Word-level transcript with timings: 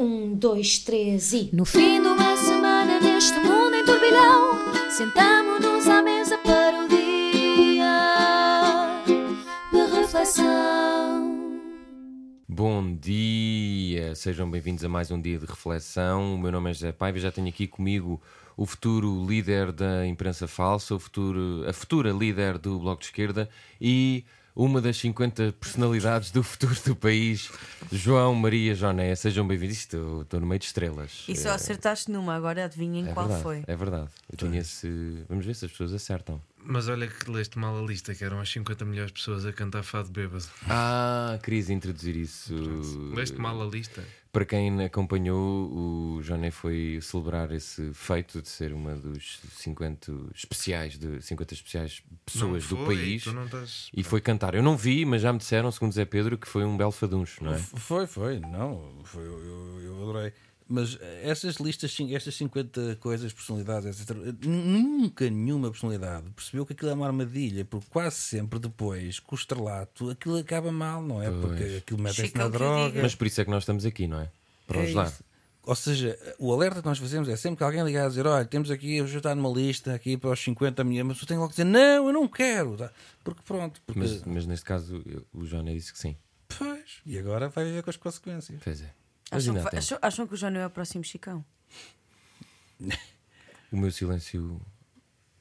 Um, 0.00 0.34
dois, 0.34 0.78
três 0.78 1.34
e. 1.34 1.50
No 1.52 1.66
fim 1.66 2.00
de 2.00 2.08
uma 2.08 2.34
semana 2.34 2.98
neste 3.00 3.38
mundo 3.38 3.74
em 3.74 3.84
turbilhão, 3.84 4.58
sentamo-nos 4.88 5.86
à 5.86 6.00
mesa 6.00 6.38
para 6.38 6.86
o 6.86 6.88
dia 6.88 7.84
de 9.70 9.94
reflexão. 9.94 11.60
Bom 12.48 12.94
dia, 12.94 14.14
sejam 14.14 14.50
bem-vindos 14.50 14.82
a 14.86 14.88
mais 14.88 15.10
um 15.10 15.20
dia 15.20 15.38
de 15.38 15.44
reflexão. 15.44 16.34
O 16.34 16.38
meu 16.38 16.50
nome 16.50 16.70
é 16.70 16.72
José 16.72 16.92
Paiva, 16.92 17.18
já 17.18 17.30
tenho 17.30 17.48
aqui 17.48 17.66
comigo 17.66 18.18
o 18.56 18.64
futuro 18.64 19.26
líder 19.26 19.70
da 19.70 20.06
imprensa 20.06 20.48
falsa, 20.48 20.94
o 20.94 20.98
futuro, 20.98 21.62
a 21.68 21.74
futura 21.74 22.10
líder 22.10 22.56
do 22.56 22.78
Bloco 22.78 23.00
de 23.00 23.08
Esquerda 23.08 23.50
e 23.78 24.24
uma 24.54 24.80
das 24.80 24.96
50 24.98 25.52
personalidades 25.52 26.30
do 26.30 26.42
futuro 26.42 26.76
do 26.84 26.96
país, 26.96 27.50
João 27.90 28.34
Maria 28.34 28.74
Joné. 28.74 29.14
Sejam 29.14 29.46
bem-vindos. 29.46 29.78
Estou, 29.78 30.22
estou 30.22 30.40
no 30.40 30.46
meio 30.46 30.58
de 30.58 30.66
estrelas. 30.66 31.24
E 31.28 31.36
só 31.36 31.50
acertaste 31.50 32.10
numa, 32.10 32.34
agora 32.34 32.64
adivinhem 32.64 33.08
é 33.08 33.12
qual 33.12 33.26
verdade, 33.26 33.42
foi. 33.42 33.64
É 33.66 33.76
verdade. 33.76 34.08
Eu 34.30 34.36
tinha 34.36 34.60
esse... 34.60 35.24
Vamos 35.28 35.46
ver 35.46 35.54
se 35.54 35.64
as 35.64 35.70
pessoas 35.70 35.92
acertam. 35.94 36.40
Mas 36.64 36.88
olha 36.88 37.06
que 37.08 37.30
leste 37.30 37.58
mal 37.58 37.78
a 37.78 37.82
lista, 37.82 38.14
que 38.14 38.24
eram 38.24 38.40
as 38.40 38.50
50 38.50 38.84
melhores 38.84 39.12
pessoas 39.12 39.44
a 39.46 39.52
cantar 39.52 39.82
fado 39.82 40.10
bêbado. 40.10 40.44
Ah, 40.68 41.38
querias 41.42 41.70
introduzir 41.70 42.16
isso. 42.16 42.54
Leste 43.14 43.38
mal 43.38 43.60
a 43.62 43.66
lista? 43.66 44.04
Para 44.32 44.44
quem 44.44 44.84
acompanhou, 44.84 45.72
o 45.72 46.22
Joné 46.22 46.52
foi 46.52 47.00
celebrar 47.02 47.50
esse 47.50 47.92
feito 47.92 48.40
de 48.40 48.48
ser 48.48 48.72
uma 48.72 48.94
dos 48.94 49.40
50 49.56 50.12
especiais, 50.32 50.96
de 50.96 51.20
50 51.20 51.54
especiais 51.54 52.02
pessoas 52.24 52.70
Não 52.70 52.78
do 52.78 52.84
foi, 52.86 52.96
país. 52.96 53.24
Tu 53.24 53.32
não 53.32 53.46
estás... 53.46 53.90
E 53.92 54.04
foi 54.04 54.20
cantar. 54.20 54.54
Eu 54.54 54.62
não 54.62 54.76
vi, 54.76 55.04
mas 55.04 55.22
já 55.22 55.32
me 55.32 55.40
disseram, 55.40 55.72
segundo 55.72 55.92
Zé 55.92 56.04
Pedro, 56.04 56.38
que 56.38 56.46
foi 56.46 56.64
um 56.64 56.76
belo 56.76 56.92
faduncho, 56.92 57.42
não 57.42 57.54
é? 57.54 57.58
Foi, 57.58 58.06
foi, 58.06 58.38
não, 58.38 59.00
foi, 59.02 59.24
eu, 59.24 59.80
eu 59.82 60.02
adorei. 60.02 60.32
Mas 60.72 60.96
essas 61.22 61.56
listas, 61.56 61.96
estas 62.12 62.36
50 62.36 62.96
coisas, 63.00 63.32
personalidades, 63.32 64.00
etc., 64.00 64.16
nunca 64.46 65.28
nenhuma 65.28 65.68
personalidade 65.68 66.30
percebeu 66.30 66.64
que 66.64 66.72
aquilo 66.74 66.90
é 66.92 66.94
uma 66.94 67.06
armadilha, 67.08 67.64
porque 67.64 67.86
quase 67.90 68.14
sempre 68.16 68.58
depois, 68.60 69.18
com 69.18 69.34
o 69.34 69.38
estrelato, 69.38 70.10
aquilo 70.10 70.38
acaba 70.38 70.70
mal, 70.70 71.02
não 71.02 71.20
é? 71.20 71.28
Porque 71.28 71.78
aquilo 71.78 72.00
mete-se 72.00 72.36
na 72.36 72.46
droga. 72.48 73.02
Mas 73.02 73.16
por 73.16 73.26
isso 73.26 73.40
é 73.40 73.44
que 73.44 73.50
nós 73.50 73.62
estamos 73.64 73.84
aqui, 73.84 74.06
não 74.06 74.20
é? 74.20 74.30
Para 74.66 74.78
É 74.78 74.82
ajudar. 74.84 75.06
isso. 75.08 75.24
Ou 75.64 75.74
seja, 75.74 76.18
o 76.38 76.52
alerta 76.52 76.80
que 76.80 76.86
nós 76.88 76.98
fazemos 76.98 77.28
é 77.28 77.36
sempre 77.36 77.58
que 77.58 77.64
alguém 77.64 77.82
ligar 77.84 78.06
a 78.06 78.08
dizer: 78.08 78.26
Olha, 78.26 78.44
temos 78.44 78.70
aqui, 78.70 78.96
eu 78.96 79.06
já 79.08 79.18
está 79.18 79.34
numa 79.34 79.50
lista 79.50 79.92
aqui 79.92 80.16
para 80.16 80.30
os 80.30 80.40
50 80.40 80.82
milhões, 80.84 81.06
mas 81.08 81.18
tu 81.18 81.26
tem 81.26 81.36
logo 81.36 81.48
que 81.50 81.54
dizer: 81.56 81.64
Não, 81.64 82.06
eu 82.06 82.12
não 82.12 82.26
quero. 82.28 82.76
tá? 82.76 82.90
Porque 83.22 83.42
pronto, 83.44 83.80
porque. 83.84 83.98
Mas, 84.00 84.22
mas 84.24 84.46
neste 84.46 84.64
caso, 84.64 85.02
eu- 85.04 85.24
o 85.34 85.44
Joné 85.44 85.74
disse 85.74 85.92
que 85.92 85.98
sim. 85.98 86.16
Pois, 86.56 87.00
e 87.04 87.18
agora 87.18 87.48
vai 87.48 87.64
viver 87.66 87.82
com 87.82 87.90
as 87.90 87.96
consequências. 87.96 88.58
Pois 88.64 88.80
é. 88.80 88.90
Acham 89.30 89.54
que, 89.64 89.76
acham, 89.76 89.98
acham 90.02 90.26
que 90.26 90.34
o 90.34 90.36
João 90.36 90.56
é 90.56 90.66
o 90.66 90.70
próximo 90.70 91.04
Chicão? 91.04 91.44
O 93.72 93.76
meu 93.76 93.92
silêncio 93.92 94.60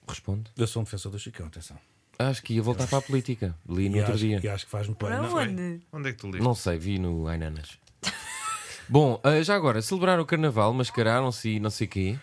responde. 0.08 0.52
Eu 0.56 0.68
sou 0.68 0.82
um 0.82 0.86
defensor 0.86 1.12
do 1.12 1.18
Chicão, 1.18 1.48
atenção. 1.48 1.76
Acho 2.20 2.44
que 2.44 2.54
ia 2.54 2.62
voltar 2.62 2.86
para 2.86 3.00
a 3.00 3.02
política. 3.02 3.56
Li 3.68 3.90
no 3.90 3.96
E 3.96 4.00
outro 4.02 4.14
acho, 4.14 4.24
dia. 4.24 4.40
e 4.44 4.48
acho 4.48 4.66
que 4.66 4.72
faz 4.72 4.86
muito 4.86 5.04
bem. 5.04 5.10
Para 5.18 5.28
Não, 5.28 5.36
onde? 5.36 5.82
Onde 5.92 6.10
é 6.10 6.12
que 6.12 6.18
tu 6.20 6.28
leste? 6.28 6.44
Não 6.44 6.54
sei, 6.54 6.78
vi 6.78 7.00
no 7.00 7.28
Ainanas. 7.28 7.80
Bom, 8.88 9.20
ah, 9.24 9.42
já 9.42 9.56
agora, 9.56 9.82
celebraram 9.82 10.22
o 10.22 10.26
carnaval, 10.28 10.72
mascararam-se 10.74 11.50
e 11.50 11.60
não 11.60 11.72
sei 11.72 11.88
quê. 11.88 12.20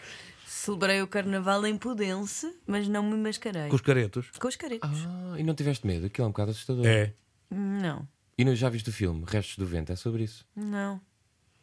Celebrei 0.46 1.02
o 1.02 1.08
carnaval 1.08 1.66
em 1.66 1.76
Pudense, 1.76 2.54
mas 2.66 2.86
não 2.86 3.02
me 3.02 3.16
mascarei. 3.16 3.68
Com 3.68 3.74
os 3.74 3.82
caretos. 3.82 4.30
Com 4.38 4.46
os 4.46 4.54
caretos. 4.54 4.88
Ah, 5.06 5.34
e 5.38 5.42
não 5.42 5.54
tiveste 5.56 5.84
medo? 5.86 6.06
Aquilo 6.06 6.26
é 6.26 6.28
um 6.28 6.32
bocado 6.32 6.52
assustador. 6.52 6.86
É. 6.86 7.14
Não, 7.50 8.06
E 8.38 8.44
não, 8.44 8.54
já 8.54 8.68
viste 8.68 8.90
o 8.90 8.92
filme 8.92 9.24
Restos 9.26 9.56
do 9.56 9.66
Vento? 9.66 9.90
É 9.92 9.96
sobre 9.96 10.22
isso. 10.22 10.46
não. 10.54 11.00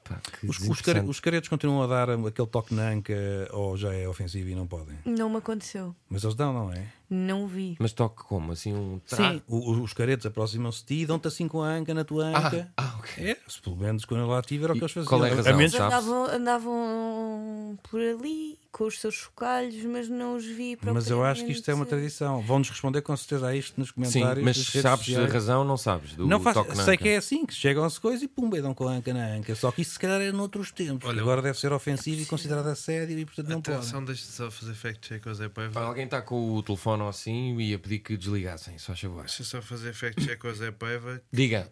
Pá, 0.04 0.20
Os, 0.48 0.60
os, 0.60 0.82
care- 0.82 1.00
os 1.08 1.20
caretos 1.20 1.48
continuam 1.50 1.82
a 1.84 1.88
dar 1.88 2.10
aquele 2.10 2.48
toque 2.48 2.74
na 2.74 2.90
anca 2.90 3.14
ou 3.52 3.78
já 3.78 3.94
é 3.94 4.08
ofensivo 4.08 4.50
e 4.50 4.56
não 4.56 4.68
podem. 4.68 4.98
Não 5.06 5.30
me 5.30 5.38
aconteceu. 5.38 5.96
Mas 6.10 6.24
eles 6.24 6.36
dão, 6.36 6.52
não 6.54 6.74
é? 6.74 6.88
Não 7.14 7.46
vi. 7.48 7.76
Mas 7.80 7.92
toque 7.94 8.24
como? 8.24 8.52
Assim 8.52 8.74
um 8.74 9.00
tra... 9.08 9.18
Sim. 9.34 9.42
O- 9.48 9.72
o- 9.74 9.84
os 9.84 9.94
caretos 9.94 10.26
aproximam-se 10.26 10.80
de 10.80 10.86
ti 10.86 10.94
e 11.02 11.06
dão-te 11.06 11.28
assim 11.28 11.48
com 11.48 11.62
a 11.62 11.68
anca 11.68 11.94
na 11.94 12.04
tua 12.04 12.26
anca. 12.26 12.72
Ah, 12.76 12.84
ah, 12.88 12.96
ok. 13.00 13.24
É, 13.32 13.38
se 13.48 13.62
pelo 13.62 13.76
menos 13.78 14.04
quando 14.06 14.22
eu 14.22 14.28
lá 14.28 14.40
estive 14.40 14.64
era 14.64 14.74
o 14.74 14.76
E 14.76 14.80
que 14.80 14.84
eles 14.84 14.92
faziam. 14.94 15.10
qual 15.10 15.26
é 15.26 15.32
a 15.32 15.36
razão? 15.36 15.58
Menos? 15.58 15.74
Andavam, 15.76 16.26
andavam 16.26 17.80
por 17.90 18.00
ali 18.00 18.58
com 18.72 18.86
os 18.86 19.00
seus 19.00 19.14
chocalhos, 19.14 19.76
mas 19.86 20.10
não 20.10 20.36
os 20.36 20.46
vi 20.46 20.76
mas 20.82 21.08
eu 21.08 21.24
acho 21.24 21.46
que 21.46 21.52
isto 21.52 21.70
é 21.70 21.76
uma 21.76 21.86
propriamente. 21.86 22.16
tradição. 22.18 22.42
Vão-nos 22.42 22.70
responder 22.72 23.02
com 23.04 23.16
certeza 23.16 23.48
a 23.48 23.56
isto 23.56 23.80
nos 23.80 23.90
Sim, 23.90 23.94
comentários. 23.94 24.44
mas 24.44 24.58
das 24.58 24.68
redes 24.70 24.82
sabes 24.82 25.02
a 25.02 25.06
sociais. 25.06 25.32
razão, 25.34 25.64
não 25.64 25.78
sabes? 25.78 26.16
Do 26.16 26.26
Não 26.26 26.40
faz, 26.40 26.56
toque 26.56 26.76
na 26.76 26.84
sei 26.84 26.96
anca. 26.96 27.04
que 27.04 27.10
é 27.10 27.18
assim, 27.18 27.46
que 27.46 27.54
chegam-se 27.54 28.00
coisas 28.00 28.24
e 28.24 28.28
pumba, 28.28 28.58
e 28.58 28.62
dão 28.64 28.74
com 28.74 28.88
a 28.88 28.94
anca 28.94 29.14
na 29.14 29.28
anca. 29.28 29.54
Só 29.54 29.72
que 29.72 29.84
isso 29.84 29.92
se 29.92 30.00
calhar 30.00 30.20
é 30.22 30.32
noutros 30.32 30.72
tempos. 30.72 31.08
Olha, 31.08 31.22
Agora 31.22 31.40
deve 31.44 31.60
ser 31.60 31.72
ofensivo 31.72 32.24
e 32.24 32.26
considerado 32.26 32.66
assédio 32.66 33.20
e 33.20 33.26
portanto 33.26 33.48
não 33.50 33.62
pode. 33.62 33.78
Atenção, 33.78 34.04
deixa 34.04 34.26
só 34.26 34.50
fazer 34.50 34.74
fact-check 34.74 35.28
ao 35.28 35.36
Zé 35.36 35.50
Paiva. 35.50 35.80
Alguém 35.82 36.06
está 36.06 36.24
com 36.24 36.56
o 36.56 36.64
telefone 36.64 37.03
ou 37.04 37.10
assim 37.10 37.58
e 37.60 37.70
ia 37.72 37.80
pedir 37.80 38.00
que 38.00 38.18
desligassem, 38.18 38.78
só 38.78 38.96
favor. 38.96 39.22
Deixa 39.26 39.44
só 39.44 39.62
fazer 39.62 39.94
fact-check 39.94 40.44
ao 40.46 40.54
Zé 40.54 40.72
Paiva 40.72 41.22
Diga. 41.32 41.72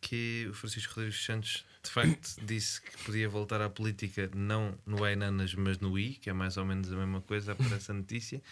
que 0.00 0.46
o 0.50 0.54
Francisco 0.54 0.94
Rodrigues 0.94 1.24
Santos 1.24 1.64
de 1.82 1.90
facto 1.90 2.36
disse 2.44 2.80
que 2.82 2.96
podia 3.04 3.28
voltar 3.28 3.60
à 3.62 3.70
política 3.70 4.30
não 4.34 4.74
no 4.84 5.04
Ainanas, 5.04 5.54
mas 5.54 5.78
no 5.78 5.98
I, 5.98 6.14
que 6.14 6.28
é 6.28 6.32
mais 6.32 6.56
ou 6.56 6.64
menos 6.64 6.92
a 6.92 6.96
mesma 6.96 7.20
coisa, 7.22 7.52
aparece 7.52 7.90
a 7.90 7.94
notícia. 7.94 8.42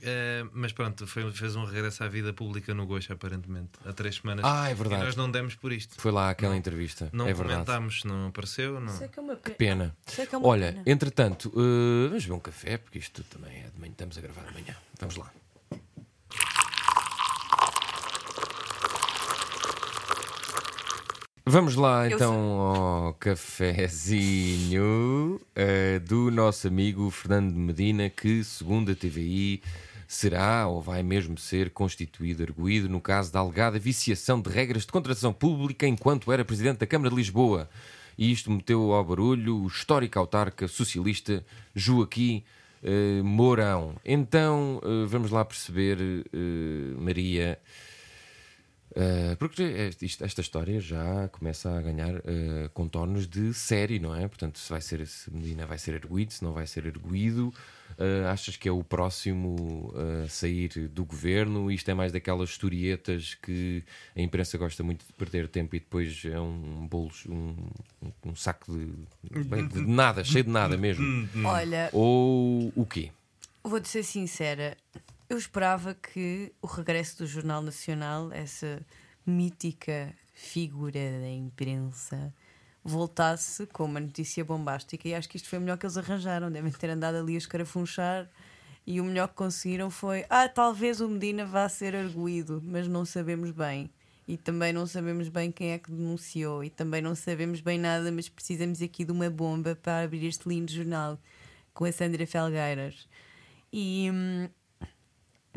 Eh, 0.00 0.44
mas 0.52 0.72
pronto, 0.72 1.08
foi- 1.08 1.32
fez 1.32 1.56
um 1.56 1.64
regresso 1.64 2.04
à 2.04 2.08
vida 2.08 2.32
pública 2.32 2.72
no 2.72 2.86
Gosto, 2.86 3.12
aparentemente, 3.12 3.70
há 3.84 3.92
três 3.92 4.14
semanas. 4.16 4.44
Ah, 4.46 4.68
é 4.70 4.74
verdade. 4.74 5.02
E 5.02 5.04
nós 5.06 5.16
não 5.16 5.28
demos 5.28 5.56
por 5.56 5.72
isto. 5.72 6.00
Foi 6.00 6.12
lá 6.12 6.30
aquela 6.30 6.56
entrevista. 6.56 7.10
Não 7.12 7.24
é 7.26 7.32
verdade. 7.34 7.64
comentámos, 7.64 8.04
não 8.04 8.28
apareceu. 8.28 8.78
Não. 8.78 8.96
Sei 8.96 9.08
que 9.08 9.18
é 9.18 9.22
uma 9.22 9.34
pena. 9.34 9.56
Pena. 9.56 9.96
Sei 10.06 10.24
que 10.24 10.34
é 10.36 10.38
uma 10.38 10.46
Olha, 10.46 10.72
pena. 10.72 10.82
entretanto, 10.86 11.48
eh, 11.52 12.08
vamos 12.10 12.22
beber 12.22 12.36
um 12.36 12.38
café, 12.40 12.78
porque 12.78 13.00
isto 13.00 13.24
também 13.24 13.56
é 13.64 13.70
de 13.70 13.80
manhã, 13.80 13.90
estamos 13.90 14.16
a 14.16 14.20
gravar 14.20 14.46
amanhã. 14.46 14.76
Vamos 15.00 15.16
lá. 15.16 15.32
Vamos 21.50 21.76
lá 21.76 22.06
Eu 22.06 22.14
então 22.14 22.60
ao 22.60 23.14
cafezinho 23.14 24.70
eh, 25.56 25.98
do 26.00 26.30
nosso 26.30 26.68
amigo 26.68 27.10
Fernando 27.10 27.54
Medina, 27.54 28.10
que, 28.10 28.44
segundo 28.44 28.92
a 28.92 28.94
TVI, 28.94 29.62
será 30.06 30.66
ou 30.66 30.82
vai 30.82 31.02
mesmo 31.02 31.38
ser 31.38 31.70
constituído 31.70 32.42
arguído 32.42 32.86
no 32.86 33.00
caso 33.00 33.32
da 33.32 33.40
alegada 33.40 33.78
viciação 33.78 34.42
de 34.42 34.50
regras 34.50 34.82
de 34.82 34.92
contratação 34.92 35.32
pública 35.32 35.86
enquanto 35.86 36.30
era 36.30 36.44
presidente 36.44 36.80
da 36.80 36.86
Câmara 36.86 37.08
de 37.08 37.16
Lisboa. 37.16 37.66
E 38.18 38.30
isto 38.30 38.50
meteu 38.50 38.92
ao 38.92 39.02
barulho 39.02 39.56
o 39.56 39.68
histórico 39.68 40.18
autarca 40.18 40.68
socialista 40.68 41.42
Joaquim 41.74 42.44
eh, 42.82 43.22
Mourão. 43.24 43.94
Então, 44.04 44.82
eh, 44.84 45.06
vamos 45.06 45.30
lá 45.30 45.46
perceber, 45.46 45.96
Maria. 46.98 47.58
Uh, 48.90 49.36
porque 49.36 49.62
isto- 50.00 50.24
esta 50.24 50.40
história 50.40 50.80
já 50.80 51.28
começa 51.28 51.70
a 51.70 51.80
ganhar 51.82 52.16
uh, 52.16 52.22
contornos 52.72 53.26
de 53.28 53.52
série, 53.52 53.98
não 53.98 54.14
é? 54.16 54.26
Portanto, 54.26 54.58
se 54.58 54.70
vai 54.70 54.80
ser 54.80 55.06
se 55.06 55.30
Medina 55.32 55.66
vai 55.66 55.76
ser 55.78 55.94
erguido, 55.94 56.32
se 56.32 56.42
não 56.42 56.52
vai 56.52 56.66
ser 56.66 56.86
erguido, 56.86 57.52
uh, 57.98 58.26
achas 58.32 58.56
que 58.56 58.66
é 58.68 58.72
o 58.72 58.82
próximo 58.82 59.92
a 60.24 60.28
sair 60.28 60.88
do 60.88 61.04
governo? 61.04 61.70
Isto 61.70 61.90
é 61.90 61.94
mais 61.94 62.12
daquelas 62.12 62.48
historietas 62.50 63.34
que 63.34 63.84
a 64.16 64.20
imprensa 64.22 64.56
gosta 64.56 64.82
muito 64.82 65.06
de 65.06 65.12
perder 65.12 65.48
tempo 65.48 65.76
e 65.76 65.80
depois 65.80 66.24
é 66.24 66.40
um 66.40 66.86
bolo, 66.86 67.10
um, 67.28 67.54
um- 68.02 68.12
um 68.30 68.34
saco 68.34 68.72
de, 68.72 69.44
bem, 69.44 69.68
de 69.68 69.80
nada, 69.86 70.24
cheio 70.24 70.44
de 70.44 70.50
nada 70.50 70.76
mesmo. 70.78 71.04
Olha, 71.44 71.90
Ou 71.92 72.72
o 72.74 72.86
quê? 72.86 73.10
Vou-te 73.62 73.86
ser 73.88 74.02
sincera, 74.02 74.74
eu 75.28 75.36
esperava 75.36 75.94
que 75.94 76.52
o 76.62 76.66
regresso 76.66 77.18
do 77.18 77.26
Jornal 77.26 77.62
Nacional, 77.62 78.32
essa 78.32 78.80
mítica 79.26 80.14
figura 80.32 81.20
da 81.20 81.28
imprensa, 81.28 82.32
voltasse 82.82 83.66
com 83.66 83.84
uma 83.84 84.00
notícia 84.00 84.44
bombástica 84.44 85.06
e 85.06 85.14
acho 85.14 85.28
que 85.28 85.36
isto 85.36 85.48
foi 85.48 85.58
o 85.58 85.62
melhor 85.62 85.76
que 85.76 85.84
eles 85.84 85.98
arranjaram. 85.98 86.50
Devem 86.50 86.72
ter 86.72 86.90
andado 86.90 87.16
ali 87.16 87.34
a 87.34 87.38
escarafunchar 87.38 88.28
e 88.86 89.00
o 89.02 89.04
melhor 89.04 89.28
que 89.28 89.34
conseguiram 89.34 89.90
foi: 89.90 90.24
ah, 90.30 90.48
talvez 90.48 91.00
o 91.00 91.08
Medina 91.08 91.44
vá 91.44 91.68
ser 91.68 91.94
arguído, 91.94 92.62
mas 92.64 92.88
não 92.88 93.04
sabemos 93.04 93.50
bem. 93.50 93.90
E 94.26 94.36
também 94.36 94.72
não 94.72 94.86
sabemos 94.86 95.28
bem 95.28 95.50
quem 95.50 95.72
é 95.72 95.78
que 95.78 95.90
denunciou, 95.90 96.62
e 96.62 96.68
também 96.68 97.00
não 97.00 97.14
sabemos 97.14 97.60
bem 97.62 97.78
nada, 97.78 98.12
mas 98.12 98.28
precisamos 98.28 98.82
aqui 98.82 99.04
de 99.04 99.12
uma 99.12 99.30
bomba 99.30 99.74
para 99.74 100.04
abrir 100.04 100.26
este 100.26 100.48
lindo 100.48 100.70
jornal 100.70 101.18
com 101.72 101.84
a 101.84 101.92
Sandra 101.92 102.26
Felgueiras. 102.26 103.08
E 103.72 104.10
hum, 104.10 104.48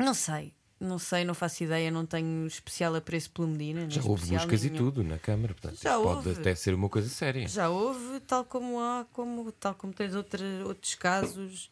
não 0.02 0.14
sei, 0.14 0.52
não 0.78 0.98
sei, 0.98 1.24
não 1.24 1.34
faço 1.34 1.62
ideia, 1.62 1.90
não 1.90 2.04
tenho 2.04 2.46
especial 2.46 2.94
apreço 2.94 3.30
pelo 3.30 3.48
Medina. 3.48 3.88
Já 3.88 4.02
houve 4.02 4.26
buscas 4.26 4.64
e 4.64 4.70
nenhum. 4.70 4.84
tudo 4.84 5.04
na 5.04 5.18
Câmara, 5.18 5.54
portanto, 5.54 5.80
Já 5.80 5.96
isto 5.96 6.02
pode 6.02 6.30
até 6.30 6.54
ser 6.54 6.74
uma 6.74 6.88
coisa 6.88 7.08
séria. 7.08 7.46
Já 7.46 7.68
houve, 7.68 8.20
tal 8.20 8.44
como 8.44 8.80
há, 8.80 9.06
como, 9.12 9.50
tal 9.52 9.74
como 9.74 9.92
tens 9.92 10.14
outra, 10.14 10.44
outros 10.66 10.94
casos 10.94 11.70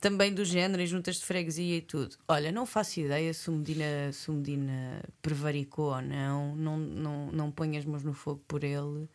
também 0.00 0.32
do 0.32 0.44
género, 0.44 0.82
em 0.82 0.86
juntas 0.86 1.16
de 1.16 1.24
freguesia 1.24 1.76
e 1.76 1.80
tudo. 1.80 2.16
Olha, 2.28 2.52
não 2.52 2.66
faço 2.66 3.00
ideia 3.00 3.32
se 3.32 3.48
o 3.48 3.52
Medina, 3.52 4.12
se 4.12 4.30
o 4.30 4.34
Medina 4.34 5.02
prevaricou 5.22 5.94
ou 5.94 6.02
não, 6.02 6.54
não, 6.54 6.76
não, 6.76 7.32
não 7.32 7.50
ponho 7.50 7.78
as 7.78 7.84
mãos 7.84 8.02
no 8.02 8.12
fogo 8.12 8.42
por 8.46 8.62
ele. 8.62 9.08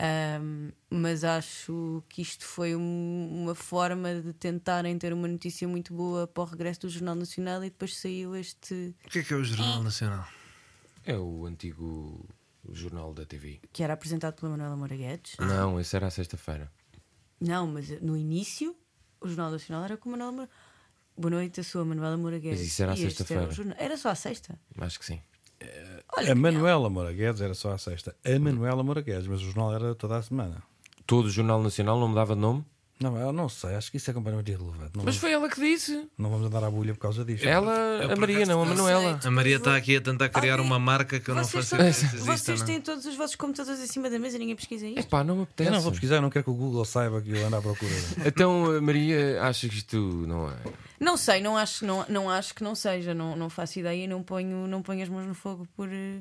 Ahm, 0.00 0.70
mas 0.88 1.24
acho 1.24 2.04
que 2.08 2.22
isto 2.22 2.44
foi 2.44 2.76
um- 2.76 3.42
uma 3.42 3.54
forma 3.54 4.20
de 4.22 4.32
tentarem 4.32 4.96
ter 4.96 5.12
uma 5.12 5.26
notícia 5.26 5.66
muito 5.66 5.92
boa 5.92 6.26
para 6.26 6.42
o 6.42 6.46
regresso 6.46 6.82
do 6.82 6.88
Jornal 6.88 7.16
Nacional 7.16 7.64
e 7.64 7.70
depois 7.70 7.96
saiu 7.96 8.36
este 8.36 8.94
O 9.04 9.08
que 9.08 9.18
é 9.18 9.22
que 9.24 9.32
é 9.34 9.36
o 9.36 9.42
Jornal 9.44 9.82
Nacional? 9.82 10.24
É 11.04 11.16
o 11.16 11.46
antigo 11.46 12.24
jornal 12.70 13.12
da 13.14 13.24
TV. 13.24 13.60
que 13.72 13.82
era 13.82 13.94
apresentado 13.94 14.34
pela 14.34 14.50
Manuela 14.50 14.76
Moura 14.76 14.94
Guedes. 14.96 15.34
Não, 15.38 15.80
esse 15.80 15.96
era 15.96 16.06
à 16.06 16.10
sexta-feira. 16.10 16.70
Não, 17.40 17.66
mas 17.66 17.88
no 18.00 18.16
início 18.16 18.76
o 19.20 19.26
Jornal 19.26 19.50
Nacional 19.50 19.84
era 19.84 19.96
com 19.96 20.10
a 20.10 20.12
Manuela 20.12 20.32
Moura. 20.32 20.50
Boa 21.16 21.30
noite, 21.30 21.58
eu 21.58 21.64
sou 21.64 21.80
a 21.82 21.84
Manuela 21.84 22.16
Moura 22.16 22.38
Guedes. 22.38 22.60
isso 22.60 22.82
era 22.82 22.92
à 22.92 22.96
sexta-feira. 22.96 23.50
jornal- 23.50 23.76
Era 23.80 23.96
só 23.96 24.10
à 24.10 24.14
sexta. 24.14 24.56
Acho 24.78 24.98
que 25.00 25.04
sim. 25.06 25.20
Olha, 26.16 26.32
A 26.32 26.34
Manuela 26.34 26.88
Moura 26.88 27.12
Guedes 27.12 27.40
era 27.40 27.54
só 27.54 27.72
à 27.72 27.78
sexta. 27.78 28.14
A 28.24 28.38
Manuela 28.38 28.82
Moura 28.82 29.00
Guedes, 29.00 29.26
mas 29.26 29.40
o 29.40 29.44
jornal 29.44 29.74
era 29.74 29.94
toda 29.94 30.16
a 30.16 30.22
semana. 30.22 30.62
Todo 31.06 31.26
o 31.26 31.30
Jornal 31.30 31.62
Nacional 31.62 31.98
não 31.98 32.08
mudava 32.08 32.34
de 32.34 32.40
nome? 32.40 32.64
Não, 33.00 33.16
eu 33.16 33.32
não 33.32 33.48
sei, 33.48 33.76
acho 33.76 33.90
que 33.92 33.96
isso 33.96 34.10
é 34.10 34.14
completamente 34.14 34.50
irrelevante. 34.50 34.96
Não, 34.96 35.04
Mas 35.04 35.14
vamos, 35.14 35.16
foi 35.18 35.30
ela 35.32 35.48
que 35.48 35.60
disse. 35.60 36.08
não 36.18 36.30
vamos 36.30 36.46
andar 36.46 36.64
à 36.64 36.70
bolha 36.70 36.92
por 36.94 37.00
causa 37.00 37.24
disto. 37.24 37.46
Ela, 37.46 37.70
eu 38.02 38.06
a 38.06 38.08
por 38.08 38.18
Maria, 38.18 38.36
acaso 38.38 38.50
não, 38.50 38.62
a 38.62 38.64
não 38.66 38.74
Manuela. 38.74 39.20
A 39.24 39.30
Maria 39.30 39.56
está 39.56 39.76
aqui 39.76 39.96
a 39.96 40.00
tentar 40.00 40.28
criar 40.30 40.58
uma 40.60 40.80
marca 40.80 41.20
que 41.20 41.30
eu 41.30 41.34
não 41.36 41.44
vocês, 41.44 41.68
faço 41.70 41.76
estão- 41.76 41.78
ideia 41.78 41.92
se 41.92 42.04
existe 42.06 42.18
ou 42.28 42.36
vocês 42.36 42.58
não. 42.60 42.66
têm 42.66 42.80
todos 42.80 43.06
os 43.06 43.14
vossos 43.14 43.36
computadores 43.36 43.80
em 43.80 43.86
cima 43.86 44.10
da 44.10 44.18
mesa 44.18 44.34
e 44.34 44.40
ninguém 44.40 44.56
pesquisa 44.56 44.84
isto. 44.86 44.98
Epá, 44.98 45.22
não 45.22 45.36
me 45.36 45.42
apetece. 45.44 45.68
Eu 45.70 45.74
não 45.74 45.80
vou 45.80 45.92
pesquisar, 45.92 46.20
não 46.20 46.28
quero 46.30 46.44
que 46.44 46.50
o 46.50 46.54
Google 46.54 46.84
saiba 46.84 47.20
que 47.22 47.30
eu 47.30 47.46
ando 47.46 47.56
à 47.56 47.62
procura. 47.62 47.90
Então, 48.26 48.80
Maria, 48.82 49.42
acha 49.42 49.68
que 49.68 49.76
isto 49.76 49.96
não 50.26 50.50
é? 50.50 50.56
Não 50.98 51.16
sei, 51.16 51.40
não 51.40 51.56
acho, 51.56 51.86
não, 51.86 52.04
não 52.08 52.28
acho 52.28 52.52
que 52.52 52.64
não 52.64 52.74
seja, 52.74 53.14
não, 53.14 53.36
não 53.36 53.48
faço 53.48 53.78
ideia 53.78 54.04
e 54.04 54.08
não 54.08 54.24
ponho, 54.24 54.66
não 54.66 54.82
ponho 54.82 55.02
as 55.04 55.08
mãos 55.08 55.24
no 55.24 55.34
fogo 55.34 55.68
por. 55.76 55.88
eh, 55.88 56.20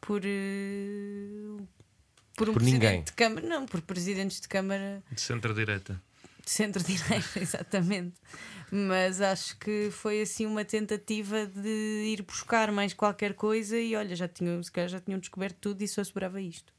por 0.00 0.20
eh, 0.24 1.62
por 2.36 2.50
um 2.50 2.52
Por 2.52 2.60
presidente 2.60 2.84
ninguém. 2.86 3.02
de 3.02 3.12
Câmara, 3.12 3.46
não, 3.46 3.64
por 3.64 3.80
presidentes 3.80 4.40
de 4.42 4.48
Câmara 4.48 5.02
De 5.10 5.18
centro-direita. 5.20 5.98
De 6.46 6.50
centro-direita, 6.52 7.40
exatamente. 7.42 8.14
Mas 8.70 9.20
acho 9.20 9.56
que 9.58 9.90
foi 9.90 10.22
assim 10.22 10.46
uma 10.46 10.64
tentativa 10.64 11.44
de 11.46 11.68
ir 12.14 12.22
buscar 12.22 12.70
mais 12.72 12.94
qualquer 12.94 13.34
coisa 13.34 13.78
e 13.78 13.94
olha, 13.94 14.14
já 14.16 14.26
tinham, 14.28 14.62
se 14.62 14.70
calhar 14.72 14.88
já 14.88 15.00
tinham 15.00 15.18
descoberto 15.20 15.56
tudo 15.60 15.82
e 15.82 15.88
só 15.88 16.00
assegurava 16.00 16.40
isto. 16.40 16.72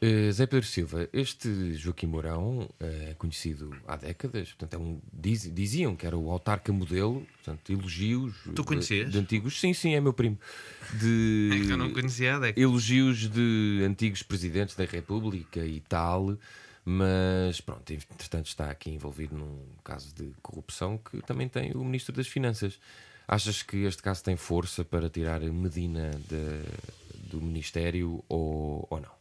Eh, 0.00 0.30
Zé 0.32 0.46
Pedro 0.46 0.66
Silva, 0.66 1.08
este 1.12 1.74
Joaquim 1.74 2.06
Mourão 2.06 2.68
é 2.80 3.14
conhecido 3.16 3.74
há 3.86 3.96
décadas, 3.96 4.48
portanto, 4.48 4.74
é 4.74 4.78
um, 4.78 5.00
diz- 5.12 5.50
diziam 5.54 5.94
que 5.96 6.06
era 6.06 6.16
o 6.16 6.30
autarca 6.30 6.72
modelo, 6.72 7.26
portanto, 7.36 7.70
elogios 7.72 8.34
Tu 8.44 8.52
de- 8.52 8.62
conhecias? 8.64 9.10
de, 9.12 9.18
antigos, 9.18 9.58
sim, 9.60 9.72
sim, 9.72 9.94
é 9.94 10.00
meu 10.00 10.12
primo, 10.12 10.38
de 11.00 11.50
É 11.56 11.66
que 11.66 11.70
eu 11.72 11.76
não 11.78 11.90
conhecia 11.90 12.36
a 12.36 12.38
década. 12.38 12.60
elogios 12.60 13.28
de 13.30 13.82
antigos 13.86 14.22
presidentes 14.22 14.74
da 14.74 14.84
República 14.84 15.64
e 15.64 15.80
tal, 15.80 16.36
mas 16.84 17.60
pronto, 17.60 17.90
entretanto 17.92 18.46
está 18.46 18.70
aqui 18.70 18.90
envolvido 18.90 19.34
num 19.36 19.66
caso 19.82 20.14
de 20.14 20.32
corrupção 20.42 20.98
que 20.98 21.20
também 21.22 21.48
tem 21.48 21.72
o 21.72 21.84
Ministro 21.84 22.14
das 22.14 22.26
Finanças. 22.28 22.78
Achas 23.26 23.62
que 23.62 23.78
este 23.84 24.02
caso 24.02 24.22
tem 24.22 24.36
força 24.36 24.84
para 24.84 25.08
tirar 25.08 25.40
Medina 25.40 26.10
de- 26.28 27.30
do 27.30 27.40
Ministério 27.40 28.22
ou, 28.28 28.86
ou 28.90 29.00
não? 29.00 29.12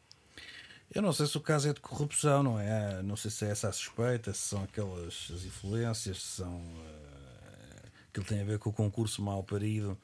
Eu 0.93 1.01
não 1.01 1.13
sei 1.13 1.25
se 1.25 1.37
o 1.37 1.41
caso 1.41 1.69
é 1.69 1.73
de 1.73 1.79
corrupção, 1.79 2.43
não 2.43 2.59
é? 2.59 3.01
Não 3.01 3.15
sei 3.15 3.31
se 3.31 3.45
é 3.45 3.49
essa 3.49 3.69
a 3.69 3.71
suspeita, 3.71 4.33
se 4.33 4.41
são 4.49 4.63
aquelas 4.63 5.31
as 5.33 5.43
influências, 5.45 6.21
se 6.21 6.27
são. 6.37 6.61
eh, 6.85 7.87
aquilo 8.09 8.25
tem 8.25 8.41
a 8.41 8.43
ver 8.43 8.59
com 8.59 8.69
o 8.69 8.73
concurso 8.73 9.21
mal 9.21 9.41
parido 9.43 9.97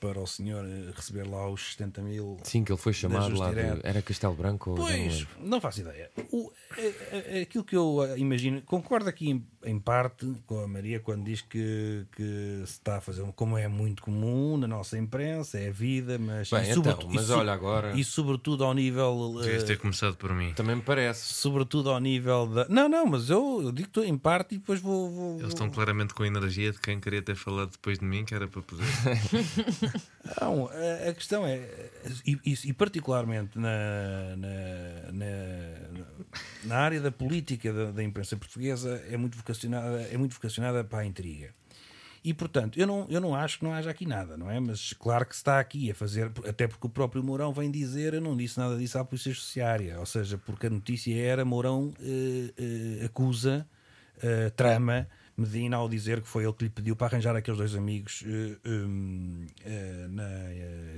para 0.00 0.20
o 0.20 0.26
senhor 0.26 0.64
eh, 0.64 0.92
receber 0.94 1.26
lá 1.26 1.48
os 1.50 1.72
70 1.72 2.02
mil. 2.02 2.36
Sim, 2.42 2.62
que 2.64 2.70
ele 2.72 2.78
foi 2.80 2.92
chamado 2.92 3.34
lá 3.36 3.50
de. 3.52 3.60
Era 3.82 4.02
Castelo 4.02 4.34
Branco 4.34 4.70
não 4.70 4.76
Pois, 4.76 4.94
lembro. 5.20 5.28
não 5.40 5.60
faço 5.60 5.80
ideia. 5.80 6.10
O, 6.30 6.50
é- 6.76 7.38
é 7.38 7.42
aquilo 7.42 7.64
que 7.64 7.76
eu 7.76 8.04
eh, 8.04 8.18
imagino, 8.18 8.60
concordo 8.62 9.08
aqui 9.08 9.42
em, 9.66 9.78
parte 9.78 10.26
com 10.46 10.60
a 10.62 10.68
Maria 10.68 11.00
quando 11.00 11.24
diz 11.24 11.40
que, 11.42 12.04
que 12.16 12.62
se 12.66 12.72
está 12.72 12.96
a 12.96 13.00
fazer, 13.00 13.22
como 13.34 13.58
é 13.58 13.68
muito 13.68 14.02
comum 14.02 14.56
na 14.56 14.66
nossa 14.66 14.96
imprensa, 14.98 15.58
é 15.58 15.68
a 15.68 15.72
vida, 15.72 16.18
mas. 16.18 16.48
Bem, 16.50 16.64
e 16.68 16.70
então, 16.72 16.98
mas 17.12 17.28
e 17.28 17.32
olha 17.32 17.52
agora- 17.52 17.92
E 17.96 18.02
sobretudo 18.04 18.64
ao 18.64 18.72
nível. 18.74 19.36
eh, 19.40 19.44
Devias 19.44 19.64
ter 19.64 19.78
começado 19.78 20.16
por 20.16 20.32
mim. 20.34 20.52
Também 20.54 20.76
me 20.76 20.82
parece. 20.82 21.34
sobretudo 21.34 21.90
ao 21.90 22.00
nível 22.00 22.46
da. 22.46 22.66
Não, 22.68 22.88
não, 22.88 23.06
mas 23.06 23.28
eu, 23.30 23.60
eu 23.62 23.72
digo-te 23.72 24.00
em 24.00 24.16
parte 24.16 24.54
e 24.54 24.58
depois 24.58 24.80
vou. 24.80 25.10
vou- 25.10 25.30
Eles 25.32 25.40
vou- 25.42 25.48
estão 25.48 25.70
claramente 25.70 26.14
com 26.14 26.22
a 26.22 26.26
energia 26.26 26.72
de 26.72 26.80
quem 26.80 26.98
queria 27.00 27.22
ter 27.22 27.34
falado 27.36 27.70
depois 27.72 27.98
de 27.98 28.04
mim, 28.04 28.24
que 28.24 28.34
era 28.34 28.46
para 28.48 28.62
poder. 28.62 28.84
Não, 30.40 30.68
a, 30.68 31.10
a 31.10 31.14
questão 31.14 31.46
é, 31.46 31.60
e, 32.26 32.38
e- 32.44 32.58
e 32.64 32.72
particularmente 32.72 33.58
na, 33.58 34.36
na, 34.36 35.12
na, 35.12 36.15
na 36.64 36.76
área 36.76 37.00
da 37.00 37.12
política 37.12 37.72
da, 37.72 37.90
da 37.92 38.02
imprensa 38.02 38.36
portuguesa, 38.36 39.02
é 39.10 39.16
muito, 39.16 39.36
vocacionada, 39.36 40.02
é 40.02 40.16
muito 40.16 40.34
vocacionada 40.34 40.84
para 40.84 41.00
a 41.00 41.06
intriga. 41.06 41.54
E 42.24 42.34
portanto, 42.34 42.76
eu 42.76 42.88
não, 42.88 43.06
eu 43.08 43.20
não 43.20 43.36
acho 43.36 43.58
que 43.60 43.64
não 43.64 43.72
haja 43.72 43.88
aqui 43.88 44.04
nada, 44.04 44.36
não 44.36 44.50
é? 44.50 44.58
Mas 44.58 44.92
claro 44.92 45.24
que 45.24 45.34
está 45.34 45.60
aqui 45.60 45.90
a 45.92 45.94
fazer, 45.94 46.32
até 46.48 46.66
porque 46.66 46.84
o 46.86 46.90
próprio 46.90 47.22
Mourão 47.22 47.52
vem 47.52 47.70
dizer, 47.70 48.14
eu 48.14 48.20
não 48.20 48.36
disse 48.36 48.58
nada 48.58 48.76
disso 48.76 48.98
à 48.98 49.04
Polícia 49.04 49.32
Judiciária, 49.32 49.98
ou 50.00 50.06
seja, 50.06 50.36
porque 50.36 50.66
a 50.66 50.70
notícia 50.70 51.14
era 51.16 51.44
Mourão 51.44 51.92
eh, 52.00 52.52
eh, 53.00 53.04
acusa, 53.04 53.64
eh, 54.20 54.50
trama 54.50 55.06
Medina 55.36 55.76
ao 55.76 55.88
dizer 55.88 56.22
que 56.22 56.26
foi 56.26 56.44
ele 56.44 56.52
que 56.54 56.64
lhe 56.64 56.70
pediu 56.70 56.96
para 56.96 57.08
arranjar 57.08 57.36
aqueles 57.36 57.58
dois 57.58 57.74
amigos 57.76 58.24
eh, 58.26 58.56
hum, 58.66 59.46
eh, 59.64 60.06
na, 60.08 60.24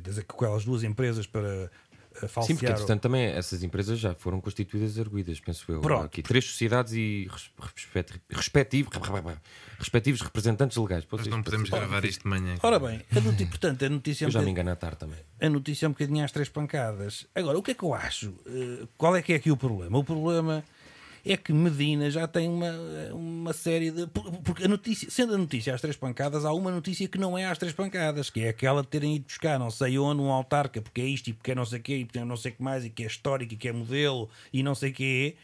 das- 0.03 0.23
com 0.25 0.45
aquelas 0.45 0.65
duas 0.65 0.83
empresas 0.85 1.27
para 1.27 1.71
eh, 2.19 2.27
Sim, 2.27 2.29
falsear. 2.29 2.59
porque 2.59 2.73
entretanto 2.73 3.01
também 3.01 3.25
essas 3.27 3.63
empresas 3.63 3.99
já 3.99 4.15
foram 4.15 4.41
constituídas 4.41 4.99
arguídas, 4.99 5.41
penso 5.41 5.65
eu. 5.71 5.81
Pronto. 5.81 6.05
Aqui 6.07 6.23
três 6.23 6.45
sociedades 6.45 6.93
e 6.93 7.29
res- 7.31 7.51
respect- 7.75 8.21
respectivos, 8.31 8.93
respectivos 9.79 10.21
representantes 10.21 10.77
legais. 10.77 11.05
Ser 11.23 11.29
não 11.31 11.43
podemos 11.43 11.71
gravar 11.71 12.05
isto 12.05 12.23
de 12.23 12.29
manhã. 12.29 12.57
Ora 12.63 12.79
bem, 12.79 13.01
a 13.15 13.21
noti- 13.21 13.47
portanto, 13.47 13.85
a 13.85 13.89
notícia 13.89 14.25
é 14.25 14.27
um 14.27 14.29
Eu 14.29 14.33
já 14.33 14.39
me 14.41 14.45
bocadinho- 14.47 14.51
engano 14.63 14.71
à 14.71 14.77
tarde 14.77 14.97
também. 14.99 15.19
a 15.41 15.49
notícia 15.49 15.87
é 15.87 15.89
um 15.89 15.93
bocadinho 15.93 16.25
às 16.25 16.33
três 16.33 16.49
pancadas. 16.49 17.27
Agora, 17.35 17.59
o 17.59 17.63
que 17.63 17.71
é 17.71 17.75
que 17.75 17.83
eu 17.85 17.95
acho? 17.95 18.35
Eh, 18.47 18.87
Qual 18.97 19.15
é 19.17 19.23
que 19.23 19.33
é 19.33 19.37
aqui 19.37 19.51
o 19.51 19.57
problema? 19.57 19.97
O 19.99 20.05
problema 20.05 20.65
é 21.25 21.37
que 21.37 21.53
Medina 21.53 22.11
já 22.11 22.27
tem 22.27 22.49
uma, 22.49 22.71
uma 23.13 23.53
série 23.53 23.91
de. 23.91 24.07
por- 24.07 24.31
Porque 24.43 24.65
a 24.65 24.69
notícia, 24.69 25.11
sendo 25.11 25.35
a 25.35 25.39
notícia 25.39 25.75
às 25.75 25.81
três 25.81 25.97
pancadas, 25.97 26.45
há 26.45 26.53
uma 26.53 26.71
notícia 26.71 27.07
que 27.09 27.19
não 27.19 27.37
é 27.37 27.45
às 27.47 27.59
três 27.59 27.73
pancadas, 27.73 28.31
que 28.31 28.41
é 28.41 28.49
aquela 28.49 28.83
de 28.83 28.89
terem 28.89 29.17
ido 29.17 29.27
buscar 29.27 29.59
não 29.59 29.71
sei 29.71 29.99
onde 29.99 30.21
um 30.23 30.31
autarca, 30.31 30.81
porque 30.81 31.01
é 31.01 31.05
isto 31.07 31.29
e 31.31 31.33
porque 31.33 31.53
é 31.53 31.55
não 31.55 31.65
sei 31.65 31.79
o 31.79 31.83
quê, 31.83 31.97
e 31.99 32.05
porque 32.05 32.19
é 32.19 32.25
não 32.25 32.37
sei 32.37 32.53
o 32.53 32.55
que 32.55 32.63
mais, 32.63 32.85
e 32.85 32.91
que 32.91 33.03
é 33.03 33.07
histórico 33.07 33.55
e 33.55 33.57
que 33.57 33.69
é 33.69 33.73
modelo 33.73 34.29
e 34.53 34.63
não 34.63 34.75
sei 34.75 34.91
o 34.91 34.95
quê. 34.95 35.37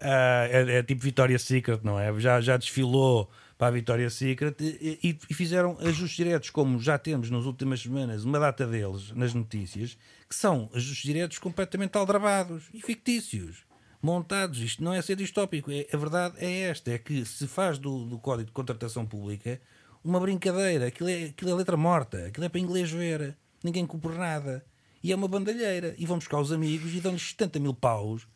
Ah, 0.00 0.46
é, 0.50 0.78
é 0.78 0.82
tipo 0.82 1.00
Victoria's 1.02 1.42
Secret, 1.42 1.80
não 1.84 1.98
é? 1.98 2.18
Já, 2.20 2.40
já 2.40 2.56
desfilou 2.56 3.30
para 3.56 3.68
a 3.68 3.70
Victoria's 3.70 4.14
Secret 4.14 4.56
e, 4.60 4.98
e- 5.02 5.18
e 5.30 5.34
fizeram 5.34 5.76
ajustes 5.80 6.16
diretos, 6.16 6.50
como 6.50 6.80
já 6.80 6.98
temos 6.98 7.30
nas 7.30 7.44
últimas 7.44 7.80
semanas 7.80 8.24
uma 8.24 8.38
data 8.40 8.66
deles 8.66 9.12
nas 9.12 9.32
notícias, 9.32 9.96
que 10.28 10.34
são 10.34 10.68
ajustes 10.74 11.04
diretos 11.04 11.38
completamente 11.38 11.96
aldrabados 11.96 12.64
e 12.74 12.80
fictícios, 12.82 13.58
montados. 14.02 14.58
Isto 14.60 14.82
não 14.84 14.92
é 14.92 15.00
ser 15.00 15.16
distópico, 15.16 15.70
é, 15.70 15.86
a 15.92 15.96
verdade 15.96 16.34
é 16.38 16.62
esta: 16.62 16.90
é 16.90 16.98
que 16.98 17.24
se 17.24 17.46
faz 17.46 17.78
do, 17.78 18.04
do 18.04 18.18
Código 18.18 18.46
de 18.46 18.52
Contratação 18.52 19.06
Pública 19.06 19.60
uma 20.04 20.18
brincadeira, 20.20 20.86
aquilo 20.88 21.08
é, 21.08 21.24
aquilo 21.26 21.50
é 21.50 21.54
letra 21.54 21.76
morta, 21.76 22.26
aquilo 22.26 22.44
é 22.44 22.48
para 22.48 22.60
inglês 22.60 22.90
ver, 22.90 23.36
ninguém 23.62 23.86
cumpre 23.86 24.16
nada. 24.18 24.64
E 25.04 25.10
é 25.12 25.16
uma 25.16 25.26
bandalheira. 25.28 25.94
E 25.98 26.06
vão 26.06 26.18
buscar 26.18 26.38
os 26.40 26.52
amigos 26.52 26.94
e 26.94 27.00
dão-lhes 27.00 27.30
70 27.30 27.58
mil 27.58 27.74
paus 27.74 28.26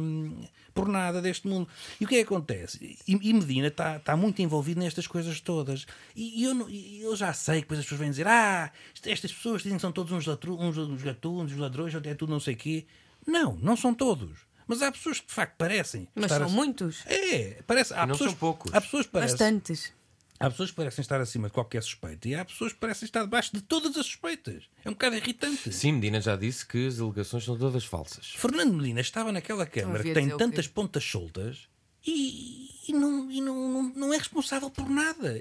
hum, 0.00 0.44
por 0.74 0.88
nada 0.88 1.22
deste 1.22 1.46
mundo. 1.46 1.68
E 2.00 2.04
o 2.04 2.08
que 2.08 2.16
é 2.16 2.18
que 2.18 2.24
acontece? 2.24 2.98
E, 3.06 3.30
e 3.30 3.32
Medina 3.32 3.68
está 3.68 3.96
está 3.96 4.16
muito 4.16 4.42
envolvido 4.42 4.80
nestas 4.80 5.06
coisas 5.06 5.40
todas. 5.40 5.86
E, 6.16 6.40
e 6.40 6.44
eu, 6.44 6.68
eu 7.10 7.16
já 7.16 7.32
sei 7.32 7.56
que 7.56 7.60
depois 7.62 7.78
as 7.80 7.84
pessoas 7.86 8.00
vêm 8.00 8.10
dizer: 8.10 8.26
Ah, 8.26 8.72
est- 8.94 9.06
estas 9.06 9.32
pessoas 9.32 9.62
dizem 9.62 9.78
que 9.78 9.82
são 9.82 9.92
todos 9.92 10.12
uns, 10.12 10.26
uns, 10.26 10.78
uns 10.78 11.02
gatunos, 11.02 11.52
uns 11.52 11.58
ladrões, 11.58 11.94
é 11.94 12.14
tudo 12.14 12.30
não 12.32 12.40
sei 12.40 12.54
o 12.54 12.56
quê. 12.56 12.86
Não, 13.26 13.56
não 13.56 13.76
são 13.76 13.94
todos. 13.94 14.43
Mas 14.66 14.82
há 14.82 14.90
pessoas 14.90 15.20
que 15.20 15.26
de 15.26 15.32
facto 15.32 15.56
parecem. 15.56 16.08
Mas 16.14 16.24
estar 16.24 16.38
são 16.38 16.46
a- 16.46 16.50
muitos. 16.50 17.02
É, 17.06 17.62
parece, 17.66 17.92
há 17.94 18.06
não 18.06 18.14
pessoas, 18.14 18.30
são 18.30 18.38
poucos. 18.38 18.72
Há 18.74 18.80
pessoas 18.80 19.06
que 19.06 19.12
parecem, 19.12 19.36
Bastantes. 19.38 19.92
Há 20.40 20.50
pessoas 20.50 20.70
que 20.70 20.76
parecem 20.76 21.00
estar 21.02 21.20
acima 21.20 21.46
de 21.48 21.54
qualquer 21.54 21.82
suspeita 21.82 22.28
e 22.28 22.34
há 22.34 22.44
pessoas 22.44 22.72
que 22.72 22.78
parecem 22.80 23.06
estar 23.06 23.22
debaixo 23.22 23.50
de 23.54 23.60
todas 23.62 23.96
as 23.96 24.04
suspeitas. 24.04 24.64
É 24.84 24.88
um 24.90 24.92
bocado 24.92 25.14
irritante. 25.16 25.72
Sim, 25.72 25.92
Medina 25.92 26.20
já 26.20 26.34
disse 26.36 26.66
que 26.66 26.86
as 26.88 26.98
alegações 26.98 27.44
são 27.44 27.56
todas 27.56 27.84
falsas. 27.84 28.32
Fernando 28.36 28.74
Medina 28.74 29.00
estava 29.00 29.30
naquela 29.30 29.64
Câmara 29.64 29.98
Ouvi 29.98 30.08
que 30.12 30.14
tem 30.14 30.36
tantas 30.36 30.66
pontas 30.66 31.04
soltas 31.04 31.68
e, 32.04 32.68
e 32.88 32.92
não, 32.92 33.30
e 33.30 33.40
não, 33.40 33.68
não, 33.68 33.82
não 33.94 34.14
é 34.14 34.18
responsável 34.18 34.68
por 34.70 34.88
nada. 34.90 35.40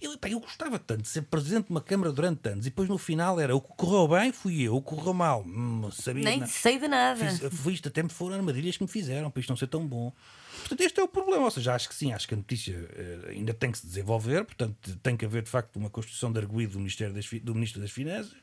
Eu, 0.00 0.16
pá, 0.18 0.28
eu 0.30 0.40
gostava 0.40 0.78
tanto 0.78 1.02
de 1.02 1.08
ser 1.08 1.22
presidente 1.22 1.66
de 1.66 1.70
uma 1.70 1.80
Câmara 1.80 2.10
durante 2.12 2.48
anos 2.48 2.64
e 2.66 2.70
depois 2.70 2.88
no 2.88 2.96
final 2.96 3.38
era 3.38 3.54
o 3.54 3.60
que 3.60 3.68
correu 3.76 4.08
bem 4.08 4.32
fui 4.32 4.62
eu, 4.62 4.76
o 4.76 4.80
que 4.82 4.88
correu 4.94 5.12
mal, 5.12 5.42
hum, 5.44 5.90
sabia 5.92 6.24
Nem 6.24 6.40
na- 6.40 6.46
sei 6.46 6.78
de 6.78 6.88
nada. 6.88 7.20
Fiz, 7.38 7.52
foi 7.60 7.74
isto, 7.74 7.88
até 7.88 8.02
me 8.02 8.08
foram 8.08 8.36
armadilhas 8.36 8.76
que 8.76 8.82
me 8.82 8.88
fizeram 8.88 9.30
para 9.30 9.40
isto 9.40 9.50
não 9.50 9.56
ser 9.58 9.66
tão 9.66 9.86
bom. 9.86 10.12
Portanto, 10.60 10.80
este 10.80 11.00
é 11.00 11.02
o 11.02 11.08
problema. 11.08 11.44
Ou 11.44 11.50
seja, 11.50 11.74
acho 11.74 11.88
que 11.88 11.94
sim, 11.94 12.12
acho 12.12 12.26
que 12.26 12.34
a 12.34 12.36
notícia 12.36 12.72
eh, 12.94 13.30
ainda 13.30 13.52
tem 13.52 13.70
que 13.70 13.78
se 13.78 13.86
desenvolver, 13.86 14.44
portanto, 14.44 14.96
tem 15.02 15.16
que 15.16 15.24
haver 15.24 15.42
de 15.42 15.50
facto 15.50 15.76
uma 15.76 15.90
construção 15.90 16.32
de 16.32 16.38
arguído 16.38 16.72
do, 16.74 16.78
Ministério 16.78 17.14
das, 17.14 17.28
do 17.42 17.54
Ministro 17.54 17.80
das 17.80 17.90
Finanças. 17.90 18.34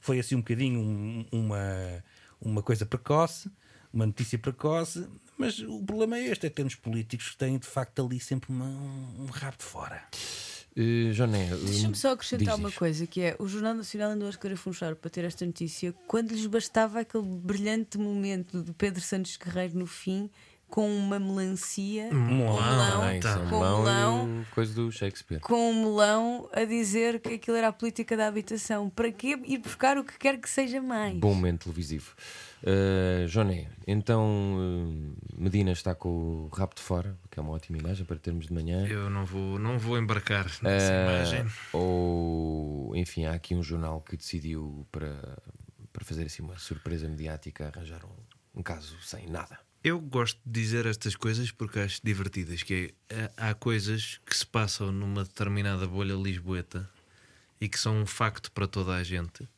Foi 0.00 0.18
assim 0.18 0.34
um 0.34 0.38
bocadinho 0.40 0.80
um- 0.80 1.26
uma, 1.32 2.04
uma 2.40 2.62
coisa 2.62 2.84
precoce, 2.84 3.50
uma 3.92 4.06
notícia 4.06 4.38
precoce, 4.38 5.06
mas 5.38 5.58
o 5.60 5.82
problema 5.84 6.18
é 6.18 6.26
este: 6.26 6.46
é 6.46 6.50
que 6.50 6.56
temos 6.56 6.74
políticos 6.74 7.30
que 7.30 7.36
têm 7.36 7.58
de 7.58 7.66
facto 7.66 8.04
ali 8.04 8.18
sempre 8.20 8.50
uma- 8.52 8.64
um, 8.64 9.22
um 9.22 9.26
rabo 9.26 9.56
de 9.58 9.64
fora. 9.64 10.02
Uh, 10.76 11.10
Joné, 11.12 11.54
uh, 11.54 11.56
Deixa-me 11.64 11.94
só 11.94 12.12
acrescentar 12.12 12.48
diz, 12.54 12.58
uma 12.58 12.68
diz. 12.68 12.78
coisa 12.78 13.06
que 13.06 13.22
é 13.22 13.36
o 13.38 13.48
Jornal 13.48 13.74
Nacional 13.74 14.10
andou 14.10 14.26
a 14.26 14.30
escarafunchar 14.30 14.94
para 14.94 15.08
ter 15.10 15.24
esta 15.24 15.46
notícia 15.46 15.94
quando 16.06 16.32
lhes 16.32 16.44
bastava 16.46 17.00
aquele 17.00 17.24
brilhante 17.24 17.96
momento 17.96 18.62
de 18.62 18.72
Pedro 18.72 19.00
Santos 19.00 19.38
Guerreiro 19.38 19.78
no 19.78 19.86
fim 19.86 20.28
com 20.68 20.90
uma 20.94 21.18
melancia 21.18 22.06
Um 22.12 22.26
com 22.28 22.34
melão, 22.34 23.04
é 23.04 23.16
um 23.16 23.20
com 23.48 23.60
melão 23.60 23.84
melão 23.84 24.42
e 24.42 24.54
coisa 24.54 24.74
do 24.74 24.90
Shakespeare. 24.90 25.40
com 25.40 25.70
um 25.70 25.82
melão 25.84 26.48
a 26.52 26.64
dizer 26.64 27.20
que 27.20 27.34
aquilo 27.34 27.56
era 27.56 27.68
a 27.68 27.72
política 27.72 28.16
da 28.16 28.26
habitação. 28.26 28.90
Para 28.90 29.10
quê 29.12 29.38
ir 29.44 29.58
buscar 29.58 29.96
o 29.96 30.04
que 30.04 30.18
quer 30.18 30.36
que 30.38 30.50
seja 30.50 30.82
mais? 30.82 31.16
Bom 31.18 31.32
momento 31.34 31.64
televisivo. 31.64 32.14
Uh, 32.62 33.28
Joné, 33.28 33.68
então 33.86 34.24
uh, 34.56 35.16
Medina 35.36 35.72
está 35.72 35.94
com 35.94 36.08
o 36.08 36.48
rabo 36.48 36.74
de 36.74 36.82
fora, 36.82 37.16
que 37.30 37.38
é 37.38 37.42
uma 37.42 37.52
ótima 37.52 37.78
imagem 37.78 38.04
para 38.04 38.16
termos 38.16 38.46
de 38.46 38.52
manhã. 38.52 38.86
Eu 38.86 39.10
não 39.10 39.24
vou, 39.24 39.58
não 39.58 39.78
vou 39.78 39.98
embarcar 39.98 40.46
nessa 40.62 40.92
Uh, 40.92 41.02
imagem. 41.02 41.46
ou 41.72 42.96
enfim, 42.96 43.24
há 43.26 43.32
aqui 43.32 43.54
um 43.54 43.62
jornal 43.62 44.00
que 44.00 44.16
decidiu 44.16 44.86
para, 44.90 45.38
para 45.92 46.04
fazer 46.04 46.24
assim 46.24 46.42
uma 46.42 46.58
surpresa 46.58 47.08
mediática 47.08 47.68
arranjar 47.68 48.04
um, 48.04 48.60
um 48.60 48.62
caso 48.62 48.96
sem 49.02 49.26
nada. 49.28 49.58
Eu 49.84 50.00
gosto 50.00 50.40
de 50.44 50.60
dizer 50.60 50.84
estas 50.86 51.14
coisas 51.14 51.52
porque 51.52 51.78
acho 51.78 52.00
divertidas. 52.02 52.62
Que 52.62 52.92
é, 53.08 53.30
há 53.36 53.50
há 53.50 53.54
coisas 53.54 54.20
que 54.26 54.36
se 54.36 54.44
passam 54.44 54.90
numa 54.90 55.22
determinada 55.22 55.86
bolha 55.86 56.14
lisboeta 56.14 56.88
e 57.60 57.68
que 57.68 57.78
são 57.78 58.00
um 58.00 58.06
facto 58.06 58.50
para 58.50 58.66
toda 58.66 58.94
a 58.94 59.02
gente, 59.04 59.48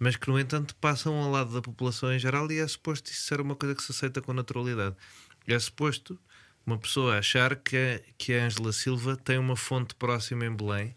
mas 0.00 0.16
que, 0.16 0.28
no 0.28 0.40
entanto, 0.40 0.74
passam 0.76 1.14
ao 1.14 1.30
lado 1.30 1.52
da 1.52 1.60
população 1.60 2.12
em 2.12 2.18
geral 2.18 2.50
e 2.50 2.58
é 2.58 2.66
suposto 2.66 3.10
isso 3.12 3.22
ser 3.24 3.40
uma 3.40 3.54
coisa 3.54 3.74
que 3.74 3.82
se 3.82 3.92
aceita 3.92 4.22
com 4.22 4.32
naturalidade. 4.32 4.96
É 5.46 5.58
suposto 5.58 6.18
uma 6.64 6.78
pessoa 6.78 7.18
achar 7.18 7.54
que 7.54 7.76
a, 7.76 8.00
que 8.16 8.32
a 8.32 8.46
Ângela 8.46 8.72
Silva 8.72 9.14
tem 9.16 9.36
uma 9.36 9.56
fonte 9.56 9.94
próxima 9.94 10.46
em 10.46 10.56
Belém 10.56 10.96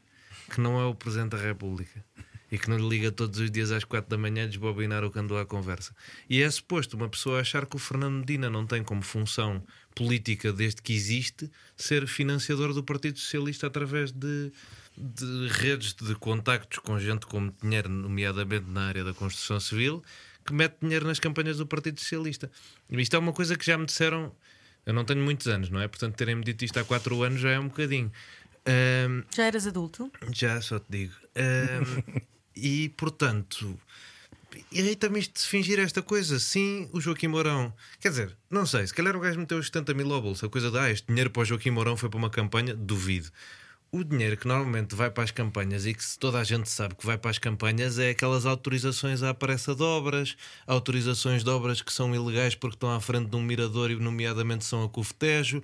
que 0.49 0.61
não 0.61 0.79
é 0.79 0.85
o 0.85 0.95
Presidente 0.95 1.31
da 1.31 1.37
República 1.37 2.03
e 2.51 2.57
que 2.57 2.69
não 2.69 2.77
lhe 2.77 2.87
liga 2.87 3.11
todos 3.11 3.39
os 3.39 3.49
dias 3.49 3.71
às 3.71 3.83
quatro 3.83 4.09
da 4.11 4.17
manhã 4.17 4.43
a 4.43 4.47
desbobinar 4.47 5.03
o 5.03 5.09
que 5.09 5.17
andou 5.17 5.39
à 5.39 5.45
conversa. 5.45 5.93
E 6.29 6.41
é 6.41 6.49
suposto 6.49 6.95
uma 6.95 7.09
pessoa 7.09 7.41
achar 7.41 7.65
que 7.65 7.75
o 7.75 7.79
Fernando 7.79 8.19
Medina 8.19 8.49
não 8.49 8.65
tem 8.65 8.83
como 8.83 9.01
função 9.01 9.63
política, 9.95 10.53
desde 10.53 10.81
que 10.81 10.93
existe, 10.93 11.49
ser 11.75 12.07
financiador 12.07 12.71
do 12.71 12.83
Partido 12.83 13.17
Socialista 13.17 13.65
através 13.65 14.11
de, 14.11 14.51
de 14.97 15.47
redes 15.49 15.93
de 15.93 16.15
contactos 16.15 16.79
com 16.79 16.99
gente 16.99 17.25
com 17.25 17.51
dinheiro, 17.61 17.89
nomeadamente 17.89 18.65
na 18.69 18.87
área 18.87 19.03
da 19.03 19.13
construção 19.13 19.59
civil, 19.59 20.03
que 20.45 20.53
mete 20.53 20.77
dinheiro 20.81 21.07
nas 21.07 21.19
campanhas 21.19 21.57
do 21.57 21.65
Partido 21.65 21.99
Socialista. 21.99 22.51
E 22.89 22.99
isto 23.01 23.15
é 23.15 23.19
uma 23.19 23.33
coisa 23.33 23.55
que 23.57 23.65
já 23.65 23.77
me 23.77 23.85
disseram. 23.85 24.35
Eu 24.85 24.93
não 24.93 25.05
tenho 25.05 25.21
muitos 25.21 25.47
anos, 25.47 25.69
não 25.69 25.79
é? 25.79 25.87
Portanto, 25.87 26.15
terem-me 26.15 26.43
dito 26.43 26.65
isto 26.65 26.77
há 26.77 26.83
quatro 26.83 27.23
anos 27.23 27.39
já 27.39 27.51
é 27.51 27.59
um 27.59 27.67
bocadinho. 27.69 28.11
Ahm, 28.65 29.23
Já 29.35 29.43
eras 29.45 29.65
adulto? 29.67 30.11
já, 30.31 30.61
só 30.61 30.79
te 30.79 30.85
digo. 30.89 31.13
Ahm, 31.35 32.21
e, 32.55 32.89
portanto, 32.89 33.79
irrita-me 34.71 35.19
isto 35.19 35.39
de 35.41 35.47
fingir 35.47 35.79
esta 35.79 36.01
coisa. 36.01 36.37
Sim, 36.39 36.89
o 36.91 36.99
Joaquim 36.99 37.27
Mourão. 37.27 37.73
Quer 37.99 38.09
dizer, 38.09 38.37
não 38.49 38.65
sei, 38.65 38.85
se 38.85 38.93
calhar 38.93 39.15
o 39.15 39.19
gajo 39.19 39.39
meteu 39.39 39.57
os 39.57 39.67
70 39.67 39.93
mil 39.93 40.07
bolso. 40.21 40.45
A 40.45 40.49
coisa 40.49 40.69
de, 40.69 40.77
ah, 40.77 40.91
este 40.91 41.07
dinheiro 41.07 41.29
para 41.29 41.41
o 41.41 41.45
Joaquim 41.45 41.71
Mourão 41.71 41.95
foi 41.97 42.09
para 42.09 42.17
uma 42.17 42.29
campanha, 42.29 42.75
duvido. 42.75 43.29
O 43.95 44.03
dinheiro 44.03 44.35
que 44.35 44.47
normalmente 44.47 44.95
vai 44.95 45.11
para 45.11 45.23
as 45.23 45.29
campanhas 45.29 45.85
e 45.85 45.93
que 45.93 46.03
toda 46.17 46.39
a 46.39 46.43
gente 46.43 46.67
sabe 46.67 46.95
que 46.95 47.05
vai 47.05 47.15
para 47.15 47.29
as 47.29 47.37
campanhas 47.37 47.99
é 47.99 48.09
aquelas 48.09 48.43
autorizações 48.43 49.21
à 49.21 49.35
pressa 49.35 49.75
de 49.75 49.83
obras, 49.83 50.35
autorizações 50.65 51.43
de 51.43 51.49
obras 51.51 51.79
que 51.79 51.93
são 51.93 52.13
ilegais 52.15 52.55
porque 52.55 52.75
estão 52.75 52.91
à 52.91 52.99
frente 52.99 53.29
de 53.29 53.35
um 53.35 53.41
mirador 53.43 53.91
e, 53.91 53.95
nomeadamente, 53.95 54.65
são 54.65 54.83
a 54.83 54.89
Cufetejo. 54.89 55.61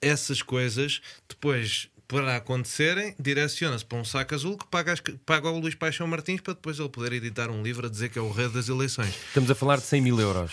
Essas 0.00 0.40
coisas, 0.40 1.02
depois, 1.28 1.90
para 2.08 2.34
acontecerem, 2.36 3.14
direciona-se 3.20 3.84
para 3.84 3.98
um 3.98 4.04
saco 4.06 4.34
azul 4.34 4.56
que 4.56 4.66
paga, 4.66 4.94
as- 4.94 5.02
paga 5.26 5.46
ao 5.46 5.58
Luís 5.58 5.74
Paixão 5.74 6.06
Martins 6.06 6.40
para 6.40 6.54
depois 6.54 6.78
ele 6.78 6.88
poder 6.88 7.12
editar 7.12 7.50
um 7.50 7.62
livro 7.62 7.86
a 7.86 7.90
dizer 7.90 8.08
que 8.08 8.18
é 8.18 8.22
o 8.22 8.30
rei 8.32 8.48
das 8.48 8.70
eleições. 8.70 9.14
Estamos 9.28 9.50
a 9.50 9.54
falar 9.54 9.76
de 9.76 9.82
100 9.84 10.00
mil 10.00 10.18
euros. 10.18 10.50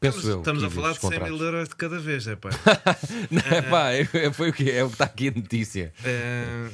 Penso 0.00 0.18
estamos, 0.18 0.24
eu, 0.24 0.38
estamos 0.38 0.64
a 0.64 0.70
falar 0.70 0.92
de 0.92 1.00
destes 1.00 1.18
100 1.18 1.30
mil 1.30 1.42
euros 1.42 1.68
de 1.68 1.76
cada 1.76 1.98
vez, 1.98 2.26
é 2.26 2.36
pá. 2.36 2.50
Não, 3.30 3.56
é 3.56 3.62
pá, 3.62 3.90
é, 3.92 4.32
foi 4.32 4.50
o 4.50 4.52
que 4.52 4.70
é 4.70 4.82
o 4.84 4.88
que 4.88 4.94
está 4.94 5.04
aqui 5.04 5.28
a 5.28 5.32
notícia. 5.32 5.92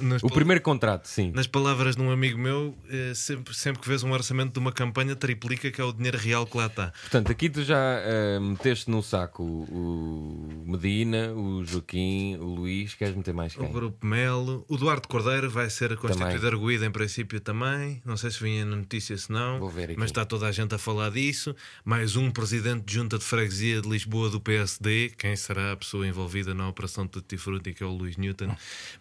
Nas 0.01 0.23
O 0.23 0.29
primeiro 0.31 0.63
contrato, 0.63 1.07
sim. 1.07 1.31
Nas 1.35 1.47
palavras 1.47 1.97
de 1.97 2.03
um 2.03 2.11
amigo 2.11 2.39
meu, 2.39 2.77
eh, 2.91 3.13
sempre, 3.15 3.55
sempre 3.55 3.83
que 3.83 3.89
vês 3.89 4.03
um 4.03 4.13
orçamento 4.13 4.53
de 4.53 4.59
uma 4.59 4.73
campanha, 4.73 5.15
triplica 5.15 5.71
que 5.71 5.81
é 5.81 5.85
o 5.85 5.93
dinheiro 5.93 6.19
real 6.19 6.47
que 6.47 6.57
lá 6.57 6.67
está. 6.67 6.93
Portanto, 7.03 7.31
aqui 7.31 7.49
tu 7.51 7.63
já 7.63 7.77
ah, 7.77 8.41
meteste 8.41 8.91
no 8.91 9.03
saco 9.03 9.43
o 9.43 10.65
Medina, 10.67 11.33
o 11.33 11.65
Joaquim, 11.65 12.37
o 12.37 12.47
Luís. 12.47 12.95
Queres 12.95 13.15
meter 13.15 13.35
mais 13.35 13.55
O 13.57 13.61
quem? 13.61 13.73
Grupo 13.73 14.07
Melo, 14.07 14.65
o 14.69 14.77
Duarte 14.77 15.09
Cordeiro 15.09 15.51
vai 15.51 15.69
ser 15.71 15.97
constituído 15.97 16.47
arguído 16.47 16.85
em 16.85 16.91
princípio 16.91 17.41
também. 17.41 18.03
Não 18.05 18.17
sei 18.17 18.31
se 18.31 18.43
vinha 18.43 18.65
na 18.65 18.77
notícia, 18.77 19.17
se 19.17 19.31
não, 19.31 19.59
Vou 19.59 19.69
ver 19.69 19.85
aqui. 19.85 19.97
mas 19.99 20.11
está 20.11 20.25
toda 20.25 20.47
a 20.47 20.53
gente 20.53 20.75
a 20.75 20.79
falar 20.79 21.11
disso. 21.11 21.55
Mais 21.85 22.17
um 22.17 22.22
presidente 22.31 22.85
de 22.85 22.95
junta 22.95 23.19
de 23.19 23.25
freguesia 23.25 23.81
de 23.81 23.89
Lisboa 23.89 24.31
do 24.31 24.41
PSD. 24.41 25.13
Quem 25.17 25.35
será 25.37 25.73
a 25.73 25.77
pessoa 25.77 26.07
envolvida 26.07 26.55
na 26.55 26.69
operação 26.69 27.07
Tutti 27.07 27.37
Frutti, 27.37 27.73
que 27.73 27.83
é 27.83 27.87
o 27.87 27.91
Luís 27.91 28.17
Newton. 28.17 28.55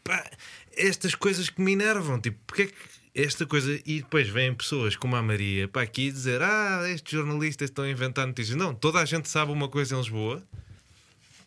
Pá, 0.04 0.30
estas 0.76 1.16
coisas 1.16 1.50
que 1.50 1.62
me 1.62 1.74
enervam, 1.74 2.20
tipo, 2.20 2.38
porque 2.46 2.64
é 2.64 2.68
que 2.68 2.74
esta 3.14 3.46
coisa. 3.46 3.80
E 3.86 4.02
depois 4.02 4.28
vêm 4.30 4.54
pessoas 4.54 4.96
como 4.96 5.16
a 5.16 5.22
Maria 5.22 5.68
para 5.68 5.82
aqui 5.82 6.12
dizer: 6.12 6.42
Ah, 6.42 6.84
estes 6.90 7.12
jornalistas 7.12 7.70
estão 7.70 7.84
a 7.84 7.90
inventar 7.90 8.26
notícias. 8.26 8.58
Não, 8.58 8.74
toda 8.74 9.00
a 9.00 9.06
gente 9.06 9.30
sabe 9.30 9.52
uma 9.52 9.68
coisa 9.68 9.96
em 9.96 10.00
Lisboa. 10.00 10.42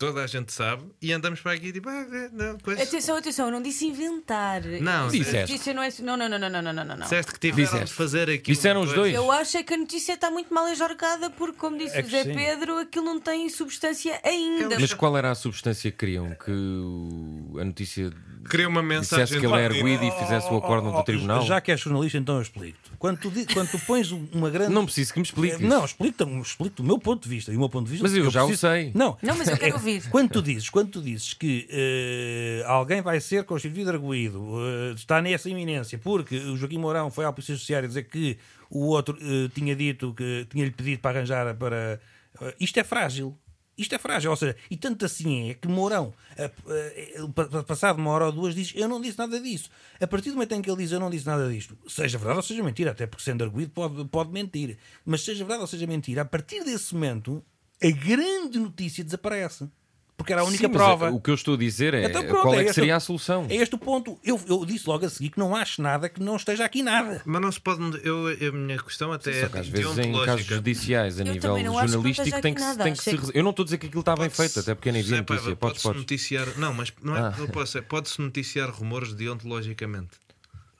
Toda 0.06 0.24
a 0.24 0.26
gente 0.26 0.52
sabe, 0.52 0.84
e 1.00 1.12
andamos 1.12 1.40
para 1.40 1.52
aqui 1.52 1.72
tipo, 1.72 1.88
ah, 1.88 2.06
não, 2.32 2.58
coisa. 2.58 2.82
Atenção, 2.82 3.16
atenção, 3.16 3.46
eu 3.46 3.52
não 3.52 3.62
disse 3.62 3.86
inventar. 3.86 4.62
Não, 4.64 5.08
Disseste. 5.08 5.52
notícia 5.52 5.74
não 5.74 5.82
é. 5.82 5.88
Não, 6.00 6.16
não, 6.16 6.28
não, 6.28 6.38
não, 6.38 6.50
não, 6.50 6.62
não, 6.62 6.72
não, 6.72 6.84
não. 6.84 6.96
Disseste 6.96 7.32
que 7.32 7.40
tiveram 7.40 7.64
Disseste. 7.64 7.86
de 7.86 7.92
fazer 7.94 8.30
aqui. 8.30 8.52
Disseram 8.52 8.82
os 8.82 8.92
dois. 8.92 9.14
Eu 9.14 9.30
acho 9.30 9.56
é 9.56 9.62
que 9.62 9.74
a 9.74 9.76
notícia 9.76 10.14
está 10.14 10.30
muito 10.30 10.52
mal 10.52 10.68
enjorgada 10.68 11.30
porque, 11.30 11.58
como 11.58 11.78
disse 11.78 11.96
É 11.96 12.02
o 12.02 12.08
Zé 12.08 12.24
sim. 12.24 12.34
Pedro, 12.34 12.78
aquilo 12.78 13.04
não 13.04 13.20
tem 13.20 13.48
substância 13.48 14.20
ainda. 14.24 14.78
Mas 14.78 14.92
qual 14.94 15.16
era 15.16 15.30
a 15.30 15.34
substância 15.34 15.90
que 15.90 15.96
queriam? 15.96 16.34
Que 16.34 16.52
a 17.60 17.64
notícia 17.64 18.12
Queria 18.48 18.68
uma 18.68 18.82
mensagem. 18.82 19.24
dissesse 19.24 19.40
que 19.40 19.46
ele 19.46 19.60
é 19.60 19.66
arguído 19.66 20.04
e 20.04 20.10
fizesse 20.12 20.52
o 20.52 20.56
acórdão 20.56 20.92
do 20.92 21.02
tribunal? 21.02 21.42
Já 21.42 21.60
que 21.60 21.70
és 21.70 21.80
jornalista, 21.80 22.18
então 22.18 22.36
eu 22.36 22.42
explico-te. 22.42 22.90
Quando 22.98 23.18
tu, 23.18 23.30
di- 23.30 23.46
quando 23.52 23.70
tu 23.70 23.78
pões 23.80 24.10
uma 24.10 24.48
grande. 24.50 24.72
Não 24.72 24.84
preciso 24.84 25.12
que 25.12 25.18
me 25.20 25.24
expliques. 25.24 25.60
Não, 25.60 25.84
explico-te 25.84 26.40
explico 26.40 26.82
o 26.82 26.84
meu 26.84 26.98
ponto 26.98 27.22
de 27.24 27.28
vista. 27.28 27.52
E 27.52 27.56
o 27.56 27.58
meu 27.58 27.68
ponto 27.68 27.84
de 27.86 27.90
vista 27.92 28.02
Mas 28.06 28.16
eu 28.16 28.30
já 28.30 28.44
o 28.44 28.56
sei. 28.56 28.90
Não, 28.94 29.16
Não, 29.22 29.36
mas 29.36 29.48
eu 29.48 29.56
quero 29.56 29.74
ouvir. 29.74 30.08
Quando 30.08 30.30
tu 30.30 30.42
dizes, 30.42 30.70
quando 30.70 30.90
tu 30.90 31.02
dizes 31.02 31.34
que 31.34 31.66
eh, 31.70 32.64
alguém 32.66 33.02
vai 33.02 33.20
ser 33.20 33.44
constituído 33.44 33.90
arguído, 33.90 34.50
eh, 34.90 34.94
está 34.94 35.20
nessa 35.20 35.48
iminência, 35.50 35.98
porque 35.98 36.36
o 36.36 36.56
Joaquim 36.56 36.78
Mourão 36.78 37.10
foi 37.10 37.24
ao 37.24 37.32
Polícia 37.32 37.54
Judiciária 37.54 37.86
dizer 37.88 38.04
que 38.04 38.38
o 38.70 38.86
outro 38.86 39.16
eh, 39.20 39.48
tinha 39.54 39.74
dito 39.76 40.14
que 40.14 40.46
tinha-lhe 40.50 40.70
pedido 40.70 41.00
para 41.00 41.18
arranjar 41.18 41.54
para. 41.54 42.00
eh, 42.40 42.54
isto 42.60 42.78
é 42.78 42.84
frágil. 42.84 43.36
Isto 43.76 43.94
é 43.96 43.98
frágil, 43.98 44.30
ou 44.30 44.36
seja, 44.36 44.54
e 44.70 44.76
tanto 44.76 45.04
assim 45.04 45.50
é 45.50 45.54
que 45.54 45.66
Mourão, 45.66 46.14
eh, 46.36 46.50
eh, 46.68 47.20
pa- 47.34 47.46
pa- 47.46 47.62
passado 47.64 47.98
uma 47.98 48.10
hora 48.10 48.26
ou 48.26 48.32
duas, 48.32 48.54
diz: 48.54 48.72
Eu 48.76 48.86
não 48.88 49.00
disse 49.00 49.18
nada 49.18 49.40
disso. 49.40 49.68
A 50.00 50.06
partir 50.06 50.30
do 50.30 50.36
momento 50.36 50.52
em 50.52 50.62
que 50.62 50.70
ele 50.70 50.82
diz: 50.82 50.92
Eu 50.92 51.00
não 51.00 51.10
disse 51.10 51.26
nada 51.26 51.48
disto, 51.50 51.76
seja 51.88 52.16
verdade 52.16 52.36
ou 52.38 52.42
seja 52.42 52.62
mentira, 52.62 52.92
até 52.92 53.06
porque 53.06 53.24
sendo 53.24 53.42
arguído 53.42 53.72
pode, 53.72 54.04
pode 54.06 54.30
mentir, 54.30 54.78
mas 55.04 55.22
seja 55.24 55.40
verdade 55.44 55.62
ou 55.62 55.66
seja 55.66 55.86
mentira, 55.86 56.22
a 56.22 56.24
partir 56.24 56.62
desse 56.62 56.94
momento, 56.94 57.44
a 57.82 57.90
grande 57.90 58.58
notícia 58.60 59.02
desaparece. 59.02 59.68
Porque 60.16 60.32
era 60.32 60.42
a 60.42 60.44
única 60.44 60.66
Sim, 60.68 60.72
prova. 60.72 61.10
O 61.10 61.20
que 61.20 61.28
eu 61.30 61.34
estou 61.34 61.54
a 61.54 61.56
dizer 61.56 61.92
é 61.92 62.04
Então 62.04 62.24
pronto, 62.24 62.42
qual 62.42 62.54
é, 62.54 62.58
que 62.58 62.64
este- 62.66 62.74
seria 62.76 62.96
a 62.96 63.00
solução. 63.00 63.46
É 63.50 63.56
este 63.56 63.74
o 63.74 63.78
ponto. 63.78 64.16
Eu, 64.24 64.40
eu 64.48 64.64
disse 64.64 64.88
logo 64.88 65.04
a 65.04 65.08
seguir 65.10 65.30
que 65.30 65.38
não 65.38 65.56
acho 65.56 65.82
nada 65.82 66.08
que 66.08 66.22
não 66.22 66.36
esteja 66.36 66.64
aqui 66.64 66.82
nada. 66.84 67.20
Mas 67.26 67.42
não 67.42 67.50
se 67.50 67.60
pode. 67.60 67.80
Eu, 68.04 68.28
a 68.28 68.52
minha 68.52 68.78
questão 68.78 69.12
até 69.12 69.32
Só 69.40 69.46
é 69.46 69.48
que 69.48 69.58
às 69.58 69.66
vezes 69.68 69.98
em 69.98 70.12
casos 70.24 70.46
judiciais, 70.46 71.18
a 71.20 71.24
Eu 71.24 71.32
nível 71.32 71.54
que 71.56 71.62
jornalístico, 71.64 72.08
esteja 72.10 72.40
tem 72.40 72.54
que, 72.54 72.60
nada. 72.60 72.84
tem 72.84 72.92
que 72.92 73.02
se. 73.02 73.18
que- 73.18 73.36
Eu 73.38 73.42
não 73.42 73.50
estou 73.50 73.64
a 73.64 73.66
dizer 73.66 73.78
que 73.78 73.86
aquilo 73.86 74.00
está 74.00 74.14
bem 74.14 74.30
feito, 74.30 74.60
até 74.60 74.74
porque 74.74 74.88
eu 74.88 74.92
nem 74.92 75.02
vi 75.02 75.10
notícia. 75.16 75.36
Podes, 75.42 75.58
Pode-se 75.58 75.82
podes. 75.82 76.00
noticiar. 76.00 76.46
Não, 76.58 76.72
mas 76.72 76.92
não 77.02 77.16
é, 77.16 77.20
Ah. 77.20 77.34
é, 77.76 77.80
pode-se 77.82 78.20
noticiar 78.20 78.70
rumores 78.70 79.12
deontologicamente. 79.14 80.10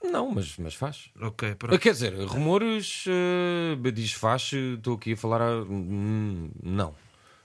Não, 0.03 0.31
mas, 0.31 0.55
mas 0.59 0.75
faz. 0.75 1.11
Ok, 1.21 1.49
Ah, 1.51 1.57
pronto. 1.57 1.79
Quer 1.81 1.93
dizer, 1.93 2.15
rumores 2.27 3.05
eh, 3.09 3.91
diz 3.91 4.13
faz, 4.13 4.53
estou 4.53 4.95
aqui 4.95 5.15
a 5.15 5.17
falar. 5.17 5.41
a- 5.43 5.63
hum, 5.63 6.51
não. 6.63 6.95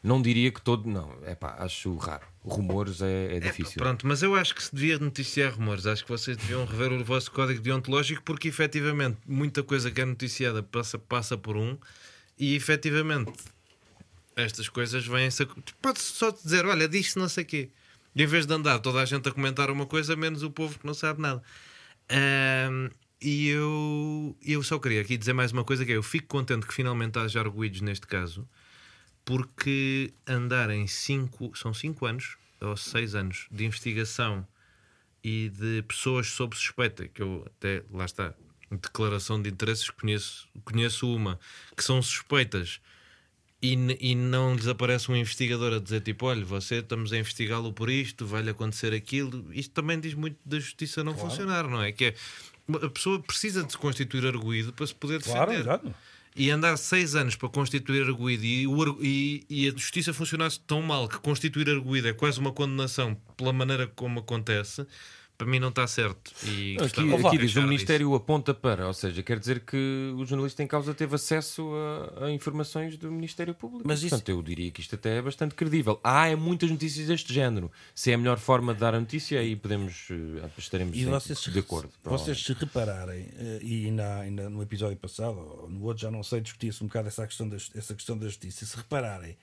Não 0.01 0.21
diria 0.21 0.49
que 0.51 0.61
todo. 0.61 0.89
Não, 0.89 1.13
é 1.23 1.35
pá, 1.35 1.55
acho 1.59 1.93
raro. 1.97 2.25
Rumores 2.41 3.01
é, 3.01 3.35
é 3.35 3.39
difícil. 3.39 3.75
Pronto, 3.77 4.07
mas 4.07 4.23
eu 4.23 4.33
acho 4.33 4.55
que 4.55 4.63
se 4.63 4.73
devia 4.73 4.97
noticiar 4.97 5.53
rumores. 5.53 5.85
Acho 5.85 6.03
que 6.05 6.09
vocês 6.09 6.37
deviam 6.37 6.65
rever 6.65 6.91
o 6.93 7.03
vosso 7.03 7.29
código 7.31 7.61
deontológico 7.61 8.23
porque 8.23 8.47
efetivamente 8.47 9.17
muita 9.27 9.61
coisa 9.61 9.91
que 9.91 9.99
é 9.99 10.05
noticiada 10.05 10.63
passa, 10.63 10.97
passa 10.97 11.37
por 11.37 11.57
um 11.57 11.77
e 12.37 12.55
efetivamente 12.55 13.33
estas 14.35 14.69
coisas 14.69 15.05
vêm-se. 15.05 15.43
a- 15.43 15.47
Pode-se 15.81 16.13
só 16.13 16.31
dizer, 16.31 16.65
olha, 16.65 16.87
diz-se 16.87 17.17
não 17.19 17.27
sei 17.27 17.43
quê. 17.43 17.69
E 18.15 18.23
em 18.23 18.25
vez 18.25 18.45
de 18.45 18.53
andar 18.53 18.79
toda 18.79 19.01
a 19.01 19.05
gente 19.05 19.27
a 19.27 19.31
comentar 19.31 19.69
uma 19.69 19.85
coisa, 19.85 20.15
menos 20.15 20.43
o 20.43 20.49
povo 20.49 20.79
que 20.79 20.85
não 20.87 20.93
sabe 20.93 21.21
nada. 21.21 21.41
Ahm, 22.09 22.89
e 23.21 23.49
eu, 23.49 24.35
eu 24.45 24.63
só 24.63 24.79
queria 24.79 25.01
aqui 25.01 25.17
dizer 25.17 25.33
mais 25.33 25.51
uma 25.51 25.63
coisa: 25.63 25.85
que 25.85 25.91
é, 25.91 25.95
eu 25.97 26.03
fico 26.03 26.27
contente 26.27 26.65
que 26.65 26.73
finalmente 26.73 27.19
haja 27.19 27.39
arguídos 27.39 27.81
neste 27.81 28.07
caso, 28.07 28.47
porque 29.29 30.11
andar 30.25 30.71
em 30.71 30.87
cinco, 30.87 31.55
são 31.55 31.71
cinco 31.71 32.07
anos 32.07 32.35
ou 32.59 32.75
seis 32.75 33.13
anos 33.13 33.45
de 33.51 33.63
investigação 33.63 34.43
e 35.23 35.49
de 35.49 35.83
pessoas 35.83 36.25
sob 36.29 36.55
suspeita, 36.55 37.07
que 37.07 37.21
eu 37.21 37.45
até, 37.45 37.83
lá 37.91 38.05
está, 38.05 38.33
declaração 38.71 39.39
de 39.39 39.47
interesses, 39.47 39.87
conheço, 39.91 40.49
conheço 40.65 41.15
uma, 41.15 41.39
que 41.77 41.83
são 41.83 42.01
suspeitas 42.01 42.81
e, 43.61 43.75
e 43.99 44.15
não 44.15 44.55
lhes 44.55 44.65
aparece 44.65 45.11
um 45.11 45.15
investigador 45.15 45.75
a 45.75 45.79
dizer 45.79 46.01
tipo, 46.01 46.25
olha, 46.25 46.43
você 46.43 46.77
estamos 46.77 47.13
a 47.13 47.17
investigá-lo 47.19 47.71
por 47.71 47.87
isto, 47.91 48.25
vai-lhe 48.25 48.49
acontecer 48.49 48.95
aquilo. 48.95 49.53
Isto 49.53 49.75
também 49.75 49.99
diz 49.99 50.15
muito 50.15 50.39
da 50.43 50.59
justiça 50.59 51.03
não 51.03 51.15
funcionar, 51.15 51.67
não 51.67 51.83
é? 51.83 51.91
Que 51.91 52.05
é, 52.05 52.15
a 52.83 52.89
pessoa 52.89 53.21
precisa 53.21 53.63
de 53.63 53.73
se 53.73 53.77
constituir 53.77 54.25
arguído 54.25 54.73
para 54.73 54.87
se 54.87 54.95
poder 54.95 55.21
Claro, 55.21 55.51
defender. 55.51 55.69
exato. 55.69 55.95
E 56.39 56.49
andar 56.51 56.77
seis 56.77 57.15
anos 57.15 57.35
para 57.35 57.49
constituir 57.49 58.07
arguído 58.07 58.45
e, 58.45 58.65
e, 59.01 59.45
e 59.49 59.67
a 59.67 59.71
justiça 59.71 60.13
funcionasse 60.13 60.57
tão 60.61 60.81
mal 60.81 61.05
que 61.09 61.19
constituir 61.19 61.69
arguído 61.69 62.07
é 62.07 62.13
quase 62.13 62.39
uma 62.39 62.53
condenação 62.53 63.13
pela 63.35 63.51
maneira 63.51 63.87
como 63.87 64.21
acontece, 64.21 64.87
para 65.39 65.47
mim 65.47 65.57
não 65.57 65.69
está 65.69 65.87
certo. 65.87 66.33
E 66.45 66.75
Aqui, 66.75 66.85
aqui 67.13 67.37
diz, 67.37 67.51
o 67.51 67.55
disso. 67.55 67.61
Ministério 67.61 68.13
aponta 68.13 68.53
para, 68.53 68.85
ou 68.87 68.93
seja, 68.93 69.23
quer 69.23 69.39
dizer 69.39 69.61
que 69.61 70.13
o 70.17 70.25
jornalista 70.25 70.61
em 70.61 70.67
causa 70.67 70.93
teve 70.93 71.15
acesso 71.15 71.71
a, 72.19 72.25
a 72.25 72.31
informações 72.31 72.97
do 72.97 73.09
Ministério 73.09 73.53
Público. 73.53 73.85
Mas 73.87 73.99
isso- 74.01 74.09
Portanto, 74.09 74.29
eu 74.29 74.43
diria 74.43 74.69
que 74.69 74.81
isto 74.81 74.95
até 74.95 75.17
é 75.17 75.21
bastante 75.21 75.55
credível. 75.55 75.97
Há 76.03 76.27
é 76.27 76.35
muitas 76.35 76.69
notícias 76.69 77.07
deste 77.07 77.33
género. 77.33 77.71
Se 77.95 78.11
é 78.11 78.15
a 78.15 78.17
melhor 78.17 78.37
forma 78.37 78.73
de 78.73 78.81
dar 78.81 78.93
a 78.93 78.99
notícia, 78.99 79.39
aí 79.39 79.55
podemos, 79.55 80.07
eh, 80.11 80.49
estaremos 80.57 80.97
E 80.97 81.05
vocês, 81.05 81.39
se- 81.39 81.51
de 81.51 81.59
acordo. 81.59 81.89
vocês 82.03 82.43
se 82.43 82.51
repararem, 82.51 83.25
eh, 83.37 83.59
e 83.61 83.85
ainda, 83.85 84.19
ainda 84.19 84.49
no 84.49 84.61
episódio 84.61 84.97
passado, 84.97 85.37
ou 85.39 85.69
no 85.69 85.81
outro 85.85 86.01
já 86.03 86.11
não 86.11 86.21
sei, 86.21 86.41
discutia-se 86.41 86.83
um 86.83 86.87
bocado 86.87 87.07
essa 87.07 87.25
questão, 87.25 87.47
da, 87.47 87.55
essa 87.55 87.95
questão 87.95 88.17
da 88.17 88.25
justiça. 88.27 88.65
Se 88.65 88.75
repararem, 88.75 89.37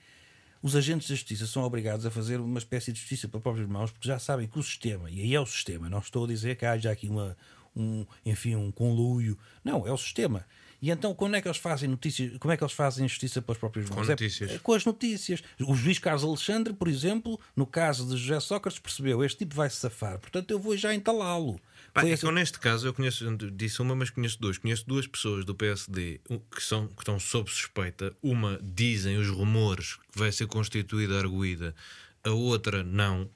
os 0.67 0.75
agentes 0.75 1.07
da 1.07 1.15
justiça 1.15 1.47
são 1.47 1.63
obrigados 1.63 2.05
a 2.05 2.11
fazer 2.11 2.39
uma 2.39 2.59
espécie 2.59 2.91
de 2.91 2.99
justiça 2.99 3.27
para 3.27 3.39
próprias 3.39 3.67
mãos, 3.67 3.89
porque 3.89 4.07
já 4.07 4.19
sabem 4.19 4.47
que 4.47 4.59
o 4.59 4.63
sistema, 4.63 5.09
e 5.09 5.21
aí 5.21 5.33
é 5.33 5.39
o 5.39 5.45
sistema, 5.45 5.89
não 5.89 5.99
estou 5.99 6.25
a 6.25 6.27
dizer 6.27 6.57
que 6.57 6.65
haja 6.65 6.91
aqui 6.91 7.07
uma, 7.07 7.37
um, 7.73 8.05
enfim, 8.25 8.55
um 8.55 8.69
conluio, 8.69 9.37
não, 9.63 9.87
é 9.87 9.91
o 9.91 9.97
sistema. 9.97 10.45
E 10.81 10.91
então, 10.91 11.15
como 11.15 11.35
é 11.35 11.41
que 11.41 11.47
eles 11.47 11.57
fazem 11.57 11.89
notícias? 11.89 12.37
Como 12.37 12.51
é 12.51 12.57
que 12.57 12.63
eles 12.63 12.73
fazem 12.73 13.07
justiça 13.07 13.41
para 13.41 13.53
as 13.53 13.57
próprias 13.57 13.89
mãos? 13.89 14.07
É- 14.07 14.11
notícias. 14.11 14.51
é 14.51 14.59
com 14.59 14.73
as 14.73 14.85
notícias. 14.85 15.41
O 15.61 15.73
juiz 15.73 15.97
Carlos 15.97 16.23
Alexandre, 16.23 16.71
por 16.71 16.87
exemplo, 16.87 17.39
no 17.55 17.65
caso 17.65 18.05
de 18.05 18.15
José 18.15 18.39
Sócrates, 18.39 18.77
percebeu: 18.77 19.23
este 19.23 19.39
tipo 19.39 19.55
vai 19.55 19.69
se 19.71 19.77
safar, 19.77 20.19
portanto 20.19 20.51
eu 20.51 20.59
vou 20.59 20.77
já 20.77 20.93
entalá-lo. 20.93 21.59
Pá, 22.01 22.07
é 22.07 22.17
que 22.17 22.25
eu 22.25 22.31
neste 22.31 22.59
caso 22.59 22.87
eu 22.87 22.93
conheço, 22.93 23.25
disse 23.53 23.81
uma, 23.81 23.95
mas 23.95 24.09
conheço 24.09 24.39
duas. 24.39 24.57
Conheço 24.57 24.85
duas 24.87 25.07
pessoas 25.07 25.43
do 25.45 25.53
PSD 25.55 26.19
que, 26.53 26.61
são, 26.63 26.87
que 26.87 27.01
estão 27.01 27.19
sob 27.19 27.49
suspeita. 27.49 28.13
Uma 28.21 28.59
dizem 28.61 29.17
os 29.17 29.27
rumores 29.29 29.95
que 30.11 30.17
vai 30.19 30.31
ser 30.31 30.47
constituída 30.47 31.17
arguída, 31.17 31.73
a 32.23 32.31
outra 32.31 32.83
não. 32.83 33.29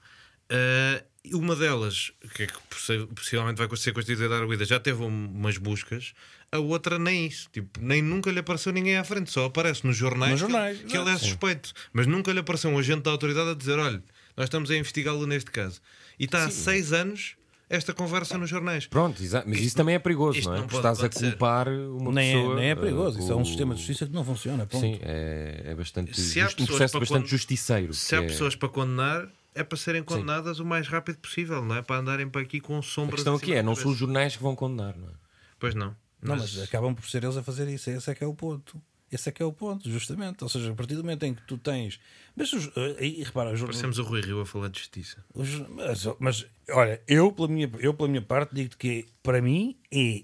E 1.24 1.36
uma 1.36 1.56
delas, 1.56 2.12
que 2.36 2.44
é 2.44 2.48
que 2.48 2.58
possi- 2.70 3.08
possivelmente 3.16 3.58
vai 3.64 3.78
ser 3.78 3.94
constituída 3.94 4.36
arguída, 4.36 4.66
já 4.66 4.80
teve 4.80 5.04
um- 5.04 5.28
umas 5.32 5.56
buscas, 5.58 6.14
a 6.52 6.58
outra 6.58 6.98
nem 6.98 7.28
isso. 7.28 7.48
Tipo, 7.54 7.80
nem 7.80 8.02
nunca 8.02 8.32
lhe 8.32 8.40
apareceu 8.40 8.72
ninguém 8.74 8.98
à 8.98 9.04
frente, 9.04 9.32
só 9.32 9.46
aparece 9.46 9.86
nos 9.86 9.96
jornais, 9.96 10.32
Nos 10.32 10.42
que 10.42 10.46
ele- 10.48 10.52
jornais, 10.54 10.78
que, 10.84 10.98
ele 10.98 11.10
é 11.12 11.18
suspeito. 11.20 11.74
Mas 11.94 12.08
nunca 12.08 12.32
lhe 12.34 12.40
apareceu 12.40 12.72
um 12.72 12.78
agente 12.80 13.04
da 13.04 13.12
autoridade 13.12 13.52
a 13.52 13.54
dizer: 13.54 13.78
olha, 13.78 14.04
nós 14.36 14.46
estamos 14.48 14.72
a 14.72 14.76
investigá-lo 14.76 15.28
neste 15.28 15.52
caso. 15.52 15.80
E 16.20 16.26
está 16.26 16.44
há 16.46 16.50
seis 16.50 16.92
anos 16.92 17.36
esta 17.72 17.94
conversa 17.94 18.38
nos 18.38 18.50
jornais. 18.50 18.86
Pronto, 18.86 19.22
exa- 19.24 19.44
mas 19.48 19.60
isso 19.60 19.76
também 19.76 19.96
é 19.96 20.00
perigoso, 20.00 20.38
isto 20.38 20.50
não 20.50 20.56
é? 20.58 20.60
não 20.62 20.68
pode 20.68 20.78
estás 20.88 21.04
a 21.04 21.10
culpar 21.10 21.68
uma 21.70 22.12
nem, 22.12 22.36
pessoa. 22.36 22.54
é, 22.54 22.56
nem 22.62 22.70
é 22.72 22.76
perigoso, 22.76 23.18
eh, 23.18 23.22
isso 23.24 23.32
é 23.32 23.36
um 23.36 23.42
o- 23.42 23.46
sistema 23.46 23.74
de 23.74 23.80
justiça 23.82 24.06
que 24.06 24.14
não 24.14 24.24
funciona. 24.26 24.66
Ponto. 24.68 24.82
Sim, 24.82 25.00
é, 25.02 25.62
é 25.66 25.76
bastante. 25.76 26.20
Se 26.20 26.40
há 26.40 26.44
just- 26.46 26.54
um 26.60 26.66
pessoas 26.66 26.78
processo 26.78 27.00
bastante 27.00 27.22
con- 27.24 27.28
justiceiro. 27.28 27.94
Se 27.94 28.16
há 28.16 28.20
é- 28.22 28.28
pessoas 28.28 28.56
para 28.56 28.70
condenar, 28.70 29.28
é 29.56 29.64
para 29.64 29.78
serem 29.78 30.04
condenadas 30.04 30.60
o 30.60 30.66
mais 30.66 30.88
rápido 30.88 31.18
possível, 31.18 31.64
não 31.64 31.76
é? 31.76 31.82
Para 31.82 31.98
andarem 31.98 32.30
para 32.30 32.42
aqui 32.42 32.60
com 32.60 32.78
A 32.78 32.82
sombras. 32.82 33.16
questão 33.16 33.34
em 33.34 33.38
aqui 33.38 33.54
é: 33.54 33.64
não 33.64 33.76
são 33.76 33.92
os 33.92 33.98
jornais 33.98 34.36
que 34.36 34.44
vão 34.44 34.56
condenar, 34.56 34.96
não 34.98 35.08
é? 35.08 35.12
Pois 35.60 35.74
não. 35.76 35.96
Não, 36.22 36.36
mas 36.36 36.60
acabam 36.62 36.94
por 36.94 37.10
ser 37.10 37.24
eles 37.24 37.36
a 37.36 37.42
fazer 37.42 37.68
isso. 37.68 37.90
Esse 37.90 38.12
é 38.12 38.14
que 38.16 38.24
é 38.24 38.28
o 38.28 38.34
ponto. 38.36 38.80
Esse 39.12 39.28
é 39.30 39.32
que 39.32 39.44
é 39.44 39.46
o 39.46 39.52
ponto, 39.52 39.90
justamente. 39.90 40.42
Ou 40.44 40.50
seja, 40.50 40.72
a 40.72 40.76
partir 40.76 40.96
do 40.96 41.04
momento 41.04 41.24
em 41.26 41.34
que 41.34 41.42
tu 41.44 41.58
tens. 41.58 42.00
Mas 42.36 42.54
os- 42.54 42.72
eh, 42.78 43.06
e 43.06 43.24
repara, 43.24 43.52
os, 43.52 43.62
Parecemos 43.62 44.00
o 44.00 44.04
Rui 44.04 44.22
Rio 44.22 44.40
a 44.42 44.46
falar 44.46 44.70
de 44.70 44.80
justiça. 44.80 45.24
os- 45.34 45.60
mas, 45.70 46.08
mas, 46.20 46.46
olha, 46.70 47.02
eu 47.08 47.32
pela, 47.32 47.48
minha, 47.50 47.70
eu 47.80 47.94
pela 47.94 48.08
minha 48.08 48.22
parte 48.22 48.56
digo 48.56 48.78
que 48.78 49.06
para 49.22 49.42
mim 49.42 49.76
é 49.92 50.24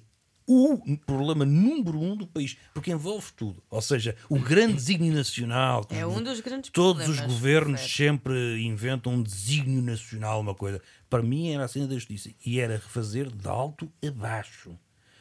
o 0.50 0.78
problema 1.06 1.44
número 1.44 2.00
um 2.00 2.16
do 2.16 2.26
país, 2.26 2.56
porque 2.74 2.90
envolve 2.90 3.34
tudo. 3.36 3.62
Ou 3.70 3.82
seja, 3.82 4.16
o 4.30 4.40
grande 4.40 4.76
desígnio 4.76 5.14
nacional. 5.14 5.86
É 5.90 6.08
um 6.08 6.24
dos 6.24 6.40
grandes 6.40 6.70
Todos 6.72 7.10
os 7.10 7.20
governos 7.20 7.82
certo. 7.82 7.94
sempre 7.98 8.62
inventam 8.64 9.12
um 9.16 9.22
desígnio 9.22 9.82
nacional, 9.82 10.40
uma 10.40 10.56
coisa. 10.56 10.82
Para 11.10 11.22
mim 11.22 11.50
era 11.52 11.66
a 11.66 11.68
cena 11.68 11.86
da 11.88 11.96
justiça. 11.96 12.30
E 12.46 12.62
era 12.62 12.76
refazer 12.76 13.30
de 13.30 13.46
alto 13.46 13.92
a 14.02 14.10
baixo. 14.10 14.80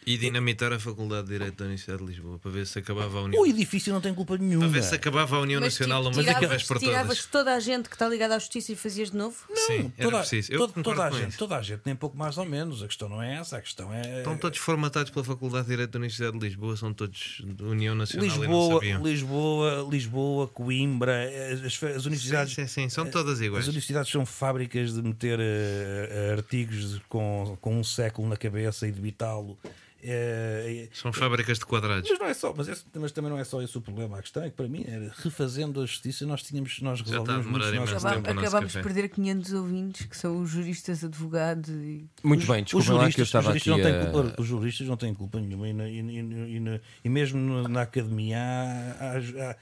E 0.09 0.17
dinamitar 0.17 0.73
a 0.73 0.79
Faculdade 0.79 1.27
de 1.27 1.33
Direito 1.33 1.57
da 1.57 1.65
Universidade 1.65 1.99
de 2.01 2.09
Lisboa 2.13 2.39
para 2.39 2.49
ver 2.53 2.65
se 2.65 2.79
acabava 2.79 3.19
a 3.19 3.23
União. 3.23 3.43
O 3.43 3.45
edifício 3.47 3.93
não 3.93 4.01
tem 4.01 4.15
culpa 4.15 4.39
nenhuma. 4.39 4.61
Para 4.65 4.73
ver 4.75 4.85
se 4.85 4.95
acabava 4.95 5.35
a 5.37 5.41
União 5.41 5.61
Mas 5.61 5.73
Nacional 5.75 5.99
tipo, 6.05 6.15
uma 6.15 6.23
de 6.23 6.29
uma 6.29 6.35
tiravas, 6.37 6.49
vez 6.51 6.63
por 6.63 6.79
tiravas 6.79 7.09
todas. 7.19 7.27
toda 7.27 7.55
a 7.55 7.59
gente 7.59 7.89
que 7.89 7.97
está 7.97 8.09
ligada 8.09 8.37
à 8.37 8.39
justiça 8.39 8.71
e 8.71 8.77
fazias 8.77 9.11
de 9.11 9.17
novo? 9.17 9.37
Sim, 9.67 9.93
era 9.99 10.09
toda, 10.09 10.19
preciso. 10.21 10.53
Eu 10.53 10.69
toda- 10.69 11.07
a 11.07 11.11
com 11.11 11.17
gente, 11.19 11.29
isso. 11.31 11.39
toda 11.39 11.57
a 11.57 11.63
gente, 11.63 11.83
nem 11.85 11.97
pouco 11.97 12.17
mais 12.17 12.39
ou 12.39 12.45
menos. 12.45 12.85
A 12.85 12.87
questão 12.87 13.09
não 13.09 13.21
é 13.21 13.35
essa, 13.35 13.57
a 13.57 13.61
questão 13.61 13.93
é. 13.93 14.19
Estão 14.19 14.39
todos 14.39 14.61
formatados 14.61 15.11
pela 15.11 15.25
Faculdade 15.25 15.65
de 15.65 15.71
Direito 15.73 15.91
da 15.91 15.99
Universidade 15.99 16.39
de 16.39 16.47
Lisboa, 16.47 16.77
são 16.77 16.95
todos 16.95 17.43
de 17.45 17.65
União 17.65 17.97
Nacional 17.97 18.27
e 18.27 18.29
não 18.29 18.41
Lisboa. 18.79 18.85
Lisboa, 19.03 19.89
Lisboa, 19.91 20.47
Coimbra, 20.47 21.17
as, 21.65 21.83
as 21.83 22.07
universidades. 22.07 22.55
Sim, 22.55 22.69
sim, 22.69 22.83
sim, 22.83 22.89
são 22.89 23.11
todas 23.11 23.41
iguais. 23.41 23.65
As 23.65 23.69
universidades 23.69 24.13
são 24.13 24.25
fábricas 24.25 24.95
de 24.95 25.03
meter 25.03 25.41
eh, 25.41 26.35
artigos 26.37 27.01
com, 27.09 27.59
com 27.61 27.77
um 27.81 27.83
século 27.83 28.29
na 28.29 28.37
cabeça 28.37 28.87
e 28.87 28.93
debitá-lo. 28.93 29.59
Eh, 30.03 30.89
São 30.93 31.13
fábricas 31.13 31.59
de 31.59 31.65
quadrados. 31.67 32.09
mas 32.11 32.19
não 32.19 32.27
é 32.27 32.35
só, 32.35 32.55
mas, 32.57 32.69
esse- 32.69 32.85
mas 32.95 33.13
também 33.13 33.31
não 33.31 33.39
é 33.39 33.45
só 33.45 33.61
esse 33.63 33.77
o 33.77 33.81
problema. 33.81 34.19
A 34.19 34.23
questão 34.23 34.43
é 34.43 34.51
que 34.51 34.55
para 34.57 34.69
mim 34.69 34.85
era 34.87 35.13
refazendo 35.23 35.81
a 35.81 35.87
justiça, 35.87 36.25
nós 36.27 36.43
tínhamos, 36.43 36.81
nós 36.81 37.01
resolvemos 37.01 37.47
muitos 37.47 37.71
tempo. 37.71 38.31
Acabámos, 38.41 38.73
de 38.73 38.83
perder 38.83 39.09
500 39.09 39.53
ouvintes 39.55 40.07
que 40.07 40.17
são 40.17 40.41
os 40.43 40.51
juristas, 40.51 41.03
advogados 41.03 41.71
e. 41.71 42.07
Muito 42.23 42.47
bem, 42.47 42.59
Os 42.63 42.65
desculpem 42.67 42.93
lá 42.93 42.99
que 42.99 43.05
eu 43.05 43.11
juristas, 43.11 43.23
os 43.23 43.29
estava 43.29 43.51
aqui. 43.51 43.59
juristas 43.65 43.73
não 43.77 43.83
têm 43.83 44.09
a- 44.09 44.13
culpa, 44.23 44.41
os 44.43 44.47
juristas 44.49 44.87
não 44.87 44.97
têm 44.97 45.15
culpa 45.15 45.41
nenhuma 45.41 45.69
e, 45.69 45.73
na- 45.73 45.89
e- 45.89 46.01
e- 46.01 46.57
e 46.57 46.61
na- 46.61 46.81
e 47.05 47.09
mesmo 47.09 47.69
na 47.69 47.83
academia 47.83 48.39
há- 48.39 48.95
há- 49.01 49.51
há- 49.51 49.57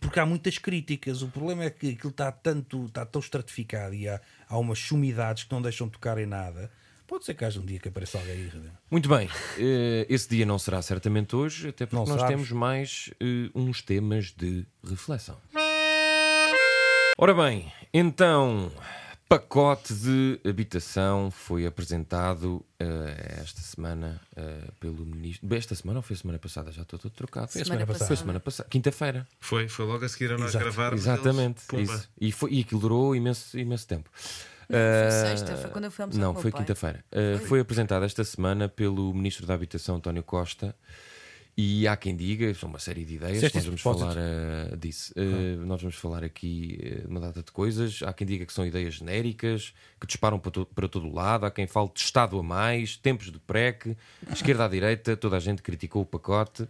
porque 0.00 0.18
há 0.18 0.26
muitas 0.26 0.58
críticas. 0.58 1.22
O 1.22 1.28
problema 1.28 1.64
é 1.64 1.70
que 1.70 1.90
aquilo 1.90 2.10
está 2.10 2.30
tanto 2.32 2.86
está 2.86 3.06
tão 3.06 3.20
estratificado 3.20 3.94
e 3.94 4.08
há, 4.08 4.20
há 4.48 4.58
umas 4.58 4.78
sumidades 4.80 5.44
que 5.44 5.52
não 5.52 5.62
deixam 5.62 5.88
tocar 5.88 6.18
em 6.18 6.26
nada. 6.26 6.70
Pode 7.10 7.24
ser 7.24 7.34
que 7.34 7.44
haja 7.44 7.58
um 7.58 7.66
dia 7.66 7.80
que 7.80 7.88
apareça 7.88 8.18
alguém 8.18 8.34
aí. 8.34 8.52
Muito 8.88 9.08
bem, 9.08 9.28
eh, 9.58 10.06
esse 10.08 10.28
dia 10.28 10.46
não 10.46 10.60
será 10.60 10.80
certamente 10.80 11.34
hoje, 11.34 11.70
até 11.70 11.84
porque 11.84 11.96
Não 11.96 12.06
nós 12.06 12.20
sabes. 12.20 12.36
temos 12.36 12.52
mais 12.52 13.10
eh, 13.20 13.50
uns 13.52 13.82
temas 13.82 14.26
de 14.26 14.64
reflexão. 14.88 15.36
Ora 17.18 17.34
bem, 17.34 17.72
então, 17.92 18.70
pacote 19.28 19.92
de 19.92 20.38
habitação 20.48 21.32
foi 21.32 21.66
apresentado 21.66 22.64
eh, 22.78 23.38
esta 23.42 23.60
semana 23.60 24.20
eh, 24.36 24.68
pelo 24.78 25.04
ministro. 25.04 25.52
Esta 25.52 25.74
semana 25.74 25.98
ou 25.98 26.02
foi 26.04 26.14
a 26.14 26.18
semana 26.20 26.38
passada? 26.38 26.70
Já 26.70 26.82
estou 26.82 26.96
todo 26.96 27.10
trocado. 27.10 27.50
Foi 27.50 27.62
a 27.62 27.64
semana 27.64 27.86
passada. 27.88 28.06
Foi 28.06 28.16
semana 28.16 28.38
passada, 28.38 28.68
quinta-feira. 28.68 29.26
Foi, 29.40 29.68
foi 29.68 29.84
logo 29.84 30.04
a 30.04 30.08
seguir 30.08 30.30
a 30.30 30.38
nós 30.38 30.50
Exato. 30.50 30.64
gravarmos. 30.64 31.00
Exatamente, 31.00 31.62
eles, 31.72 31.90
isso. 31.90 32.08
E, 32.20 32.30
foi, 32.30 32.52
e 32.52 32.60
aquilo 32.60 32.80
durou 32.80 33.16
imenso, 33.16 33.58
imenso 33.58 33.84
tempo. 33.88 34.08
Não, 34.70 34.78
foi 34.78 34.78
Eh, 34.78 35.36
sexta, 35.36 35.56
foi 35.56 35.70
quando 35.70 35.84
eu 35.84 35.90
fui 35.90 36.02
almoçar 36.02 36.20
Não, 36.20 36.34
foi 36.34 36.52
quinta-feira. 36.52 37.04
Uh, 37.12 37.38
foi 37.46 37.60
apresentado 37.60 38.04
esta 38.04 38.24
semana 38.24 38.68
pelo 38.68 39.12
Ministro 39.12 39.46
da 39.46 39.54
Habitação, 39.54 39.96
António 39.96 40.22
Costa. 40.22 40.74
E 41.56 41.86
há 41.86 41.96
quem 41.96 42.16
diga, 42.16 42.54
são 42.54 42.68
uma 42.68 42.78
série 42.78 43.04
de 43.04 43.16
ideias, 43.16 43.52
nós 43.52 43.64
vamos 43.66 43.82
falar 43.82 44.16
uh, 44.16 44.76
disso. 44.78 45.12
Uh, 45.14 45.66
Nós 45.66 45.82
vamos 45.82 45.96
falar 45.96 46.24
aqui 46.24 47.02
uh, 47.04 47.10
uma 47.10 47.20
data 47.20 47.42
de 47.42 47.50
coisas. 47.52 48.00
Há 48.02 48.12
quem 48.12 48.26
diga 48.26 48.46
que 48.46 48.52
são 48.52 48.64
ideias 48.64 48.94
genéricas, 48.94 49.74
que 50.00 50.06
disparam 50.06 50.38
para, 50.38 50.52
to 50.52 50.66
para 50.66 50.88
todo 50.88 51.06
o 51.06 51.12
lado. 51.12 51.44
Há 51.44 51.50
quem 51.50 51.66
fale 51.66 51.90
de 51.92 52.00
Estado 52.00 52.38
a 52.38 52.42
mais, 52.42 52.96
tempos 52.96 53.30
de 53.30 53.38
PREC, 53.40 53.94
esquerda 54.32 54.64
à 54.64 54.68
direita, 54.68 55.16
toda 55.16 55.36
a 55.36 55.40
gente 55.40 55.60
criticou 55.60 56.02
o 56.02 56.06
pacote. 56.06 56.66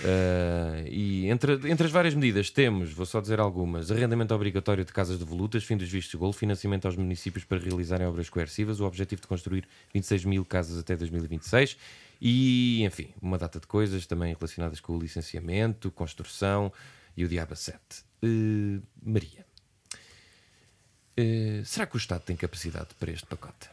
Uh, 0.00 0.86
e 0.88 1.26
entre, 1.28 1.54
entre 1.70 1.86
as 1.86 1.90
várias 1.90 2.14
medidas 2.14 2.50
temos, 2.50 2.92
vou 2.92 3.06
só 3.06 3.20
dizer 3.20 3.40
algumas: 3.40 3.90
arrendamento 3.90 4.34
obrigatório 4.34 4.84
de 4.84 4.92
casas 4.92 5.18
de 5.18 5.24
volutas, 5.24 5.64
fim 5.64 5.76
dos 5.76 5.88
vistos 5.88 6.10
de 6.10 6.18
golo, 6.18 6.32
financiamento 6.32 6.84
aos 6.84 6.96
municípios 6.96 7.44
para 7.44 7.58
realizarem 7.58 8.06
obras 8.06 8.28
coercivas, 8.28 8.78
o 8.78 8.84
objetivo 8.84 9.22
de 9.22 9.26
construir 9.26 9.66
26 9.94 10.24
mil 10.26 10.44
casas 10.44 10.78
até 10.78 10.96
2026 10.96 11.78
e, 12.20 12.82
enfim, 12.84 13.08
uma 13.20 13.38
data 13.38 13.58
de 13.58 13.66
coisas 13.66 14.06
também 14.06 14.34
relacionadas 14.34 14.80
com 14.80 14.96
o 14.96 15.00
licenciamento, 15.00 15.90
construção 15.90 16.72
e 17.16 17.24
o 17.24 17.28
diabo 17.28 17.56
7. 17.56 17.78
Uh, 18.22 18.82
Maria, 19.02 19.46
uh, 21.18 21.64
será 21.64 21.86
que 21.86 21.96
o 21.96 21.98
Estado 21.98 22.22
tem 22.22 22.36
capacidade 22.36 22.88
para 22.98 23.10
este 23.10 23.26
pacote? 23.26 23.70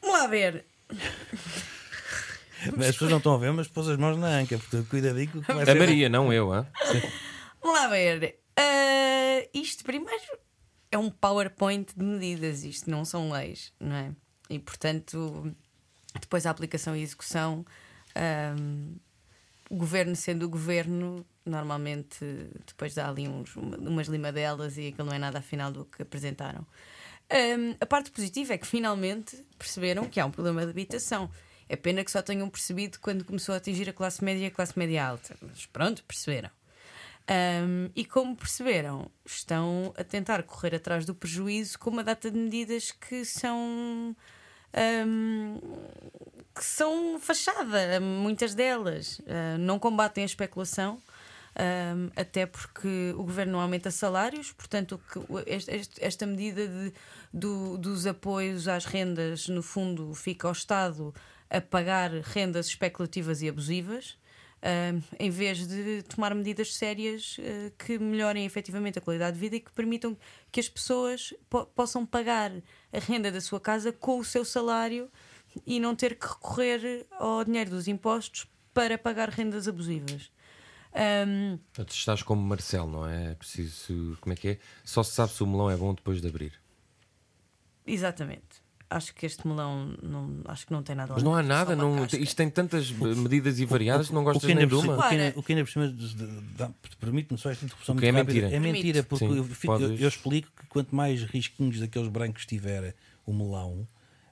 Vamos 0.00 0.20
lá 0.20 0.26
ver. 0.28 0.64
As 2.68 2.86
pessoas 2.86 3.10
não 3.10 3.18
estão 3.18 3.34
a 3.34 3.38
ver, 3.38 3.52
mas 3.52 3.68
pôs 3.68 3.88
as 3.88 3.96
mãos 3.98 4.16
na 4.16 4.28
anca, 4.28 4.56
portanto, 4.58 4.88
cuidadinho 4.88 5.28
que 5.30 5.38
vai 5.40 5.62
A 5.62 5.66
ser- 5.66 5.74
Maria, 5.74 6.08
não 6.08 6.32
eu, 6.32 6.52
hã? 6.52 6.66
Vamos 7.62 7.78
lá 7.80 7.86
ver. 7.88 8.38
Ah, 8.56 9.46
isto 9.52 9.84
primeiro 9.84 10.22
é 10.90 10.98
um 10.98 11.10
PowerPoint 11.10 11.92
de 11.96 12.04
medidas, 12.04 12.62
isto 12.64 12.90
não 12.90 13.04
são 13.04 13.30
leis, 13.30 13.72
não 13.80 13.96
é? 13.96 14.12
E 14.48 14.58
portanto, 14.58 15.54
depois 16.20 16.46
a 16.46 16.50
aplicação 16.50 16.94
e 16.96 17.02
execução, 17.02 17.64
hum, 18.58 18.94
o 19.70 19.76
governo 19.76 20.14
sendo 20.14 20.44
o 20.44 20.48
governo, 20.48 21.24
normalmente 21.44 22.18
depois 22.66 22.94
dá 22.94 23.08
ali 23.08 23.26
uns, 23.28 23.56
umas 23.56 24.06
limadelas 24.06 24.76
e 24.76 24.88
aquilo 24.88 25.08
não 25.08 25.14
é 25.14 25.18
nada 25.18 25.38
afinal 25.38 25.72
do 25.72 25.84
que 25.84 26.02
apresentaram. 26.02 26.66
Hum, 27.32 27.74
a 27.80 27.86
parte 27.86 28.10
positiva 28.10 28.52
é 28.52 28.58
que 28.58 28.66
finalmente 28.66 29.36
perceberam 29.58 30.04
que 30.08 30.20
há 30.20 30.26
um 30.26 30.30
problema 30.30 30.62
de 30.64 30.70
habitação. 30.70 31.30
É 31.74 31.76
pena 31.76 32.04
que 32.04 32.10
só 32.12 32.22
tenham 32.22 32.48
percebido 32.48 33.00
quando 33.00 33.24
começou 33.24 33.52
a 33.52 33.58
atingir 33.58 33.88
a 33.88 33.92
classe 33.92 34.22
média 34.22 34.44
e 34.44 34.46
a 34.46 34.50
classe 34.50 34.78
média 34.78 35.04
alta. 35.04 35.36
Mas 35.42 35.66
pronto, 35.66 36.04
perceberam. 36.04 36.48
Um, 37.28 37.90
e 37.96 38.04
como 38.04 38.36
perceberam, 38.36 39.10
estão 39.26 39.92
a 39.98 40.04
tentar 40.04 40.44
correr 40.44 40.76
atrás 40.76 41.04
do 41.04 41.16
prejuízo 41.16 41.76
com 41.80 41.90
uma 41.90 42.04
data 42.04 42.30
de 42.30 42.38
medidas 42.38 42.92
que 42.92 43.24
são. 43.24 44.14
Um, 45.04 45.60
que 46.54 46.64
são 46.64 47.18
fachada, 47.18 47.98
muitas 48.00 48.54
delas. 48.54 49.18
Uh, 49.18 49.58
não 49.58 49.76
combatem 49.80 50.22
a 50.22 50.26
especulação. 50.26 51.02
Um, 51.56 52.10
até 52.14 52.46
porque 52.46 53.12
o 53.16 53.24
governo 53.24 53.54
não 53.54 53.60
aumenta 53.60 53.90
salários, 53.90 54.52
portanto, 54.52 55.00
este, 55.46 56.04
esta 56.04 56.26
medida 56.26 56.66
de, 56.66 56.92
do, 57.32 57.78
dos 57.78 58.06
apoios 58.06 58.66
às 58.66 58.84
rendas, 58.84 59.48
no 59.48 59.62
fundo, 59.62 60.14
fica 60.14 60.48
ao 60.48 60.52
Estado 60.52 61.14
a 61.50 61.60
pagar 61.60 62.10
rendas 62.10 62.66
especulativas 62.66 63.42
e 63.42 63.48
abusivas. 63.48 64.16
Uh, 64.62 65.02
em 65.20 65.28
vez 65.28 65.66
de 65.68 66.02
tomar 66.04 66.34
medidas 66.34 66.74
sérias 66.74 67.36
uh, 67.38 67.70
que 67.78 67.98
melhorem 67.98 68.46
efetivamente 68.46 68.98
a 68.98 69.02
qualidade 69.02 69.34
de 69.34 69.40
vida 69.40 69.56
e 69.56 69.60
que 69.60 69.70
permitam 69.70 70.16
que 70.50 70.58
as 70.58 70.70
pessoas 70.70 71.34
po 71.50 71.66
possam 71.66 72.06
pagar 72.06 72.50
a 72.90 72.98
renda 72.98 73.30
da 73.30 73.42
sua 73.42 73.60
casa 73.60 73.92
com 73.92 74.18
o 74.18 74.24
seu 74.24 74.42
salário 74.42 75.10
e 75.66 75.78
não 75.78 75.94
ter 75.94 76.18
que 76.18 76.26
recorrer 76.26 77.06
ao 77.10 77.44
dinheiro 77.44 77.68
dos 77.68 77.86
impostos 77.86 78.46
para 78.72 78.96
pagar 78.96 79.28
rendas 79.28 79.68
abusivas. 79.68 80.32
Um... 81.26 81.58
Estás 81.86 82.22
como 82.22 82.40
Marcelo, 82.40 82.90
não 82.90 83.06
é? 83.06 83.32
É 83.32 83.34
preciso. 83.34 84.16
Como 84.18 84.32
é 84.32 84.36
que 84.36 84.48
é? 84.48 84.58
Só 84.82 85.02
se 85.02 85.12
sabe 85.12 85.32
se 85.32 85.42
o 85.42 85.46
melão 85.46 85.70
é 85.70 85.76
bom 85.76 85.92
depois 85.92 86.22
de 86.22 86.28
abrir. 86.28 86.58
Exatamente 87.86 88.63
acho 88.94 89.14
que 89.14 89.26
este 89.26 89.46
melão 89.46 89.94
não, 90.02 90.40
acho 90.46 90.66
que 90.66 90.72
não 90.72 90.82
tem 90.82 90.94
nada 90.94 91.14
Mas 91.14 91.22
não 91.22 91.34
há 91.34 91.42
nada, 91.42 91.74
não, 91.74 92.04
isto 92.04 92.36
tem 92.36 92.48
tantas 92.48 92.90
medidas 92.90 93.58
e 93.58 93.64
variadas, 93.64 94.10
não 94.10 94.22
gostas 94.22 94.54
nem 94.54 94.66
de 94.66 94.74
uma. 94.74 94.96
O 95.34 95.42
que 95.42 95.52
ainda 95.52 95.64
por 95.64 95.70
cima 95.70 95.94
permite-me 97.00 97.38
só 97.38 97.50
esta 97.50 97.64
interrupção 97.64 97.94
muito 97.94 98.04
é 98.04 98.10
rápida. 98.10 98.32
Mentira. 98.32 98.56
É 98.56 98.60
mentira, 98.60 99.02
porque 99.02 99.26
Sim, 99.26 99.36
eu, 99.36 99.80
eu, 99.80 99.96
eu, 99.96 100.08
explico 100.08 100.48
que 100.56 100.66
quanto 100.68 100.94
mais 100.94 101.22
risquinhos 101.24 101.80
daqueles 101.80 102.08
brancos 102.08 102.46
tiver 102.46 102.94
o 103.26 103.32
melão, 103.32 103.86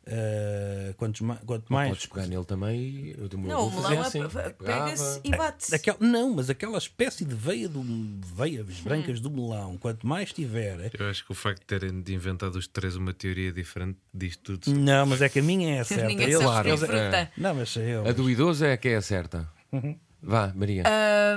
Uh, 0.04 0.92
quantos 0.94 1.20
ma 1.20 1.36
quanto 1.46 1.72
mais. 1.72 1.90
Podes 1.90 2.06
pegar 2.06 2.26
nele 2.26 2.44
também. 2.44 3.14
Não, 3.46 3.68
o 3.68 3.70
melão 3.70 3.92
é 3.92 3.98
assim, 3.98 4.20
pega-se 4.58 5.20
e 5.22 5.30
bate-se. 5.30 5.74
Aquel, 5.74 5.96
não, 6.00 6.34
mas 6.34 6.50
aquela 6.50 6.76
espécie 6.76 7.24
de 7.24 7.34
veia 7.34 7.68
do, 7.68 7.84
veias 8.34 8.80
brancas 8.80 9.20
hum. 9.20 9.22
do 9.22 9.30
melão, 9.30 9.78
quanto 9.78 10.04
mais 10.04 10.32
tiver. 10.32 10.90
Eu 10.98 11.08
acho 11.08 11.24
que 11.24 11.30
o 11.30 11.34
facto 11.34 11.60
de 11.60 11.66
terem 11.66 12.02
inventado 12.08 12.56
os 12.56 12.66
três 12.66 12.96
uma 12.96 13.12
teoria 13.12 13.52
diferente 13.52 13.96
diz 14.12 14.36
tudo. 14.36 14.72
Não, 14.74 15.06
mas 15.06 15.22
é 15.22 15.28
que 15.28 15.38
a 15.38 15.42
minha 15.42 15.76
é 15.76 15.80
a 15.80 15.84
certa. 15.86 16.06
Ninguém 16.06 16.26
eles, 16.26 16.38
claro, 16.42 16.68
eles, 16.68 16.82
é, 16.82 17.30
não, 17.36 17.54
mas 17.54 17.76
eu. 17.76 18.06
A 18.06 18.12
do 18.12 18.28
idoso 18.28 18.64
é 18.64 18.72
a 18.72 18.76
que 18.76 18.88
é 18.88 18.96
a 18.96 19.02
certa. 19.02 19.48
Uhum. 19.70 19.96
Vá, 20.20 20.52
Maria. 20.54 20.82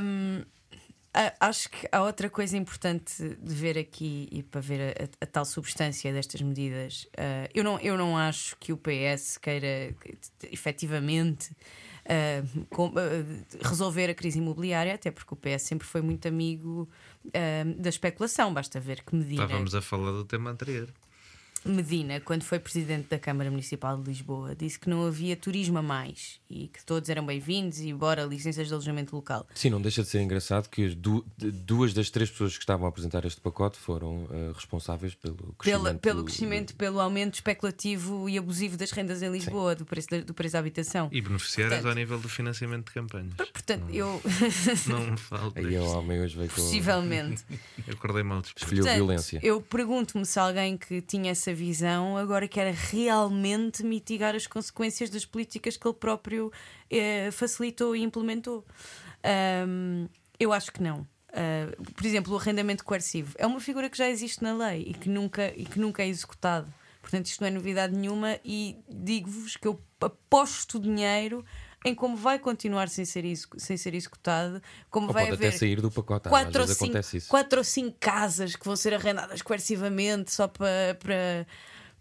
Um, 0.02 0.44
acho 1.40 1.70
que 1.70 1.88
há 1.92 2.02
outra 2.04 2.30
coisa 2.30 2.58
importante 2.58 3.38
de 3.42 3.54
ver 3.54 3.78
aqui 3.78 4.28
e 4.32 4.44
para 4.44 4.62
ver 4.62 4.96
a, 5.02 5.24
a 5.24 5.28
tal 5.28 5.46
substância 5.46 6.12
destas 6.12 6.42
medidas. 6.42 7.04
Uh, 7.14 7.50
eu, 7.54 7.64
não, 7.64 7.80
eu 7.80 7.98
não 7.98 8.18
acho 8.18 8.56
que 8.58 8.74
o 8.74 8.78
PS 8.78 9.38
queira 9.38 9.96
efetivamente 10.52 11.52
uh, 12.06 12.66
com, 12.68 12.88
uh, 12.88 12.94
resolver 13.62 14.10
a 14.10 14.14
crise 14.14 14.40
imobiliária, 14.40 14.94
até 14.94 15.10
porque 15.12 15.34
o 15.34 15.38
PS 15.38 15.64
sempre 15.64 15.88
foi 15.88 16.02
muito 16.02 16.28
amigo 16.28 16.90
da 17.78 17.90
especulação. 17.90 18.54
Basta 18.54 18.80
ver 18.80 19.04
que 19.04 19.16
medida. 19.16 19.44
Estávamos 19.44 19.74
a 19.74 19.82
falar 19.82 20.12
do 20.12 20.26
tema 20.26 20.52
anterior. 20.52 20.94
Medina, 21.66 22.20
quando 22.20 22.44
foi 22.44 22.60
presidente 22.60 23.08
da 23.10 23.18
Câmara 23.18 23.50
Municipal 23.50 23.98
de 23.98 24.08
Lisboa, 24.08 24.56
disse 24.56 24.80
que 24.80 24.88
não 24.88 25.06
havia 25.06 25.36
turismo 25.36 25.80
a 25.80 25.82
mais 25.82 26.40
e 26.48 26.68
que 26.68 26.86
todos 26.86 27.10
eram 27.10 27.26
bem-vindos 27.26 27.80
e 27.80 27.90
embora 27.90 28.24
licenças 28.24 28.68
de 28.68 28.74
alojamento 28.74 29.16
local. 29.16 29.48
Sim, 29.56 29.72
não 29.72 29.82
deixa 29.82 30.04
de 30.04 30.10
ser 30.10 30.22
engraçado 30.22 30.70
que 30.70 30.94
du 30.94 31.26
duas 31.38 31.92
das 31.92 32.12
três 32.12 32.30
pessoas 32.30 32.54
que 32.54 32.60
estavam 32.60 32.86
a 32.86 32.90
apresentar 32.90 33.26
este 33.26 33.42
pacote 33.42 33.80
foram 33.80 34.26
uh, 34.26 34.52
responsáveis 34.54 35.16
pelo 35.16 35.56
crescimento. 35.58 35.84
Pela, 35.84 35.94
pelo 35.96 36.24
crescimento, 36.24 36.74
do... 36.74 36.76
pelo 36.76 37.00
aumento 37.00 37.34
especulativo 37.34 38.30
e 38.30 38.38
abusivo 38.38 38.78
das 38.78 38.92
rendas 38.92 39.24
em 39.24 39.32
Lisboa, 39.32 39.74
do 39.76 39.86
preço, 39.86 40.10
da, 40.12 40.20
do 40.20 40.36
preço 40.36 40.54
da 40.54 40.60
habitação. 40.60 41.10
E 41.12 41.20
beneficiárias 41.20 41.84
ao 41.84 41.96
nível 41.96 42.20
do 42.20 42.30
financiamento 42.30 42.88
de 42.88 42.94
campanhas. 42.94 43.34
Portanto, 43.34 43.86
eu. 43.90 44.22
não 44.88 45.12
me 45.12 45.18
falta. 45.18 45.60
Aí 45.60 45.78
o 45.80 45.86
homem 45.98 46.22
hoje 46.22 46.38
veio 46.38 46.50
com. 46.50 46.56
Possivelmente. 46.56 47.44
eu 47.88 47.94
acordei 47.96 48.22
mal 48.22 48.44
Escolheu 48.56 48.84
violência. 48.84 49.40
Eu 49.42 49.62
pergunto-me 49.62 50.26
se 50.26 50.40
alguém 50.40 50.78
que 50.78 51.02
tinha 51.02 51.32
essa 51.32 51.55
visão 51.56 52.18
agora 52.18 52.48
quer 52.48 52.74
realmente 52.74 53.84
mitigar 53.84 54.36
as 54.36 54.46
consequências 54.46 55.10
das 55.10 55.26
políticas 55.26 55.78
que 55.78 55.88
ele 55.88 55.96
próprio 55.96 56.52
eh, 56.90 57.32
facilitou 57.32 57.96
e 57.96 58.04
implementou. 58.04 58.66
Um, 59.68 60.08
eu 60.40 60.54
acho 60.54 60.72
que 60.72 60.84
não. 60.84 61.08
Uh, 61.32 61.94
por 61.94 62.06
exemplo, 62.06 62.34
o 62.34 62.38
arrendamento 62.38 62.86
coercivo 62.86 63.36
é 63.38 63.46
uma 63.46 63.60
figura 63.60 63.90
que 63.90 63.98
já 63.98 64.10
existe 64.10 64.42
na 64.42 64.56
lei 64.56 64.86
e 64.88 64.94
que 64.94 65.10
nunca, 65.10 65.52
e 65.56 65.66
que 65.66 65.80
nunca 65.80 66.04
é 66.04 66.08
executado. 66.08 66.72
Portanto, 67.02 67.26
isto 67.26 67.42
não 67.42 67.48
é 67.48 67.52
novidade 67.52 67.96
nenhuma 67.96 68.40
e 68.44 68.78
digo-vos 68.90 69.58
que 69.58 69.68
eu 69.68 69.80
aposto 70.00 70.80
dinheiro 70.80 71.46
em 71.86 71.94
como 71.94 72.18
vai 72.18 72.40
continuar 72.40 72.90
sem 72.90 73.06
ser, 73.06 73.24
sem 73.58 73.78
ser 73.78 73.94
executado, 73.94 74.60
como 74.90 75.08
ou 75.08 75.14
vai 75.14 75.26
pode 75.26 75.36
haver 75.36 75.50
até 75.50 75.58
sair 75.58 75.80
do 75.80 75.92
pacote. 75.92 76.28
Quatro, 76.28 76.62
ou 76.64 76.68
cinco, 76.68 76.98
quatro 77.30 77.60
ou 77.60 77.64
cinco 77.64 77.96
casas 78.00 78.56
que 78.56 78.66
vão 78.66 78.76
ser 78.76 78.96
arrendadas 78.96 79.44
coercivamente 79.44 80.34
só 80.34 80.48
para, 80.48 80.98
para, 81.00 81.48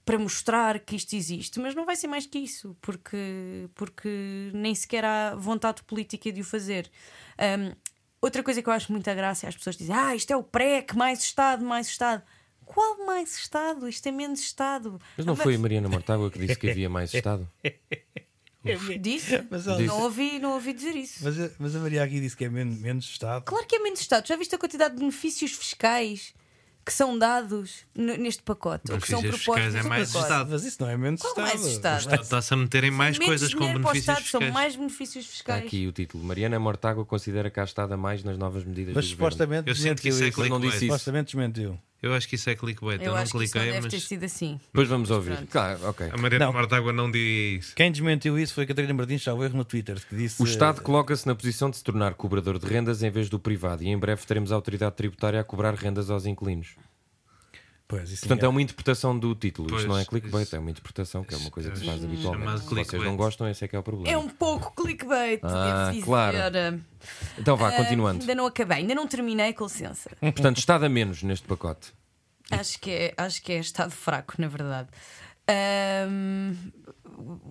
para 0.03 0.18
mostrar 0.18 0.79
que 0.79 0.97
isto 0.97 1.14
existe, 1.14 1.61
mas 1.61 1.75
não 1.75 1.85
vai 1.85 1.97
ser 1.97 2.07
mais 2.07 2.27
que 2.27 2.38
isso, 2.38 2.75
porque, 2.81 3.68
porque 3.75 4.51
nem 4.55 4.75
sequer 4.75 5.05
há 5.05 5.35
vontade 5.35 5.83
política 5.83 6.33
de 6.33 6.40
o 6.40 6.44
fazer. 6.44 6.90
Um, 7.38 7.77
outra 8.23 8.42
coisa 8.42 8.62
que 8.62 8.68
eu 8.68 8.73
acho 8.73 8.90
muita 8.90 9.14
graça 9.14 9.44
é 9.44 9.49
as 9.51 9.57
pessoas 9.57 9.77
dizem: 9.77 9.94
Ah, 9.94 10.16
isto 10.16 10.31
é 10.31 10.37
o 10.37 10.42
PREC, 10.42 10.97
mais 10.97 11.23
Estado, 11.23 11.62
mais 11.62 11.88
Estado. 11.88 12.23
Qual 12.64 13.05
mais 13.05 13.37
Estado? 13.37 13.87
Isto 13.87 14.09
é 14.09 14.12
menos 14.12 14.40
Estado. 14.40 14.99
Mas 15.14 15.27
não 15.27 15.37
foi 15.37 15.57
a 15.57 15.59
Mariana 15.59 15.90
Mortágua 15.90 16.31
que 16.31 16.38
disse 16.38 16.59
que 16.59 16.70
havia 16.70 16.88
mais 16.88 17.12
Estado? 17.14 17.47
Disse? 19.00 19.44
Mas 19.50 19.66
ela... 19.66 19.79
Não, 19.81 20.03
ouvi, 20.03 20.38
não 20.38 20.53
ouvi 20.53 20.72
dizer 20.72 20.96
isso. 20.96 21.20
Mas 21.22 21.38
a, 21.38 21.50
mas 21.59 21.77
a 21.77 21.79
Maria 21.79 22.03
aqui 22.03 22.20
disse 22.20 22.37
que 22.37 22.44
é 22.44 22.48
menos, 22.48 22.79
menos 22.79 23.05
Estado. 23.05 23.44
Claro 23.44 23.66
que 23.66 23.77
é 23.77 23.79
menos 23.79 24.00
Estado. 24.00 24.27
Já 24.27 24.37
viste 24.37 24.55
a 24.55 24.59
quantidade 24.59 24.94
de 24.94 25.00
benefícios 25.00 25.53
fiscais 25.53 26.35
que 26.85 26.92
são 26.92 27.18
dados 27.18 27.87
neste 27.94 28.42
pacote? 28.42 28.92
Ou 28.92 28.98
que 28.98 29.09
são 29.09 29.22
propostos 29.22 29.74
é 29.74 29.83
mais 29.83 30.14
Estado. 30.14 30.50
Mas 30.50 30.64
isso 30.64 30.83
não 30.83 30.90
é 30.90 30.96
menos 30.96 31.20
Qual 31.20 31.33
Estado. 31.33 31.48
Mais 31.48 31.66
estado? 31.66 31.94
O 31.94 32.00
Estado 32.00 32.22
está-se 32.22 32.55
a 32.55 32.57
meter 32.57 32.85
em 32.85 32.90
mais 32.90 33.18
coisas 33.18 33.55
com 33.55 33.66
benefícios 33.66 33.98
Estado, 33.98 34.22
fiscais. 34.22 34.44
São 34.44 34.53
mais 34.53 34.77
benefícios 34.77 35.27
fiscais. 35.27 35.59
Está 35.64 35.66
aqui 35.66 35.87
o 35.87 35.92
título. 35.92 36.22
Mariana 36.24 36.59
Mortágua 36.59 37.05
considera 37.05 37.50
que 37.50 37.59
há 37.59 37.64
Estado 37.64 37.94
a 37.94 37.96
mais 37.96 38.22
nas 38.22 38.37
novas 38.37 38.64
medidas 38.64 38.94
mas 38.94 39.07
do 39.07 39.11
supostamente 39.12 39.68
Eu 39.68 39.74
sinto 39.74 40.03
que 40.03 40.09
isso 40.09 40.22
é 40.22 40.48
não 40.48 40.61
disse 40.61 40.77
isso. 40.77 40.87
Supostamente 40.87 41.35
desmentiu. 41.35 41.79
Eu 42.05 42.14
acho 42.14 42.29
que 42.29 42.35
isso 42.35 42.51
é 42.51 42.55
clickbait. 42.55 43.01
Eu, 43.01 43.12
eu 43.12 43.17
não 43.17 43.25
cliquei, 43.25 43.38
que 43.38 43.45
isso 43.45 43.59
não 43.59 43.64
mas. 43.64 43.75
deve 43.75 43.88
ter 43.88 44.01
sido 44.01 44.25
assim. 44.25 44.61
Depois 44.67 44.88
vamos 44.88 45.11
ouvir. 45.11 45.47
Claro, 45.47 45.79
ok. 45.88 46.11
A 46.12 46.17
Mariana 46.17 46.53
Mortágua 46.53 46.93
não 46.93 47.11
diz. 47.11 47.73
Quem 47.75 47.90
desmentiu 47.90 48.38
isso 48.38 48.55
foi 48.55 48.64
a 48.64 48.67
Catarina 48.67 48.93
Martins, 48.93 49.23
já 49.23 49.33
o 49.33 49.43
erro 49.43 49.57
no 49.57 49.64
Twitter, 49.64 49.99
que 50.07 50.14
disse. 50.14 50.43
O 50.43 50.45
Estado 50.45 50.83
coloca-se 50.83 51.27
na 51.27 51.35
posição 51.35 51.71
de 51.71 51.77
se 51.77 51.85
tornar 51.85 52.14
cobrador 52.14 52.59
de 52.59 52.67
rendas 52.67 53.03
em 53.03 53.11
vez 53.11 53.29
do 53.29 53.38
privado 53.38 53.83
e 53.83 53.88
em 53.88 53.99
breve 53.99 54.25
teremos 54.27 54.53
a 54.53 54.55
autoridade 54.55 54.95
tributária 54.95 55.40
a 55.40 55.45
cobrar 55.45 55.75
rendas 55.75 56.11
aos 56.11 56.27
inquilinos. 56.27 56.77
Pois, 57.87 58.18
Portanto, 58.20 58.42
é... 58.42 58.47
é 58.47 58.49
uma 58.49 58.62
interpretação 58.62 59.18
do 59.18 59.35
título. 59.35 59.68
Pois, 59.68 59.83
Isto 59.83 59.90
não 59.90 59.99
é 59.99 60.05
clickbait, 60.05 60.47
isso... 60.47 60.57
é 60.57 60.59
uma 60.59 60.70
interpretação, 60.70 61.23
que 61.23 61.35
é 61.35 61.37
uma 61.37 61.51
coisa 61.51 61.70
que 61.70 61.79
se 61.79 61.85
faz 61.85 62.03
hum, 62.03 62.07
habitualmente. 62.07 62.61
Se 62.61 62.75
vocês 62.75 63.03
não 63.03 63.16
gostam, 63.16 63.49
esse 63.49 63.64
é 63.64 63.68
que 63.68 63.77
é 63.77 63.79
o 63.79 63.83
problema. 63.83 64.11
É 64.11 64.16
um 64.16 64.29
pouco 64.29 64.75
clickbait. 64.75 65.40
Ah, 65.42 65.92
claro. 66.03 66.38
Então 67.38 67.57
vá, 67.57 67.68
uh, 67.68 67.77
continuando. 67.77 68.20
Ainda 68.20 68.35
não 68.35 68.47
acabei, 68.47 68.79
ainda 68.79 68.94
não 68.94 69.07
terminei, 69.07 69.53
com 69.53 69.64
licença. 69.64 70.11
Portanto, 70.20 70.59
Estado 70.59 70.87
a 70.87 70.88
menos 70.88 71.23
neste 71.23 71.47
pacote. 71.47 71.92
Acho 72.51 72.79
que 72.79 72.90
é, 72.90 73.14
acho 73.16 73.42
que 73.42 73.53
é 73.53 73.59
Estado 73.59 73.90
fraco, 73.90 74.35
na 74.38 74.49
verdade. 74.49 74.88
Um, 76.09 76.55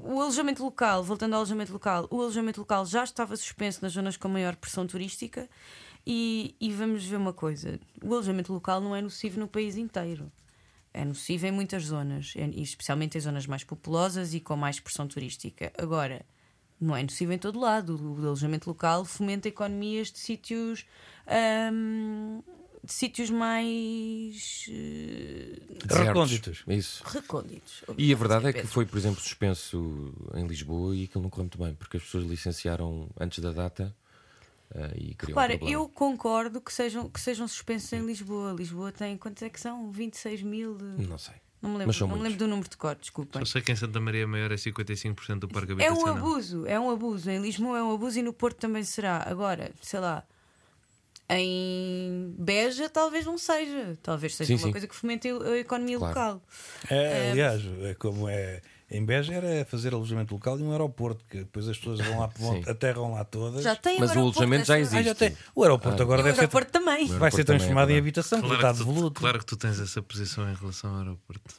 o 0.03 0.19
alojamento 0.19 0.63
local, 0.63 1.03
voltando 1.03 1.33
ao 1.33 1.39
alojamento 1.39 1.71
local, 1.71 2.07
o 2.09 2.21
alojamento 2.21 2.59
local 2.59 2.85
já 2.85 3.03
estava 3.03 3.35
suspenso 3.35 3.79
nas 3.81 3.93
zonas 3.93 4.17
com 4.17 4.27
maior 4.27 4.55
pressão 4.55 4.85
turística 4.87 5.47
e, 6.05 6.55
e 6.59 6.71
vamos 6.71 7.05
ver 7.05 7.15
uma 7.15 7.33
coisa: 7.33 7.79
o 8.03 8.13
alojamento 8.13 8.51
local 8.53 8.81
não 8.81 8.95
é 8.95 9.01
nocivo 9.01 9.39
no 9.39 9.47
país 9.47 9.77
inteiro. 9.77 10.31
É 10.93 11.03
nocivo 11.03 11.47
em 11.47 11.51
muitas 11.51 11.85
zonas, 11.85 12.33
e 12.35 12.61
especialmente 12.61 13.17
em 13.17 13.21
zonas 13.21 13.47
mais 13.47 13.63
populosas 13.63 14.35
e 14.35 14.39
com 14.39 14.55
mais 14.55 14.79
pressão 14.79 15.07
turística. 15.07 15.73
Agora, 15.75 16.23
não 16.79 16.95
é 16.95 17.01
nocivo 17.01 17.33
em 17.33 17.37
todo 17.37 17.59
lado. 17.59 17.95
O 17.95 18.17
alojamento 18.17 18.69
local 18.69 19.03
fomenta 19.03 19.47
economias 19.47 20.11
de 20.11 20.19
sítios 20.19 20.85
de 22.83 22.91
sítios 22.91 23.29
mais 23.29 24.65
Desertos. 25.85 25.97
Recônditos. 25.97 26.63
Isso. 26.67 27.03
recônditos. 27.05 27.83
E 27.97 28.11
a 28.11 28.15
verdade 28.15 28.47
é 28.47 28.53
que 28.53 28.67
foi, 28.67 28.85
por 28.85 28.97
exemplo, 28.97 29.21
suspenso 29.21 30.13
em 30.35 30.45
Lisboa 30.45 30.93
e 30.93 31.05
aquilo 31.05 31.23
não 31.23 31.29
correu 31.29 31.45
muito 31.45 31.57
bem, 31.57 31.73
porque 31.73 31.97
as 31.97 32.03
pessoas 32.03 32.25
licenciaram 32.25 33.09
antes 33.17 33.39
da 33.39 33.51
data 33.51 33.95
eh, 34.73 34.91
e 34.95 35.15
criou 35.15 35.37
Repara, 35.39 35.59
um 35.63 35.69
eu 35.69 35.87
concordo 35.89 36.59
que 36.61 36.71
sejam, 36.73 37.09
que 37.09 37.19
sejam 37.19 37.47
suspensos 37.47 37.91
em 37.93 38.05
Lisboa. 38.05 38.51
Lisboa 38.53 38.91
tem 38.91 39.17
quantos 39.17 39.41
é 39.43 39.49
que 39.49 39.59
são? 39.59 39.91
26 39.91 40.41
mil? 40.43 40.75
de- 40.75 41.07
Não 41.07 41.17
sei. 41.17 41.35
Não 41.61 41.69
me 41.71 41.77
lembro, 41.77 41.97
não 42.01 42.17
me 42.17 42.23
lembro 42.23 42.37
do 42.39 42.47
número 42.47 42.67
de 42.69 42.75
cor, 42.75 42.93
desculpem. 42.95 43.45
Só 43.45 43.53
sei 43.53 43.61
que 43.61 43.71
em 43.71 43.75
Santa 43.77 43.97
Maria 44.01 44.27
Maior 44.27 44.51
é 44.51 44.55
55% 44.57 45.39
do 45.39 45.47
parque 45.47 45.71
É 45.71 45.75
um 45.75 45.77
habitacional. 45.79 46.17
abuso, 46.17 46.65
é 46.67 46.77
um 46.77 46.89
abuso. 46.91 47.29
Em 47.29 47.39
Lisboa 47.41 47.77
é 47.77 47.83
um 47.83 47.93
abuso 47.93 48.19
e 48.19 48.21
no 48.21 48.33
Porto 48.33 48.57
também 48.57 48.83
será. 48.83 49.23
Agora, 49.25 49.71
sei 49.81 50.01
lá, 50.01 50.25
em 51.29 52.35
Beja 52.37 52.89
talvez 52.89 53.25
não 53.25 53.37
seja. 53.37 53.97
Talvez 54.03 54.35
seja 54.35 54.47
Sim, 54.49 54.53
uma 54.55 54.67
sim. 54.67 54.71
coisa 54.71 54.87
que 54.87 54.95
fomente 54.95 55.27
a 55.29 55.57
economia 55.57 55.97
Claro. 55.97 56.13
local. 56.19 56.41
É, 56.89 57.31
aliás, 57.31 57.61
é 57.83 57.93
como 57.95 58.27
é. 58.27 58.61
Em 58.93 59.03
Beja 59.03 59.33
era 59.33 59.65
fazer 59.65 59.93
alojamento 59.93 60.33
local 60.33 60.59
e 60.59 60.63
um 60.63 60.71
aeroporto, 60.71 61.25
que 61.29 61.39
depois 61.39 61.67
as 61.67 61.77
pessoas 61.77 61.99
vão 61.99 62.19
lá, 62.19 62.27
vão, 62.37 62.53
Sim. 62.53 62.69
aterram 62.69 63.11
lá 63.13 63.23
todas. 63.25 63.63
Já 63.63 63.75
tem 63.75 63.99
Mas 63.99 64.15
o 64.15 64.19
alojamento 64.19 64.65
já 64.65 64.75
dessa- 64.77 64.95
Ah, 64.95 64.99
existe. 64.99 65.05
já 65.05 65.15
tem. 65.15 65.37
O 65.55 65.63
aeroporto 65.63 65.99
Ah. 66.01 66.03
agora 66.05 66.21
o 66.21 66.23
deve 66.23 66.35
ser, 66.35 66.41
aeroporto 66.41 66.71
também. 66.71 67.07
vai 67.07 67.31
ser 67.31 67.41
é 67.41 67.43
transformado 67.43 67.85
em 67.89 67.93
verdade. 67.93 67.99
habitação, 67.99 68.39
Claro 68.39 68.55
está 68.55 68.71
que, 68.71 68.77
tu, 68.77 68.85
devoluto. 68.85 69.19
claro 69.19 69.39
que 69.39 69.45
tu 69.45 69.57
tens 69.57 69.79
essa 69.79 70.01
posição 70.01 70.49
em 70.49 70.53
relação 70.53 70.91
ao 70.91 70.97
aeroporto. 70.99 71.55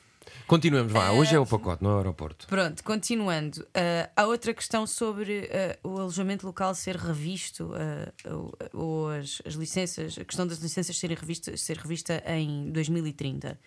Continuemos, 0.47 0.93
vá. 0.93 1.11
Hoje 1.11 1.35
é 1.35 1.39
o 1.39 1.47
pacote, 1.47 1.83
não 1.83 1.91
é 1.91 1.95
o 1.95 1.97
aeroporto. 1.99 2.47
Pronto, 2.47 2.85
continuando. 2.85 3.67
Ah, 3.75 4.11
há 4.15 4.27
outra 4.27 4.53
questão 4.53 4.87
sobre 4.87 5.49
ah, 5.51 5.79
o 5.83 5.99
alojamento 5.99 6.47
local 6.47 6.75
ser 6.75 6.97
revisto, 6.97 7.73
ah, 7.75 8.13
ou, 8.31 8.53
ou 8.75 9.09
as, 9.11 9.41
as 9.47 9.55
licenças, 9.55 10.19
a 10.19 10.25
questão 10.25 10.47
das 10.47 10.59
licenças 10.59 10.99
serem 10.99 11.17
revistas, 11.17 11.61
ser 11.63 11.79
revista 11.79 12.23
em 12.27 12.71
2030. 12.71 13.59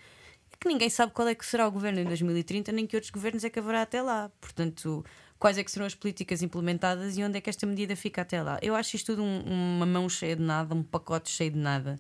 Que 0.60 0.68
ninguém 0.68 0.90
sabe 0.90 1.12
qual 1.12 1.28
é 1.28 1.36
que 1.36 1.46
será 1.46 1.68
o 1.68 1.72
governo 1.72 2.00
em 2.00 2.06
2030, 2.06 2.72
nem 2.72 2.88
que 2.88 2.96
outros 2.96 3.12
governos 3.12 3.44
é 3.44 3.50
que 3.50 3.60
haverá 3.60 3.84
até 3.84 4.02
lá. 4.02 4.32
Portanto, 4.42 5.06
quais 5.38 5.58
é 5.58 5.64
que 5.64 5.72
serão 5.72 5.86
as 5.86 5.94
políticas 5.94 6.42
implementadas 6.42 7.18
e 7.18 7.24
onde 7.24 7.38
é 7.38 7.42
que 7.42 7.50
esta 7.50 7.66
medida 7.68 7.96
fica 7.96 8.22
até 8.24 8.42
lá. 8.42 8.58
Eu 8.62 8.76
acho 8.76 8.96
isto 8.96 9.08
tudo 9.14 9.24
um- 9.24 9.44
uma 9.78 9.86
mão 9.86 10.10
cheia 10.10 10.36
de 10.36 10.42
nada, 10.42 10.74
um 10.74 10.82
pacote 10.84 11.30
cheio 11.30 11.52
de 11.52 11.60
nada. 11.60 11.96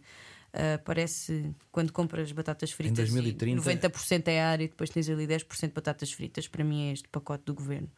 Ah, 0.54 0.80
parece 0.84 1.54
quando 1.72 1.92
compras 1.94 2.32
batatas 2.32 2.72
fritas 2.72 2.98
2030 3.12 3.52
e 3.52 3.56
90% 3.90 4.28
é 4.30 4.42
ar 4.42 4.60
e 4.60 4.68
depois 4.70 4.90
tens 4.90 5.08
ali 5.08 5.28
10% 5.28 5.68
de 5.70 5.76
batatas 5.76 6.12
fritas. 6.12 6.48
Para 6.48 6.64
mim 6.64 6.90
é 6.90 6.94
este 6.94 7.08
pacote 7.10 7.44
do 7.46 7.54
governo. 7.54 7.92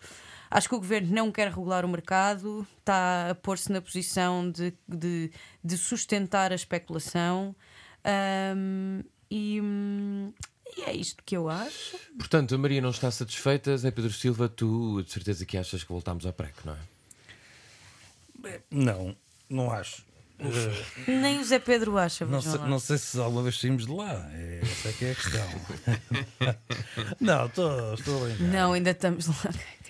Acho 0.51 0.67
que 0.67 0.75
o 0.75 0.79
governo 0.79 1.13
não 1.13 1.31
quer 1.31 1.47
regular 1.47 1.85
o 1.85 1.87
mercado, 1.87 2.67
está 2.79 3.29
a 3.29 3.35
pôr-se 3.35 3.71
na 3.71 3.79
posição 3.79 4.51
de, 4.51 4.73
de, 4.85 5.31
de 5.63 5.77
sustentar 5.77 6.51
a 6.51 6.55
especulação. 6.55 7.55
Ahm, 8.03 9.03
e, 9.29 9.59
hum, 9.61 10.33
e 10.77 10.81
é 10.83 10.93
isto 10.93 11.23
que 11.25 11.35
eu 11.35 11.49
acho. 11.49 11.97
Portanto, 12.17 12.53
a 12.55 12.57
Maria 12.57 12.81
não 12.81 12.89
está 12.91 13.09
satisfeita. 13.11 13.75
Zé 13.77 13.91
Pedro 13.91 14.11
Silva, 14.13 14.47
tu 14.49 15.01
de 15.03 15.11
certeza 15.11 15.45
que 15.45 15.57
achas 15.57 15.83
que 15.83 15.91
voltámos 15.91 16.25
ao 16.25 16.33
PREC, 16.33 16.53
não 16.65 16.73
é? 16.73 18.59
Não, 18.71 19.15
não 19.49 19.71
acho. 19.71 20.03
Eh, 20.39 21.11
Nem 21.11 21.39
o 21.39 21.43
Zé 21.43 21.59
Pedro 21.59 21.97
acha. 21.97 22.25
não, 22.25 22.41
sei, 22.41 22.59
não 22.59 22.79
sei 22.79 22.97
se 22.97 23.19
alguma 23.19 23.43
vez 23.43 23.59
saímos 23.59 23.85
de 23.85 23.91
lá. 23.91 24.29
É, 24.33 24.61
essa 24.63 24.87
é 24.87 24.93
que 24.93 25.05
é 25.05 25.11
a 25.11 25.15
questão. 25.15 25.47
não, 27.19 27.45
estou 27.45 27.93
estou 27.93 28.23
a 28.23 28.27
brincar. 28.27 28.43
Não, 28.45 28.73
ainda 28.73 28.91
estamos 28.91 29.27
lá. 29.27 29.35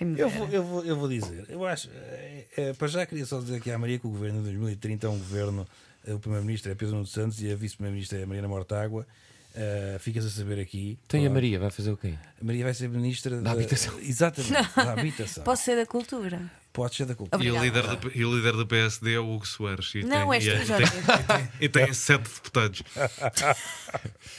Eu 0.16 0.30
vou, 0.30 0.48
eu, 0.48 0.64
vou, 0.64 0.82
eu 0.82 0.96
vou 0.96 1.06
dizer, 1.10 1.44
eu 1.50 1.66
acho, 1.66 1.90
é, 1.92 2.46
é, 2.56 2.72
para 2.72 2.88
já 2.88 3.04
queria 3.04 3.26
só 3.26 3.38
dizer 3.38 3.56
aqui 3.56 3.70
à 3.70 3.76
Maria 3.78 3.98
que 3.98 4.06
o 4.06 4.10
governo 4.10 4.38
de 4.38 4.44
2030 4.44 5.06
é 5.06 5.10
um 5.10 5.18
governo, 5.18 5.68
eh, 6.06 6.14
o 6.14 6.18
Primeiro-Ministro 6.18 6.72
é 6.72 6.74
Pedro 6.74 6.94
Nuno 6.94 7.06
Santos 7.06 7.42
e 7.42 7.52
a 7.52 7.54
Vice-Primeira-Ministra 7.54 8.18
é 8.18 8.24
Mariana 8.24 8.48
Mortágua. 8.48 9.06
Eh, 9.54 9.96
ficas 9.98 10.24
a 10.24 10.30
saber 10.30 10.60
aqui. 10.60 10.96
Tem 11.08 11.20
a 11.20 11.22
Pronto. 11.24 11.34
Maria, 11.34 11.58
vai 11.58 11.70
fazer 11.70 11.90
o 11.90 11.96
quê? 11.96 12.14
A 12.40 12.44
Maria 12.44 12.64
vai 12.64 12.72
ser 12.74 12.88
Ministra 12.88 13.40
Da 13.40 13.50
habitação. 13.50 13.98
Exatamente, 14.00 14.52
da 14.76 14.92
habitação. 14.92 15.42
Posso 15.44 15.64
ser 15.64 15.76
da 15.76 15.86
cultura. 15.86 16.40
Pode 16.72 16.94
ser 16.94 17.04
da 17.04 17.16
cultura. 17.16 17.42
E 17.42 17.50
o, 17.50 17.60
líder 17.60 17.82
do, 17.96 18.12
e 18.14 18.24
o 18.24 18.36
líder 18.36 18.52
do 18.52 18.64
PSD 18.64 19.14
é 19.14 19.18
o 19.18 19.28
Hugo 19.28 19.44
Soares. 19.44 19.92
E 19.96 20.04
Não, 20.04 20.28
tem, 20.30 20.34
és 20.34 20.44
e, 20.46 20.50
tu, 20.50 20.54
é- 20.56 20.64
Jorge. 20.64 20.92
tem, 21.26 21.48
e 21.60 21.68
tem 21.68 21.92
sete 21.92 22.22
deputados. 22.22 22.82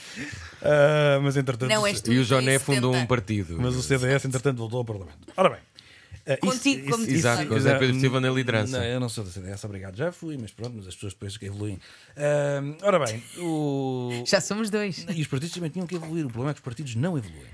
Ah, 0.64 1.18
mas 1.22 1.36
entretanto. 1.36 1.68
Não, 1.70 1.84
és 1.86 2.00
tu. 2.00 2.12
E 2.12 2.18
o 2.18 2.24
Joné 2.24 2.58
fundou 2.58 2.92
70. 2.92 3.04
um 3.04 3.06
partido. 3.06 3.56
Mas 3.60 3.74
o 3.74 3.82
CDS, 3.82 4.24
entretanto, 4.24 4.58
voltou 4.58 4.78
ao 4.78 4.84
Parlamento. 4.84 5.18
Ora 5.36 5.50
bem. 5.50 5.58
Isso- 6.26 6.38
Contigo, 6.40 6.90
como 6.90 7.04
disse. 7.04 7.16
Exato, 7.18 7.60
Zé 7.60 7.78
Pedro 7.78 7.98
Silva 8.00 8.20
na 8.20 8.30
liderança. 8.30 8.78
Não, 8.78 8.84
eu 8.84 9.00
não 9.00 9.08
sou 9.08 9.24
da 9.24 9.30
CDS, 9.30 9.64
obrigado. 9.64 9.96
Já 9.96 10.12
fui, 10.12 10.36
mas 10.38 10.52
pronto, 10.52 10.74
mas 10.76 10.86
as 10.86 10.94
pessoas 10.94 11.12
depois 11.14 11.36
que 11.36 11.46
evoluem. 11.46 11.78
Ah, 12.16 12.60
ora 12.82 12.98
bem, 13.04 13.22
o... 13.38 14.22
Já 14.26 14.40
somos 14.40 14.70
dois. 14.70 15.04
e 15.08 15.20
os 15.20 15.26
partidos 15.26 15.54
também 15.54 15.70
tinham 15.70 15.86
que 15.86 15.94
evoluir. 15.94 16.24
O 16.26 16.28
problema 16.28 16.50
é 16.50 16.54
que 16.54 16.60
os 16.60 16.64
partidos 16.64 16.94
não 16.94 17.18
evoluem. 17.18 17.50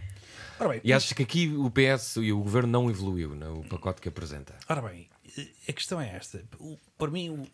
Ora 0.60 0.70
bem, 0.70 0.80
E 0.82 0.92
achas 0.92 1.12
que 1.12 1.22
aqui 1.22 1.46
o 1.56 1.70
PS 1.70 2.16
e 2.16 2.32
o 2.32 2.42
governo 2.42 2.68
não 2.68 2.90
evoluiu 2.90 3.34
no 3.34 3.62
pacote 3.68 4.00
que 4.00 4.08
apresenta? 4.08 4.54
Ora 4.68 4.82
bem, 4.82 5.08
a 5.68 5.72
questão 5.72 6.00
é 6.00 6.16
esta. 6.16 6.42
O- 6.58 6.76
para 6.98 7.12
mim, 7.12 7.28
o, 7.30 7.46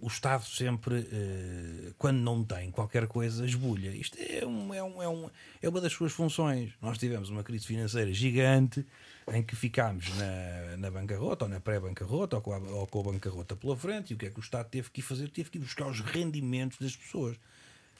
o 0.00 0.06
Estado 0.08 0.42
sempre, 0.46 1.06
eh, 1.12 1.92
quando 1.98 2.16
não 2.16 2.42
tem 2.42 2.70
qualquer 2.70 3.06
coisa, 3.08 3.44
esbulha. 3.44 3.90
Isto 3.90 4.16
é, 4.18 4.46
um- 4.46 4.72
é 4.72 4.82
um- 4.82 5.02
é 5.02 5.08
um- 5.08 5.30
é 5.60 5.68
uma 5.68 5.82
das 5.82 5.92
suas 5.92 6.12
funções. 6.12 6.72
Nós 6.80 6.96
tivemos 6.96 7.28
uma 7.28 7.42
crise 7.44 7.66
financeira 7.66 8.10
gigante 8.14 8.86
em 9.32 9.42
que 9.42 9.56
ficámos 9.56 10.08
na, 10.16 10.76
na 10.76 10.90
bancarrota 10.90 11.44
ou 11.46 11.48
na 11.50 11.58
pré-bancarrota 11.60 12.36
ou, 12.36 12.42
com 12.42 12.52
a- 12.52 12.58
ou 12.58 12.86
com 12.86 13.00
a 13.00 13.12
bancarrota 13.12 13.56
pela 13.56 13.76
frente. 13.76 14.12
E 14.12 14.14
o 14.14 14.16
que 14.18 14.26
é 14.26 14.30
que 14.30 14.38
o 14.38 14.40
Estado 14.40 14.68
teve 14.68 14.88
que 14.90 15.02
fazer? 15.02 15.28
Teve 15.30 15.50
que 15.50 15.58
ir 15.58 15.60
buscar 15.62 15.86
os 15.88 16.00
rendimentos 16.00 16.78
das 16.78 16.94
pessoas. 16.96 17.36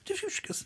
Teve 0.04 0.20
que 0.20 0.26
buscar- 0.26 0.56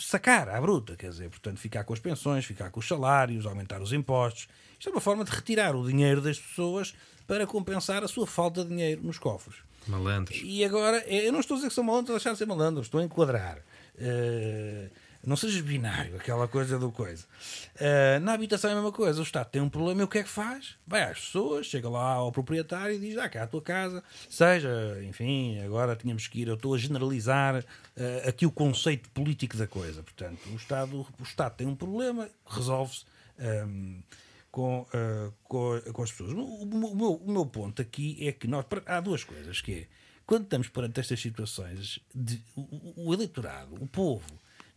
sacar 0.00 0.48
à 0.48 0.58
bruta, 0.58 0.96
quer 0.96 1.10
dizer, 1.10 1.28
portanto, 1.28 1.58
ficar 1.58 1.84
com 1.84 1.92
as 1.92 2.00
pensões, 2.00 2.46
ficar 2.46 2.70
com 2.70 2.80
os 2.80 2.88
salários, 2.88 3.44
aumentar 3.44 3.82
os 3.82 3.92
impostos. 3.92 4.48
Isto 4.78 4.88
é 4.88 4.92
uma 4.92 5.00
forma 5.02 5.22
de 5.22 5.30
retirar 5.30 5.76
o 5.76 5.86
dinheiro 5.86 6.22
das 6.22 6.38
pessoas 6.38 6.94
para 7.26 7.46
compensar 7.46 8.02
a 8.02 8.08
sua 8.08 8.26
falta 8.26 8.62
de 8.62 8.70
dinheiro 8.70 9.02
nos 9.02 9.18
cofres. 9.18 9.56
Malandros. 9.86 10.40
E 10.42 10.64
agora, 10.64 10.98
eu 11.06 11.30
não 11.30 11.40
estou 11.40 11.56
a 11.56 11.58
dizer 11.58 11.68
que 11.68 11.74
são 11.74 11.84
malandros, 11.84 12.14
deixar 12.16 12.32
de 12.32 12.38
ser 12.38 12.46
malandro, 12.46 12.80
estou 12.82 13.00
a 13.00 13.04
enquadrar. 13.04 13.58
Eh, 13.98 14.88
não 15.26 15.36
sejas 15.36 15.60
binário, 15.60 16.16
aquela 16.16 16.46
coisa 16.48 16.78
do 16.78 16.90
coisa. 16.92 17.24
Eh, 17.74 18.18
na 18.20 18.32
habitação 18.32 18.70
é 18.70 18.72
a 18.72 18.76
mesma 18.76 18.92
coisa. 18.92 19.18
O 19.20 19.22
Estado 19.24 19.50
tem 19.50 19.60
um 19.60 19.68
problema 19.68 20.00
e 20.00 20.04
o 20.04 20.08
que 20.08 20.18
é 20.18 20.22
que 20.22 20.28
faz? 20.28 20.76
Vai 20.86 21.02
às 21.02 21.18
pessoas, 21.18 21.66
chega 21.66 21.88
lá 21.88 22.12
ao 22.12 22.30
proprietário 22.32 22.94
e 22.94 22.98
diz: 23.00 23.18
Ah, 23.18 23.28
cá 23.28 23.42
a 23.42 23.46
tua 23.46 23.60
casa, 23.60 24.02
seja, 24.30 24.70
enfim, 25.02 25.58
agora 25.60 25.96
tínhamos 25.96 26.26
que 26.28 26.40
ir. 26.42 26.48
Eu 26.48 26.54
estou 26.54 26.74
a 26.74 26.78
generalizar 26.78 27.64
eh, 27.96 28.24
aqui 28.28 28.46
o 28.46 28.50
conceito 28.50 29.10
político 29.10 29.56
da 29.56 29.66
coisa. 29.66 30.02
Portanto, 30.02 30.38
o 30.50 30.56
Estado, 30.56 31.06
o 31.18 31.22
Estado 31.22 31.56
tem 31.56 31.66
um 31.66 31.74
problema, 31.76 32.28
resolve-se. 32.46 33.04
ehm, 33.38 34.00
com, 34.50 34.86
eh, 34.94 35.30
com, 35.44 35.78
com 35.92 36.02
as 36.02 36.10
pessoas. 36.10 36.32
O, 36.32 36.42
o- 36.62 36.94
meu, 36.96 37.12
o 37.14 37.30
meu 37.30 37.44
ponto 37.44 37.82
aqui 37.82 38.16
é 38.26 38.32
que 38.32 38.46
nós, 38.46 38.64
há 38.86 39.00
duas 39.00 39.22
coisas, 39.22 39.60
que 39.60 39.72
é, 39.80 39.86
quando 40.24 40.44
estamos 40.44 40.68
perante 40.68 40.98
estas 40.98 41.20
situações, 41.20 42.00
de- 42.14 42.42
o- 42.56 43.08
o 43.08 43.12
eleitorado, 43.12 43.74
o 43.74 43.86
povo, 43.86 44.24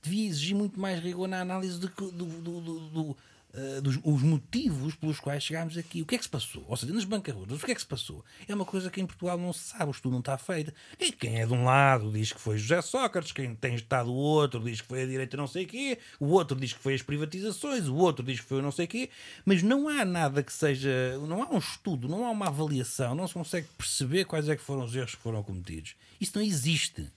devia 0.01 0.27
exigir 0.27 0.55
muito 0.55 0.79
mais 0.79 1.01
rigor 1.03 1.27
na 1.27 1.41
análise 1.41 1.79
do, 1.79 1.87
do- 1.89 2.41
do- 2.41 2.89
do, 2.89 3.17
eh, 3.51 3.81
dos 3.81 3.97
os 4.03 4.21
motivos 4.21 4.93
pelos 4.95 5.19
quais 5.19 5.43
chegámos 5.43 5.75
aqui. 5.77 6.01
O 6.01 6.05
que 6.05 6.13
é 6.13 6.17
que 6.19 6.23
se 6.23 6.29
passou? 6.29 6.63
Ou 6.67 6.77
seja, 6.77 6.93
nas 6.93 7.03
bancarrotas, 7.03 7.61
o 7.61 7.65
que 7.65 7.71
é 7.71 7.75
que 7.75 7.81
se 7.81 7.87
passou? 7.87 8.23
É 8.47 8.53
uma 8.53 8.63
coisa 8.65 8.91
que 8.91 9.01
em 9.01 9.07
Portugal 9.07 9.37
não 9.39 9.51
se 9.51 9.69
sabe, 9.69 9.85
o 9.85 9.91
estudo 9.91 10.11
não 10.13 10.19
está 10.19 10.37
feito. 10.37 10.71
E 10.99 11.11
quem 11.11 11.41
é 11.41 11.47
de 11.47 11.53
um 11.53 11.63
lado 11.63 12.11
diz 12.11 12.31
que 12.31 12.39
foi 12.39 12.59
José 12.59 12.79
Sócrates, 12.83 13.31
quem 13.31 13.55
tem 13.55 13.73
estado 13.73 14.05
do 14.05 14.13
outro 14.13 14.59
diz 14.63 14.81
que 14.81 14.87
foi 14.87 15.01
a 15.01 15.05
direita 15.07 15.35
não 15.35 15.47
sei 15.47 15.65
quê, 15.65 15.97
o 16.19 16.27
outro 16.27 16.55
diz 16.59 16.73
que 16.73 16.79
foi 16.79 16.93
as 16.93 17.01
privatizações, 17.01 17.87
o 17.87 17.95
outro 17.95 18.23
diz 18.23 18.39
que 18.39 18.45
foi 18.45 18.59
o 18.59 18.61
não 18.61 18.71
sei 18.71 18.85
quê, 18.85 19.09
mas 19.43 19.63
não 19.63 19.89
há 19.89 20.05
nada 20.05 20.43
que 20.43 20.53
seja, 20.53 21.17
não 21.27 21.41
há 21.41 21.49
um 21.49 21.57
estudo, 21.57 22.07
não 22.07 22.25
há 22.25 22.29
uma 22.29 22.47
avaliação, 22.47 23.15
não 23.15 23.27
se 23.27 23.33
consegue 23.33 23.67
perceber 23.77 24.25
quais 24.25 24.47
é 24.47 24.55
que 24.55 24.61
foram 24.61 24.83
os 24.85 24.95
erros 24.95 25.15
que 25.15 25.21
foram 25.21 25.41
cometidos. 25.41 25.95
Isso 26.21 26.33
não 26.35 26.43
existe. 26.43 27.07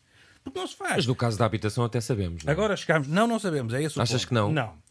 Porque 0.44 0.58
não 0.58 0.66
se 0.66 0.74
faz. 0.76 0.96
Mas 0.96 1.06
no 1.06 1.14
caso 1.14 1.38
da 1.38 1.44
habitação 1.46 1.84
até 1.84 2.00
sabemos. 2.00 2.42
não 2.44 2.50
é? 2.50 2.52
Agora 2.52 2.76
chegamos. 2.76 3.08
Não, 3.08 3.26
não 3.26 3.38
sabemos. 3.38 3.72
É 3.74 3.82
esse 3.82 3.98
o 3.98 4.02
Achas 4.02 4.22
ponto. 4.22 4.28
que 4.28 4.34
não? 4.34 4.52
Não. 4.52 4.82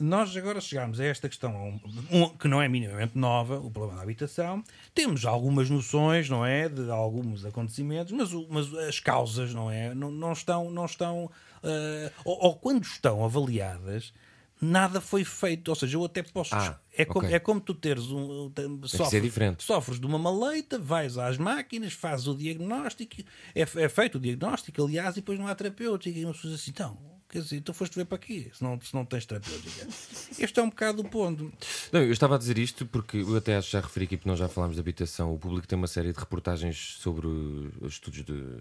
Nós 0.00 0.36
agora 0.36 0.60
chegamos 0.60 1.00
a 1.00 1.04
esta 1.04 1.28
questão 1.28 1.80
um- 2.08 2.28
que 2.28 2.46
não 2.46 2.62
é 2.62 2.68
minimamente 2.68 3.18
nova, 3.18 3.58
o 3.58 3.68
problema 3.68 3.96
da 3.96 4.02
habitação. 4.04 4.62
Temos 4.94 5.24
algumas 5.24 5.68
noções, 5.68 6.28
não 6.30 6.46
é, 6.46 6.68
de 6.68 6.88
alguns 6.88 7.44
acontecimentos, 7.44 8.12
mas, 8.12 8.32
o- 8.32 8.46
mas 8.48 8.72
as 8.74 9.00
causas, 9.00 9.52
não 9.52 9.68
é, 9.68 9.92
não, 9.96 10.08
não 10.12 10.32
estão, 10.32 10.70
não 10.70 10.84
estão, 10.84 11.28
eh, 11.64 12.12
ou, 12.24 12.38
ou 12.44 12.54
quando 12.54 12.84
estão 12.84 13.24
avaliadas, 13.24 14.12
nada 14.60 15.00
foi 15.00 15.24
feito. 15.24 15.68
Ou 15.68 15.74
seja, 15.74 15.96
eu 15.96 16.04
até 16.04 16.22
posso. 16.22 16.54
Ah, 16.54 16.78
é, 16.92 17.04
como, 17.04 17.24
ok. 17.24 17.36
é 17.36 17.38
como 17.38 17.60
tu 17.60 17.74
teres 17.74 18.10
um. 18.10 18.52
Sofres, 18.84 19.22
diferente. 19.22 19.62
sofres 19.62 20.00
de 20.00 20.06
uma 20.06 20.18
maleita, 20.18 20.78
vais 20.78 21.18
às 21.18 21.38
máquinas, 21.38 21.92
fazes 21.92 22.26
o 22.26 22.34
diagnóstico, 22.34 23.16
é, 23.54 23.62
é 23.62 23.88
feito 23.88 24.16
o 24.16 24.20
diagnóstico, 24.20 24.82
aliás, 24.82 25.16
e 25.16 25.20
depois 25.20 25.38
não 25.38 25.46
há 25.46 25.54
terapêutica. 25.54 26.18
E 26.18 26.24
uma 26.24 26.32
pessoa 26.32 26.52
diz 26.52 26.60
assim, 26.60 26.70
então, 26.70 26.98
Quer 27.30 27.42
dizer, 27.42 27.60
tu 27.60 27.74
foste 27.74 27.94
ver 27.94 28.06
para 28.06 28.16
aqui, 28.16 28.50
se 28.54 28.64
não, 28.64 28.80
se 28.80 28.94
não 28.94 29.04
tens 29.04 29.26
terapêutica. 29.26 29.86
Este 30.38 30.60
é 30.60 30.62
um 30.62 30.70
bocado 30.70 31.02
o 31.02 31.04
ponto. 31.04 31.52
Não, 31.92 32.00
eu 32.00 32.10
estava 32.10 32.36
a 32.36 32.38
dizer 32.38 32.56
isto 32.56 32.86
porque 32.86 33.18
eu 33.18 33.36
até 33.36 33.60
já 33.60 33.80
referi 33.80 34.06
aqui, 34.06 34.16
porque 34.16 34.30
nós 34.30 34.38
já 34.38 34.48
falámos 34.48 34.76
de 34.76 34.80
habitação. 34.80 35.34
O 35.34 35.38
público 35.38 35.68
tem 35.68 35.76
uma 35.76 35.86
série 35.86 36.10
de 36.10 36.18
reportagens 36.18 36.96
sobre 36.98 37.26
os 37.26 37.92
estudos 37.92 38.24
de 38.24 38.56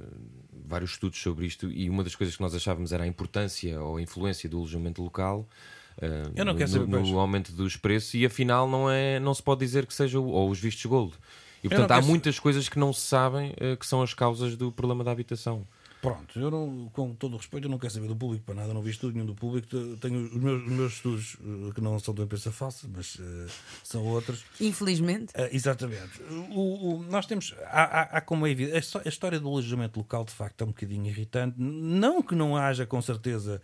vários 0.51 0.91
estudos 0.91 1.17
sobre 1.17 1.45
isto, 1.45 1.71
e 1.71 1.89
uma 1.89 2.03
das 2.03 2.13
coisas 2.13 2.35
que 2.35 2.41
nós 2.41 2.53
achávamos 2.53 2.91
era 2.91 3.05
a 3.05 3.07
importância 3.07 3.81
ou 3.81 3.97
a 3.97 4.01
influência 4.01 4.49
do 4.49 4.57
alojamento 4.57 5.01
local. 5.01 5.47
Eu 6.35 6.45
não 6.45 6.53
no, 6.53 6.57
quero 6.59 6.69
saber 6.71 6.87
no, 6.87 7.19
aumento 7.19 7.51
dos 7.51 7.75
preços 7.75 8.13
e 8.13 8.25
afinal 8.25 8.69
não 8.69 8.89
é 8.89 9.19
não 9.19 9.33
se 9.33 9.41
pode 9.41 9.59
dizer 9.61 9.85
que 9.85 9.93
seja 9.93 10.19
o- 10.19 10.27
ou 10.27 10.49
os 10.49 10.59
vistos 10.59 10.85
gold 10.85 11.13
e 11.63 11.67
portanto 11.69 11.91
há 11.91 12.01
muitas 12.01 12.39
coisas 12.39 12.69
que 12.69 12.77
não 12.77 12.93
se 12.93 13.01
sabem 13.01 13.53
eh, 13.57 13.75
que 13.75 13.85
são 13.85 14.01
as 14.01 14.13
causas 14.13 14.55
do 14.55 14.71
problema 14.71 15.03
da 15.03 15.11
habitação 15.11 15.65
Pronto, 15.99 16.39
eu 16.39 16.51
não, 16.51 16.89
com 16.93 17.15
todo 17.15 17.33
o 17.33 17.37
respeito, 17.37 17.65
eu 17.65 17.71
não 17.71 17.79
quero 17.79 17.91
saber 17.91 18.07
do 18.07 18.15
público 18.15 18.45
para 18.45 18.53
nada, 18.53 18.71
não 18.71 18.83
vi 18.83 18.91
estudo 18.91 19.13
nenhum 19.13 19.25
do 19.25 19.33
público. 19.33 19.67
Tenho 19.99 20.25
os 20.27 20.33
meus, 20.35 20.61
os 20.61 20.71
meus 20.71 20.93
estudos, 20.93 21.37
eh, 21.41 21.71
que 21.73 21.81
não 21.81 21.97
são 21.99 22.13
da 22.13 22.21
imprensa 22.23 22.51
falsa, 22.51 22.87
mas 22.95 23.17
eh, 23.19 23.47
são 23.83 24.05
outros. 24.05 24.45
Infelizmente. 24.61 25.33
Ah, 25.35 25.49
exatamente. 25.51 26.21
O, 26.51 26.97
o- 26.99 27.03
nós 27.09 27.25
temos. 27.25 27.55
Há, 27.65 27.83
há, 27.83 28.01
há 28.19 28.21
como 28.21 28.45
é 28.45 28.51
evidente. 28.51 28.75
A, 28.75 28.79
histó- 28.79 29.01
a 29.03 29.09
história 29.09 29.39
do 29.39 29.47
alojamento 29.49 29.97
local, 29.99 30.23
de 30.23 30.31
facto, 30.31 30.61
é 30.61 30.65
um 30.65 30.67
bocadinho 30.67 31.07
irritante. 31.07 31.55
Não 31.57 32.21
que 32.21 32.35
não 32.35 32.55
haja, 32.55 32.85
com 32.85 33.01
certeza, 33.01 33.59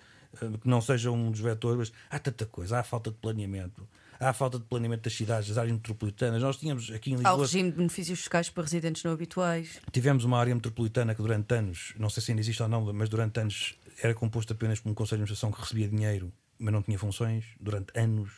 que 0.62 0.68
não 0.68 0.82
seja 0.82 1.12
um 1.12 1.32
dos 1.32 1.40
vetores, 1.40 1.78
mas 1.78 1.94
há 2.10 2.20
tanta 2.20 2.46
coisa. 2.46 2.80
Há 2.80 2.84
falta 2.84 3.12
de 3.12 3.18
planeamento. 3.18 3.88
Há 4.20 4.30
a 4.30 4.34
falta 4.34 4.58
de 4.58 4.66
planeamento 4.66 5.04
das 5.04 5.14
cidades, 5.14 5.50
das 5.50 5.58
áreas 5.58 5.74
metropolitanas. 5.74 6.42
Nós 6.42 6.58
tínhamos 6.58 6.90
aqui 6.92 7.12
em 7.12 7.16
Há 7.16 7.18
o 7.18 7.22
Lisboa. 7.22 7.46
regime 7.46 7.72
de 7.72 7.78
benefícios 7.78 8.20
fiscais 8.20 8.50
para 8.50 8.64
residentes 8.64 9.04
não 9.04 9.12
habituais. 9.12 9.82
Tivemos 9.92 10.24
uma 10.24 10.40
área 10.40 10.54
metropolitana 10.56 11.14
que 11.14 11.22
durante 11.22 11.54
anos, 11.54 11.94
não 11.98 12.10
sei 12.10 12.24
se 12.24 12.32
ainda 12.32 12.42
existe 12.42 12.62
ou 12.64 12.70
não, 12.70 12.94
mas 12.94 13.10
durante 13.10 13.40
anos 13.40 13.76
era 14.02 14.14
composto 14.14 14.54
apenas 14.54 14.80
por 14.80 14.90
um 14.90 14.94
conselho 14.94 15.20
de 15.20 15.24
administração 15.24 15.52
que 15.52 15.60
recebia 15.62 15.88
dinheiro, 15.90 16.32
mas 16.58 16.74
não 16.74 16.82
tinha 16.82 16.98
funções, 16.98 17.44
durante 17.60 17.88
anos. 18.00 18.32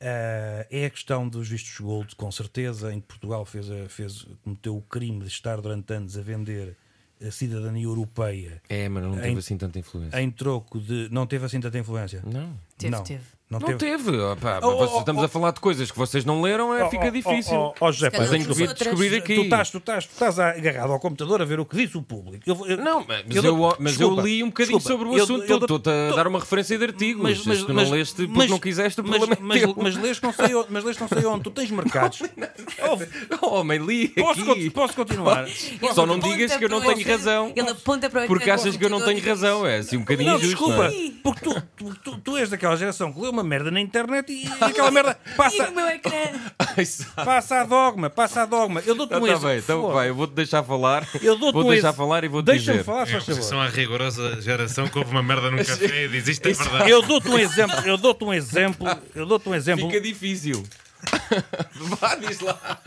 Ah, 0.00 0.66
é 0.70 0.86
a 0.86 0.90
questão 0.90 1.28
dos 1.28 1.48
vistos 1.48 1.78
gold, 1.78 2.16
com 2.16 2.30
certeza. 2.32 2.92
Em 2.92 3.00
Portugal 3.00 3.44
fez, 3.44 3.70
a- 3.70 3.88
fez, 3.88 4.26
cometeu 4.42 4.76
o 4.76 4.82
crime 4.82 5.20
de 5.20 5.28
estar 5.28 5.60
durante 5.60 5.92
anos 5.94 6.16
a 6.18 6.22
vender 6.22 6.76
a 7.26 7.30
cidadania 7.30 7.84
europeia 7.84 8.60
é 8.68 8.88
mas 8.88 9.02
não 9.02 9.14
teve 9.16 9.28
Em- 9.28 9.38
assim 9.38 9.56
tanta 9.56 9.78
influência 9.78 10.20
em 10.20 10.30
troco 10.30 10.80
de. 10.80 11.08
Não 11.10 11.26
teve 11.26 11.44
assim 11.46 11.60
tanta 11.60 11.78
influência? 11.78 12.22
não 12.24 12.54
Teve, 12.78 12.90
não. 12.90 13.02
teve. 13.04 13.24
Não, 13.52 13.68
não 13.68 13.76
teve, 13.76 14.10
Opá, 14.18 14.60
Oh, 14.62 14.68
oh, 14.68 14.96
oh, 14.96 14.98
estamos 15.00 15.22
oh. 15.22 15.26
a 15.26 15.28
falar 15.28 15.50
de 15.52 15.60
coisas 15.60 15.90
que 15.90 15.98
vocês 15.98 16.24
não 16.24 16.40
leram, 16.40 16.74
é, 16.74 16.84
Oh, 16.84 16.90
fica 16.90 17.08
oh, 17.08 17.10
difícil. 17.10 17.54
Oh, 17.54 17.74
oh, 17.78 17.86
oh, 17.86 17.92
José, 17.92 18.10
Mas 18.16 18.30
tenho 18.30 18.46
que 18.46 18.66
descobrir 18.74 19.14
aqui. 19.16 19.34
Tu 19.34 19.42
estás, 19.42 19.70
tu, 19.70 19.78
estás, 19.78 20.06
tu 20.06 20.12
estás 20.12 20.38
agarrado 20.38 20.92
ao 20.92 20.98
computador 20.98 21.42
a 21.42 21.44
ver 21.44 21.60
o 21.60 21.66
que 21.66 21.76
disse 21.76 21.96
o 21.98 22.02
público. 22.02 22.42
Eu, 22.46 22.66
eu- 22.66 22.76
Não, 22.78 23.04
mas, 23.06 23.36
eu, 23.36 23.42
dou- 23.42 23.76
mas 23.78 23.92
desculpa, 23.96 24.20
eu 24.22 24.26
li 24.26 24.42
um 24.42 24.46
bocadinho 24.48 24.78
desculpa, 24.78 25.02
sobre 25.04 25.14
o 25.14 25.18
eu- 25.18 25.24
assunto. 25.24 25.44
eu 25.50 25.58
Estou-te 25.58 25.90
a 25.90 26.16
dar 26.16 26.26
uma 26.26 26.38
referência 26.40 26.78
de 26.78 26.84
artigos. 26.84 27.22
Mas, 27.22 27.58
se 27.58 27.64
tu 27.66 27.72
não 27.72 27.90
leste 27.90 28.14
porque 28.14 28.38
mas- 28.38 28.50
não 28.50 28.58
quiseste, 28.58 29.02
mas, 29.02 29.22
é 29.22 29.36
mas, 29.40 29.74
mas 29.76 29.96
leste 29.96 30.22
não 30.22 30.32
sei 30.32 30.54
onde, 30.54 30.66
mas 30.70 30.84
leste 30.84 31.00
não 31.00 31.08
sei 31.08 31.26
onde. 31.26 31.42
Tu 31.44 31.50
tens 31.50 31.70
mercados. 31.70 32.22
Oh, 33.40 33.58
homem, 33.60 33.78
li 33.78 34.08
posso, 34.08 34.50
aqui. 34.52 34.70
posso 34.70 34.94
continuar? 34.94 35.46
Só 35.94 36.06
não 36.06 36.18
digas 36.18 36.56
que 36.56 36.64
eu 36.64 36.68
não 36.68 36.80
tenho 36.80 37.06
razão. 37.06 37.52
Ele 37.54 37.68
aponta 37.70 38.08
para 38.10 38.24
o 38.24 38.26
Porque 38.26 38.50
achas 38.50 38.76
que 38.76 38.84
eu 38.84 38.90
não 38.90 39.00
tenho 39.00 39.24
razão. 39.24 39.66
É 39.66 39.78
assim 39.78 39.96
um 39.96 40.00
bocadinho 40.00 40.30
injusto. 40.36 40.48
desculpa, 40.48 40.86
é? 40.86 41.10
porque 41.22 41.40
tu, 41.44 41.62
tu, 41.76 41.94
tu, 42.02 42.18
tu 42.18 42.36
és 42.36 42.50
daquela 42.50 42.76
geração 42.76 43.12
que 43.12 43.20
lê 43.20 43.28
uma 43.28 43.41
merda 43.42 43.70
na 43.70 43.80
internet 43.80 44.32
e 44.32 44.48
aquela 44.64 44.90
merda 44.90 45.18
E 45.26 45.34
passa, 45.36 45.66
no 45.66 45.72
meu 45.76 45.86
ecrã. 45.88 46.12
Ai, 46.76 46.84
sabe. 46.84 47.24
passa 47.24 47.60
a 47.60 47.64
dogma, 47.64 48.08
passa 48.10 48.42
a 48.42 48.46
dogma. 48.46 48.80
Eu 48.86 48.94
dou-te 48.94 49.10
Então 49.14 49.22
um 49.22 49.26
tá 49.26 49.32
exemplo. 49.32 49.48
bem, 49.48 49.58
então 49.58 49.80
Foda. 49.82 49.94
vai, 49.94 50.08
eu 50.08 50.14
vou-te 50.14 50.32
deixar 50.34 50.62
falar. 50.62 51.06
Eu 51.22 51.36
dou-te 51.38 51.54
Vou 51.54 51.64
um 51.64 51.68
deixar 51.68 51.88
ex- 51.88 51.96
falar 51.96 52.24
e 52.24 52.28
vou-te 52.28 52.46
Deixa-me 52.46 52.78
dizer. 52.78 52.84
falar, 52.84 53.06
faz 53.06 53.10
favor. 53.24 53.32
oposição 53.32 53.60
à 53.60 53.68
rigorosa 53.68 54.40
geração 54.42 54.88
que 54.88 54.98
houve 54.98 55.10
uma 55.10 55.22
merda 55.22 55.50
num 55.50 55.58
café 55.58 56.04
e 56.04 56.08
diz 56.08 56.28
isto 56.28 56.46
é 56.48 56.52
verdade. 56.52 56.90
Eu 56.90 57.02
dou-te 57.02 57.28
um 57.28 57.38
exemplo, 57.38 57.76
eu 57.86 57.96
dou-te 57.96 58.24
um 58.24 58.32
exemplo, 58.34 58.86
eu 59.14 59.26
dou-te 59.26 59.48
um 59.48 59.54
exemplo. 59.54 59.86
Fica 59.86 60.00
difícil. 60.00 60.62
vá, 62.00 62.14
diz 62.16 62.40
lá. 62.40 62.78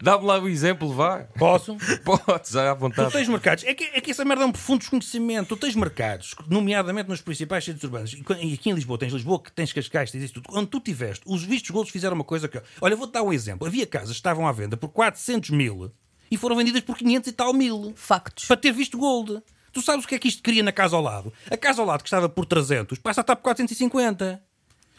Dá-me 0.00 0.24
lá 0.24 0.38
o 0.38 0.48
exemplo, 0.48 0.92
vá. 0.92 1.20
Posso? 1.38 1.76
Podes, 2.04 2.56
à 2.56 2.74
Tu 2.74 2.78
vontade. 2.80 3.12
tens 3.12 3.28
mercados. 3.28 3.64
É 3.64 3.74
que, 3.74 3.84
é 3.84 4.00
que 4.00 4.10
essa 4.10 4.24
merda 4.24 4.44
é 4.44 4.46
um 4.46 4.52
profundo 4.52 4.80
desconhecimento. 4.80 5.48
Tu 5.48 5.56
tens 5.56 5.74
mercados, 5.74 6.34
nomeadamente 6.48 7.08
nos 7.08 7.20
principais 7.20 7.64
centros 7.64 7.84
urbanos. 7.84 8.12
E, 8.14 8.24
e 8.46 8.54
aqui 8.54 8.70
em 8.70 8.74
Lisboa 8.74 8.98
tens 8.98 9.12
Lisboa, 9.12 9.40
que 9.42 9.52
tens 9.52 9.72
Cascais, 9.72 10.10
tens 10.10 10.22
isso 10.24 10.34
tudo. 10.34 10.46
Onde 10.50 10.66
tu 10.68 10.80
tiveste, 10.80 11.22
os 11.26 11.42
vistos 11.44 11.70
golos 11.70 11.90
fizeram 11.90 12.14
uma 12.14 12.24
coisa 12.24 12.48
que. 12.48 12.60
Olha, 12.80 12.96
vou-te 12.96 13.12
dar 13.12 13.22
um 13.22 13.32
exemplo. 13.32 13.66
Havia 13.66 13.86
casas 13.86 14.08
que 14.10 14.14
estavam 14.14 14.46
à 14.46 14.52
venda 14.52 14.76
por 14.76 14.88
400 14.88 15.50
mil 15.50 15.92
e 16.30 16.36
foram 16.36 16.56
vendidas 16.56 16.80
por 16.80 16.96
500 16.96 17.28
e 17.28 17.32
tal 17.32 17.52
mil. 17.52 17.92
Factos. 17.96 18.46
Para 18.46 18.56
ter 18.56 18.72
visto 18.72 18.96
gold. 18.98 19.42
Tu 19.72 19.80
sabes 19.80 20.04
o 20.04 20.08
que 20.08 20.14
é 20.14 20.18
que 20.18 20.28
isto 20.28 20.42
cria 20.42 20.62
na 20.62 20.70
casa 20.72 20.96
ao 20.96 21.02
lado? 21.02 21.32
A 21.50 21.56
casa 21.56 21.80
ao 21.80 21.86
lado 21.86 22.02
que 22.02 22.06
estava 22.08 22.28
por 22.28 22.44
300 22.44 22.98
passa 22.98 23.20
a 23.20 23.22
estar 23.22 23.36
por 23.36 23.42
450. 23.42 24.42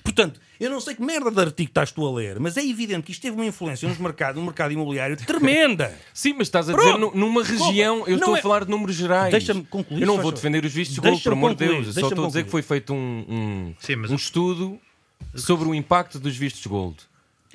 Portanto, 0.03 0.39
eu 0.59 0.69
não 0.69 0.81
sei 0.81 0.95
que 0.95 1.01
merda 1.01 1.31
de 1.31 1.39
artigo 1.39 1.69
estás 1.69 1.91
tu 1.91 2.05
a 2.05 2.11
ler, 2.11 2.37
mas 2.39 2.57
é 2.57 2.65
evidente 2.65 3.03
que 3.03 3.11
isto 3.13 3.21
teve 3.21 3.35
uma 3.35 3.45
influência 3.45 3.87
nos 3.87 3.97
mercados, 3.97 4.37
no 4.39 4.45
mercado 4.45 4.71
imobiliário 4.73 5.15
tremenda. 5.15 5.97
Sim, 6.13 6.33
mas 6.37 6.47
estás 6.47 6.67
a 6.69 6.73
Pronto. 6.73 6.85
dizer 6.85 6.97
nu- 6.99 7.11
numa 7.15 7.41
região. 7.43 7.99
Eu 8.05 8.11
Não 8.11 8.15
estou 8.17 8.35
é- 8.35 8.39
a 8.39 8.41
falar 8.41 8.65
de 8.65 8.71
números 8.71 8.95
gerais. 8.95 9.31
Deixa-me 9.31 9.63
concluir, 9.63 10.01
Eu 10.01 10.07
não 10.07 10.15
faz 10.15 10.23
vou 10.23 10.31
favor. 10.31 10.35
defender 10.35 10.65
os 10.65 10.73
vistos 10.73 10.95
de 10.95 11.01
gol, 11.01 11.19
por 11.19 11.31
amor 11.31 11.49
de 11.55 11.55
concluir, 11.63 11.75
Deus. 11.83 11.87
Eu 11.87 11.93
Só 11.93 11.99
deixa-me 12.01 12.11
estou 12.13 12.25
a 12.25 12.27
dizer 12.27 12.43
que 12.43 12.51
foi 12.51 12.61
feito 12.61 12.93
um, 12.93 13.25
um, 13.29 13.75
Sim, 13.79 13.95
mas 13.95 14.11
um 14.11 14.15
estudo 14.15 14.79
sobre 15.35 15.67
o 15.69 15.73
impacto 15.73 16.19
dos 16.19 16.35
vistos 16.35 16.65
gold. 16.67 16.97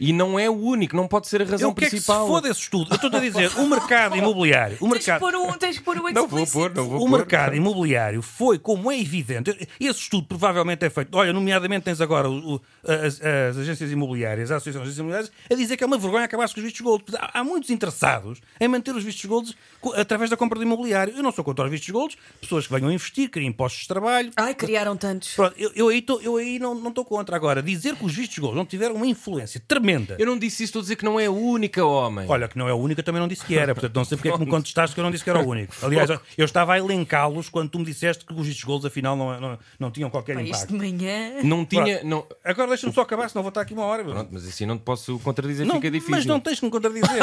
E 0.01 0.13
não 0.13 0.39
é 0.39 0.49
o 0.49 0.53
único, 0.55 0.95
não 0.97 1.09
pode 1.09 1.27
ser 1.27 1.43
a 1.43 1.45
razão 1.45 1.71
Eu 1.71 1.75
quero 1.75 1.91
que 1.91 1.99
se 1.99 2.07
principal. 2.07 2.27
foda 2.29 2.49
esse 2.49 2.61
estudo. 2.61 2.89
Eu 2.91 2.95
estou 2.97 3.11
a 3.15 3.21
dizer, 3.21 3.51
o 3.59 3.67
mercado 3.69 4.15
imobiliário, 4.17 4.77
o 4.81 4.89
Tens 4.91 5.05
que 5.05 5.11
mercado, 5.11 5.21
pôr 5.21 5.35
um, 5.35 5.53
tens 5.55 5.79
que 5.79 5.85
pôr 5.85 5.97
um 5.99 6.11
Não 6.13 6.29
vou 6.29 6.47
pôr, 6.47 6.75
não 6.75 6.85
vou 6.89 6.97
o 6.97 7.09
pôr. 7.09 7.19
mercado 7.19 7.55
imobiliário 7.57 8.23
foi, 8.23 8.59
como 8.59 8.91
é 8.93 9.01
evidente, 9.01 9.51
esse 9.81 10.01
estudo 10.01 10.27
provavelmente 10.27 10.85
é 10.85 10.91
feito. 10.91 11.15
Olha, 11.17 11.33
nomeadamente 11.33 11.85
tens 11.85 12.01
agora 12.01 12.29
o- 12.31 12.55
o- 12.55 12.61
as, 12.85 13.21
as 13.21 13.57
agências 13.59 13.91
imobiliárias, 13.91 14.51
a 14.51 14.57
Associação 14.57 14.83
de 14.83 14.89
Agências 14.89 14.99
Imobiliárias, 14.99 15.33
a 15.51 15.55
dizer 15.55 15.77
que 15.77 15.83
é 15.83 15.87
uma 15.87 15.99
vergonha 15.99 16.25
acabar-se 16.25 16.55
com 16.55 16.61
os 16.61 16.65
vistos 16.65 16.81
gold. 16.81 17.05
Há, 17.19 17.41
há 17.41 17.45
muitos 17.45 17.71
interessados 17.71 18.41
em 18.61 18.69
manter 18.69 18.95
os 18.95 19.03
vistos 19.03 19.25
gold 19.25 19.55
co- 19.81 19.95
através 19.95 20.31
da 20.31 20.37
compra 20.37 20.59
de 20.59 20.65
imobiliário. 20.65 21.13
Eu 21.17 21.23
não 21.25 21.33
sou 21.33 21.43
contra 21.45 21.65
os 21.65 21.71
vistos 21.71 21.91
gold, 21.91 22.17
pessoas 22.41 22.67
que 22.67 22.73
venham 22.73 22.93
investir, 22.93 23.29
querem 23.31 23.49
impostos 23.49 23.83
de 23.83 23.89
trabalho. 23.89 24.31
Ai, 24.37 24.55
criaram 24.55 24.97
tantos. 24.97 25.35
Pronto, 25.35 25.55
eu, 25.59 25.73
eu 25.75 25.89
aí, 25.89 26.01
tô- 26.03 26.21
eu 26.21 26.37
aí 26.37 26.59
não 26.61 26.75
não 26.77 26.91
estou 26.91 27.05
contra. 27.05 27.35
Agora, 27.35 27.61
dizer 27.63 27.97
que 27.97 28.05
os 28.05 28.15
vistos 28.15 28.39
gold 28.39 28.55
não 28.57 28.65
tiveram 28.65 28.95
uma 28.95 29.07
influência 29.07 29.61
tremenda. 29.67 29.88
Eu 30.18 30.27
não 30.27 30.38
disse 30.38 30.57
isso, 30.62 30.70
estou 30.70 30.81
a 30.81 30.83
dizer 30.83 30.96
que 30.96 31.05
não 31.05 31.18
é 31.18 31.27
a 31.27 31.31
única, 31.31 31.85
homem. 31.85 32.27
Olha, 32.29 32.46
que 32.48 32.59
não 32.59 32.68
é 32.68 32.72
o 32.72 32.77
único, 32.77 33.01
eu 33.01 33.05
também 33.05 33.20
não 33.20 33.29
disse 33.29 33.44
que 33.44 33.57
era. 33.59 33.74
Portanto, 33.74 33.94
não 33.94 34.05
sei 34.05 34.16
porque 34.16 34.29
é 34.29 34.33
que 34.33 34.40
me 34.40 34.46
contestaste 34.46 34.94
que 34.94 35.01
eu 35.01 35.05
não 35.05 35.11
disse 35.11 35.24
que 35.24 35.31
era 35.31 35.40
o 35.40 35.46
único. 35.48 35.74
Aliás, 35.83 36.11
eu 36.11 36.44
estava 36.44 36.74
a 36.74 36.79
elencá-los 36.79 37.48
quando 37.48 37.70
tu 37.70 37.79
me 37.79 37.85
disseste 37.85 38.24
que 38.24 38.33
os 38.33 38.46
vistos 38.46 38.64
gols 38.64 38.85
afinal 38.85 39.16
não, 39.16 39.40
não, 39.40 39.59
não 39.79 39.90
tinham 39.90 40.11
qualquer 40.11 40.37
Isto 40.40 40.48
impacto. 40.48 40.72
de 40.72 40.79
manhã. 40.79 41.33
não 41.42 41.64
tinha. 41.64 42.03
Não... 42.05 42.27
Agora 42.44 42.68
deixa-me 42.68 42.92
só 42.92 43.03
acabar, 43.03 43.29
senão 43.29 43.42
vou 43.42 43.48
estar 43.51 43.62
aqui 43.62 43.72
uma 43.74 43.85
hora. 43.85 44.05
Pronto, 44.05 44.29
mas 44.33 44.46
assim 44.46 44.66
não 44.66 44.77
te 44.77 44.83
posso 44.83 45.18
contradizer, 45.20 45.66
Não, 45.66 45.77
fica 45.77 45.90
difícil. 45.90 46.14
mas 46.14 46.27
não 46.27 46.40
tens 46.40 46.59
que 46.61 46.64
me 46.66 46.70
contradizer. 46.70 47.09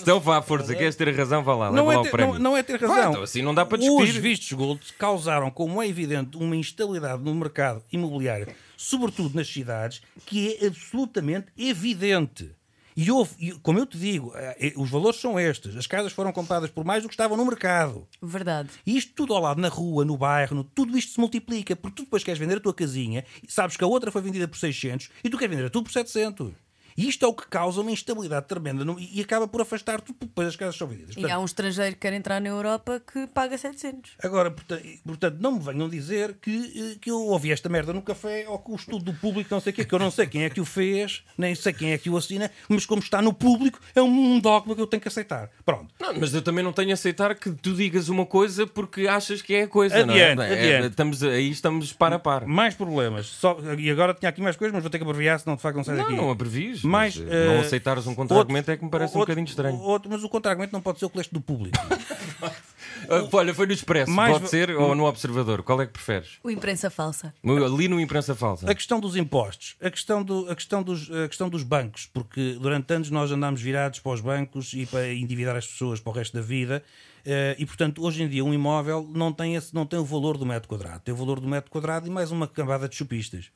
Então 0.00 0.18
vá 0.20 0.38
à 0.38 0.42
força, 0.42 0.74
queres 0.74 0.96
ter 0.96 1.14
razão, 1.14 1.42
vá 1.42 1.54
lá, 1.54 1.70
não, 1.70 1.86
leva 1.88 1.92
é 1.92 1.96
lá 1.96 2.00
o 2.00 2.04
ter, 2.04 2.10
prémio. 2.10 2.34
não, 2.34 2.40
não 2.40 2.56
é 2.56 2.62
ter 2.62 2.78
Vá, 2.78 2.86
razão. 2.88 3.10
então 3.10 3.22
assim 3.22 3.42
não 3.42 3.54
dá 3.54 3.64
para 3.66 3.78
Os 3.78 3.84
despir. 3.84 4.20
vistos 4.22 4.52
gold 4.52 4.80
causaram, 4.98 5.50
como 5.50 5.82
é 5.82 5.88
evidente, 5.88 6.36
uma 6.36 6.56
instabilidade 6.56 7.22
no 7.22 7.34
mercado 7.34 7.82
imobiliário, 7.92 8.46
sobretudo 8.76 9.34
nas 9.34 9.48
cidades, 9.48 10.02
que 10.26 10.54
é 10.60 10.66
absolutamente 10.66 11.46
evidente. 11.56 12.50
E 12.96 13.10
houve, 13.10 13.50
como 13.60 13.80
eu 13.80 13.86
te 13.86 13.98
digo, 13.98 14.30
eh, 14.36 14.72
os 14.76 14.88
valores 14.88 15.18
são 15.20 15.38
estes. 15.38 15.74
As 15.76 15.84
casas 15.84 16.12
foram 16.12 16.30
compradas 16.32 16.70
por 16.70 16.84
mais 16.84 17.02
do 17.02 17.08
que 17.08 17.14
estavam 17.14 17.36
no 17.36 17.44
mercado. 17.44 18.06
Verdade. 18.22 18.68
E 18.86 18.96
isto 18.96 19.12
tudo 19.16 19.34
ao 19.34 19.40
lado, 19.42 19.60
na 19.60 19.66
rua, 19.68 20.04
no 20.04 20.16
bairro, 20.16 20.54
no- 20.54 20.62
tudo 20.62 20.96
isto 20.96 21.10
se 21.14 21.18
multiplica, 21.18 21.74
porque 21.74 21.96
tu 21.96 22.04
depois 22.04 22.22
queres 22.22 22.38
vender 22.38 22.58
a 22.58 22.60
tua 22.60 22.72
casinha, 22.72 23.24
e 23.42 23.50
sabes 23.50 23.76
que 23.76 23.82
a 23.82 23.86
outra 23.88 24.12
foi 24.12 24.22
vendida 24.22 24.46
por 24.46 24.56
600 24.56 25.10
e 25.24 25.28
tu 25.28 25.36
queres 25.36 25.56
vender 25.56 25.66
a 25.66 25.70
tua 25.70 25.82
por 25.82 25.90
700. 25.90 26.52
E 26.96 27.08
isto 27.08 27.24
é 27.24 27.28
o 27.28 27.34
que 27.34 27.46
causa 27.48 27.80
uma 27.80 27.90
instabilidade 27.90 28.46
tremenda 28.46 28.84
no- 28.84 28.98
e 28.98 29.20
acaba 29.20 29.48
por 29.48 29.60
afastar 29.60 30.00
tudo, 30.00 30.16
depois 30.20 30.48
as 30.48 30.56
casas 30.56 30.76
são 30.76 30.86
vendidas. 30.86 31.12
E 31.12 31.14
Portanto, 31.14 31.32
há 31.32 31.38
um 31.40 31.44
estrangeiro 31.44 31.94
que 31.94 32.00
quer 32.00 32.12
entrar 32.12 32.40
na 32.40 32.48
Europa 32.48 33.00
que 33.12 33.26
paga 33.26 33.56
700. 33.58 34.12
Agora, 34.22 34.50
portanto, 34.50 34.82
portanto, 35.04 35.36
não 35.40 35.52
me 35.52 35.60
venham 35.60 35.88
dizer 35.88 36.36
que, 36.40 36.94
eh, 36.94 36.98
que 37.00 37.10
eu 37.10 37.20
ouvi 37.20 37.50
esta 37.52 37.68
merda 37.68 37.92
no 37.92 38.00
café 38.02 38.44
ou 38.48 38.58
que 38.58 38.70
o 38.70 38.76
estudo 38.76 39.04
do 39.06 39.14
público 39.14 39.48
não 39.52 39.60
sei 39.60 39.72
o 39.72 39.76
quê, 39.76 39.84
que 39.84 39.94
eu 39.94 39.98
não 39.98 40.10
sei 40.10 40.26
quem 40.26 40.44
é 40.44 40.50
que 40.50 40.60
o 40.60 40.64
fez, 40.64 41.22
nem 41.36 41.54
sei 41.54 41.72
quem 41.72 41.92
é 41.92 41.98
que 41.98 42.08
o 42.08 42.16
assina, 42.16 42.50
mas 42.68 42.86
como 42.86 43.00
está 43.02 43.20
no 43.20 43.32
público, 43.32 43.80
é 43.94 44.00
um 44.02 44.38
dogma 44.38 44.74
que 44.74 44.80
eu 44.80 44.86
tenho 44.86 45.00
que 45.00 45.08
aceitar. 45.08 45.50
Pronto. 45.64 45.92
Não, 46.00 46.14
mas 46.20 46.32
eu 46.32 46.42
também 46.42 46.62
não 46.62 46.72
tenho 46.72 46.90
a 46.90 46.94
aceitar 46.94 47.34
que 47.34 47.50
tu 47.50 47.74
digas 47.74 48.08
uma 48.08 48.24
coisa 48.24 48.66
porque 48.66 49.06
achas 49.08 49.42
que 49.42 49.54
é 49.54 49.62
a 49.62 49.68
coisa, 49.68 49.98
Adiante, 50.00 50.36
não 50.36 50.42
é? 50.44 50.48
É, 50.54 50.76
adiante. 50.76 50.90
estamos, 50.90 51.22
aí 51.22 51.50
estamos 51.50 51.92
par 51.92 52.12
a 52.12 52.18
par. 52.18 52.46
Mais 52.46 52.74
problemas. 52.74 53.26
Só, 53.26 53.58
e 53.78 53.90
agora 53.90 54.14
tinha 54.14 54.28
aqui 54.28 54.40
mais 54.40 54.54
coisas, 54.56 54.72
mas 54.72 54.82
vou 54.82 54.90
ter 54.90 54.98
que 54.98 55.04
abreviar, 55.04 55.40
senão 55.40 55.56
de 55.56 55.62
facto 55.62 55.76
não 55.76 55.84
sai 55.84 55.96
Não, 55.96 56.04
daqui. 56.04 56.16
não 56.16 56.30
abrevies. 56.30 56.83
Mais, 56.86 57.16
mas, 57.16 57.28
eh, 57.32 57.46
não 57.46 57.60
aceitares 57.60 58.06
um 58.06 58.14
contra-argumento 58.14 58.70
é 58.70 58.76
que 58.76 58.84
me 58.84 58.90
parece 58.90 59.14
um 59.14 59.18
Outro- 59.18 59.32
bocadinho 59.34 59.48
estranho. 59.48 59.76
outro- 59.78 60.10
mas 60.10 60.22
o 60.22 60.28
contra-argumento 60.28 60.72
não 60.72 60.80
pode 60.80 60.98
ser 60.98 61.06
o 61.06 61.10
colégio 61.10 61.32
do 61.32 61.40
público. 61.40 61.76
Ah, 63.08 63.28
olha, 63.32 63.52
foi 63.54 63.66
no 63.66 63.72
Expresso, 63.72 64.10
Mais 64.10 64.32
pode 64.32 64.48
ser, 64.48 64.70
ou 64.70 64.94
no 64.94 65.04
Observador, 65.04 65.62
qual 65.62 65.80
é 65.82 65.86
que 65.86 65.92
preferes? 65.92 66.38
O 66.42 66.50
imprensa 66.50 66.88
falsa. 66.88 67.34
Ali 67.44 67.86
no 67.88 68.00
Imprensa 68.00 68.34
Falsa. 68.34 68.70
A 68.70 68.74
questão 68.74 68.98
dos 68.98 69.14
impostos, 69.16 69.76
a 69.82 69.90
questão, 69.90 70.22
do, 70.22 70.50
a, 70.50 70.54
questão 70.54 70.82
dos, 70.82 71.10
a 71.10 71.28
questão 71.28 71.48
dos 71.50 71.62
bancos, 71.62 72.06
porque 72.12 72.56
durante 72.60 72.92
anos 72.94 73.10
nós 73.10 73.30
andámos 73.30 73.60
virados 73.60 73.98
para 74.00 74.12
os 74.12 74.20
bancos 74.20 74.72
e 74.72 74.86
para 74.86 75.12
endividar 75.12 75.54
as 75.56 75.66
pessoas 75.66 76.00
para 76.00 76.10
o 76.10 76.14
resto 76.14 76.34
da 76.34 76.40
vida, 76.42 76.82
eh, 77.26 77.56
e 77.58 77.66
portanto 77.66 78.02
hoje 78.02 78.22
em 78.22 78.28
dia 78.28 78.44
um 78.44 78.54
imóvel 78.54 79.06
não 79.14 79.32
tem, 79.32 79.54
esse, 79.54 79.74
não 79.74 79.84
tem 79.84 79.98
o 79.98 80.04
valor 80.04 80.38
do 80.38 80.46
metro 80.46 80.68
quadrado, 80.68 81.00
tem 81.00 81.12
o 81.12 81.16
valor 81.16 81.40
do 81.40 81.48
metro 81.48 81.70
quadrado 81.70 82.06
e 82.06 82.10
mais 82.10 82.30
uma 82.30 82.46
cambada 82.48 82.88
de 82.88 82.96
chupistas. 82.96 83.50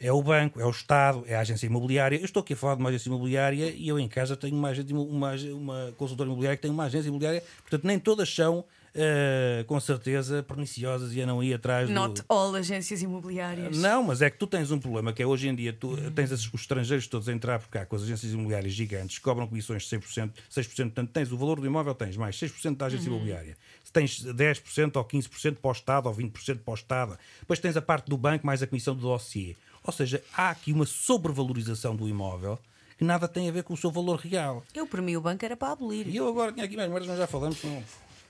É 0.00 0.10
o 0.10 0.22
banco, 0.22 0.58
é 0.58 0.64
o 0.64 0.70
Estado, 0.70 1.24
é 1.26 1.34
a 1.36 1.40
agência 1.40 1.66
imobiliária. 1.66 2.16
Eu 2.16 2.24
estou 2.24 2.40
aqui 2.40 2.54
a 2.54 2.56
falar 2.56 2.74
de 2.74 2.80
uma 2.80 2.88
agência 2.88 3.08
imobiliária 3.10 3.68
e 3.70 3.86
eu 3.86 3.98
em 3.98 4.08
casa 4.08 4.34
tenho 4.34 4.56
uma, 4.56 4.70
agência, 4.70 4.96
uma, 4.96 5.34
uma 5.52 5.92
consultora 5.98 6.26
imobiliária 6.26 6.56
que 6.56 6.62
tem 6.62 6.70
uma 6.70 6.84
agência 6.84 7.08
imobiliária, 7.08 7.42
portanto 7.62 7.84
nem 7.86 7.98
todas 7.98 8.34
são 8.34 8.64
eh, 8.94 9.62
com 9.68 9.78
certeza 9.78 10.42
perniciosas 10.42 11.14
e 11.14 11.20
andam 11.20 11.38
aí 11.40 11.52
atrás 11.52 11.86
do... 11.86 11.92
Not 11.92 12.22
all 12.28 12.54
agências 12.54 13.02
imobiliárias. 13.02 13.76
Não, 13.76 14.02
mas 14.02 14.22
é 14.22 14.30
que 14.30 14.38
tu 14.38 14.46
tens 14.46 14.70
um 14.70 14.78
problema 14.80 15.12
que 15.12 15.22
é 15.22 15.26
hoje 15.26 15.48
em 15.48 15.54
dia 15.54 15.72
tu 15.72 15.94
tens 16.12 16.32
esses- 16.32 16.50
os 16.52 16.62
estrangeiros 16.62 17.06
todos 17.06 17.28
a 17.28 17.32
entrar 17.32 17.58
por 17.60 17.68
cá 17.68 17.84
com 17.84 17.94
as 17.94 18.02
agências 18.02 18.32
imobiliárias 18.32 18.72
gigantes, 18.72 19.18
cobram 19.18 19.46
comissões 19.46 19.82
de 19.82 19.88
100%, 19.90 20.32
6%, 20.50 20.66
portanto 20.94 21.10
tens 21.12 21.30
o 21.30 21.36
valor 21.36 21.60
do 21.60 21.66
imóvel, 21.66 21.94
tens 21.94 22.16
mais 22.16 22.36
6% 22.36 22.76
da 22.78 22.86
agência 22.86 23.06
imobiliária. 23.08 23.54
Se 23.84 23.92
tens 23.92 24.24
10% 24.24 24.96
ou 24.96 25.04
15% 25.04 25.56
para 25.56 25.68
o 25.68 25.72
Estado 25.72 26.06
ou 26.08 26.14
20% 26.14 26.58
para 26.64 26.72
o 26.72 26.74
Estado, 26.74 27.18
depois 27.40 27.58
tens 27.60 27.76
a 27.76 27.82
parte 27.82 28.08
do 28.08 28.16
banco 28.16 28.46
mais 28.46 28.62
a 28.62 28.66
comissão 28.66 28.94
do 28.94 29.02
dossiê. 29.02 29.54
Ou 29.84 29.92
seja, 29.92 30.22
há 30.34 30.50
aqui 30.50 30.72
uma 30.72 30.86
sobrevalorização 30.86 31.96
do 31.96 32.08
imóvel 32.08 32.58
que 32.98 33.04
nada 33.04 33.26
tem 33.26 33.48
a 33.48 33.52
ver 33.52 33.62
com 33.62 33.72
o 33.72 33.76
seu 33.78 33.90
valor 33.90 34.18
real. 34.18 34.62
Eu, 34.74 34.86
por 34.86 35.00
mim, 35.00 35.16
o 35.16 35.22
banco 35.22 35.42
era 35.42 35.56
para 35.56 35.72
abolir. 35.72 36.06
E 36.06 36.16
eu 36.16 36.28
agora 36.28 36.52
tinha 36.52 36.66
aqui 36.66 36.76
mais 36.76 36.90
merdas, 36.90 37.08
mas 37.08 37.18
já 37.18 37.26
falamos. 37.26 37.62
Não, 37.62 37.82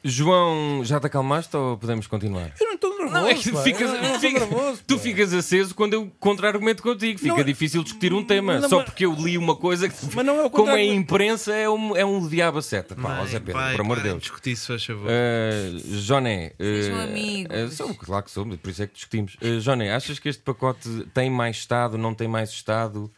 João, 0.03 0.83
já 0.83 0.99
te 0.99 1.07
acalmaste 1.07 1.55
ou 1.57 1.77
podemos 1.77 2.07
continuar? 2.07 2.53
eu 2.59 2.67
não 2.67 2.75
estou 2.75 2.91
nervoso. 2.99 3.13
Não, 3.15 3.27
é 3.29 3.35
que 3.35 3.53
pá. 3.53 3.63
ficas, 3.63 3.93
não 4.03 4.19
fica- 4.19 4.41
nervoso, 4.41 4.83
tu 4.87 4.97
pá. 4.97 5.03
ficas 5.03 5.33
aceso 5.35 5.75
quando 5.75 5.93
eu 5.95 6.11
contra-argumento 6.19 6.83
contigo. 6.83 7.19
Fica 7.19 7.35
Não 7.35 7.41
é- 7.41 7.45
difícil 7.45 7.83
discutir 7.83 8.13
um 8.15 8.25
tema. 8.25 8.61
Não, 8.61 8.69
Só 8.69 8.77
mas- 8.79 8.87
porque 8.87 9.05
eu 9.05 9.13
li 9.15 9.37
uma 9.37 9.55
coisa 9.55 9.89
que, 9.91 9.95
Mas 10.15 10.25
não 10.25 10.41
é 10.41 10.45
o 10.47 10.51
como 10.51 10.71
é 10.71 10.85
imprensa, 10.87 11.53
é 11.55 11.69
um, 11.69 11.95
é 11.95 12.05
um 12.05 12.27
diabo 12.27 12.59
a 12.59 12.63
seta. 12.63 12.95
Pá, 12.95 13.03
Mãe, 13.17 13.27
Pedro, 13.31 13.53
pai, 13.53 13.73
por 13.75 13.81
amor 13.83 13.99
de 13.99 14.05
Deus. 14.05 14.23
discutir, 14.23 14.57
se 14.57 14.67
faz 14.69 14.85
favor. 14.85 15.07
Uh, 15.07 15.79
Joné, 15.99 16.53
Sejam 16.59 16.97
uh, 16.97 17.03
amigos. 17.03 17.57
uh, 17.73 17.77
somos, 17.77 17.97
claro 17.99 18.25
que 18.25 18.31
somos, 18.31 18.57
por 18.57 18.71
isso 18.71 18.83
é 18.83 18.87
que 18.87 18.95
discutimos. 18.95 19.35
Uh, 19.43 19.61
Joné, 19.61 19.93
achas 19.95 20.19
que 20.19 20.29
este 20.31 20.43
pacote 20.43 20.89
tem 21.13 21.29
mais 21.31 21.57
Estado, 21.57 21.99
não 21.99 22.15
tem 22.15 22.27
mais 22.27 22.49
Estado? 22.51 23.11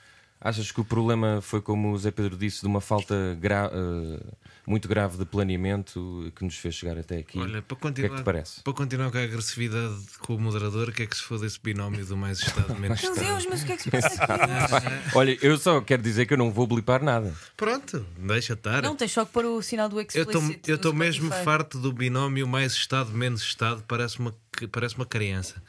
Achas 0.45 0.73
que 0.73 0.81
o 0.81 0.85
problema 0.85 1.41
foi, 1.41 1.61
como 1.63 1.93
o 1.93 1.99
Zé 1.99 2.11
Pedro 2.11 2.37
disse, 2.37 2.63
de 2.63 2.67
uma 2.67 2.81
falta 2.81 3.39
gra- 3.41 3.71
uh, 3.73 4.21
muito 4.67 4.89
grave 4.89 5.17
de 5.17 5.25
planeamento 5.25 6.33
que 6.35 6.45
nos 6.45 6.57
fez 6.57 6.75
chegar 6.75 6.99
até 6.99 7.19
aqui? 7.19 7.39
Olha, 7.39 7.63
para 7.63 7.75
o 7.75 7.77
que 7.79 7.87
é 7.87 7.91
que 7.91 8.01
continuar, 8.03 8.19
te 8.19 8.25
parece? 8.25 8.61
para 8.63 8.73
continuar 8.73 9.11
com 9.13 9.19
a 9.19 9.23
agressividade 9.23 9.95
com 10.19 10.35
o 10.35 10.41
moderador, 10.41 10.89
o 10.89 10.93
que 10.93 11.05
é 11.05 11.07
que 11.07 11.17
se 11.17 11.23
foda 11.23 11.47
esse 11.47 11.61
binómio 11.63 12.05
do 12.05 12.17
mais 12.17 12.41
Estado 12.41 12.75
menos 12.75 13.01
Meu 13.01 13.13
Estado? 13.13 13.27
Deus, 13.27 13.47
mas 13.47 13.63
o 13.63 13.67
que 13.67 13.73
é 13.73 13.77
que 13.77 13.83
se 13.85 13.91
passa 13.91 14.25
aqui? 14.25 14.87
Olha, 15.15 15.39
eu 15.41 15.57
só 15.59 15.81
quero 15.81 16.03
dizer 16.03 16.27
que 16.27 16.35
eu 16.35 16.39
não 16.39 16.51
vou 16.51 16.67
blipar 16.67 17.03
nada. 17.05 17.33
Pronto, 17.57 18.05
deixa 18.19 18.55
estar. 18.55 18.83
Não, 18.83 18.97
tens 18.97 19.13
só 19.13 19.25
que 19.25 19.33
pôr 19.33 19.45
o 19.45 19.63
sinal 19.63 19.89
do 19.89 20.01
explicit. 20.01 20.69
eu 20.69 20.75
estou 20.77 20.93
mesmo 20.93 21.31
farto 21.31 21.79
do 21.79 21.93
binómio 21.93 22.49
mais 22.49 22.73
Estado 22.73 23.13
menos 23.13 23.43
Estado, 23.43 23.85
parece 23.87 24.19
uma, 24.19 24.35
parece 24.73 24.97
uma 24.97 25.07
criança. 25.07 25.63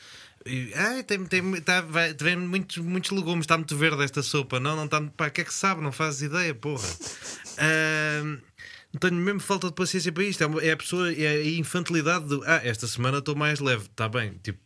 Ai, 0.75 1.03
tem, 1.03 1.23
tem, 1.25 1.61
tá, 1.61 1.81
vai, 1.81 2.13
vem 2.13 2.35
muitos, 2.37 2.77
muitos 2.77 3.11
legumes, 3.11 3.43
está 3.43 3.57
muito 3.57 3.75
verde 3.77 4.03
esta 4.03 4.21
sopa. 4.21 4.59
Não, 4.59 4.75
não 4.75 4.85
está. 4.85 5.01
Pá, 5.01 5.27
o 5.27 5.31
que 5.31 5.41
é 5.41 5.43
que 5.43 5.53
sabe? 5.53 5.81
Não 5.81 5.91
fazes 5.91 6.21
ideia, 6.23 6.53
porra. 6.53 6.87
Não 8.93 8.99
tenho 8.99 9.15
mesmo 9.15 9.39
falta 9.39 9.67
de 9.69 9.73
paciência 9.73 10.11
para 10.11 10.23
isto. 10.23 10.43
É, 10.43 10.67
é 10.67 10.71
a 10.71 10.77
pessoa, 10.77 11.11
é 11.11 11.27
a 11.27 11.45
infantilidade 11.57 12.25
do. 12.27 12.43
Ah, 12.45 12.61
esta 12.63 12.85
semana 12.87 13.17
estou 13.17 13.35
mais 13.35 13.59
leve. 13.59 13.85
Está 13.85 14.07
bem, 14.07 14.39
tipo, 14.43 14.59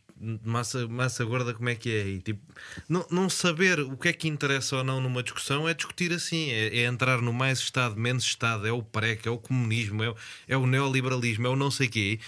massa, 0.44 0.86
massa 0.86 1.24
gorda, 1.24 1.54
como 1.54 1.68
é 1.70 1.74
que 1.74 1.90
é? 1.90 2.06
E, 2.06 2.20
tipo, 2.20 2.40
não, 2.88 3.06
não 3.10 3.30
saber 3.30 3.80
o 3.80 3.96
que 3.96 4.08
é 4.08 4.12
que 4.12 4.28
interessa 4.28 4.76
ou 4.76 4.84
não 4.84 5.00
numa 5.00 5.22
discussão 5.22 5.66
é 5.66 5.72
discutir 5.72 6.12
assim. 6.12 6.50
É, 6.50 6.80
é 6.80 6.84
entrar 6.84 7.22
no 7.22 7.32
mais 7.32 7.58
Estado, 7.58 7.96
menos 7.98 8.24
Estado, 8.24 8.66
é 8.66 8.72
o 8.72 8.82
PREC, 8.82 9.26
é 9.26 9.30
o 9.30 9.38
comunismo, 9.38 10.02
é, 10.04 10.10
o- 10.10 10.16
é 10.46 10.56
o 10.58 10.66
neoliberalismo, 10.66 11.46
é 11.46 11.50
o 11.50 11.56
não 11.56 11.70
sei 11.70 11.88
quê. 11.88 12.20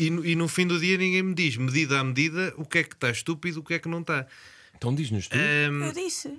E, 0.00 0.08
no- 0.10 0.24
e 0.24 0.34
no 0.34 0.48
fim 0.48 0.66
do 0.66 0.78
dia 0.80 0.96
ninguém 0.96 1.22
me 1.22 1.34
diz, 1.34 1.56
medida 1.56 2.00
a 2.00 2.04
medida, 2.04 2.54
o 2.56 2.64
que 2.64 2.78
é 2.78 2.82
que 2.84 2.94
está 2.94 3.10
estúpido, 3.10 3.60
o 3.60 3.62
que 3.62 3.74
é 3.74 3.78
que 3.78 3.88
não 3.88 4.00
está. 4.00 4.26
Então 4.76 4.94
diz-nos 4.94 5.28
tu. 5.28 5.36
Ahm, 5.36 5.82
Eu 5.84 5.92
disse. 5.92 6.38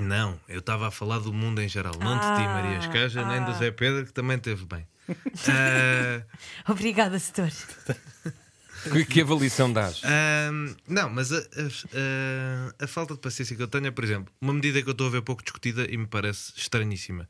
não, 0.00 0.38
eu 0.48 0.58
estava 0.58 0.88
a 0.88 0.90
falar 0.90 1.20
do 1.20 1.32
mundo 1.32 1.60
em 1.62 1.68
geral, 1.68 1.94
não 1.98 2.16
de 2.16 2.20
ti, 2.36 2.42
Ah, 2.46 2.52
Maria 2.62 2.78
Escaja, 2.78 3.24
nem 3.26 3.42
do 3.44 3.50
ah. 3.52 3.54
Zé 3.54 3.70
Pedro, 3.70 4.04
que 4.04 4.12
também 4.12 4.38
teve 4.38 4.64
bem. 4.66 4.86
Ah, 5.48 6.22
Obrigada, 6.70 7.18
setor. 7.18 7.50
Que, 8.92 9.04
que 9.04 9.20
avaliação 9.22 9.72
dás? 9.72 10.02
Ahm, 10.04 10.74
não, 10.86 11.08
mas 11.10 11.32
a, 11.32 11.38
a- 11.38 11.40
a- 11.40 12.84
a 12.84 12.86
falta 12.86 13.14
de 13.14 13.20
paciência 13.20 13.56
que 13.56 13.62
eu 13.62 13.66
tenho 13.68 13.86
é, 13.86 13.90
por 13.90 14.04
exemplo, 14.04 14.32
uma 14.40 14.52
medida 14.52 14.80
que 14.82 14.88
eu 14.88 14.92
estou 14.92 15.06
a 15.06 15.10
ver 15.10 15.22
pouco 15.22 15.42
discutida 15.42 15.86
e 15.90 15.96
me 15.96 16.06
parece 16.06 16.52
estranhíssima: 16.56 17.26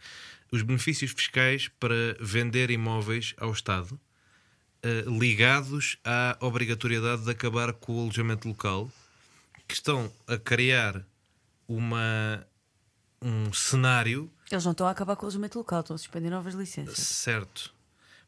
os 0.51 0.63
benefícios 0.63 1.13
fiscais 1.13 1.69
para 1.81 2.17
vender 2.21 2.71
imóveis 2.71 3.33
ao 3.39 3.53
Estado 3.53 3.99
ah, 4.87 5.11
ligados 5.11 5.99
à 6.05 6.37
obrigatoriedade 6.41 7.25
de 7.25 7.31
acabar 7.31 7.73
com 7.73 7.97
o 7.97 8.01
alojamento 8.03 8.47
local, 8.47 8.91
que 9.67 9.75
estão 9.75 10.13
a 10.29 10.39
criar 10.39 11.05
uma, 11.67 12.47
um 13.21 13.53
cenário 13.53 14.31
Eles 14.49 14.65
não 14.65 14.71
estão 14.71 14.87
a 14.87 14.93
acabar 14.93 15.17
com 15.17 15.23
o 15.23 15.27
alojamento 15.27 15.59
local, 15.59 15.81
estão 15.81 15.97
a 15.97 15.99
suspender 15.99 16.31
novas 16.31 16.55
licenças. 16.55 16.99
Certo. 16.99 17.75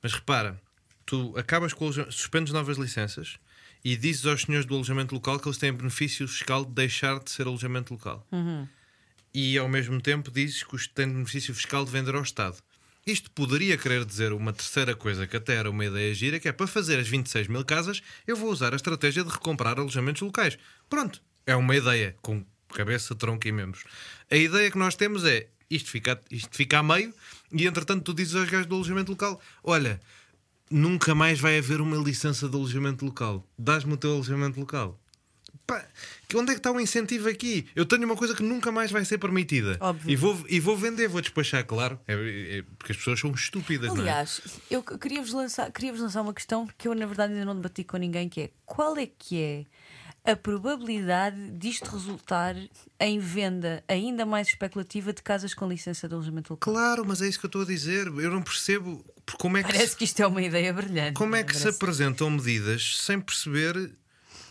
Mas 0.03 0.13
repara, 0.13 0.61
tu 1.07 1.33
acabas 1.37 1.73
com 1.73 1.93
suspendes 1.93 2.53
novas 2.53 2.77
licenças 2.77 3.39
e 3.85 3.97
dizes 3.97 4.27
aos 4.27 4.43
senhores 4.43 4.67
do 4.67 4.75
alojamento 4.75 5.15
local 5.15 5.39
que 5.39 5.47
eles 5.47 5.59
têm 5.59 5.73
benefício 5.73 6.27
fiscal 6.27 6.65
de 6.65 6.73
deixar 6.73 7.21
de 7.21 7.31
ser 7.31 7.47
alojamento 7.47 7.95
local. 7.95 8.27
E 9.33 9.57
ao 9.57 9.69
mesmo 9.69 10.01
tempo 10.01 10.31
dizes 10.31 10.65
que 10.65 10.75
os 10.75 10.89
têm 10.89 11.07
benefício 11.07 11.55
fiscal 11.55 11.85
de 11.85 11.93
vender 11.93 12.17
ao 12.17 12.23
Estado. 12.23 12.59
Isto 13.09 13.31
poderia 13.31 13.79
querer 13.79 14.05
dizer 14.05 14.35
uma 14.35 14.53
terceira 14.53 14.95
coisa 14.95 15.27
que 15.27 15.35
até 15.35 15.55
era 15.55 15.71
uma 15.71 15.83
ideia 15.83 16.13
gira, 16.13 16.39
que 16.39 16.47
é 16.47 16.53
para 16.53 16.67
fazer 16.67 16.99
as 16.99 17.09
26 17.09 17.49
mil 17.49 17.65
casas, 17.65 18.03
eu 18.27 18.37
vou 18.37 18.51
usar 18.51 18.75
a 18.75 18.77
estratégia 18.77 19.25
de 19.25 19.31
recomprar 19.31 19.79
alojamentos 19.79 20.21
locais. 20.21 20.59
Pronto, 20.91 21.23
é 21.47 21.57
uma 21.57 21.75
ideia, 21.75 22.15
com 22.21 22.45
cabeça, 22.69 23.15
tronco 23.15 23.49
e 23.49 23.51
membros. 23.51 23.85
A 24.31 24.37
ideia 24.37 24.71
que 24.71 24.77
nós 24.77 24.95
temos 24.95 25.25
é 25.25 25.47
isto 25.71 25.89
fica, 25.89 26.21
isto 26.31 26.55
fica 26.55 26.81
a 26.81 26.83
meio, 26.83 27.15
e 27.51 27.67
entretanto 27.67 28.05
tu 28.05 28.13
dizes 28.13 28.35
aos 28.35 28.51
gajos 28.51 28.67
do 28.67 28.75
alojamento 28.75 29.11
local: 29.11 29.41
olha, 29.65 29.99
nunca 30.71 31.15
mais 31.15 31.41
vai 31.41 31.57
haver 31.57 31.81
uma 31.81 31.97
licença 31.97 32.47
de 32.47 32.57
alojamento 32.57 33.07
local. 33.07 33.43
Dás-me 33.59 33.95
o 33.95 33.97
teu 33.97 34.13
alojamento 34.13 34.61
local. 34.61 35.01
Pá, 35.69 35.85
onde 36.35 36.51
é 36.53 36.55
que 36.55 36.61
está 36.61 36.73
o 36.73 36.81
incentivo 36.81 37.29
aqui? 37.29 37.67
Eu 37.77 37.85
tenho 37.85 38.03
uma 38.07 38.17
coisa 38.17 38.35
que 38.35 38.43
nunca 38.43 38.73
mais 38.73 38.91
vai 38.91 39.05
ser 39.05 39.19
permitida. 39.19 39.77
Óbvio. 39.79 40.11
E 40.11 40.17
vou, 40.17 40.45
e 40.49 40.59
vou 40.59 40.75
vender, 40.75 41.09
vou 41.09 41.21
despachar, 41.21 41.63
claro. 41.67 42.01
É, 42.09 42.15
é- 42.15 42.63
porque 42.79 42.93
as 42.93 42.97
pessoas 42.97 43.21
são 43.21 43.31
estúpidas, 43.33 43.89
não 43.91 43.99
é? 43.99 44.01
Aliás, 44.01 44.41
eu 44.71 44.83
queria-vos 44.83 45.35
lançar, 45.35 45.71
queria 45.71 45.93
lançar 45.93 46.23
uma 46.23 46.33
questão 46.33 46.67
que 46.79 46.89
eu, 46.89 46.95
na 46.95 47.05
verdade, 47.05 47.35
ainda 47.35 47.45
não 47.45 47.55
debati 47.55 47.85
com 47.85 47.99
ninguém, 47.99 48.31
que 48.31 48.41
é 48.41 48.51
qual 48.65 48.97
é 48.97 49.07
que 49.07 49.39
é 50.25 50.33
a 50.33 50.35
probabilidade 50.35 51.51
disto 51.51 51.91
resultar 51.91 52.57
em 52.99 53.19
venda 53.19 53.85
ainda 53.87 54.25
mais 54.25 54.49
especulativa 54.49 55.13
de 55.13 55.23
casas 55.23 55.53
com 55.53 55.69
licença 55.69 56.09
de 56.09 56.15
alojamento 56.15 56.55
local? 56.55 56.73
Claro, 56.73 57.05
mas 57.07 57.21
é 57.21 57.29
isso 57.29 57.39
que 57.39 57.45
eu 57.45 57.49
estou 57.49 57.61
a 57.61 57.67
dizer. 57.67 58.07
Eu 58.07 58.31
não 58.31 58.41
percebo 58.43 59.05
como 59.39 59.59
é 59.59 59.63
que, 59.63 59.71
Parece 59.73 59.91
se, 59.91 59.97
que 59.99 60.05
isto 60.05 60.19
é 60.23 60.27
uma 60.27 60.41
ideia 60.41 60.73
brilhante. 60.73 61.13
como 61.13 61.37
é 61.37 61.45
que 61.45 61.53
se 61.55 61.61
Parece- 61.65 61.77
apresentam 61.77 62.31
medidas 62.31 62.97
sem 63.03 63.21
perceber 63.21 63.91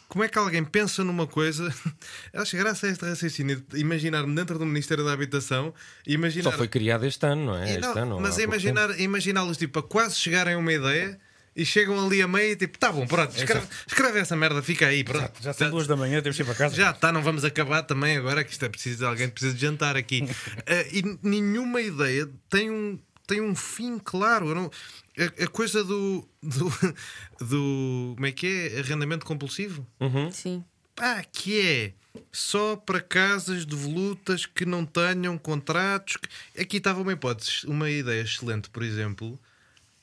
como 0.07 0.23
é 0.23 0.29
que 0.29 0.37
alguém 0.37 0.63
pensa 0.63 1.03
numa 1.03 1.27
coisa. 1.27 1.73
Acho 2.33 2.57
graça 2.57 2.87
a 2.87 2.89
este 2.89 3.05
raciocínio 3.05 3.63
de 3.67 3.79
imaginar-me 3.79 4.33
dentro 4.33 4.57
do 4.57 4.65
Ministério 4.65 5.03
da 5.03 5.13
Habitação 5.13 5.73
imaginar. 6.05 6.51
Só 6.51 6.57
foi 6.57 6.67
criado 6.67 7.05
este 7.05 7.25
ano, 7.25 7.45
não 7.45 7.57
é? 7.57 7.69
Este 7.69 7.81
não, 7.81 7.97
ano, 7.97 8.19
mas 8.19 8.37
imaginar, 8.37 8.99
imaginá-los 8.99 9.57
tipo, 9.57 9.79
a 9.79 9.83
quase 9.83 10.15
chegarem 10.15 10.55
a 10.55 10.57
uma 10.57 10.71
ideia 10.71 11.19
e 11.57 11.65
chegam 11.65 12.05
ali 12.05 12.21
a 12.21 12.27
meio 12.27 12.51
e 12.51 12.55
tipo, 12.55 12.77
tá 12.77 12.91
bom, 12.91 13.07
pronto, 13.07 13.35
escreve, 13.35 13.65
escreve 13.87 14.19
essa 14.19 14.35
merda, 14.35 14.61
fica 14.61 14.85
aí, 14.85 15.03
pronto. 15.03 15.31
Já 15.41 15.53
são 15.53 15.71
duas 15.71 15.87
da 15.87 15.95
manhã, 15.95 16.21
temos 16.21 16.37
que 16.37 16.43
ir 16.43 16.45
para 16.45 16.53
casa. 16.53 16.75
Já 16.75 16.91
está, 16.91 17.11
não 17.11 17.23
vamos 17.23 17.43
acabar 17.43 17.81
também 17.81 18.15
agora 18.15 18.43
que 18.43 18.51
isto 18.51 18.63
é 18.63 18.69
preciso, 18.69 19.05
alguém 19.05 19.27
precisa 19.27 19.55
de 19.55 19.61
jantar 19.61 19.97
aqui. 19.97 20.23
Eh, 20.69 20.87
e 20.91 21.17
nenhuma 21.23 21.81
ideia 21.81 22.29
tem 22.49 22.69
um, 22.69 22.99
tem 23.27 23.41
um 23.41 23.53
fim 23.53 23.99
claro. 23.99 24.55
Não- 24.55 24.71
a, 25.19 25.43
a 25.43 25.47
coisa 25.47 25.83
do, 25.83 26.27
do, 26.41 26.69
do. 27.45 28.13
Como 28.15 28.25
é 28.25 28.31
que 28.31 28.47
é? 28.47 28.79
Arrendamento 28.79 29.25
compulsivo? 29.25 29.85
Sim. 30.31 30.63
Pá, 30.95 31.23
que 31.31 31.59
é 31.59 31.93
só 32.31 32.75
para 32.75 32.99
casas 32.99 33.65
devolutas 33.65 34.45
que 34.47 34.65
não 34.65 34.85
tenham 34.85 35.37
contratos. 35.37 36.17
que- 36.17 36.61
Aqui 36.61 36.77
estava 36.77 37.01
uma 37.01 37.13
hipótese, 37.13 37.67
uma 37.67 37.89
ideia 37.89 38.21
excelente, 38.23 38.69
por 38.69 38.81
exemplo, 38.81 39.39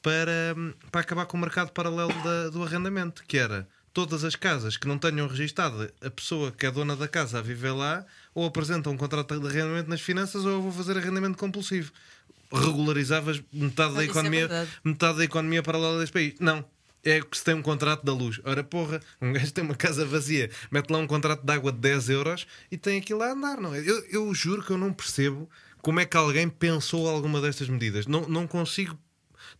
para, 0.02 0.54
para 0.92 1.00
acabar 1.00 1.26
com 1.26 1.36
o 1.36 1.40
mercado 1.40 1.72
paralelo 1.72 2.12
da- 2.22 2.50
do 2.50 2.62
arrendamento, 2.62 3.24
que 3.26 3.38
era 3.38 3.66
todas 3.92 4.24
as 4.24 4.34
casas 4.34 4.76
que 4.76 4.86
não 4.88 4.98
tenham 4.98 5.26
registado 5.28 5.90
a 6.00 6.10
pessoa 6.10 6.50
que 6.52 6.66
é 6.66 6.70
dona 6.70 6.96
da 6.96 7.06
casa 7.08 7.38
a 7.38 7.42
viver 7.42 7.70
lá, 7.72 8.04
ou 8.34 8.44
apresenta 8.46 8.90
um 8.90 8.96
contrato 8.96 9.38
de 9.38 9.46
arrendamento 9.46 9.88
nas 9.88 10.00
finanças 10.00 10.44
ou 10.44 10.50
eu 10.52 10.62
vou 10.62 10.72
fazer 10.72 10.96
arrendamento 10.98 11.38
compulsivo. 11.38 11.92
Regularizavas 12.54 13.42
metade 13.52 13.94
da 13.94 14.02
é 14.02 14.06
economia, 14.06 14.48
verdade. 14.48 14.70
metade 14.84 15.18
da 15.18 15.24
economia 15.24 15.62
paralela 15.62 15.98
deste 15.98 16.12
país. 16.12 16.34
Não. 16.40 16.64
É 17.06 17.20
que 17.20 17.36
se 17.36 17.44
tem 17.44 17.54
um 17.54 17.60
contrato 17.60 18.02
da 18.02 18.14
luz. 18.14 18.40
Ora, 18.44 18.64
porra, 18.64 19.00
um 19.20 19.30
gajo 19.34 19.52
tem 19.52 19.62
uma 19.62 19.74
casa 19.74 20.06
vazia, 20.06 20.50
mete 20.70 20.90
lá 20.90 20.98
um 20.98 21.06
contrato 21.06 21.44
de 21.44 21.52
água 21.52 21.70
de 21.70 21.78
10 21.78 22.08
euros 22.08 22.46
e 22.70 22.78
tem 22.78 22.98
aquilo 22.98 23.22
a 23.22 23.32
andar, 23.32 23.60
não 23.60 23.74
é? 23.74 23.80
Eu, 23.80 24.02
eu 24.10 24.34
juro 24.34 24.62
que 24.62 24.70
eu 24.70 24.78
não 24.78 24.90
percebo 24.92 25.48
como 25.82 26.00
é 26.00 26.06
que 26.06 26.16
alguém 26.16 26.48
pensou 26.48 27.06
alguma 27.06 27.42
destas 27.42 27.68
medidas. 27.68 28.06
Não, 28.06 28.22
não 28.22 28.46
consigo. 28.46 28.98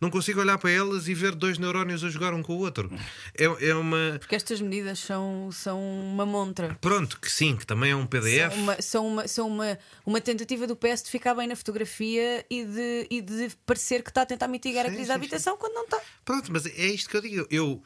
Não 0.05 0.11
consigo 0.11 0.39
olhar 0.39 0.59
para 0.59 0.69
elas 0.69 1.07
e 1.07 1.15
ver 1.15 1.33
dois 1.33 1.57
neurónios 1.57 2.03
a 2.03 2.09
jogar 2.09 2.31
um 2.31 2.43
com 2.43 2.53
o 2.53 2.59
outro. 2.59 2.91
É, 3.35 3.45
é 3.69 3.73
uma. 3.73 4.17
Porque 4.19 4.35
estas 4.35 4.61
medidas 4.61 4.99
são, 4.99 5.49
são 5.51 5.81
uma 5.81 6.27
montra. 6.27 6.77
Pronto, 6.79 7.19
que 7.19 7.31
sim, 7.31 7.55
que 7.55 7.65
também 7.65 7.89
é 7.89 7.95
um 7.95 8.05
PDF. 8.05 8.53
São, 8.53 8.57
uma, 8.63 8.81
são, 8.81 9.07
uma, 9.07 9.27
são 9.27 9.47
uma, 9.47 9.79
uma 10.05 10.21
tentativa 10.21 10.67
do 10.67 10.75
PS 10.75 11.01
de 11.01 11.09
ficar 11.09 11.33
bem 11.33 11.47
na 11.47 11.55
fotografia 11.55 12.45
e 12.51 12.63
de, 12.63 13.07
e 13.09 13.19
de 13.19 13.49
parecer 13.65 14.03
que 14.03 14.09
está 14.11 14.21
a 14.21 14.25
tentar 14.27 14.47
mitigar 14.47 14.85
a 14.85 14.89
Sim, 14.89 14.93
crise 14.93 15.05
sim, 15.05 15.07
da 15.09 15.15
habitação 15.15 15.57
quando 15.57 15.73
não 15.73 15.85
está. 15.85 15.99
Pronto, 16.23 16.51
mas 16.51 16.67
é 16.67 16.85
isto 16.85 17.09
que 17.09 17.17
eu 17.17 17.21
digo. 17.21 17.47
Eu, 17.49 17.81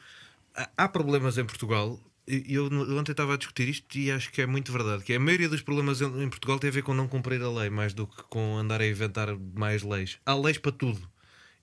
há- 0.76 0.88
problemas 0.90 1.38
em 1.38 1.46
Portugal. 1.46 1.98
e 2.28 2.52
Eu, 2.54 2.66
ontem 2.98 3.12
estava 3.12 3.32
a 3.32 3.36
discutir 3.38 3.66
isto 3.66 3.96
e 3.96 4.10
acho 4.10 4.30
que 4.30 4.42
é 4.42 4.46
muito 4.46 4.70
verdade. 4.70 5.04
Que 5.04 5.14
a 5.14 5.18
maioria 5.18 5.48
dos 5.48 5.62
problemas 5.62 6.02
em 6.02 6.22
em 6.22 6.28
Portugal 6.28 6.58
tem 6.58 6.68
a 6.68 6.72
ver 6.72 6.82
com 6.82 6.92
não 6.92 7.08
cumprir 7.08 7.40
a 7.40 7.50
lei, 7.50 7.70
mais 7.70 7.94
do 7.94 8.06
que 8.06 8.22
com 8.24 8.58
andar 8.58 8.82
a 8.82 8.86
inventar 8.86 9.34
mais 9.54 9.82
leis. 9.82 10.18
Há 10.26 10.34
leis 10.34 10.58
para 10.58 10.72
tudo. 10.72 11.00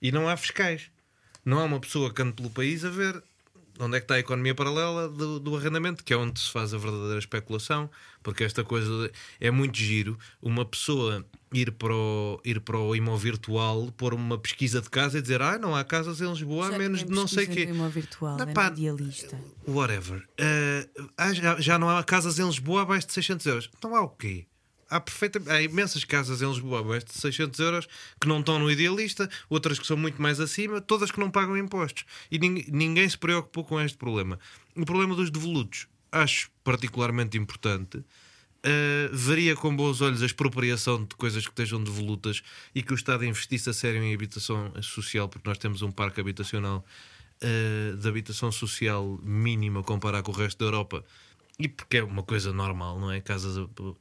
E 0.00 0.12
não 0.12 0.28
há 0.28 0.36
fiscais. 0.36 0.90
Não 1.44 1.58
há 1.58 1.64
uma 1.64 1.80
pessoa 1.80 2.12
que 2.12 2.20
ande 2.22 2.32
pelo 2.32 2.50
país 2.50 2.84
a 2.84 2.90
ver 2.90 3.22
onde 3.78 3.96
é 3.96 4.00
que 4.00 4.04
está 4.04 4.16
a 4.16 4.18
economia 4.18 4.54
paralela 4.54 5.08
do, 5.08 5.38
do 5.38 5.56
arrendamento, 5.56 6.02
que 6.02 6.12
é 6.12 6.16
onde 6.16 6.40
se 6.40 6.50
faz 6.50 6.74
a 6.74 6.78
verdadeira 6.78 7.18
especulação, 7.18 7.88
porque 8.22 8.44
esta 8.44 8.64
coisa 8.64 9.10
é 9.40 9.50
muito 9.50 9.78
giro. 9.78 10.18
Uma 10.42 10.64
pessoa 10.64 11.24
ir 11.52 11.70
para 11.72 11.94
o, 11.94 12.40
ir 12.44 12.60
para 12.60 12.78
o 12.78 12.94
imóvel 12.94 13.18
virtual, 13.18 13.92
pôr 13.96 14.14
uma 14.14 14.38
pesquisa 14.38 14.80
de 14.80 14.90
casa 14.90 15.18
e 15.18 15.22
dizer: 15.22 15.40
Ah, 15.40 15.58
não 15.58 15.74
há 15.74 15.84
casas 15.84 16.20
em 16.20 16.28
Lisboa, 16.28 16.68
há 16.68 16.78
menos 16.78 17.04
de 17.04 17.10
não 17.10 17.26
sei 17.28 17.44
o 17.44 17.48
quê. 17.48 17.66
virtual, 17.90 18.36
Não, 18.36 18.48
é 18.48 18.52
pá, 18.52 18.68
idealista. 18.68 19.38
Whatever. 19.66 20.26
Uh, 20.40 21.34
já, 21.34 21.60
já 21.60 21.78
não 21.78 21.88
há 21.88 22.02
casas 22.02 22.38
em 22.38 22.46
Lisboa 22.46 22.82
abaixo 22.82 23.06
de 23.06 23.12
600 23.12 23.46
euros. 23.46 23.70
Então 23.78 23.94
há 23.94 24.02
o 24.02 24.08
quê? 24.08 24.46
Há, 24.90 25.00
perfeita, 25.00 25.40
há 25.52 25.60
imensas 25.62 26.04
casas 26.04 26.40
em 26.40 26.48
Lisboa 26.48 26.80
abaixo 26.80 27.06
de 27.06 27.12
600 27.14 27.60
euros 27.60 27.88
que 28.20 28.26
não 28.26 28.40
estão 28.40 28.58
no 28.58 28.70
idealista, 28.70 29.28
outras 29.50 29.78
que 29.78 29.86
são 29.86 29.96
muito 29.96 30.20
mais 30.20 30.40
acima, 30.40 30.80
todas 30.80 31.10
que 31.10 31.20
não 31.20 31.30
pagam 31.30 31.56
impostos. 31.58 32.04
E 32.30 32.38
nin- 32.38 32.64
ninguém 32.68 33.08
se 33.08 33.18
preocupou 33.18 33.64
com 33.64 33.80
este 33.80 33.98
problema. 33.98 34.38
O 34.74 34.84
problema 34.86 35.14
dos 35.14 35.30
devolutos 35.30 35.86
acho 36.10 36.50
particularmente 36.64 37.36
importante. 37.36 37.98
Uh, 37.98 39.14
veria 39.14 39.54
com 39.54 39.74
bons 39.74 40.00
olhos 40.00 40.20
a 40.20 40.26
expropriação 40.26 41.04
de 41.04 41.14
coisas 41.14 41.44
que 41.44 41.50
estejam 41.52 41.82
devolutas 41.82 42.42
e 42.74 42.82
que 42.82 42.92
o 42.92 42.96
Estado 42.96 43.24
investisse 43.24 43.70
a 43.70 43.72
sério 43.72 44.02
em 44.02 44.12
habitação 44.12 44.72
social, 44.82 45.28
porque 45.28 45.48
nós 45.48 45.58
temos 45.58 45.80
um 45.80 45.92
parque 45.92 46.20
habitacional 46.20 46.84
uh, 47.42 47.96
de 47.96 48.08
habitação 48.08 48.50
social 48.50 49.18
mínima 49.22 49.82
comparado 49.84 50.24
com 50.24 50.32
o 50.32 50.34
resto 50.34 50.58
da 50.58 50.64
Europa. 50.64 51.04
E 51.58 51.66
porque 51.68 51.96
é 51.96 52.04
uma 52.04 52.22
coisa 52.22 52.52
normal, 52.52 53.00
não 53.00 53.10
é? 53.10 53.20
Casas, 53.20 53.56
uh, 53.56 53.96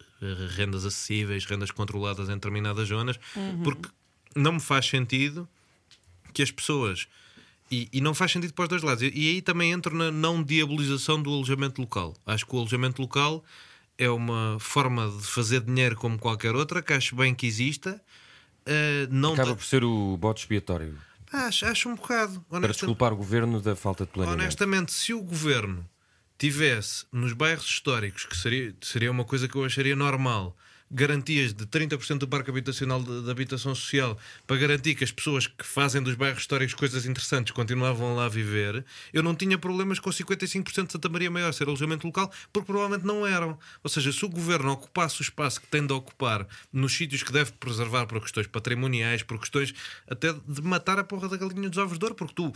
rendas 0.55 0.85
acessíveis, 0.85 1.45
rendas 1.45 1.71
controladas 1.71 2.29
em 2.29 2.33
determinadas 2.33 2.87
zonas, 2.87 3.19
porque 3.63 3.89
não 4.35 4.53
me 4.53 4.59
faz 4.59 4.85
sentido 4.85 5.47
que 6.33 6.43
as 6.43 6.51
pessoas. 6.51 7.07
E, 7.71 7.89
e 7.91 7.99
não 7.99 8.13
faz 8.13 8.31
sentido 8.31 8.53
para 8.53 8.63
os 8.63 8.69
dois 8.69 8.83
lados. 8.83 9.01
E, 9.01 9.11
e 9.13 9.29
aí 9.29 9.41
também 9.41 9.71
entro 9.71 9.95
na 9.95 10.11
não 10.11 10.43
diabolização 10.43 11.21
do 11.21 11.33
alojamento 11.33 11.81
local. 11.81 12.15
Acho 12.25 12.45
que 12.45 12.55
o 12.55 12.59
alojamento 12.59 13.01
local 13.01 13.43
é 13.97 14.09
uma 14.09 14.57
forma 14.59 15.09
de 15.09 15.25
fazer 15.25 15.61
dinheiro 15.61 15.95
como 15.95 16.19
qualquer 16.19 16.55
outra, 16.55 16.81
que 16.81 16.93
acho 16.93 17.15
bem 17.15 17.33
que 17.33 17.47
exista. 17.47 17.99
Uh, 18.67 19.07
não 19.09 19.33
Acaba 19.33 19.55
por 19.55 19.65
ser 19.65 19.83
o 19.83 20.15
bote 20.17 20.41
expiatório 20.41 20.97
acho, 21.31 21.65
acho 21.65 21.89
um 21.89 21.95
bocado. 21.95 22.43
para 22.49 22.67
desculpar 22.67 23.13
o 23.13 23.15
governo 23.15 23.61
da 23.61 23.75
falta 23.75 24.05
de 24.05 24.11
planeamento. 24.11 24.41
Honestamente, 24.41 24.91
se 24.91 25.13
o 25.13 25.21
governo 25.21 25.85
tivesse 26.37 27.05
nos 27.11 27.33
bairros 27.33 27.65
históricos, 27.65 28.25
que 28.25 28.37
seria, 28.37 28.73
seria 28.81 29.11
uma 29.11 29.25
coisa 29.25 29.47
que 29.47 29.55
eu 29.55 29.63
acharia 29.63 29.95
normal, 29.95 30.55
garantias 30.89 31.53
de 31.53 31.65
30% 31.65 32.19
do 32.19 32.27
parque 32.27 32.49
habitacional 32.49 33.03
de 33.03 33.29
habitação 33.29 33.75
social 33.75 34.17
para 34.45 34.57
garantir 34.57 34.95
que 34.95 35.03
as 35.03 35.11
pessoas 35.11 35.45
que 35.45 35.65
fazem 35.65 36.01
dos 36.01 36.15
bairros 36.15 36.41
históricos 36.41 36.73
coisas 36.73 37.05
interessantes 37.05 37.51
continuavam 37.51 38.15
lá 38.15 38.25
a 38.25 38.29
viver, 38.29 38.85
eu 39.11 39.21
não 39.21 39.35
tinha 39.35 39.57
problemas 39.57 39.99
com 39.99 40.09
55% 40.09 40.85
de 40.85 40.91
Santa 40.91 41.09
Maria 41.09 41.29
Maior 41.29 41.53
ser 41.53 41.65
alojamento 41.67 42.07
local, 42.07 42.31
porque 42.53 42.67
provavelmente 42.67 43.05
não 43.05 43.27
eram. 43.27 43.59
Ou 43.83 43.89
seja, 43.89 44.11
se 44.11 44.23
o 44.23 44.29
governo 44.29 44.71
ocupasse 44.71 45.19
o 45.19 45.23
espaço 45.23 45.59
que 45.59 45.67
tem 45.67 45.85
de 45.85 45.93
ocupar 45.93 46.47
nos 46.71 46.93
sítios 46.93 47.21
que 47.21 47.31
deve 47.33 47.51
preservar 47.53 48.05
por 48.05 48.21
questões 48.21 48.47
patrimoniais, 48.47 49.23
por 49.23 49.39
questões 49.39 49.73
até 50.07 50.31
de 50.33 50.61
matar 50.61 50.99
a 50.99 51.03
porra 51.03 51.27
da 51.27 51.37
galinha 51.37 51.69
dos 51.69 51.77
ovos 51.77 51.99
de 51.99 52.05
ouro, 52.05 52.15
porque 52.15 52.33
tu 52.33 52.53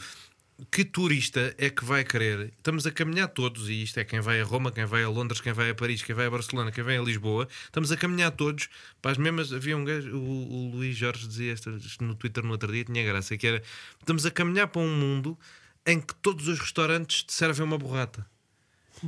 que 0.69 0.85
turista 0.85 1.55
é 1.57 1.69
que 1.69 1.83
vai 1.83 2.03
querer? 2.03 2.53
Estamos 2.57 2.85
a 2.85 2.91
caminhar 2.91 3.27
todos, 3.29 3.69
e 3.69 3.81
isto 3.83 3.99
é 3.99 4.03
quem 4.03 4.19
vai 4.19 4.41
a 4.41 4.43
Roma, 4.43 4.71
quem 4.71 4.85
vai 4.85 5.03
a 5.03 5.09
Londres, 5.09 5.41
quem 5.41 5.53
vai 5.53 5.69
a 5.69 5.75
Paris, 5.75 6.03
quem 6.03 6.13
vai 6.13 6.27
a 6.27 6.29
Barcelona, 6.29 6.71
quem 6.71 6.83
vai 6.83 6.97
a 6.97 7.01
Lisboa. 7.01 7.47
Estamos 7.63 7.91
a 7.91 7.97
caminhar 7.97 8.31
todos 8.31 8.69
para 9.01 9.11
as 9.11 9.17
mesmas. 9.17 9.51
Havia 9.51 9.75
um 9.75 9.83
gajo, 9.83 10.15
o, 10.15 10.67
o 10.67 10.71
Luís 10.71 10.95
Jorge 10.95 11.27
dizia 11.27 11.55
no 11.99 12.13
Twitter 12.15 12.43
no 12.43 12.51
outro 12.51 12.71
dia, 12.71 12.83
tinha 12.83 13.03
graça, 13.03 13.35
que 13.37 13.47
era: 13.47 13.63
estamos 13.99 14.25
a 14.25 14.31
caminhar 14.31 14.67
para 14.67 14.81
um 14.81 14.95
mundo 14.95 15.37
em 15.85 15.99
que 15.99 16.13
todos 16.15 16.47
os 16.47 16.59
restaurantes 16.59 17.23
te 17.23 17.33
servem 17.33 17.63
uma 17.63 17.77
borrata. 17.77 18.25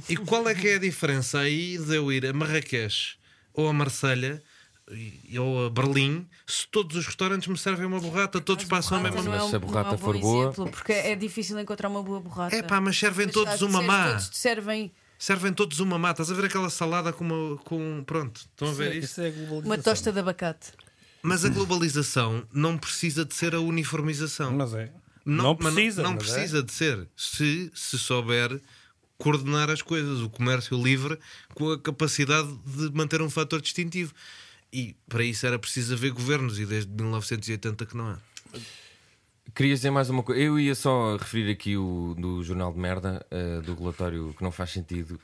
E 0.10 0.18
qual 0.18 0.48
é 0.48 0.56
que 0.56 0.68
é 0.68 0.76
a 0.76 0.80
diferença 0.80 1.40
aí 1.40 1.78
de 1.78 1.96
eu 1.96 2.12
ir 2.12 2.26
a 2.26 2.34
Marrakech 2.34 3.16
ou 3.54 3.68
a 3.68 3.74
Marselha 3.74 4.42
e- 4.92 5.38
ou 5.40 5.66
a 5.66 5.70
Berlim 5.70 6.28
se 6.46 6.68
todos 6.68 6.96
os 6.98 7.06
restaurantes 7.06 7.48
me 7.48 7.58
servem 7.58 7.86
uma 7.86 8.00
borrata, 8.00 8.40
todos 8.42 8.66
passam 8.66 8.98
a 8.98 9.02
mesma. 9.02 9.22
Mas 9.24 9.40
não 9.42 9.50
se 9.50 9.56
a 9.56 9.60
borrata 9.60 9.84
não 9.90 9.92
é 9.92 9.96
um 9.96 9.98
for 9.98 10.18
boa- 10.20 10.46
exemplo, 10.52 10.70
porque 10.72 10.92
é 10.94 11.16
difícil 11.16 11.60
encontrar 11.60 11.90
uma 11.90 12.04
boa 12.04 12.20
borrata. 12.20 12.56
É 12.56 12.62
pá, 12.62 12.80
mas 12.82 12.98
servem 12.98 13.26
Mas 13.28 13.34
todos 13.34 13.62
uma 13.62 13.82
má. 13.82 14.10
Todos 14.10 14.30
te 14.30 14.38
servem 14.38 14.92
Servem 15.18 15.54
todos 15.54 15.80
uma 15.80 15.98
má. 15.98 16.12
Estás 16.12 16.30
a 16.30 16.34
ver 16.34 16.46
aquela 16.46 16.70
salada 16.70 17.14
com 17.14 17.24
uma. 17.24 17.58
Com... 17.60 18.04
Pronto, 18.06 18.36
estão 18.42 18.68
a 18.68 18.74
ver 18.74 18.96
Isso 18.98 19.22
é- 19.22 19.30
isso? 19.30 19.40
isso 19.40 19.54
é 19.54 19.60
uma 19.66 19.78
tosta 19.78 20.12
de 20.12 20.20
abacate. 20.20 20.72
Mas 21.22 21.46
a 21.46 21.50
globalização 21.50 22.46
não 22.52 22.78
precisa 22.78 23.24
de 23.24 23.34
ser 23.34 23.56
a 23.56 23.62
uniformização. 23.62 24.52
Mas 24.52 24.74
é. 24.74 24.92
Não, 25.26 25.56
mas 25.58 25.74
precisa. 25.74 26.04
Não, 26.04 26.14
mas 26.16 26.24
é. 26.30 26.34
precisa 26.34 26.62
de 26.64 26.74
ser. 26.74 27.08
Se 27.16 27.72
se 27.74 27.98
souber 27.98 28.60
coordenar 29.18 29.70
as 29.70 29.82
coisas, 29.82 30.20
o 30.20 30.30
comércio 30.30 30.82
livre, 30.82 31.18
com 31.54 31.72
a 31.72 31.80
capacidade 31.80 32.50
de 32.66 32.92
manter 32.92 33.22
um 33.22 33.30
fator 33.30 33.62
distintivo. 33.62 34.14
E 34.74 34.96
para 35.08 35.24
isso 35.24 35.46
era 35.46 35.60
preciso 35.60 35.94
haver 35.94 36.12
governos, 36.12 36.60
e 36.60 36.66
desde 36.66 36.92
1980 36.92 37.86
que 37.86 37.96
não 37.96 38.08
há. 38.08 38.18
Queria 39.54 39.76
dizer 39.76 39.92
mais 39.92 40.10
uma 40.10 40.24
coisa. 40.24 40.42
Eu 40.42 40.60
ia 40.60 40.74
só 40.74 41.16
referir 41.16 41.52
aqui 41.52 41.78
o 41.78 42.16
do 42.18 42.44
Jornal 42.44 42.74
de 42.74 42.80
Merda, 42.80 43.24
eh, 43.30 43.62
do 43.62 43.76
relatório 43.76 44.34
que 44.36 44.42
não 44.44 44.52
faz 44.52 44.72
sentido. 44.72 45.20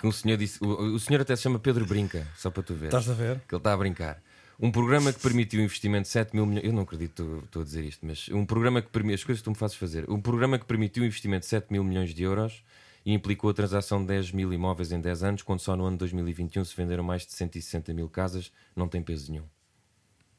Que 0.00 0.06
um 0.06 0.12
senhor 0.12 0.38
disse. 0.38 0.62
O, 0.64 0.94
o 0.94 0.98
senhor 0.98 1.20
até 1.20 1.36
se 1.36 1.42
chama 1.42 1.58
Pedro 1.58 1.84
Brinca, 1.84 2.26
só 2.36 2.50
para 2.50 2.62
tu 2.62 2.74
ver. 2.74 2.86
Estás 2.86 3.10
a 3.10 3.12
ver? 3.12 3.40
Que 3.46 3.54
ele 3.54 3.58
está 3.60 3.74
a 3.74 3.76
brincar. 3.76 4.22
Um 4.58 4.70
programa 4.72 5.12
que 5.12 5.20
permitiu 5.20 5.60
investimento 5.60 6.04
de 6.04 6.08
7 6.08 6.34
mil 6.34 6.46
milhões. 6.46 6.64
Eu 6.64 6.72
não 6.72 6.82
acredito 6.84 7.22
que 7.40 7.44
estou- 7.44 7.60
a 7.60 7.64
dizer 7.66 7.84
isto, 7.84 8.06
mas 8.06 8.28
um 8.30 8.46
programa 8.46 8.80
que 8.80 8.88
permitiu. 8.88 9.16
As 9.16 9.24
coisas 9.24 9.40
que 9.42 9.44
tu 9.44 9.50
me 9.50 9.56
fazes 9.56 9.76
fazer. 9.76 10.08
Um 10.08 10.22
programa 10.22 10.58
que 10.58 10.64
permitiu 10.64 11.02
o 11.02 11.06
investimento 11.06 11.40
de 11.40 11.46
7 11.48 11.70
mil 11.70 11.84
milhões 11.84 12.14
de 12.14 12.22
euros 12.22 12.62
e 13.06 13.12
implicou 13.14 13.48
a 13.50 13.54
transação 13.54 14.00
de 14.00 14.08
10 14.08 14.32
mil 14.32 14.52
imóveis 14.52 14.90
em 14.92 15.00
10 15.00 15.22
anos, 15.22 15.42
quando 15.42 15.60
só 15.60 15.76
no 15.76 15.84
ano 15.84 15.92
de 15.96 16.00
2021 16.00 16.64
se 16.64 16.76
venderam 16.76 17.04
mais 17.04 17.24
de 17.24 17.32
160 17.32 17.94
mil 17.94 18.08
casas, 18.08 18.50
não 18.74 18.88
tem 18.88 19.00
peso 19.00 19.30
nenhum. 19.30 19.44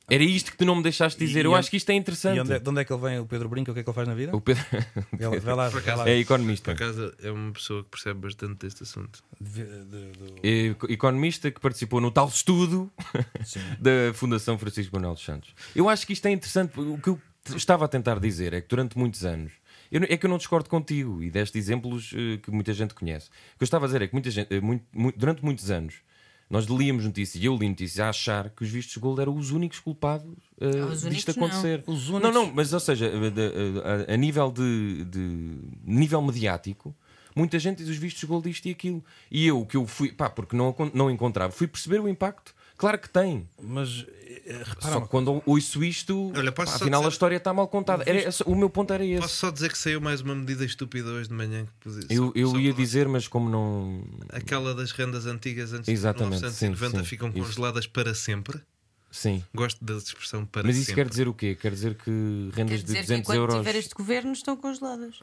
Era 0.10 0.24
isto 0.24 0.52
que 0.52 0.58
tu 0.58 0.64
não 0.64 0.76
me 0.76 0.84
deixaste 0.84 1.20
dizer. 1.20 1.42
E 1.42 1.46
Eu 1.48 1.52
onde- 1.52 1.60
acho 1.60 1.70
que 1.70 1.76
isto 1.76 1.90
é 1.90 1.94
interessante. 1.94 2.38
E 2.38 2.40
onde 2.40 2.54
é, 2.54 2.60
de 2.60 2.70
onde 2.70 2.80
é 2.80 2.86
que 2.86 2.94
ele 2.94 3.02
vem, 3.02 3.20
o 3.20 3.26
Pedro 3.26 3.50
Brinca? 3.50 3.72
O 3.72 3.74
que 3.74 3.82
é 3.82 3.84
que 3.84 3.90
ele 3.90 3.94
faz 3.96 4.08
na 4.08 4.14
vida? 4.16 4.34
O 4.34 4.40
Pedro 4.40 4.64
Ele, 5.20 5.40
vai 5.42 5.54
lá, 5.56 5.68
vai 5.68 5.96
lá. 5.98 6.10
é 6.10 6.18
economista. 6.18 6.74
Por 6.74 6.82
acaso 6.82 7.14
é 7.22 7.30
uma 7.30 7.52
pessoa 7.52 7.84
que 7.84 7.90
percebe 7.90 8.22
bastante 8.22 8.56
deste 8.60 8.84
assunto. 8.84 9.22
De- 9.42 9.66
de- 9.66 10.12
do- 10.14 10.36
É 10.42 10.94
economista 10.94 11.52
que 11.52 11.60
participou 11.60 12.00
no 12.00 12.10
tal 12.10 12.30
estudo 12.30 12.90
da 13.82 14.14
Fundação 14.14 14.58
Francisco 14.58 14.96
Manuel 14.96 15.14
dos 15.14 15.24
Santos. 15.26 15.54
Eu 15.76 15.90
acho 15.90 16.08
que 16.08 16.14
isto 16.14 16.26
é 16.26 16.32
interessante. 16.32 16.80
O 16.80 16.98
que 16.98 17.10
eu 17.10 17.22
estava 17.54 17.84
a 17.84 17.88
tentar 17.90 18.18
dizer 18.18 18.54
é 18.54 18.62
que 18.62 18.68
durante 18.70 18.98
muitos 18.98 19.26
anos. 19.26 19.52
Eu 19.92 20.02
é 20.04 20.18
que 20.18 20.26
eu 20.26 20.30
não 20.30 20.38
discordo 20.38 20.70
contigo 20.70 21.22
e 21.24 21.30
deste 21.30 21.58
exemplos 21.58 22.14
eh, 22.16 22.38
que 22.38 22.52
muita 22.52 22.74
gente 22.74 22.94
conhece. 22.94 23.28
O 23.28 23.58
que 23.58 23.64
eu 23.64 23.66
estava 23.66 23.86
a 23.86 23.88
dizer 23.88 24.02
é 24.02 24.08
que 24.08 24.14
muita 24.14 24.30
gente, 24.32 24.54
eh, 24.54 24.60
muito- 24.62 24.86
muito- 24.94 25.18
durante 25.18 25.44
muitos 25.44 25.70
anos 25.72 25.96
nós 26.50 26.66
líamos 26.66 27.04
notícias 27.04 27.44
e 27.44 27.46
eu 27.46 27.56
li 27.58 27.68
notícias 27.68 28.00
a 28.00 28.10
achar 28.10 28.50
que 28.52 28.64
os 28.64 28.70
vistos 28.70 28.94
de 28.94 29.00
gold 29.02 29.20
eram 29.20 29.36
os 29.36 29.52
únicos 29.52 29.80
culpados 29.80 30.34
eh, 30.62 30.68
os 30.86 31.02
disto 31.02 31.06
únicos 31.08 31.36
não. 31.36 31.46
acontecer. 31.48 31.84
Os 31.86 32.10
Não, 32.10 32.32
não, 32.32 32.52
mas 32.54 32.72
ou 32.72 32.80
seja, 32.80 33.10
de- 33.10 33.42
eh, 33.42 34.08
a, 34.10 34.14
a 34.14 34.18
nível 34.18 34.50
de, 34.52 35.04
de- 35.06 35.58
nível 35.84 36.22
mediático, 36.22 36.96
muita 37.36 37.60
gente 37.60 37.80
diz 37.80 37.90
os 37.90 37.98
vistos 37.98 38.22
de 38.22 38.28
gold 38.28 38.50
isto 38.50 38.66
e 38.68 38.72
aquilo. 38.72 39.04
E 39.30 39.46
eu, 39.46 39.66
que 39.66 39.76
eu 39.76 39.86
fui, 39.86 40.12
pá, 40.12 40.30
porque 40.30 40.56
não, 40.56 40.74
não 40.94 41.12
encontrava, 41.12 41.52
fui 41.52 41.68
perceber 41.68 42.00
o 42.00 42.08
impacto. 42.08 42.56
Claro 42.78 43.00
que 43.00 43.10
tem. 43.10 43.50
Mas 43.60 44.06
eh, 44.46 44.62
repara 44.64 44.94
Só 44.94 45.02
que 45.02 45.08
quando 45.08 45.42
ouço 45.46 45.84
isto, 45.84 46.32
Olha, 46.36 46.52
pá, 46.52 46.64
afinal 46.64 47.00
a 47.02 47.04
dizer- 47.06 47.14
história 47.14 47.36
está 47.38 47.52
mal 47.52 47.68
contada. 47.68 48.04
Era 48.06 48.30
o 48.46 48.56
meu 48.56 48.70
ponto 48.70 48.94
era 48.94 49.04
esse. 49.04 49.22
Posso 49.22 49.36
só 49.36 49.50
dizer 49.50 49.72
que 49.72 49.78
saiu 49.78 50.00
mais 50.00 50.22
uma 50.22 50.36
medida 50.36 50.64
estúpida 50.64 51.10
hoje 51.10 51.28
de 51.30 51.34
manhã 51.34 51.66
que 51.66 51.72
podia 51.90 52.06
Eu, 52.10 52.32
eu 52.36 52.60
ia 52.60 52.74
para- 52.74 52.84
dizer, 52.84 53.08
mas 53.08 53.28
como 53.28 53.50
não. 53.50 54.04
Aquela 54.30 54.76
das 54.76 54.92
rendas 54.92 55.26
antigas 55.26 55.74
antes 55.74 55.90
Exatamente, 55.90 56.36
de 56.38 56.46
1990 56.46 56.98
sim, 56.98 57.04
sim, 57.04 57.10
ficam 57.10 57.30
isso. 57.30 57.40
congeladas 57.40 57.88
para 57.88 58.14
sempre. 58.14 58.62
Sim. 59.10 59.44
Gosto 59.56 59.84
da 59.84 59.96
expressão 59.96 60.46
para 60.46 60.64
Mas 60.68 60.76
isso 60.76 60.88
sempre. 60.88 61.04
quer 61.04 61.10
dizer 61.10 61.28
o 61.28 61.34
quê? 61.34 61.56
Quer 61.60 61.72
dizer 61.72 61.96
que 61.96 62.12
rendas 62.54 62.54
Quer 62.54 62.78
de 62.78 62.84
dizer 62.84 62.96
que 62.98 63.02
200 63.08 63.20
enquanto 63.22 63.38
euros. 63.38 63.56
tiver 63.56 63.76
este 63.76 63.96
governo 63.96 64.34
estão 64.34 64.56
congeladas. 64.56 65.16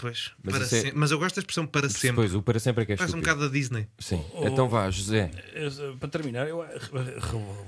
Pois, 0.00 0.30
Mas 0.42 0.54
para 0.54 0.64
é- 0.64 0.66
sempre. 0.68 0.92
Mas 0.94 1.10
eu 1.10 1.18
gosto 1.18 1.34
da 1.36 1.40
expressão 1.40 1.66
para 1.66 1.88
sempre. 1.90 2.08
Depois, 2.08 2.34
o 2.34 2.40
para 2.42 2.58
sempre 2.58 2.82
é 2.82 2.86
que 2.86 2.92
é 2.92 2.96
Parece 2.96 3.14
um 3.14 3.20
bocado 3.20 3.40
da 3.40 3.48
Disney. 3.48 3.86
Sim. 3.98 4.24
Então 4.36 4.66
vá, 4.66 4.90
José. 4.90 5.30
Eh, 5.52 5.68
Para 6.00 6.08
terminar, 6.08 6.48
eu, 6.48 6.64
eh, 6.64 6.78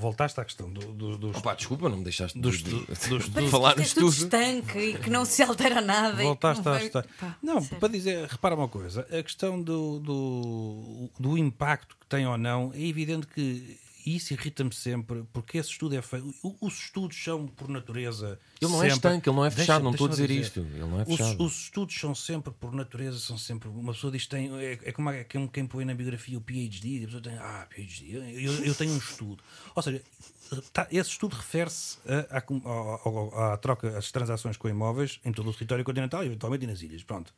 voltaste 0.01 0.41
à 0.41 0.45
questão 0.45 0.73
do, 0.73 0.81
do, 0.93 1.19
dos, 1.19 1.37
Opa, 1.37 1.55
desculpa, 1.55 1.89
não 1.91 1.99
me 1.99 2.05
deixaste 2.05 2.39
dos, 2.39 2.63
de- 2.63 2.71
dos, 2.71 2.99
de- 3.01 3.09
dos, 3.11 3.29
de 3.29 3.49
falar 3.51 3.77
no 3.77 3.83
Isto 3.83 4.01
é 4.01 4.03
tudo 4.03 4.13
estanque 4.15 4.79
e 4.79 4.99
que 4.99 5.11
não 5.11 5.25
se 5.27 5.43
altera 5.43 5.81
nada. 5.83 6.17
que 6.17 6.23
Voltaste 6.23 6.65
não 6.65 6.73
a 6.73 6.77
vai- 6.79 6.87
estar. 6.87 7.07
Pá, 7.21 7.37
Não, 7.43 7.61
sério. 7.61 7.77
para 7.79 7.89
dizer, 7.89 8.27
repara 8.27 8.55
uma 8.55 8.69
coisa: 8.69 9.07
a 9.11 9.23
questão 9.23 9.61
do, 9.61 10.01
do, 10.01 11.11
do 11.21 11.37
impacto 11.39 11.97
que 12.01 12.07
tem 12.07 12.27
ou 12.27 12.39
não, 12.39 12.73
é 12.75 12.81
evidente 12.81 13.27
que 13.27 13.79
isso 14.07 14.33
irrita-me 14.33 14.73
sempre, 14.75 15.25
porque 15.33 15.59
esse 15.59 15.71
estudo 15.71 15.95
é 15.97 16.03
feito. 16.03 16.35
Os 16.61 16.75
estudos 16.85 17.23
são, 17.23 17.47
por 17.47 17.69
natureza. 17.69 18.39
Ele 18.61 18.71
não 18.71 18.79
é 18.79 18.91
sempre- 18.91 18.95
estanque, 18.95 19.29
ele 19.29 19.37
não 19.37 19.45
é 19.45 19.49
Deixa- 19.49 19.61
fechado, 19.63 19.83
não 19.85 19.91
estou 19.93 20.07
a 20.07 20.11
deixa-me 20.11 20.29
dizer 20.29 20.41
isto. 20.41 20.61
Ele 20.61 20.79
não 20.81 21.01
é 21.01 21.03
Os, 21.03 21.09
fechado. 21.17 21.45
os 21.45 21.53
estudos 21.63 21.95
são 22.01 22.15
sempre, 22.15 22.53
por 22.53 22.73
natureza, 22.73 23.19
são 23.19 23.37
sempre. 23.39 23.69
Uma 23.69 23.93
pessoa 23.93 24.13
diz 24.13 24.23
que 24.25 24.29
tem. 24.31 24.51
É, 24.59 24.73
é 24.85 24.93
como 24.93 25.11
é 25.11 25.25
quem, 25.25 25.47
quem 25.49 25.67
põe 25.67 25.85
na 25.85 25.95
biografia 25.95 26.37
o 26.39 26.41
PhD, 26.41 26.89
e 27.01 27.03
a 27.03 27.07
pessoa 27.07 27.23
tem. 27.23 27.35
Ah, 27.39 27.67
PhD, 27.69 28.13
eu, 28.15 28.23
eu- 28.55 28.65
eu 28.67 28.75
tenho 28.75 28.93
um 28.93 28.99
estudo. 28.99 29.43
Ou 29.75 29.83
seja, 29.83 30.03
tá- 30.73 30.87
esse 30.91 31.11
estudo 31.11 31.35
refere-se 31.37 31.99
à 32.31 33.57
troca, 33.59 33.97
às 33.97 34.11
transações 34.11 34.57
com 34.57 34.69
imóveis 34.69 35.21
em 35.25 35.33
todo 35.33 35.49
o 35.51 35.53
território 35.53 35.85
continental 35.85 36.23
e 36.23 36.27
eventualmente 36.27 36.67
nas 36.67 36.81
ilhas. 36.83 37.03
Pronto. 37.03 37.33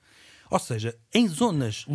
Ou 0.51 0.59
seja, 0.59 0.97
em 1.13 1.27
zonas. 1.27 1.87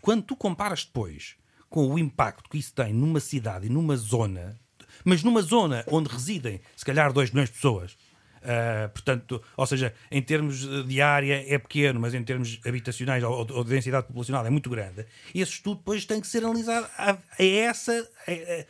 Quando 0.00 0.22
tu 0.22 0.36
comparas 0.36 0.84
depois 0.84 1.36
com 1.68 1.86
o 1.88 1.98
impacto 1.98 2.48
que 2.50 2.58
isso 2.58 2.72
tem 2.74 2.92
numa 2.92 3.20
cidade 3.20 3.66
e 3.66 3.68
numa 3.70 3.96
zona, 3.96 4.58
mas 5.04 5.22
numa 5.22 5.42
zona 5.42 5.84
onde 5.88 6.08
residem, 6.08 6.60
se 6.76 6.84
calhar, 6.84 7.12
2 7.12 7.30
milhões 7.30 7.48
de 7.48 7.54
pessoas. 7.56 7.96
Uh, 8.38 8.88
portanto, 8.90 9.42
ou 9.56 9.66
seja, 9.66 9.92
em 10.12 10.22
termos 10.22 10.60
de 10.86 11.02
área 11.02 11.44
é 11.52 11.58
pequeno, 11.58 11.98
mas 11.98 12.14
em 12.14 12.22
termos 12.22 12.60
habitacionais 12.64 13.22
ou, 13.24 13.32
ou 13.32 13.64
de 13.64 13.70
densidade 13.70 14.06
populacional 14.06 14.46
é 14.46 14.50
muito 14.50 14.70
grande. 14.70 15.04
Esse 15.34 15.52
estudo 15.52 15.78
depois 15.78 16.04
tem 16.06 16.20
que 16.20 16.26
ser 16.26 16.44
analisado 16.44 16.86
a, 16.96 17.12
a 17.38 17.44
essa, 17.44 17.92
a- 17.92 18.30
a- 18.32 18.64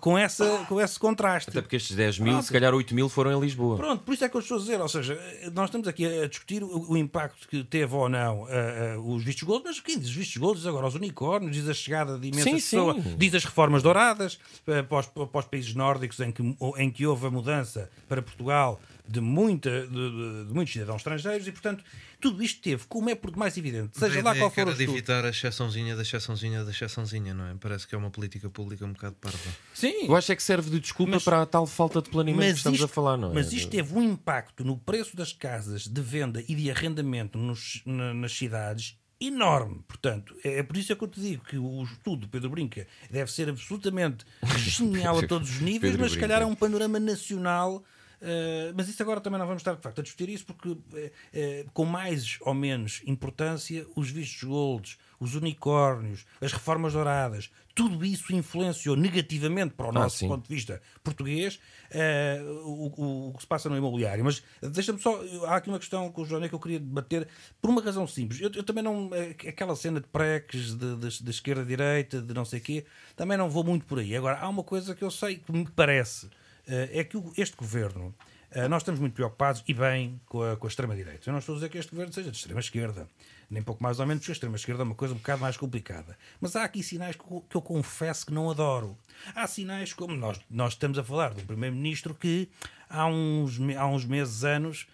com, 0.00 0.18
essa, 0.18 0.64
com 0.68 0.80
esse 0.80 0.98
contraste. 0.98 1.50
Até 1.50 1.60
porque 1.60 1.76
estes 1.76 1.96
10 1.96 2.18
mil, 2.18 2.32
Pronto. 2.32 2.46
se 2.46 2.52
calhar 2.52 2.74
8 2.74 2.94
mil 2.94 3.08
foram 3.08 3.32
em 3.32 3.40
Lisboa. 3.40 3.76
Pronto, 3.76 4.02
por 4.02 4.14
isso 4.14 4.24
é 4.24 4.28
que 4.28 4.36
eu 4.36 4.40
estou 4.40 4.56
a 4.56 4.60
dizer, 4.60 4.80
ou 4.80 4.88
seja, 4.88 5.18
nós 5.52 5.66
estamos 5.66 5.86
aqui 5.88 6.06
a 6.06 6.26
discutir 6.26 6.62
o, 6.62 6.92
o 6.92 6.96
impacto 6.96 7.48
que 7.48 7.62
teve 7.64 7.94
ou 7.94 8.08
não 8.08 8.46
ah, 8.46 8.94
ah, 8.94 9.00
os 9.00 9.22
vistos 9.22 9.44
gold, 9.44 9.64
mas 9.64 9.80
quem 9.80 9.98
diz 9.98 10.08
os 10.08 10.14
vistos 10.14 10.36
gold 10.36 10.58
diz 10.58 10.66
agora 10.66 10.86
os 10.86 10.94
unicórnios, 10.94 11.54
diz 11.56 11.68
a 11.68 11.74
chegada 11.74 12.18
de 12.18 12.28
imensas 12.28 12.44
Sim, 12.44 12.58
sim. 12.58 12.76
pessoas, 12.76 13.18
diz 13.18 13.34
as 13.34 13.44
reformas 13.44 13.82
douradas 13.82 14.38
ah, 14.66 14.82
para, 14.82 14.98
os, 14.98 15.06
para 15.06 15.38
os 15.38 15.46
países 15.46 15.74
nórdicos 15.74 16.20
em 16.20 16.32
que, 16.32 16.42
em 16.76 16.90
que 16.90 17.06
houve 17.06 17.26
a 17.26 17.30
mudança 17.30 17.90
para 18.08 18.20
Portugal 18.22 18.80
de, 19.06 19.20
muita, 19.20 19.86
de, 19.86 19.88
de- 19.88 20.44
de 20.46 20.54
muitos 20.54 20.72
cidadãos 20.72 20.96
estrangeiros 20.96 21.46
e, 21.46 21.52
portanto, 21.52 21.84
tudo 22.20 22.42
isto 22.42 22.62
teve, 22.62 22.84
como 22.88 23.10
é 23.10 23.14
por 23.14 23.30
demais 23.30 23.56
evidente, 23.58 23.98
seja 23.98 24.22
lá 24.22 24.34
qual 24.34 24.50
for 24.50 24.60
o 24.60 24.60
era 24.62 24.72
de 24.74 24.82
estudo. 24.84 24.96
evitar 24.96 25.24
a 25.24 25.28
exceçãozinha 25.28 25.94
da 25.94 26.02
exceçãozinha 26.02 26.64
da 26.64 26.70
exceçãozinha, 26.70 27.34
não 27.34 27.46
é? 27.48 27.54
Parece 27.60 27.86
que 27.86 27.94
é 27.94 27.98
uma 27.98 28.10
política 28.10 28.48
pública 28.48 28.84
um 28.86 28.92
bocado 28.94 29.14
parva. 29.20 29.38
Sim, 29.74 30.06
Eu 30.06 30.16
acho 30.16 30.32
é 30.32 30.36
que 30.36 30.42
serve 30.42 30.70
de 30.70 30.80
desculpa 30.80 31.12
Mas- 31.12 31.22
para 31.24 31.42
a 31.42 31.46
tal 31.46 31.66
falta 31.66 32.00
de 32.00 32.08
planeamento 32.08 32.52
que 32.52 32.56
estamos 32.58 32.82
a 32.82 32.88
falar, 32.88 33.16
não 33.18 33.30
é? 33.30 33.34
mas 33.34 33.52
isto 33.52 33.70
teve 33.70 33.94
um 33.94 34.02
impacto 34.02 34.64
no 34.64 34.78
preço 34.78 35.14
das 35.16 35.32
casas 35.32 35.86
de 35.86 36.00
venda 36.00 36.42
e 36.48 36.54
de 36.54 36.70
arrendamento 36.70 37.36
nos- 37.36 37.82
na- 37.84 38.14
nas 38.14 38.32
cidades 38.32 38.96
enorme. 39.20 39.82
Portanto, 39.86 40.34
é, 40.42 40.58
é 40.58 40.62
por 40.62 40.76
isso 40.76 40.92
é 40.92 40.96
que 40.96 41.04
eu 41.04 41.08
te 41.08 41.20
digo 41.20 41.44
que 41.44 41.56
o 41.56 41.82
estudo 41.84 42.22
do 42.22 42.28
Pedro 42.28 42.50
Brinca 42.50 42.86
deve 43.10 43.30
ser 43.30 43.48
absolutamente 43.48 44.24
genial 44.58 45.18
a 45.18 45.26
todos 45.26 45.50
os 45.50 45.60
níveis, 45.60 45.92
Pedro 45.92 46.00
mas 46.00 46.12
se 46.12 46.18
calhar 46.18 46.40
é 46.42 46.46
um 46.46 46.54
panorama 46.54 46.98
nacional. 46.98 47.84
Eh, 48.24 48.72
mas 48.74 48.88
isso 48.88 49.02
agora 49.02 49.20
também 49.20 49.38
não 49.38 49.46
vamos 49.46 49.60
estar 49.60 49.74
de 49.74 49.82
facto 49.82 50.00
a 50.00 50.02
discutir 50.02 50.28
isso 50.30 50.46
porque 50.46 50.76
eh, 50.94 51.12
eh, 51.32 51.66
com 51.74 51.84
mais 51.84 52.38
ou 52.40 52.54
menos 52.54 53.02
importância 53.06 53.86
os 53.94 54.10
vistos 54.10 54.42
golds, 54.44 54.98
os 55.20 55.34
unicórnios, 55.34 56.24
as 56.40 56.52
reformas 56.52 56.92
douradas, 56.94 57.50
tudo 57.74 58.04
isso 58.04 58.32
influenciou 58.34 58.94
negativamente 58.96 59.74
para 59.74 59.88
o 59.88 59.92
nosso 59.92 60.18
sim. 60.18 60.28
ponto 60.28 60.46
de 60.48 60.54
vista 60.54 60.80
português 61.02 61.58
eh, 61.90 62.40
o, 62.64 63.28
o- 63.28 63.32
que 63.34 63.40
se 63.42 63.46
passa 63.46 63.68
no 63.68 63.76
imobiliário. 63.76 64.24
Mas 64.24 64.42
deixa-me 64.62 65.00
só. 65.00 65.20
Há 65.46 65.56
aqui 65.56 65.68
uma 65.68 65.78
questão 65.78 66.10
com 66.12 66.22
o 66.22 66.24
João 66.24 66.46
que 66.48 66.54
eu 66.54 66.58
queria 66.60 66.78
debater 66.78 67.26
por 67.60 67.70
uma 67.70 67.82
razão 67.82 68.06
simples. 68.06 68.40
Eu, 68.40 68.50
eu 68.54 68.62
também 68.62 68.82
não. 68.84 69.10
Aquela 69.48 69.74
cena 69.76 70.00
de 70.00 70.06
preques, 70.06 70.74
de, 70.76 70.96
de, 70.96 71.22
de 71.24 71.30
esquerda-direita, 71.30 72.20
de 72.22 72.32
não 72.32 72.44
sei 72.44 72.60
o 72.60 72.62
quê, 72.62 72.84
também 73.16 73.36
não 73.36 73.50
vou 73.50 73.64
muito 73.64 73.84
por 73.86 73.98
aí. 73.98 74.16
Agora, 74.16 74.38
há 74.38 74.48
uma 74.48 74.62
coisa 74.62 74.94
que 74.94 75.02
eu 75.02 75.10
sei 75.10 75.36
que 75.36 75.50
me 75.52 75.66
parece: 75.68 76.28
é 76.66 77.04
que 77.04 77.18
este 77.36 77.56
governo. 77.56 78.14
eh, 78.50 78.68
Nós 78.68 78.82
estamos 78.82 79.00
muito 79.00 79.14
preocupados 79.14 79.62
e 79.66 79.74
bem 79.74 80.20
com 80.26 80.42
a, 80.42 80.56
com 80.56 80.66
a 80.66 80.70
extrema-direita. 80.70 81.28
Eu 81.28 81.32
não 81.32 81.38
estou 81.40 81.54
a 81.54 81.56
dizer 81.56 81.68
que 81.68 81.78
este 81.78 81.90
governo 81.90 82.12
seja 82.12 82.30
de 82.30 82.36
extrema-esquerda, 82.36 83.08
nem 83.50 83.62
pouco 83.62 83.82
mais 83.82 84.00
ou 84.00 84.06
menos, 84.06 84.20
porque 84.22 84.32
a 84.32 84.34
extrema-esquerda 84.34 84.82
é 84.82 84.84
uma 84.84 84.94
coisa 84.94 85.14
um 85.14 85.18
bocado 85.18 85.40
mais 85.40 85.56
complicada. 85.56 86.16
Mas 86.40 86.56
há 86.56 86.64
aqui 86.64 86.82
sinais 86.82 87.16
que 87.16 87.24
eu, 87.56 87.62
confesso 87.62 88.26
que 88.26 88.32
não 88.32 88.50
adoro. 88.50 88.96
Há 89.34 89.46
sinais 89.46 89.92
como 89.92 90.14
nós, 90.16 90.40
nós 90.48 90.72
estamos 90.72 90.98
a 90.98 91.04
falar 91.04 91.34
de 91.34 91.42
um 91.42 91.46
primeiro-ministro 91.46 92.14
que 92.14 92.48
há 92.88 93.06
uns, 93.06 93.58
há 93.76 93.86
uns 93.86 94.04
meses, 94.04 94.44
anos, 94.44 94.86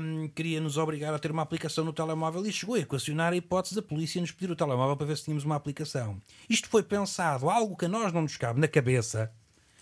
hum, 0.00 0.28
queria 0.34 0.60
nos 0.60 0.76
obrigar 0.76 1.14
a 1.14 1.18
ter 1.18 1.30
uma 1.30 1.42
aplicação 1.42 1.84
no 1.84 1.92
telemóvel 1.92 2.44
e 2.46 2.52
chegou 2.52 2.74
a 2.74 2.80
equacionar 2.80 3.32
a 3.32 3.36
hipótese 3.36 3.74
da 3.74 3.82
polícia 3.82 4.20
nos 4.20 4.32
pedir 4.32 4.50
o 4.50 4.56
telemóvel 4.56 4.96
para 4.96 5.06
ver 5.06 5.16
se 5.16 5.24
tínhamos 5.24 5.44
uma 5.44 5.56
aplicação. 5.56 6.20
Isto 6.48 6.68
foi 6.68 6.82
pensado, 6.82 7.48
algo 7.48 7.76
que 7.76 7.86
a 7.86 7.88
nós 7.88 8.12
não 8.12 8.22
nos 8.22 8.36
cabe 8.36 8.60
na 8.60 8.68
cabeça, 8.68 9.32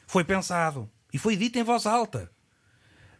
foi 0.07 0.23
pensado 0.25 0.91
e 1.15 1.19
foi 1.19 1.35
dito 1.37 1.59
em 1.59 1.63
voz 1.63 1.87
alta. 1.87 2.31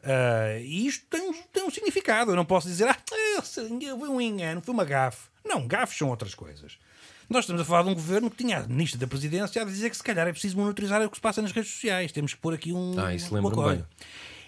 Ah, 0.03 0.59
e 0.61 0.87
isto 0.87 1.07
tem 1.09 1.23
um, 1.23 1.33
tem 1.53 1.63
um 1.65 1.71
significado. 1.71 2.33
Eu 2.33 2.37
não 2.37 2.45
posso 2.45 2.69
dizer, 2.69 2.87
ah, 2.89 2.97
foi 3.43 4.09
um 4.09 4.21
engano, 4.21 4.61
foi 4.61 4.75
uma 4.75 4.85
gafe. 4.85 5.29
Não, 5.45 5.67
gafes 5.67 5.97
são 5.97 6.09
outras 6.11 6.35
coisas. 6.35 6.77
Nós 7.31 7.45
estamos 7.45 7.63
a 7.63 7.65
falar 7.65 7.85
de 7.85 7.89
um 7.89 7.95
governo 7.95 8.31
que 8.31 8.37
tinha 8.37 8.59
a 8.59 8.67
ministra 8.67 8.99
da 9.01 9.07
presidência 9.07 9.63
a 9.63 9.65
dizer 9.65 9.89
que 9.89 9.97
se 9.97 10.03
calhar 10.03 10.27
é 10.29 10.33
preciso 10.33 10.59
monitorizar 10.59 11.01
o 11.03 11.09
que 11.09 11.17
se 11.17 11.23
passa 11.23 11.41
nas 11.41 11.53
redes 11.53 11.71
sociais. 11.73 12.13
Temos 12.13 12.35
que 12.35 12.41
pôr 12.41 12.53
aqui 12.53 12.73
um, 12.73 12.95
Ah, 12.99 13.15
isso 13.15 13.31
coisa. 13.31 13.77
bem. 13.77 13.85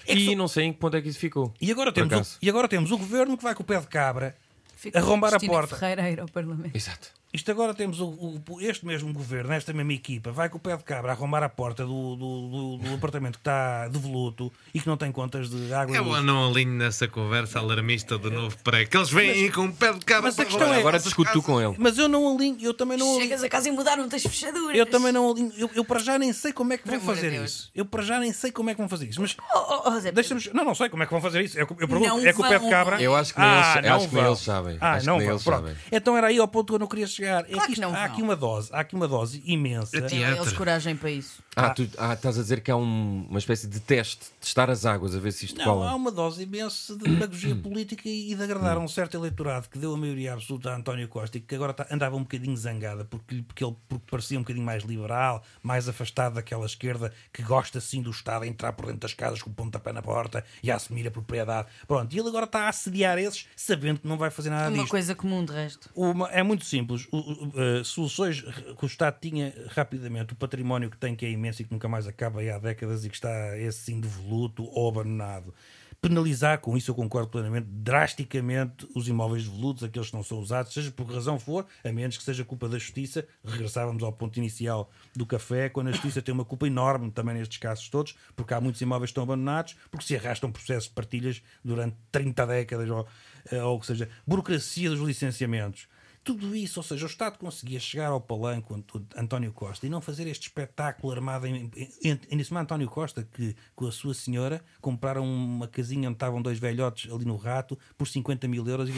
É 0.07 0.15
E 0.15 0.27
só- 0.27 0.35
não 0.37 0.47
sei 0.47 0.65
em 0.67 0.73
que 0.75 0.79
ponto 0.79 0.95
é 0.97 1.01
que 1.01 1.09
isso 1.09 1.19
ficou. 1.19 1.55
e, 1.61 1.71
agora 1.73 1.91
temos 1.91 2.35
o, 2.37 2.39
e 2.43 2.49
agora 2.51 2.69
temos 2.69 2.91
o 2.93 2.99
governo 2.99 3.37
que 3.37 3.43
vai 3.43 3.55
com 3.55 3.63
o 3.63 3.67
pé 3.67 3.81
de 3.81 3.87
cabra 3.87 4.37
Fica 4.77 4.99
arrombar 4.99 5.35
a 5.35 5.41
porta. 5.41 5.75
Ferreira 5.77 6.23
ao 6.23 6.29
Parlamento. 6.29 6.77
Exato. 6.77 7.09
Isto 7.37 7.51
agora 7.51 7.75
temos 7.75 8.01
o, 8.01 8.07
o- 8.09 8.61
este 8.61 8.87
mesmo 8.87 9.13
governo, 9.13 9.53
esta 9.53 9.73
mesma 9.73 9.93
equipa, 9.93 10.33
vai 10.33 10.49
com 10.49 10.57
o 10.57 10.61
pé 10.61 10.75
de 10.77 10.83
cabra 10.85 11.13
arrombar 11.13 11.43
a 11.43 11.49
porta 11.51 11.85
do, 11.85 12.17
do, 12.17 12.49
do- 12.49 12.77
do 12.79 12.95
apartamento 12.95 13.35
que 13.35 13.41
está 13.41 13.89
devoluto 13.89 14.51
e 14.73 14.81
que 14.81 14.87
não 14.87 14.97
tem 14.97 15.13
contas 15.13 15.51
de 15.51 15.73
água 15.73 15.95
e 15.95 15.99
Eu 15.99 16.05
luz. 16.05 16.25
não 16.25 16.49
alinho 16.51 16.73
nessa 16.73 17.07
conversa 17.07 17.59
alarmista 17.59 18.17
do 18.17 18.31
novo 18.31 18.57
pré, 18.65 18.87
que 18.87 18.97
eles 18.97 19.11
vêm 19.11 19.31
aí 19.31 19.53
com 19.53 19.63
um 19.63 19.71
pé 19.73 19.93
de 19.93 20.01
cabra 20.05 20.23
mas 20.31 20.35
a 20.35 20.37
para 20.37 20.45
questão 20.47 20.73
é- 20.73 20.79
Agora 20.79 20.99
discuto 20.99 21.31
tu 21.33 21.43
com 21.43 21.61
ele. 21.61 21.75
Mas 21.79 21.99
eu 21.99 22.09
não 22.09 22.35
alinho, 22.35 22.57
eu 22.63 22.73
também 22.73 22.97
não 22.97 23.07
alinho. 23.11 23.21
Chegas 23.23 23.43
a 23.45 23.49
casa 23.51 23.69
e 23.69 23.73
mudaram-te 23.73 24.17
as 24.17 24.23
fechaduras. 24.23 24.77
Eu 24.77 24.87
também 24.87 25.13
não 25.13 25.31
alinho. 25.31 25.53
Eu, 25.59 25.71
eu 25.75 25.85
para 25.85 25.99
já 26.01 26.19
nem 26.19 26.33
sei 26.33 26.53
como 26.55 26.73
é 26.73 26.79
que 26.79 26.89
vão 26.89 26.99
de 26.99 27.05
fazer 27.05 27.31
Deus. 27.33 27.51
isso. 27.51 27.71
Eu 27.75 27.85
para 27.85 28.03
já 28.03 28.19
nem 28.19 28.33
sei 28.33 28.51
como 28.51 28.71
é 28.71 28.75
que 28.75 28.79
vão 28.81 28.89
fazer 28.89 29.07
isso. 29.09 29.21
Mas 29.21 29.37
Oh, 29.55 29.59
oh, 29.59 29.91
oh, 29.91 30.01
Zé, 30.01 30.11
deixa-me. 30.11 30.41
Não, 30.55 30.65
não 30.65 30.75
sei 30.75 30.89
como 30.89 31.03
é 31.03 31.07
que 31.07 31.13
vão 31.13 31.21
fazer 31.21 31.43
isso. 31.43 31.59
Eu, 31.59 31.67
eu 31.69 31.77
pergunto, 31.89 32.09
Não 32.09 32.19
é 32.27 32.33
com 32.33 32.43
o 32.43 32.49
pé 32.49 32.59
de 32.59 32.71
cabra. 32.71 33.03
Eu 33.03 33.15
acho 33.15 33.35
que 33.35 33.41
nem 33.41 33.49
ah, 33.49 33.73
eles- 33.77 33.87
não 33.89 33.97
acho 33.97 34.09
que 34.09 34.17
eles 34.17 34.39
sabem. 34.39 34.79
Ah, 34.81 34.93
Acho 34.93 35.01
que 35.01 35.07
não 35.07 35.17
nem 35.19 35.27
vão. 35.27 35.35
eles 35.35 35.43
sabem. 35.45 35.77
Então 35.93 36.17
era 36.17 36.29
aí 36.29 36.39
ao 36.39 36.49
ponto 36.49 36.67
que 36.69 36.75
eu 36.75 36.79
não 36.79 36.87
queria 36.87 37.07
chegar. 37.07 37.26
É 37.27 37.43
Claro 37.43 37.67
que 37.67 37.73
isto- 37.73 37.81
não 37.81 37.91
há 37.91 37.93
vão. 37.93 38.05
aqui 38.05 38.23
uma 38.23 38.37
dose, 38.37 38.69
há 38.73 38.81
aqui 38.81 38.95
uma 38.95 39.09
dose 39.09 39.43
imensa. 39.47 39.97
É 39.97 40.01
teatro. 40.03 40.43
Eles 40.43 40.53
coragem 40.53 40.97
para 40.97 41.11
isso. 41.11 41.43
Ah, 41.59 41.71
tu 41.71 41.89
ah, 41.97 42.13
estás 42.13 42.39
a 42.39 42.43
dizer 42.43 42.61
que 42.61 42.71
há 42.71 42.77
um- 42.77 43.27
uma 43.31 43.39
espécie 43.39 43.67
de 43.67 43.81
teste, 43.81 44.27
testar 44.39 44.69
as 44.69 44.85
águas, 44.85 45.17
a 45.17 45.19
ver 45.19 45.33
se 45.33 45.47
isto 45.47 45.57
Não, 45.57 45.65
cola. 45.65 45.89
há 45.89 45.95
uma 45.95 46.13
dose 46.13 46.43
imensa 46.43 46.95
de 46.95 47.05
demagogia 47.05 47.57
política 47.57 48.07
e 48.07 48.35
de 48.35 48.43
agradar 48.43 48.77
a 48.77 48.81
um 48.81 48.87
certo 48.87 49.17
eleitorado 49.17 49.67
que 49.71 49.79
deu 49.79 49.95
a 49.95 49.97
maioria 49.97 50.35
absoluta 50.35 50.71
a 50.71 50.77
António 50.77 51.09
Costa 51.09 51.39
e 51.39 51.41
que 51.41 51.55
agora 51.55 51.73
tá- 51.73 51.87
andava 51.91 52.15
um 52.15 52.21
bocadinho 52.25 52.55
zangada 52.59 53.07
porque, 53.07 53.43
porque 53.43 53.65
ele 53.65 53.75
porque 53.89 54.05
parecia 54.11 54.37
um 54.39 54.43
bocadinho 54.43 54.67
mais 54.67 54.85
liberal, 54.85 55.43
mais 55.63 55.89
afastado 55.89 56.35
daquela 56.35 56.67
esquerda 56.67 57.11
que 57.33 57.43
gosta 57.43 57.79
assim 57.79 58.03
do 58.03 58.11
Estado 58.11 58.43
a 58.43 58.47
entrar 58.47 58.75
por 58.75 58.85
dentro 58.85 59.01
das 59.01 59.15
casas 59.15 59.41
com 59.43 59.49
o 59.49 59.55
pontapé 59.55 59.95
na 59.95 60.03
porta 60.03 60.45
e 60.63 60.71
a 60.71 60.77
assumir 60.77 61.09
a 61.09 61.11
propriedade. 61.11 61.69
Pronto, 61.89 62.15
e 62.15 62.19
ele 62.19 62.29
agora 62.29 62.45
está 62.45 62.65
a 62.65 62.69
assediar 62.69 63.17
esses 63.19 63.47
sabendo 63.57 64.01
que 64.01 64.07
não 64.07 64.19
vai 64.19 64.29
fazer 64.31 64.51
nada 64.51 64.69
Uma 64.69 64.77
disto. 64.77 64.91
coisa 64.91 65.15
comum 65.15 65.43
de 65.43 65.55
resto. 65.55 65.89
Uma- 65.97 66.29
é 66.29 66.43
muito 66.43 66.67
simples. 66.67 67.09
O- 67.11 67.17
o- 67.17 67.81
uh, 67.81 67.83
soluções 67.83 68.43
que 68.43 68.85
o 68.85 68.87
Estado 68.87 69.17
tinha 69.23 69.55
rapidamente, 69.69 70.35
o 70.35 70.37
património 70.37 70.91
que 70.91 70.99
tem, 70.99 71.17
que 71.17 71.25
é 71.25 71.31
imenso 71.31 71.46
e 71.49 71.65
que 71.65 71.73
nunca 71.73 71.89
mais 71.89 72.07
acaba 72.07 72.41
aí 72.41 72.51
há 72.51 72.59
décadas 72.59 73.05
e 73.05 73.09
que 73.09 73.15
está 73.15 73.57
esse 73.59 73.79
sim 73.79 74.01
devoluto 74.01 74.65
ou 74.65 74.89
abandonado. 74.89 75.55
penalizar, 76.01 76.61
com 76.61 76.77
isso 76.77 76.91
eu 76.91 76.95
concordo 76.95 77.29
plenamente, 77.29 77.67
drasticamente 77.69 78.87
os 78.95 79.09
imóveis 79.09 79.45
devolutos, 79.45 79.83
aqueles 79.83 80.11
que 80.11 80.17
não 80.17 80.23
são 80.23 80.39
usados, 80.39 80.73
seja 80.73 80.91
por 80.91 81.07
que 81.07 81.15
razão 81.15 81.39
for, 81.39 81.67
a 81.83 81.93
menos 81.93 82.17
que 82.17 82.23
seja 82.23 82.45
culpa 82.45 82.69
da 82.69 82.79
justiça. 82.79 83.27
Regressávamos 83.45 84.03
ao 84.03 84.13
ponto 84.13 84.37
inicial 84.39 84.91
do 85.15 85.27
café, 85.27 85.69
quando 85.69 85.89
a 85.89 85.93
justiça 85.93 86.23
tem 86.23 86.33
uma 86.33 86.45
culpa 86.45 86.67
enorme 86.67 87.11
também 87.11 87.35
nestes 87.35 87.59
casos 87.59 87.89
todos, 87.89 88.15
porque 88.37 88.55
há 88.55 88.61
muitos 88.61 88.81
imóveis 88.81 89.09
que 89.09 89.13
estão 89.13 89.25
abandonados, 89.25 89.75
porque 89.91 90.07
se 90.07 90.17
arrastam 90.17 90.53
processos 90.53 90.89
de 90.89 90.95
partilhas 90.95 91.43
durante 91.65 91.97
30 92.13 92.47
décadas, 92.47 92.91
ou, 92.91 93.07
eh, 93.51 93.63
ou 93.63 93.83
seja, 93.83 94.09
burocracia 94.27 94.91
dos 94.91 95.01
licenciamentos. 95.01 95.89
Tudo 96.27 96.57
isso, 96.57 96.81
ou 96.81 96.83
seja, 96.83 97.07
o 97.07 97.09
Estado 97.09 97.39
conseguia 97.39 97.79
chegar 97.79 98.09
ao 98.09 98.21
palanque 98.21 98.75
António 99.17 99.53
Costa 99.53 99.87
e 99.87 99.89
não 99.89 100.01
fazer 100.01 100.27
este 100.27 100.49
espetáculo 100.49 101.13
armado 101.13 101.47
em, 101.47 101.71
em, 102.03 102.21
em 102.33 102.57
António 102.57 102.89
Costa, 102.89 103.23
que 103.23 103.55
com 103.77 103.87
a 103.87 103.93
sua 103.93 104.13
senhora 104.13 104.61
compraram 104.81 105.25
uma 105.25 105.69
casinha 105.69 106.09
onde 106.09 106.17
estavam 106.17 106.43
dois 106.43 106.59
velhotes 106.59 107.13
ali 107.13 107.25
no 107.25 107.37
rato 107.37 107.79
por 107.97 108.09
50 108.09 108.49
mil 108.49 108.67
euros 108.67 108.89
e 108.89 108.93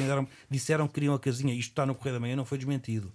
disseram 0.51 0.89
que 0.89 0.95
queriam 0.95 1.13
a 1.13 1.19
casinha. 1.19 1.53
Isto 1.53 1.73
está 1.73 1.85
no 1.85 1.95
Correio 1.95 2.15
da 2.15 2.21
Manhã, 2.21 2.35
não 2.35 2.47
foi 2.47 2.57
desmentido 2.57 3.13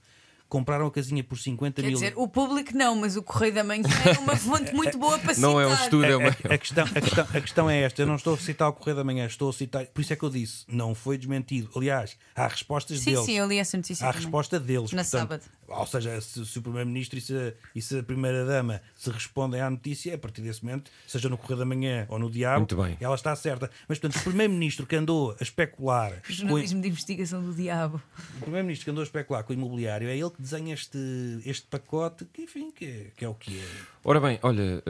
compraram 0.54 0.86
a 0.86 0.92
casinha 0.92 1.24
por 1.24 1.36
50 1.36 1.82
Quer 1.82 1.88
mil 1.88 1.98
dizer, 1.98 2.14
o 2.16 2.28
público 2.28 2.78
não, 2.78 2.96
mas 2.96 3.18
o 3.18 3.24
Correio 3.24 3.56
da 3.56 3.64
Manhã 3.64 3.82
é 4.06 4.20
uma 4.20 4.36
fonte 4.36 4.72
muito 4.76 5.00
boa 5.00 5.18
para 5.18 5.34
citar. 5.34 5.50
Não 5.50 5.60
é 5.60 5.66
um 5.66 5.74
estudo, 5.74 6.06
é 6.06 6.16
uma. 6.16 6.30
a, 6.30 6.54
a 6.54 6.58
questão, 6.60 6.86
a, 6.86 7.02
questão, 7.02 7.28
a 7.34 7.42
questão 7.42 7.70
é 7.72 7.82
esta: 7.82 8.04
eu 8.04 8.06
não 8.06 8.18
estou 8.18 8.36
a 8.36 8.38
citar 8.38 8.70
o 8.70 8.74
Correio 8.74 8.98
da 8.98 9.04
Manhã, 9.04 9.26
estou 9.26 9.50
a 9.50 9.54
citar. 9.54 9.88
Por 9.88 10.02
isso 10.02 10.14
é 10.14 10.16
que 10.16 10.22
eu 10.22 10.30
disse, 10.30 10.64
não 10.68 10.94
foi 10.94 11.18
desmentido. 11.18 11.72
Aliás, 11.76 12.16
há 12.36 12.48
respostas 12.48 13.00
Sim, 13.00 13.14
deles. 13.14 13.26
sim, 13.26 13.34
eu 13.34 13.48
li 13.48 13.58
essa 13.58 13.76
notícia 13.76 14.06
Há 14.06 14.12
também. 14.12 14.26
resposta 14.26 14.60
deles. 14.60 14.92
Na 14.92 15.02
portanto, 15.02 15.20
sábado. 15.22 15.44
Ou 15.80 15.86
seja, 15.88 16.20
se, 16.22 16.46
se 16.46 16.60
o 16.60 16.62
Primeiro-Ministro 16.62 17.18
e 17.18 17.22
se, 17.22 17.54
e 17.76 17.82
se 17.82 18.00
a 18.00 18.04
Primeira-Dama 18.04 18.82
se 18.96 19.10
respondem 19.10 19.62
à 19.62 19.70
notícia, 19.70 20.14
a 20.16 20.18
partir 20.18 20.42
desse 20.42 20.64
momento, 20.64 20.90
seja 21.08 21.30
no 21.30 21.38
Correio 21.38 21.60
da 21.60 21.66
Manhã 21.66 22.06
ou 22.10 22.18
no 22.20 22.30
Diabo, 22.30 22.60
Muito 22.60 22.76
bem. 22.76 22.98
ela 23.00 23.16
está 23.16 23.36
certa. 23.36 23.70
Mas, 23.88 24.00
portanto, 24.00 24.20
o 24.22 24.24
Primeiro-Ministro 24.24 24.86
que 24.86 24.96
andou 24.96 25.36
a 25.40 25.44
especular. 25.44 26.22
com- 26.26 26.34
Jornalismo 26.34 26.82
de 26.82 26.88
investigação 26.88 27.42
do 27.44 27.54
diabo. 27.54 28.02
o 28.38 28.42
Primeiro-Ministro 28.42 28.86
que 28.86 28.92
andou 28.92 29.02
a 29.02 29.06
especular 29.06 29.44
com 29.44 29.54
o 29.54 29.56
imobiliário 29.56 30.08
é 30.08 30.18
ele 30.18 30.30
que 30.30 30.42
desenha 30.42 30.74
este, 30.74 30.98
este 31.46 31.68
pacote, 31.68 32.26
que 32.34 32.44
enfim, 32.44 32.72
que 32.72 32.86
é, 32.86 33.12
que 33.16 33.26
é 33.26 33.30
o 33.30 33.34
que 33.36 33.60
é. 33.60 33.64
Ora 34.06 34.20
bem, 34.20 34.38
olha, 34.44 34.84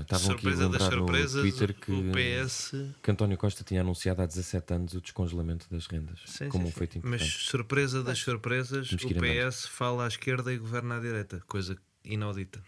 estavam 0.00 0.32
aqui 0.32 0.46
a 0.46 0.50
lembrar 0.50 0.90
no 0.96 1.06
Twitter 1.06 1.74
que, 1.74 1.92
o 1.92 2.12
PS. 2.12 2.74
que 3.02 3.10
António 3.10 3.36
Costa 3.36 3.62
tinha 3.62 3.82
anunciado 3.82 4.22
há 4.22 4.26
17 4.26 4.72
anos 4.74 4.94
o 4.94 5.00
descongelamento 5.02 5.66
das 5.70 5.86
rendas 5.86 6.18
Sim, 6.26 6.48
como 6.48 6.64
sim, 6.64 6.68
um 6.70 6.72
sim. 6.72 6.78
feito 6.78 7.00
Mas 7.02 7.20
importante. 7.22 7.44
surpresa 7.44 8.02
das 8.02 8.18
surpresas, 8.18 8.90
o. 8.92 8.96
PS 9.20 9.66
fala 9.66 10.06
à 10.08 10.10
esquerda 10.10 10.50
e 10.52 10.56
governa 10.58 10.96
à 10.96 11.00
direita, 11.00 11.42
coisa 11.46 11.76
inaudita. 12.04 12.60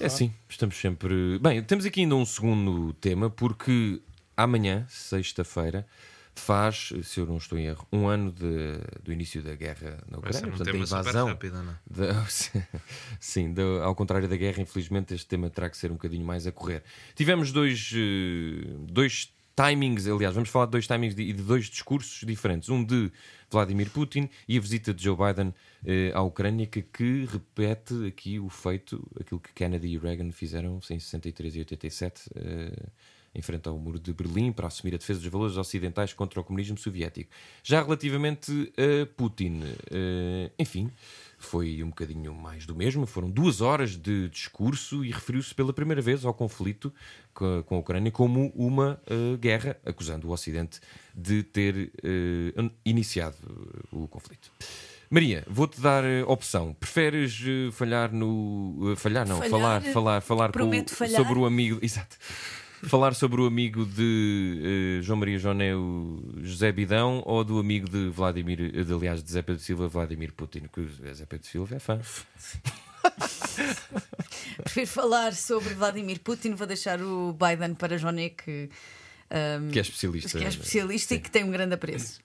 É 0.00 0.08
sim, 0.08 0.32
estamos 0.48 0.76
sempre. 0.76 1.38
Bem, 1.38 1.62
temos 1.62 1.84
aqui 1.84 2.00
ainda 2.00 2.14
um 2.16 2.24
segundo 2.24 2.92
tema, 2.94 3.28
porque 3.30 4.00
amanhã, 4.36 4.84
sexta-feira, 4.88 5.86
faz, 6.34 6.92
se 7.04 7.20
eu 7.20 7.26
não 7.26 7.36
estou 7.38 7.58
em 7.58 7.66
erro, 7.66 7.86
um 7.92 8.08
ano 8.08 8.30
de- 8.32 8.78
do 9.02 9.12
início 9.12 9.42
da 9.42 9.54
guerra 9.54 9.98
na 10.10 10.18
Ucrânia, 10.18 10.40
portanto, 10.48 10.64
da 10.72 10.76
invasão. 10.76 11.26
rápido, 11.28 11.62
não? 11.62 11.72
é? 11.72 11.76
Da- 11.88 12.26
sim, 13.20 13.52
da- 13.54 13.84
ao 13.84 13.94
contrário 13.94 14.28
da 14.28 14.36
guerra, 14.36 14.60
infelizmente 14.60 15.14
este 15.14 15.26
tema 15.26 15.48
terá 15.48 15.70
que 15.70 15.76
ser 15.76 15.90
um 15.90 15.94
bocadinho 15.94 16.26
mais 16.26 16.46
a 16.46 16.52
correr. 16.52 16.82
Tivemos 17.14 17.52
dois, 17.52 17.90
eh, 17.94 18.66
dois 18.90 19.32
timings, 19.56 20.06
aliás, 20.06 20.34
vamos 20.34 20.50
falar 20.50 20.66
de 20.66 20.72
dois 20.72 20.86
timings 20.86 21.14
de- 21.14 21.22
e 21.22 21.32
de 21.32 21.42
dois 21.42 21.66
discursos 21.66 22.20
diferentes. 22.26 22.68
Um 22.68 22.84
de 22.84 23.10
Vladimir 23.50 23.90
Putin 23.90 24.28
e 24.46 24.58
a 24.58 24.60
visita 24.60 24.92
de 24.92 25.02
Joe 25.02 25.16
Biden 25.16 25.54
eh, 25.86 26.12
à 26.14 26.20
Ucrânia, 26.22 26.66
que, 26.66 26.82
que 26.82 27.24
repete 27.24 27.94
aqui 28.06 28.38
o 28.38 28.48
feito, 28.50 29.02
aquilo 29.18 29.40
que 29.40 29.52
Kennedy 29.54 29.88
e 29.88 29.98
Reagan 29.98 30.30
fizeram 30.30 30.78
em 30.90 30.98
63 30.98 31.56
e 31.56 31.58
87. 31.60 32.30
eh, 32.36 32.72
em 33.34 33.42
frente 33.42 33.68
ao 33.68 33.78
muro 33.78 33.98
de 34.00 34.14
Berlim 34.14 34.50
para 34.50 34.66
assumir 34.66 34.94
a 34.94 34.96
defesa 34.96 35.20
dos 35.20 35.28
valores 35.28 35.58
ocidentais 35.58 36.14
contra 36.14 36.40
o 36.40 36.44
comunismo 36.44 36.78
soviético. 36.78 37.30
Já 37.62 37.82
relativamente 37.82 38.50
a 38.78 39.04
Putin, 39.14 39.60
eh, 39.90 40.50
enfim, 40.58 40.90
foi 41.38 41.82
um 41.82 41.88
bocadinho 41.88 42.34
mais 42.34 42.64
do 42.66 42.74
mesmo. 42.74 43.06
Foram 43.06 43.30
duas 43.30 43.60
horas 43.60 43.96
de 43.96 44.28
discurso 44.28 45.04
e 45.04 45.10
referiu-se 45.10 45.54
pela 45.54 45.72
primeira 45.72 46.00
vez 46.00 46.24
ao 46.24 46.32
conflito 46.34 46.92
co- 47.34 47.62
com 47.64 47.76
a 47.76 47.78
Ucrânia 47.78 48.10
como 48.10 48.50
uma 48.54 49.00
eh, 49.06 49.36
guerra, 49.38 49.76
acusando 49.84 50.28
o 50.28 50.32
Ocidente 50.32 50.80
de 51.14 51.42
ter 51.42 51.92
eh, 52.02 52.70
iniciado 52.84 53.36
o 53.92 54.08
conflito. 54.08 54.50
Maria, 55.08 55.44
vou-te 55.48 55.80
dar 55.80 56.02
eh, 56.04 56.24
opção. 56.26 56.74
Preferes 56.74 57.40
eh, 57.46 57.70
falhar 57.70 58.12
no. 58.12 58.92
eh, 58.92 58.96
falhar, 58.96 59.26
não, 59.28 59.36
Falhar, 59.38 59.50
falar, 59.50 59.82
falar, 59.92 60.20
falar 60.22 60.52
com, 60.52 60.94
falhar. 60.94 61.16
sobre 61.22 61.38
o 61.38 61.44
amigo. 61.46 61.78
Exato. 61.84 62.16
Falar 62.88 63.14
sobre 63.14 63.40
o 63.40 63.46
amigo 63.46 63.84
de 63.84 64.98
eh, 65.00 65.02
João 65.02 65.18
Maria 65.18 65.38
Joné, 65.38 65.74
o 65.74 66.22
José 66.42 66.70
Bidão, 66.72 67.22
ou 67.26 67.42
do 67.42 67.58
amigo 67.58 67.88
de 67.88 68.08
Vladimir, 68.08 68.72
eh, 68.74 68.84
de, 68.84 68.92
aliás, 68.92 69.22
de 69.22 69.30
Zé 69.30 69.42
Pedro 69.42 69.60
Silva, 69.62 69.88
Vladimir 69.88 70.32
Putin, 70.32 70.62
que 70.72 70.80
o 70.80 71.14
Zé 71.14 71.26
Pedro 71.26 71.46
Silva 71.46 71.76
é 71.76 71.78
fã. 71.78 72.00
Prefiro 74.62 74.86
falar 74.86 75.34
sobre 75.34 75.74
Vladimir 75.74 76.20
Putin, 76.20 76.54
vou 76.54 76.66
deixar 76.66 77.00
o 77.00 77.32
Biden 77.32 77.74
para 77.74 77.98
Joné, 77.98 78.30
que, 78.30 78.68
ahm, 79.30 79.70
Que 79.70 79.78
é 79.78 79.82
especialista. 79.82 80.38
que 80.38 80.44
é 80.44 80.48
especialista 80.48 81.14
e 81.14 81.20
que 81.20 81.30
tem 81.30 81.44
um 81.44 81.50
grande 81.50 81.74
apreço. 81.74 82.20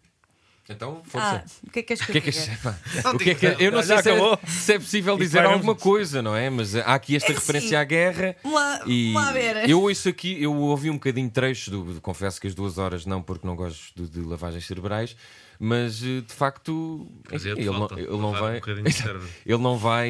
Então, 0.70 1.02
Ah, 1.14 1.40
força. 1.42 1.46
o 1.68 1.70
que 1.72 1.80
é 1.80 1.84
que 1.84 1.94
és 1.94 2.00
que 2.02 2.12
que 2.14 2.18
eu 2.18 2.22
é 2.22 2.22
que 2.22 2.30
epá, 2.52 2.80
o 3.14 3.18
que 3.18 3.30
é 3.32 3.36
que- 3.36 3.64
Eu 3.64 3.72
não 3.72 3.84
sei 3.84 3.98
se 4.02 4.10
é, 4.10 4.38
se 4.48 4.74
é 4.74 4.80
possível 4.80 5.18
dizer 5.18 5.44
alguma 5.44 5.76
coisa, 5.76 6.22
não 6.22 6.36
é? 6.36 6.50
Mas 6.50 6.76
há 6.76 6.94
aqui 6.94 7.16
esta 7.16 7.32
É 7.32 7.36
referência 7.36 7.68
assim, 7.70 7.76
à 7.76 7.84
guerra. 7.84 8.36
Lá, 8.46 8.82
E 8.86 9.12
vamos 9.12 9.28
lá 9.28 9.34
ver. 9.34 9.70
eu 9.70 9.82
ouço 9.82 10.08
aqui, 10.08 10.42
eu 10.42 10.54
ouvi 10.56 10.90
um 10.90 10.94
bocadinho 10.94 11.30
trecho, 11.30 11.72
do, 11.72 12.00
confesso 12.02 12.40
que 12.40 12.48
as 12.48 12.56
duas 12.56 12.78
horas 12.78 13.06
não, 13.06 13.22
porque 13.22 13.46
não 13.46 13.56
gosto 13.56 13.92
de, 13.96 14.08
de 14.10 14.22
lavagens 14.22 14.66
cerebrais, 14.66 15.16
mas 15.60 16.02
eh, 16.04 16.22
de 16.22 16.34
facto 16.34 17.06
ele, 17.32 17.66
não, 17.66 17.90
ele 17.98 18.08
um 18.10 18.32
vai, 18.32 18.62
ele 19.46 19.58
não 19.62 19.78
vai 19.78 20.10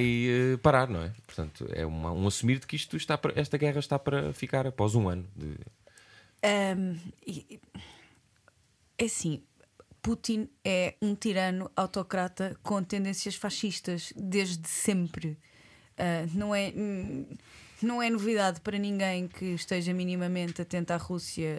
eh, 0.54 0.58
parar, 0.62 0.88
não 0.88 1.02
é? 1.02 1.12
Portanto, 1.26 1.66
é 1.72 1.86
uma- 1.86 2.12
um 2.12 2.28
assumir 2.28 2.60
de 2.60 2.68
que 2.68 2.76
isto 2.76 2.95
está 2.97 3.18
para, 3.18 3.34
esta 3.39 3.58
guerra 3.58 3.80
está 3.80 3.97
para 3.97 4.32
ficar 4.34 4.68
após 4.68 4.93
um 4.95 5.10
ano. 5.10 5.26
De, 5.36 5.56
e- 7.26 7.45
e- 7.49 7.60
é 8.97 9.06
assim, 9.06 9.41
Putin 10.02 10.49
é 10.66 10.95
um 11.02 11.14
tirano 11.14 11.70
autocrata 11.76 12.58
com 12.64 12.84
tendências 12.84 13.36
fascistas 13.36 14.12
desde 14.16 14.68
sempre. 14.68 15.38
Ah, 15.97 16.26
não, 16.34 16.56
é, 16.56 16.74
hum, 16.76 17.26
não 17.82 18.02
é 18.02 18.10
novidade 18.10 18.60
para 18.62 18.78
ninguém 18.80 19.28
que 19.28 19.45
esteja 19.45 19.93
minimamente 19.93 20.62
atento 20.62 20.93
à 20.93 20.97
Rússia. 20.97 21.56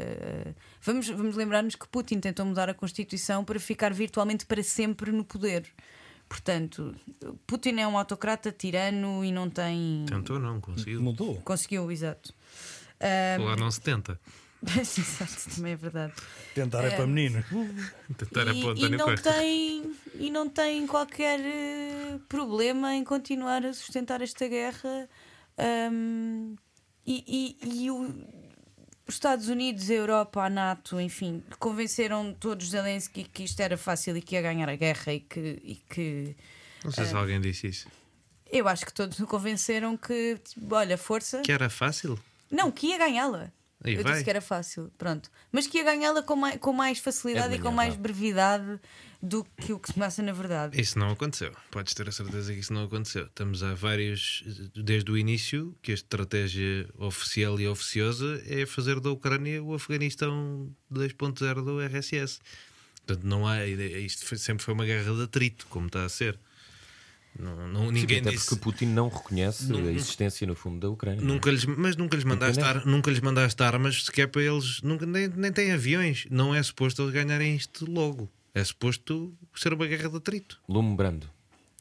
Ah, 0.48 0.54
vamos, 0.82 1.08
vamos 1.08 1.36
lembrar-nos 1.36 1.76
que 1.76 1.86
Putin 1.86 2.18
tentou 2.18 2.44
mudar 2.44 2.68
a 2.68 2.74
Constituição 2.74 3.44
para 3.44 3.60
ficar 3.60 3.92
virtualmente 3.92 4.44
para 4.44 4.62
sempre 4.62 5.12
no 5.12 5.24
poder. 5.24 5.64
Portanto, 6.28 6.94
Putin 7.46 7.78
é 7.78 7.86
um 7.86 7.96
autocrata 7.96 8.50
tirano 8.50 9.24
e 9.24 9.30
não 9.30 9.50
tem. 9.50 10.06
Tentou, 10.08 10.38
não, 10.38 10.60
conseguiu. 10.60 11.02
Mudou. 11.02 11.36
Conseguiu, 11.42 11.92
exato. 11.92 12.34
Ah, 12.98 13.36
Lá 13.38 13.54
não 13.54 13.70
se 13.70 13.80
tenta. 13.80 14.18
exato, 14.78 15.54
também 15.56 15.72
é 15.72 15.76
verdade. 15.76 16.12
Tentar 16.54 16.84
é, 16.84 16.90
para 16.96 17.06
menino. 17.06 17.44
Tentar 18.16 18.46
é 18.48 18.52
e, 18.52 18.60
para 18.60 18.68
o 18.68 18.76
e 18.76 18.84
António 18.84 18.98
não 18.98 19.06
Costa. 19.06 19.32
tem 19.32 19.92
e 20.14 20.30
não 20.30 20.48
tem 20.48 20.86
qualquer 20.86 21.40
eh, 21.40 22.18
problema 22.28 22.94
em 22.94 23.02
continuar 23.04 23.64
a 23.66 23.72
sustentar 23.72 24.20
esta 24.22 24.46
guerra 24.48 25.08
Ahm, 25.58 26.54
e, 27.06 27.58
e- 27.62 27.84
e 27.84 27.90
o- 27.90 28.08
os 29.06 29.14
Estados 29.14 29.48
Unidos, 29.48 29.90
a 29.90 29.94
Europa, 29.94 30.42
a 30.44 30.48
NATO, 30.48 30.98
enfim, 31.00 31.42
convenceram 31.58 32.32
todos 32.32 32.70
Zelensky 32.70 33.24
que 33.24 33.42
isto 33.44 33.60
era 33.60 33.76
fácil 33.76 34.16
e 34.16 34.22
que 34.22 34.34
ia 34.34 34.40
ganhar 34.42 34.68
a 34.68 34.76
guerra 34.76 35.12
e 35.12 35.20
que, 35.20 35.60
e 35.62 35.74
que 35.90 36.36
Não 36.84 36.90
sei 36.90 37.04
se 37.04 37.14
alguém 37.14 37.40
disse 37.40 37.66
isso. 37.66 37.88
eu 38.50 38.66
acho 38.66 38.86
que 38.86 38.94
todos 38.94 39.18
o 39.20 39.26
convenceram 39.26 39.96
que, 39.96 40.38
olha, 40.70 40.96
força. 40.96 41.42
Que 41.42 41.52
era 41.52 41.68
fácil. 41.68 42.18
Não, 42.50 42.70
que 42.70 42.86
ia 42.88 42.98
ganhá-la. 42.98 43.52
Aí 43.84 43.94
Eu 43.94 44.02
vai. 44.02 44.12
disse 44.12 44.24
que 44.24 44.30
era 44.30 44.40
fácil, 44.40 44.90
pronto. 44.96 45.30
Mas 45.50 45.66
que 45.66 45.78
ia 45.78 45.84
ganhá-la 45.84 46.22
com 46.22 46.36
mais, 46.36 46.56
com 46.58 46.72
mais 46.72 46.98
facilidade 46.98 47.54
É 47.54 47.56
e 47.56 47.60
com 47.60 47.70
mais 47.72 47.96
brevidade 47.96 48.78
do 49.20 49.44
que 49.44 49.72
o 49.72 49.78
que 49.78 49.88
se 49.92 49.98
passa 49.98 50.22
na 50.22 50.32
verdade. 50.32 50.80
Isso 50.80 50.98
não 50.98 51.10
aconteceu. 51.10 51.52
Podes 51.70 51.92
ter 51.94 52.08
a 52.08 52.12
certeza 52.12 52.52
que 52.52 52.60
isso 52.60 52.72
não 52.72 52.84
aconteceu. 52.84 53.26
Estamos 53.26 53.62
há 53.62 53.74
vários, 53.74 54.42
desde 54.74 55.10
o 55.10 55.16
início, 55.18 55.76
que 55.82 55.90
a 55.90 55.94
estratégia 55.94 56.88
oficial 56.96 57.60
e 57.60 57.66
oficiosa 57.68 58.42
é 58.46 58.66
fazer 58.66 59.00
da 59.00 59.10
Ucrânia 59.10 59.62
o 59.62 59.74
Afeganistão 59.74 60.70
2.0 60.92 61.64
do 61.64 61.80
RSS. 61.80 62.40
Portanto, 63.06 63.24
não 63.26 63.46
há. 63.46 63.66
Isto 63.66 64.24
foi- 64.26 64.38
sempre 64.38 64.64
foi 64.64 64.74
uma 64.74 64.84
guerra 64.84 65.12
de 65.14 65.22
atrito, 65.22 65.66
como 65.68 65.86
está 65.86 66.04
a 66.04 66.08
ser. 66.08 66.38
Não, 67.38 67.66
não- 67.68 67.90
ninguém 67.90 68.20
até 68.20 68.30
disse. 68.30 68.48
porque 68.48 68.62
Putin 68.62 68.86
não 68.86 69.08
reconhece 69.08 69.64
Não- 69.72 69.78
a 69.86 69.90
existência, 69.92 70.46
no 70.46 70.54
fundo, 70.54 70.80
da 70.80 70.90
Ucrânia. 70.90 71.22
Nunca 71.24 71.50
lhes, 71.50 71.64
mas 71.64 71.96
nunca 71.96 72.14
lhes, 72.16 72.24
mandaste 72.24 72.60
Entendeu? 72.60 72.80
ar, 72.82 72.86
nunca 72.86 73.10
lhes 73.10 73.20
mandaste 73.20 73.62
armas 73.62 74.04
sequer 74.04 74.28
para 74.28 74.42
eles. 74.42 74.82
Nunca, 74.82 75.06
nem, 75.06 75.28
nem 75.28 75.50
têm 75.52 75.72
aviões. 75.72 76.26
Não 76.30 76.54
é 76.54 76.62
suposto 76.62 77.02
eles 77.02 77.12
ganharem 77.14 77.56
isto 77.56 77.90
logo. 77.90 78.30
É 78.54 78.62
suposto 78.62 79.34
ser 79.54 79.72
uma 79.72 79.86
guerra 79.86 80.10
de 80.10 80.16
atrito. 80.16 80.60
Lume 80.68 80.94
brando. 80.94 81.28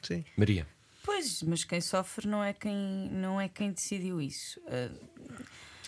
Sim. 0.01 0.23
Maria. 0.37 0.65
Pois, 1.03 1.43
mas 1.43 1.63
quem 1.65 1.81
sofre 1.81 2.27
não 2.27 2.41
é 2.43 2.53
quem, 2.53 3.09
não 3.11 3.39
é 3.41 3.49
quem 3.49 3.71
decidiu 3.71 4.21
isso. 4.21 4.59
Ah, 4.67 4.89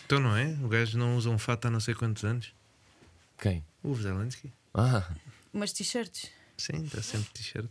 Então 0.04 0.20
não 0.20 0.36
é? 0.36 0.48
O 0.62 0.68
gajo 0.68 0.98
não 0.98 1.16
usa 1.16 1.30
um 1.30 1.38
fato 1.38 1.66
há 1.66 1.70
não 1.70 1.80
sei 1.80 1.94
quantos 1.94 2.22
anos. 2.24 2.52
Quem? 3.38 3.64
O 3.82 3.94
Zelensky. 3.94 4.52
Ah, 4.74 5.08
Umas 5.52 5.72
t-shirts. 5.72 6.30
Sim, 6.58 6.84
está 6.84 7.00
sempre 7.00 7.30
t-shirt. 7.32 7.68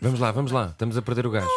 Vamos 0.00 0.20
lá, 0.20 0.32
vamos 0.32 0.52
lá. 0.52 0.66
Estamos 0.66 0.96
a 0.96 1.02
perder 1.02 1.26
o 1.26 1.30
gajo. 1.30 1.48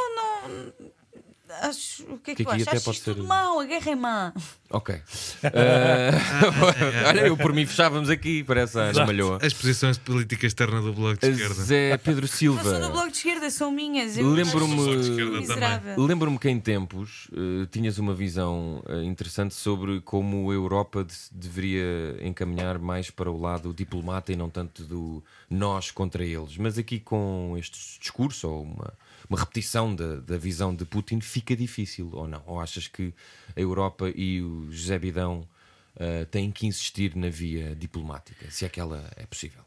Acho, 1.61 2.03
o 2.03 2.17
que 2.17 2.31
é 2.31 2.35
Que 2.35 2.43
que, 2.43 2.43
tu 2.45 2.49
achas? 2.51 2.67
até 2.67 2.77
Acho 2.77 3.03
tudo 3.03 3.21
ser- 3.21 3.27
mau, 3.27 3.59
a 3.59 3.65
guerra 3.65 3.91
é 3.91 3.95
má. 3.95 4.33
Ok. 4.71 4.95
Eh, 5.43 6.11
olha, 7.07 7.27
eu 7.27 7.37
por 7.37 7.53
mim 7.53 7.65
fechávamos 7.65 8.09
aqui, 8.09 8.43
parece 8.43 8.79
a 8.79 8.89
esmalhou. 8.91 9.37
As 9.41 9.53
posições 9.53 9.97
políticas 9.97 10.45
externas 10.47 10.83
do 10.83 10.93
Bloco 10.93 11.19
de 11.19 11.29
Esquerda. 11.29 11.53
Zé 11.53 11.97
Pedro 11.97 12.21
Não 12.21 12.27
sou 12.27 12.55
do 12.55 12.63
Silva. 12.63 12.89
bloco 12.89 13.11
de 13.11 13.17
esquerda, 13.17 13.49
são 13.51 13.71
minhas. 13.71 14.17
Eu 14.17 14.29
Lembro-me- 14.31 14.73
acho 14.73 14.83
Bloco 14.83 15.01
de 15.01 15.09
Esquerda 15.11 15.37
miserável. 15.39 16.01
Lembro-me 16.05 16.39
que 16.39 16.49
em 16.49 16.59
tempos 16.59 17.27
eh, 17.33 17.67
tinhas 17.71 17.97
uma 17.99 18.13
visão 18.15 18.81
eh, 18.87 19.03
interessante 19.03 19.53
sobre 19.53 19.99
como 20.01 20.49
a 20.49 20.53
Europa 20.53 21.03
de- 21.03 21.13
deveria 21.31 22.17
encaminhar 22.21 22.79
mais 22.79 23.09
para 23.11 23.29
o 23.29 23.39
lado 23.39 23.73
diplomata 23.73 24.31
e 24.31 24.35
não 24.35 24.49
tanto 24.49 24.83
do 24.85 25.23
nós 25.49 25.91
contra 25.91 26.23
eles. 26.25 26.57
Mas 26.57 26.77
aqui 26.77 26.99
com 26.99 27.55
este 27.59 27.99
discurso 27.99 28.47
ou 28.49 28.63
uma, 28.63 28.93
uma 29.33 29.39
repetição 29.39 29.95
da, 29.95 30.17
da 30.17 30.37
visão 30.37 30.75
de 30.75 30.85
Putin 30.85 31.19
fica 31.19 31.55
difícil 31.55 32.09
ou 32.13 32.27
não? 32.27 32.43
Ou 32.45 32.61
achas 32.61 32.87
que 32.87 33.11
a 33.55 33.59
Europa 33.59 34.11
e 34.15 34.41
o 34.43 34.71
José 34.71 34.99
Bidão 34.99 35.47
eh, 35.95 36.25
têm 36.25 36.51
que 36.51 36.67
insistir 36.67 37.15
na 37.15 37.29
via 37.29 37.75
diplomática, 37.75 38.49
se 38.51 38.63
é 38.63 38.69
que 38.69 38.79
ela 38.79 39.11
é 39.15 39.25
possível? 39.25 39.63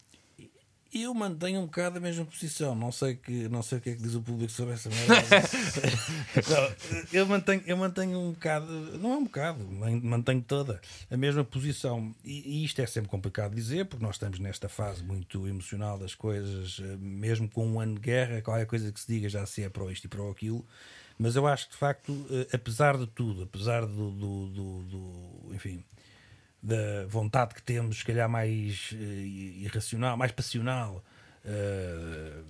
Eu 0.98 1.12
mantenho 1.12 1.60
um 1.60 1.66
bocado 1.66 1.98
a 1.98 2.00
mesma 2.00 2.24
posição. 2.24 2.74
Não 2.74 2.90
sei, 2.90 3.16
que, 3.16 3.48
não 3.48 3.62
sei 3.62 3.78
o 3.78 3.80
que 3.80 3.90
é 3.90 3.94
que 3.94 4.02
diz 4.02 4.14
o 4.14 4.22
público 4.22 4.50
sobre 4.50 4.74
essa 4.74 4.88
merda. 4.88 5.14
Não, 6.48 6.96
eu, 7.12 7.26
mantenho, 7.26 7.62
eu 7.66 7.76
mantenho 7.76 8.18
um 8.18 8.32
bocado, 8.32 8.66
não 8.98 9.12
é 9.12 9.16
um 9.16 9.24
bocado, 9.24 9.64
man- 9.64 10.00
mantenho 10.02 10.42
toda 10.42 10.80
a 11.10 11.16
mesma 11.16 11.44
posição. 11.44 12.14
E, 12.24 12.60
e 12.60 12.64
isto 12.64 12.80
é 12.80 12.86
sempre 12.86 13.10
complicado 13.10 13.50
de 13.50 13.56
dizer, 13.56 13.86
porque 13.86 14.04
nós 14.04 14.14
estamos 14.16 14.38
nesta 14.38 14.68
fase 14.68 15.02
muito 15.02 15.46
emocional 15.46 15.98
das 15.98 16.14
coisas, 16.14 16.80
eh, 16.82 16.96
mesmo 16.98 17.48
com 17.48 17.66
um 17.66 17.80
ano 17.80 17.94
de 17.94 18.00
guerra, 18.00 18.40
qualquer 18.42 18.66
coisa 18.66 18.90
que 18.92 19.00
se 19.00 19.06
diga 19.06 19.28
já 19.28 19.44
se 19.46 19.62
é 19.62 19.68
para 19.68 19.84
isto 19.92 20.04
e 20.04 20.08
para 20.08 20.28
aquilo. 20.30 20.64
Mas 21.18 21.34
eu 21.36 21.46
acho 21.46 21.66
que 21.66 21.72
de 21.72 21.78
facto, 21.78 22.26
eh, 22.30 22.48
apesar 22.54 22.96
de 22.98 23.06
tudo, 23.06 23.42
apesar 23.44 23.86
do, 23.86 24.10
do, 24.10 24.46
do- 24.48 24.82
do- 24.82 25.54
enfim, 25.54 25.82
da 26.62 27.06
vontade 27.06 27.54
que 27.54 27.62
temos, 27.62 27.98
se 27.98 28.04
calhar 28.04 28.28
mais 28.28 28.90
eh, 28.92 28.96
irracional, 29.62 30.16
mais 30.16 30.32
passional, 30.32 31.04
eh, 31.44 32.42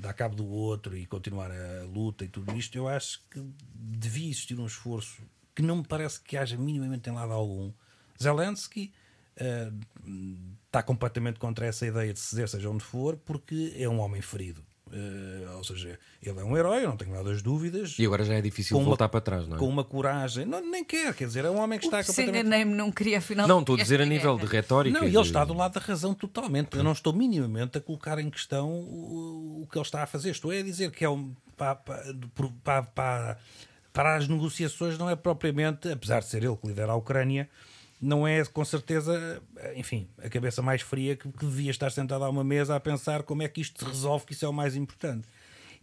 dar 0.00 0.12
cabo 0.14 0.34
do 0.34 0.46
outro 0.46 0.96
e 0.96 1.06
continuar 1.06 1.50
a 1.50 1.84
luta 1.84 2.24
e 2.24 2.28
tudo 2.28 2.56
isto, 2.56 2.76
eu 2.76 2.88
acho 2.88 3.22
que 3.30 3.44
devia 3.74 4.30
existir 4.30 4.58
um 4.58 4.66
esforço 4.66 5.22
que 5.54 5.62
não 5.62 5.76
me 5.76 5.84
parece 5.84 6.20
que 6.20 6.36
haja 6.36 6.56
minimamente 6.56 7.08
em 7.08 7.12
lado 7.12 7.32
algum. 7.32 7.72
Zelensky 8.20 8.92
eh, 9.36 9.72
está 10.66 10.82
completamente 10.82 11.38
contra 11.38 11.66
essa 11.66 11.86
ideia 11.86 12.12
de 12.12 12.20
ceder, 12.20 12.48
seja 12.48 12.68
onde 12.70 12.84
for, 12.84 13.16
porque 13.16 13.74
é 13.76 13.88
um 13.88 13.98
homem 13.98 14.22
ferido. 14.22 14.64
Eh, 14.92 15.46
ou 15.56 15.64
seja, 15.64 15.98
ele 16.22 16.38
é 16.40 16.44
um 16.44 16.56
herói, 16.56 16.84
eu 16.84 16.88
não 16.90 16.96
tenho 16.96 17.10
nada 17.12 17.24
das 17.30 17.40
dúvidas. 17.42 17.96
E 17.98 18.04
agora 18.04 18.22
já 18.24 18.34
é 18.34 18.40
difícil 18.42 18.76
Com 18.76 18.82
uma- 18.82 18.88
voltar 18.90 19.08
para 19.08 19.20
trás, 19.20 19.48
não 19.48 19.56
é? 19.56 19.58
Com 19.58 19.66
uma 19.68 19.82
coragem, 19.82 20.44
não, 20.44 20.60
nem 20.60 20.84
quer, 20.84 21.14
quer 21.14 21.26
dizer, 21.26 21.44
é 21.44 21.50
um 21.50 21.58
homem 21.58 21.78
que 21.78 21.86
está 21.86 22.02
Se 22.02 22.08
completamente 22.08 22.40
enganei-me, 22.46 22.74
não 22.74 22.92
queria 22.92 23.18
afinal. 23.18 23.48
Não, 23.48 23.60
estou 23.60 23.76
a 23.76 23.78
dizer 23.78 24.00
a 24.00 24.04
nível 24.06 24.36
de 24.38 24.44
retórica. 24.46 24.98
Não, 24.98 25.06
e 25.06 25.10
de- 25.10 25.16
ele 25.16 25.24
está 25.26 25.44
do 25.44 25.54
lado 25.54 25.72
da 25.74 25.80
razão 25.80 26.12
totalmente. 26.14 26.76
Eu 26.76 26.84
não 26.84 26.92
estou 26.92 27.12
minimamente 27.12 27.78
a 27.78 27.80
colocar 27.80 28.18
em 28.18 28.28
questão 28.30 28.70
o, 28.70 29.62
o 29.62 29.68
que 29.70 29.78
ele 29.78 29.84
está 29.84 30.02
a 30.02 30.06
fazer. 30.06 30.30
Estou 30.30 30.50
a 30.50 30.62
dizer 30.62 30.90
que 30.90 31.04
é 31.04 31.08
um. 31.08 31.34
Para, 31.56 31.76
para, 31.76 32.82
para, 32.82 33.38
para 33.92 34.16
as 34.16 34.28
negociações, 34.28 34.98
não 34.98 35.08
é 35.08 35.16
propriamente, 35.16 35.88
apesar 35.88 36.20
de 36.20 36.26
ser 36.26 36.42
ele 36.44 36.56
que 36.56 36.66
lidera 36.66 36.92
a 36.92 36.96
Ucrânia, 36.96 37.48
não 38.04 38.28
é 38.28 38.44
com 38.44 38.64
certeza, 38.64 39.42
enfim, 39.74 40.06
a 40.22 40.28
cabeça 40.28 40.60
mais 40.60 40.82
fria 40.82 41.16
que, 41.16 41.26
que 41.26 41.46
devia 41.46 41.70
estar 41.70 41.90
sentado 41.90 42.24
a 42.24 42.28
uma 42.28 42.44
mesa 42.44 42.76
a 42.76 42.80
pensar 42.80 43.22
como 43.22 43.42
é 43.42 43.48
que 43.48 43.62
isto 43.62 43.82
se 43.82 43.90
resolve, 43.90 44.26
que 44.26 44.34
isso 44.34 44.44
é 44.44 44.48
o 44.48 44.52
mais 44.52 44.76
importante. 44.76 45.26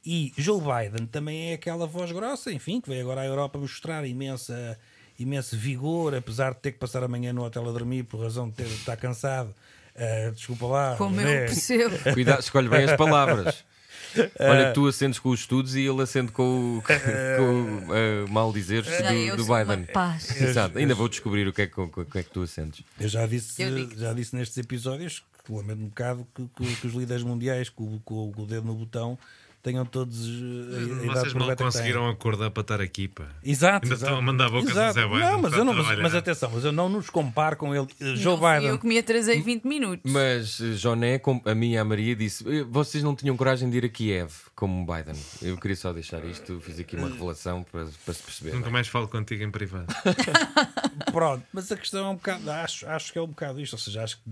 E 0.05 0.31
Joe 0.37 0.59
Biden 0.61 1.07
também 1.07 1.51
é 1.51 1.53
aquela 1.53 1.87
voz 1.87 2.11
grossa, 2.11 2.51
enfim, 2.51 2.79
que 2.79 2.89
veio 2.89 3.01
agora 3.01 3.21
à 3.21 3.25
Europa 3.25 3.57
mostrar 3.57 4.05
imensa, 4.05 4.77
imenso 5.17 5.57
vigor, 5.57 6.13
apesar 6.13 6.53
de 6.53 6.59
ter 6.59 6.71
que 6.73 6.79
passar 6.79 7.03
a 7.03 7.07
manhã 7.07 7.33
no 7.33 7.43
hotel 7.43 7.67
a 7.67 7.71
dormir 7.71 8.03
por 8.03 8.21
razão 8.21 8.49
de 8.49 8.55
ter, 8.55 8.65
de 8.65 8.75
estar 8.75 8.97
cansado. 8.97 9.53
Ah, 9.95 10.31
desculpa 10.31 10.65
lá. 10.67 10.95
Como 10.97 11.19
eu 11.19 11.27
é. 11.27 11.45
percebo. 11.45 11.97
Cuidado, 12.13 12.39
escolhe 12.39 12.69
bem 12.69 12.83
as 12.85 12.95
palavras. 12.95 13.65
Olha, 14.39 14.67
que 14.69 14.73
tu 14.73 14.87
acendes 14.87 15.19
com 15.19 15.29
os 15.29 15.39
estudos 15.41 15.75
e 15.75 15.81
ele 15.81 16.01
acende 16.01 16.31
com 16.31 16.77
o, 16.77 16.81
com, 17.37 17.87
o, 17.89 17.95
eh, 17.95 18.25
mal 18.29 18.51
eu 19.29 19.37
do, 19.37 19.45
do 19.45 19.53
Biden. 19.55 19.85
paz. 19.93 20.39
Exato. 20.41 20.77
Ainda 20.77 20.93
vou 20.95 21.07
descobrir 21.09 21.47
o 21.47 21.53
que 21.53 21.61
é 21.63 21.67
que, 21.67 21.79
o 21.79 21.87
que, 21.87 22.17
é 22.19 22.23
que 22.23 22.29
tu 22.29 22.41
acendes. 22.43 22.83
Eu 22.99 23.07
já 23.07 23.25
disse, 23.25 23.61
Eu 23.61 23.89
já 23.97 24.13
disse 24.13 24.35
nestes 24.35 24.57
episódios 24.57 25.23
que 25.43 25.51
lamento 25.51 25.81
um 25.81 25.87
bocado 25.87 26.27
que, 26.35 26.47
que- 26.55 26.75
que 26.75 26.87
os 26.87 26.93
líderes 26.93 27.23
mundiais, 27.23 27.67
com, 27.69 27.97
com- 28.05 28.31
com 28.31 28.41
o 28.43 28.45
dedo 28.45 28.65
no 28.67 28.75
botão, 28.75 29.17
tenham 29.61 29.85
todos 29.85 30.25
eh, 30.25 30.75
a, 30.75 30.77
a 30.77 31.05
idade 31.05 31.07
Vocês 31.33 31.33
têm. 31.33 31.55
conseguiram 31.55 32.09
acordar 32.09 32.49
para 32.51 32.61
estar 32.61 32.81
aqui, 32.81 33.07
pá. 33.07 33.25
Exato. 33.43 33.85
Ainda 33.85 33.95
exato. 33.95 34.03
estão 34.11 34.17
a 34.17 34.21
mandar 34.21 34.49
bocas 34.49 34.69
a 34.69 34.71
Exato. 34.89 34.93
Zé 34.93 35.07
Biden 35.07 35.19
Não, 35.19 35.41
mas, 35.41 35.53
eu 35.53 35.65
não, 35.65 35.73
mas, 35.73 35.99
mas 35.99 36.15
atenção, 36.15 36.51
mas 36.53 36.65
eu 36.65 36.71
não 36.71 36.89
nos 36.89 37.09
comparo 37.09 37.55
com 37.57 37.73
ele. 37.75 37.87
Eh, 37.99 38.15
Joe 38.15 38.37
Não 38.39 38.53
Biden. 38.53 38.69
Eu 38.69 38.79
que 38.79 38.87
me 38.87 38.97
atrasei 38.97 39.41
20 39.41 39.65
minutos. 39.65 40.11
Mas 40.11 40.59
eh, 40.61 40.73
Joné, 40.73 41.21
a 41.45 41.55
mim 41.55 41.71
e 41.73 41.77
a 41.77 41.85
Maria, 41.85 42.15
disse: 42.15 42.43
"Eh, 42.47 42.63
vocês 42.63 43.03
não 43.03 43.15
tinham 43.15 43.35
coragem 43.37 43.69
de 43.69 43.77
ir 43.77 43.85
a 43.85 43.89
Kiev 43.89 44.31
como 44.55 44.85
Biden. 44.85 45.15
Eu 45.41 45.57
queria 45.57 45.75
só 45.75 45.91
deixar 45.91 46.23
isto, 46.25 46.59
fiz 46.59 46.79
aqui 46.79 46.95
uma 46.95 47.09
revelação 47.09 47.63
para, 47.63 47.85
para 48.05 48.13
se 48.13 48.23
perceber. 48.23 48.53
Nunca 48.53 48.69
mais 48.69 48.87
falo 48.87 49.07
contigo 49.07 49.43
em 49.43 49.51
privado. 49.51 49.87
Pronto, 51.11 51.43
mas 51.51 51.71
a 51.71 51.75
questão 51.77 52.05
é 52.05 52.09
um 52.09 52.15
bocado, 52.15 52.49
acho, 52.51 52.87
acho 52.87 53.11
que 53.11 53.17
é 53.17 53.21
um 53.21 53.27
bocado 53.27 53.59
isto, 53.59 53.73
ou 53.73 53.79
seja, 53.79 54.03
acho 54.03 54.17
que 54.17 54.29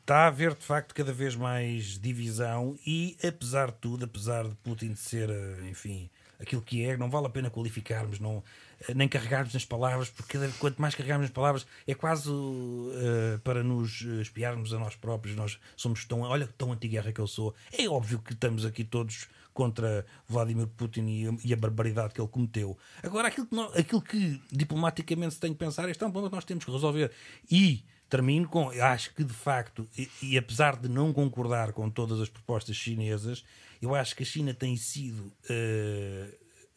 está 0.00 0.24
a 0.24 0.26
haver 0.28 0.54
de 0.54 0.64
facto 0.64 0.94
cada 0.94 1.12
vez 1.12 1.34
mais 1.34 1.98
divisão 1.98 2.76
e 2.86 3.16
apesar 3.26 3.68
de 3.70 3.78
tudo, 3.80 4.04
de 4.46 4.54
Putin 4.56 4.94
ser, 4.94 5.30
eh, 5.30 5.68
enfim, 5.70 6.08
aquilo 6.40 6.62
que 6.62 6.84
é, 6.84 6.96
não 6.96 7.10
vale 7.10 7.26
a 7.26 7.30
pena 7.30 7.50
qualificarmos, 7.50 8.20
não, 8.20 8.42
eh, 8.88 8.94
nem 8.94 9.08
carregarmos 9.08 9.52
nas 9.54 9.64
palavras, 9.64 10.08
porque 10.10 10.38
quanto 10.58 10.80
mais 10.80 10.94
carregarmos 10.94 11.26
nas 11.28 11.34
palavras 11.34 11.66
é 11.86 11.94
quase 11.94 12.30
eh, 12.30 13.38
para 13.42 13.62
nos 13.64 14.02
espiarmos 14.02 14.72
a 14.72 14.78
nós 14.78 14.94
próprios, 14.94 15.34
nós 15.36 15.58
somos 15.76 16.04
tão, 16.04 16.20
olha 16.20 16.48
tão 16.58 16.72
anti-guerra 16.72 17.12
que 17.12 17.20
eu 17.20 17.26
sou. 17.26 17.54
É 17.72 17.88
óbvio 17.88 18.18
que 18.20 18.32
estamos 18.32 18.64
aqui 18.64 18.84
todos 18.84 19.26
contra 19.52 20.06
Vladimir 20.28 20.68
Putin 20.68 21.06
e, 21.08 21.26
a- 21.26 21.36
e 21.44 21.52
a 21.52 21.56
barbaridade 21.56 22.14
que 22.14 22.20
ele 22.20 22.28
cometeu. 22.28 22.78
Agora, 23.02 23.26
aquilo 23.26 23.46
que, 23.46 23.56
nó- 23.56 23.72
aquilo 23.74 24.00
que 24.00 24.40
diplomaticamente 24.52 25.34
se 25.34 25.40
tem 25.40 25.52
que 25.52 25.58
pensar, 25.58 25.88
este 25.88 26.02
é 26.04 26.06
um 26.06 26.10
problema 26.12 26.30
que 26.30 26.36
nós 26.36 26.44
temos 26.44 26.64
que 26.64 26.70
resolver. 26.70 27.10
E 27.50 27.82
termino 28.08 28.48
com, 28.48 28.70
acho 28.70 29.12
que 29.14 29.24
de 29.24 29.34
facto, 29.34 29.86
e, 29.98 30.08
e 30.22 30.38
apesar 30.38 30.76
de 30.76 30.88
não 30.88 31.12
concordar 31.12 31.72
com 31.72 31.90
todas 31.90 32.20
as 32.20 32.28
propostas 32.28 32.76
chinesas, 32.76 33.44
eu 33.80 33.94
acho 33.94 34.14
que 34.16 34.22
a 34.22 34.26
China 34.26 34.52
tem 34.52 34.76
sido 34.76 35.32
eh, 35.48 36.28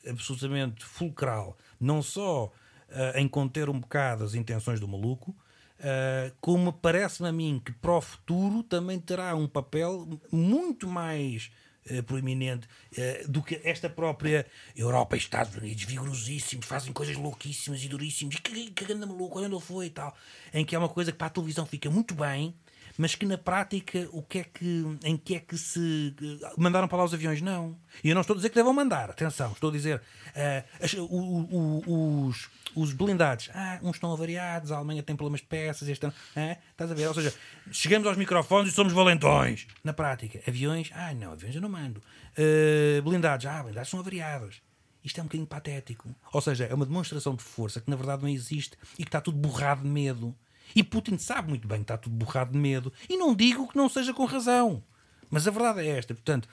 absolutamente 0.08 0.84
fulcral, 0.86 1.58
não 1.80 2.02
só 2.02 2.52
eh, 2.90 3.22
em 3.22 3.28
conter 3.28 3.70
um 3.70 3.80
bocado 3.80 4.24
as 4.24 4.36
intenções 4.36 4.80
do 4.80 4.88
maluco, 4.88 5.36
Uh, 5.82 6.32
como 6.40 6.72
parece-me 6.72 7.28
a 7.28 7.32
mim 7.32 7.60
que 7.66 7.72
para 7.72 7.94
o 7.94 8.02
futuro 8.02 8.62
também 8.62 9.00
terá 9.00 9.36
um 9.36 9.48
papel 9.48 10.08
muito 10.32 10.88
mais 10.88 11.52
uh, 11.90 12.04
proeminente 12.04 12.68
uh, 12.92 13.28
do 13.28 13.42
que 13.42 13.60
esta 13.64 13.90
própria 13.90 14.46
Europa 14.76 15.16
e 15.16 15.20
Estados 15.20 15.56
Unidos, 15.56 15.84
vigorosíssimos, 15.84 16.68
fazem 16.68 16.94
coisas 16.94 17.16
louquíssimas 17.16 17.84
e 17.84 17.88
duríssimas, 17.88 18.36
e 18.36 18.38
que, 18.38 18.70
que 18.70 18.86
grande 18.86 19.08
maluco, 19.08 19.40
onde 19.40 19.52
ele 19.52 19.60
foi 19.60 19.88
e 19.88 19.90
tal, 19.90 20.16
em 20.54 20.64
que 20.64 20.76
é 20.76 20.78
uma 20.78 20.88
coisa 20.88 21.12
que 21.12 21.18
para 21.18 21.26
a 21.28 21.32
televisão 21.32 21.66
fica 21.66 21.90
muito 21.90 22.14
bem, 22.14 22.54
mas 22.98 23.16
que 23.16 23.26
na 23.26 23.38
prática 23.38 24.08
o 24.12 24.22
que 24.22 24.40
é 24.40 24.44
que, 24.44 24.98
em 25.04 25.18
que 25.18 25.36
é 25.36 25.40
que 25.40 25.58
se 25.58 26.16
mandaram 26.58 26.88
para 26.88 26.98
lá 27.00 27.04
os 27.06 27.14
aviões? 27.14 27.42
Não. 27.42 27.78
E 28.04 28.10
eu 28.10 28.14
não 28.16 28.22
estou 28.22 28.34
a 28.34 28.38
dizer 28.38 28.50
que 28.50 28.56
devam 28.56 28.74
mandar, 28.74 29.10
atenção, 29.10 29.52
estou 29.52 29.70
a 29.70 29.74
dizer 29.74 29.98
uh, 30.00 30.84
as- 30.84 30.94
o- 30.94 31.06
o- 31.06 32.28
os, 32.28 32.50
os 32.76 32.94
blindados, 32.94 33.50
ah, 33.54 33.80
uns 33.84 33.96
estão 33.96 34.12
avariados, 34.14 34.72
a 34.72 34.78
Alemanha 34.78 35.04
tem 35.04 35.16
problemas 35.16 35.42
de 35.42 35.48
peças, 35.48 35.88
este 35.90 36.06
ano, 36.06 36.14
ah, 36.36 36.58
estás 36.72 36.90
a 36.92 36.94
ver? 36.94 37.08
Ou 37.08 37.14
seja, 37.14 37.34
chegamos 37.72 38.08
aos 38.08 38.18
microfones 38.18 38.72
e 38.72 38.76
somos 38.76 38.94
valentões. 38.94 39.68
Na 39.84 39.94
prática, 39.94 40.40
aviões, 40.48 40.90
ah, 40.94 41.14
não, 41.14 41.32
aviões 41.34 41.54
eu 41.56 41.62
não 41.62 41.70
mando. 41.70 42.02
Uh, 42.38 43.02
blindados, 43.02 43.46
ah, 43.46 43.62
blindados 43.64 43.90
são 43.90 44.00
avariados. 44.00 44.62
Isto 45.04 45.18
é 45.20 45.22
um 45.22 45.26
bocadinho 45.26 45.48
patético. 45.48 46.14
Ou 46.32 46.40
seja, 46.42 46.66
é 46.66 46.74
uma 46.74 46.86
demonstração 46.86 47.36
de 47.36 47.42
força 47.44 47.82
que 47.82 47.90
na 47.90 47.96
verdade 47.96 48.22
não 48.22 48.30
existe 48.30 48.78
e 48.94 49.04
que 49.04 49.10
está 49.10 49.20
tudo 49.20 49.38
borrado 49.38 49.82
de 49.82 49.88
medo. 49.90 50.36
E 50.76 50.84
Putin 50.84 51.18
sabe 51.18 51.50
muito 51.50 51.68
bem 51.68 51.80
que 51.80 51.84
está 51.84 51.98
tudo 51.98 52.16
borrado 52.16 52.52
de 52.54 52.58
medo. 52.58 52.92
E 53.10 53.18
não 53.18 53.34
digo 53.36 53.68
que 53.68 53.78
não 53.78 53.88
seja 53.90 54.14
com 54.14 54.26
razão. 54.26 54.84
Mas 55.30 55.48
a 55.48 55.52
verdade 55.52 55.80
é 55.82 55.98
esta. 55.98 56.14
Portanto, 56.14 56.48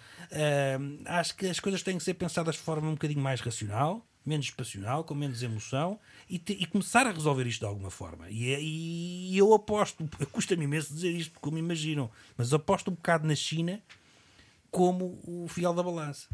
acho 1.06 1.34
que 1.36 1.46
as 1.46 1.58
coisas 1.60 1.82
têm 1.82 1.98
que 1.98 2.04
ser 2.04 2.14
pensadas 2.14 2.54
de 2.56 2.60
forma 2.60 2.88
um 2.88 2.92
bocadinho 2.92 3.20
mais 3.20 3.40
racional, 3.40 4.06
menos 4.24 4.50
passional, 4.50 5.04
com 5.04 5.14
menos 5.14 5.42
emoção 5.42 5.98
e, 6.28 6.38
te- 6.38 6.52
e 6.60 6.66
começar 6.66 7.06
a 7.06 7.10
resolver 7.10 7.46
isto 7.46 7.60
de 7.60 7.66
alguma 7.66 7.90
forma. 7.90 8.28
E, 8.30 8.52
é- 8.52 8.60
e 8.62 9.36
eu 9.38 9.52
aposto, 9.54 10.08
custa-me 10.30 10.64
imenso 10.64 10.92
dizer 10.92 11.10
isto, 11.10 11.38
como 11.40 11.58
imaginam, 11.58 12.10
mas 12.36 12.52
aposto 12.52 12.90
um 12.90 12.94
bocado 12.94 13.26
na 13.26 13.34
China 13.34 13.80
como 14.70 15.18
o 15.26 15.46
fiel 15.48 15.72
da 15.72 15.82
balança. 15.82 16.26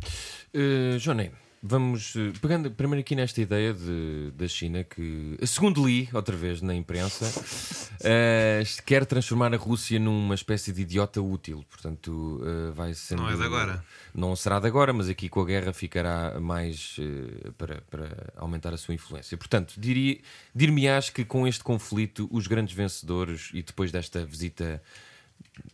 Uh, 0.53 0.99
Joné, 0.99 1.31
vamos 1.67 2.15
eh, 2.15 2.33
pegando 2.43 2.71
primeiro 2.71 3.01
aqui 3.01 3.17
nesta 3.17 3.41
ideia 3.41 3.73
de, 3.73 4.31
da 4.37 4.47
China 4.47 4.85
que, 4.85 5.39
segundo 5.47 5.87
li 5.87 6.11
outra 6.13 6.37
vez 6.37 6.61
na 6.61 6.75
imprensa, 6.75 7.25
eh, 8.05 8.63
quer 8.85 9.07
transformar 9.07 9.55
a 9.55 9.57
Rússia 9.57 9.99
numa 9.99 10.35
espécie 10.35 10.73
de 10.73 10.83
idiota 10.83 11.23
útil. 11.23 11.65
Portanto, 11.71 12.43
eh, 12.45 12.71
vai 12.73 12.93
sendo. 12.93 13.23
Não 13.23 13.31
é 13.31 13.37
de 13.37 13.43
agora. 13.43 13.85
Não 14.15 14.37
será 14.37 14.61
de 14.61 14.67
agora, 14.67 14.93
mas 14.93 15.09
aqui 15.09 15.31
com 15.31 15.41
a 15.41 15.45
guerra 15.47 15.73
ficará 15.73 16.39
mais 16.39 16.97
eh, 17.01 17.51
para, 17.57 17.81
para 17.91 18.33
aumentar 18.37 18.75
a 18.75 18.77
sua 18.77 18.95
influência. 18.95 19.39
Portanto, 19.39 19.75
diria, 19.79 20.19
dir-me-ás 20.55 21.09
que 21.09 21.25
com 21.25 21.49
este 21.49 21.65
conflito, 21.65 22.29
os 22.31 22.47
grandes 22.47 22.75
vencedores 22.75 23.51
e 23.55 23.63
depois 23.63 23.91
desta 23.91 24.25
visita 24.25 24.83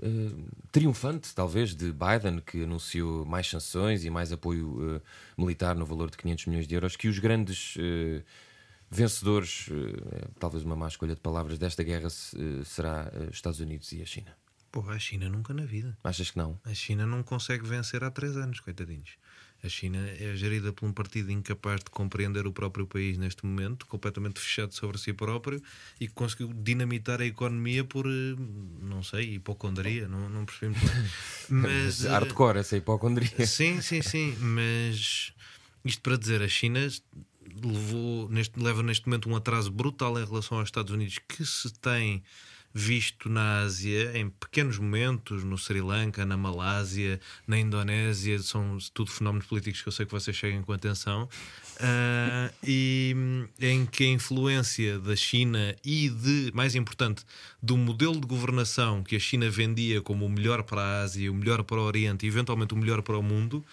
eh, 0.03 0.31
triunfante, 0.73 1.35
talvez, 1.35 1.75
de 1.75 1.93
Biden, 1.93 2.41
que 2.41 2.63
anunciou 2.65 3.25
mais 3.25 3.49
sanções 3.49 4.05
e 4.05 4.11
mais 4.11 4.33
apoio 4.33 4.97
eh, 4.97 5.01
militar 5.39 5.75
no 5.75 5.87
valor 5.87 6.11
de 6.11 6.17
500 6.17 6.47
milhões 6.47 6.67
de 6.67 6.75
euros, 6.75 6.97
que 6.97 7.09
os 7.09 7.19
grandes 7.19 7.75
eh, 7.79 8.23
vencedores, 8.91 9.69
eh, 9.71 10.29
talvez 10.39 10.65
uma 10.65 10.77
má 10.77 10.89
escolha 10.89 11.15
de 11.15 11.21
palavras, 11.21 11.59
desta 11.59 11.83
guerra 11.83 12.11
se- 12.11 12.37
será 12.65 13.11
Estados 13.33 13.61
Unidos 13.61 13.91
e 13.93 14.03
a 14.03 14.07
China. 14.07 14.35
Porra, 14.73 14.95
a 14.95 14.99
China 14.99 15.29
nunca 15.29 15.53
na 15.53 15.65
vida. 15.65 15.97
Achas 16.05 16.31
que 16.31 16.39
não? 16.39 16.59
A 16.65 16.73
China 16.75 17.05
não 17.07 17.23
consegue 17.25 17.67
vencer 17.67 18.05
há 18.05 18.11
três 18.11 18.37
anos, 18.37 18.61
coitadinhos. 18.61 19.11
A 19.63 19.69
China 19.69 19.99
é 20.19 20.35
gerida 20.35 20.73
por 20.73 20.87
um 20.87 20.93
partido 20.93 21.31
incapaz 21.31 21.81
de 21.81 21.91
compreender 21.91 22.47
o 22.47 22.53
próprio 22.53 22.87
país 22.87 23.19
neste 23.19 23.45
momento, 23.45 23.87
completamente 23.87 24.41
fechado 24.41 24.75
sobre 24.75 24.97
si 24.99 25.13
próprio 25.13 25.63
e 26.01 26.09
que 26.09 26.15
conseguiu 26.15 26.53
dinamitar 26.53 27.21
a 27.21 27.27
economia 27.27 27.85
por, 27.85 28.07
eh, 28.07 28.37
não 28.81 29.03
sei, 29.03 29.35
hipocondria, 29.35 30.09
não, 30.09 30.31
não 30.31 30.45
percebi 30.47 30.75
muito 30.75 30.87
bem. 30.87 31.11
Mas, 31.51 32.05
eh, 32.05 32.09
Hardcore, 32.09 32.59
essa 32.59 32.77
hipocondria. 32.77 33.47
Sim, 33.47 33.81
sim, 33.83 34.01
sim, 34.01 34.37
mas 34.41 35.33
isto 35.85 36.01
para 36.01 36.17
dizer, 36.17 36.43
a 36.43 36.49
China 36.49 36.81
levou 37.63 38.29
neste, 38.29 38.59
leva 38.59 38.83
neste 38.83 39.07
momento 39.07 39.29
um 39.29 39.37
atraso 39.37 39.71
brutal 39.71 40.19
em 40.19 40.25
relação 40.25 40.59
aos 40.59 40.69
Estados 40.69 40.93
Unidos 40.93 41.19
que 41.29 41.45
se 41.45 41.73
tem 41.75 42.23
visto 42.73 43.29
na 43.29 43.61
Ásia 43.61 44.16
em 44.16 44.29
pequenos 44.29 44.79
momentos, 44.79 45.43
no 45.43 45.59
Sri 45.59 45.81
Lanka, 45.81 46.25
na 46.25 46.37
Malásia, 46.37 47.21
na 47.47 47.59
Indonésia, 47.59 48.39
são 48.39 48.79
tudo 48.95 49.11
fenómenos 49.11 49.47
políticos 49.47 49.83
que 49.83 49.89
eu 49.89 49.93
sei 49.93 50.07
que 50.07 50.12
vocês 50.12 50.37
seguem 50.37 50.62
com 50.62 50.73
atenção, 50.73 51.29
ah, 51.81 52.51
e 52.64 53.14
em 53.61 53.87
que 53.87 54.05
a 54.05 54.09
influência 54.09 54.99
da 54.99 55.16
China 55.16 55.75
e 55.85 56.09
de, 56.09 56.51
mais 56.55 56.75
importante, 56.75 57.25
do 57.62 57.77
modelo 57.77 58.21
de 58.21 58.27
governação 58.27 59.03
que 59.03 59.16
a 59.16 59.21
China 59.21 59.51
vendia 59.51 60.01
como 60.01 60.27
o 60.27 60.29
melhor 60.29 60.62
para 60.62 60.81
a 60.81 61.03
Ásia, 61.03 61.31
o 61.31 61.35
melhor 61.35 61.64
para 61.64 61.79
o 61.79 61.83
Oriente 61.83 62.25
e 62.25 62.29
eventualmente 62.29 62.75
o 62.75 62.77
melhor 62.77 63.03
para 63.03 63.18
o 63.18 63.23
mundo, 63.23 63.64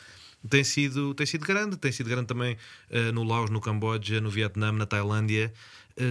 tem 0.50 0.64
sido, 0.64 1.14
tem 1.14 1.26
sido 1.26 1.46
grande. 1.46 1.78
Tem 1.78 1.92
sido 1.92 2.10
grande 2.10 2.28
também 2.28 2.58
eh, 2.90 3.12
no 3.12 3.24
Laos, 3.24 3.50
no 3.50 3.60
Camboja, 3.60 4.22
no 4.22 4.30
Vietnã, 4.30 4.72
na 4.72 4.86
Tailândia, 4.86 5.52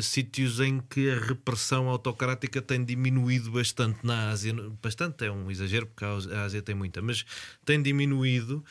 sítios 0.03 0.61
em 0.61 0.81
que 0.81 1.11
a 1.11 1.19
repressão 1.19 1.89
autocrática 1.89 2.61
tem 2.61 2.85
diminuído 2.85 3.51
bastante 3.53 3.99
na 4.05 4.31
Ásia. 4.31 4.55
Bastante 4.83 5.25
é 5.25 5.31
um 5.31 5.51
exagero, 5.51 5.87
porque 5.87 6.05
a 6.05 6.43
Ásia- 6.45 6.63
tem 6.63 6.75
muita, 6.75 7.01
mas 7.01 7.25
tem 7.65 7.81
diminuído. 7.83 8.65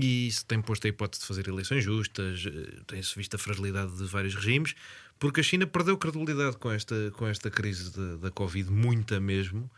E 0.00 0.28
isso 0.28 0.46
tem 0.46 0.60
posto 0.62 0.84
a 0.86 0.88
hipótese 0.90 1.22
de 1.22 1.26
fazer 1.26 1.48
eleições 1.48 1.82
justas, 1.82 2.44
eh, 2.46 2.80
tem-se 2.86 3.16
visto 3.16 3.34
a 3.34 3.38
fragilidade 3.38 3.96
de 3.96 4.04
vários 4.04 4.34
regimes, 4.34 4.74
porque 5.18 5.40
a 5.40 5.42
China 5.42 5.66
perdeu 5.66 5.98
credibilidade 5.98 6.56
com 6.56 6.70
esta, 6.70 7.10
com 7.16 7.26
esta 7.26 7.50
crise 7.50 7.90
da- 8.18 8.30
Covid, 8.30 8.70
muita 8.70 9.18
mesmo. 9.18 9.68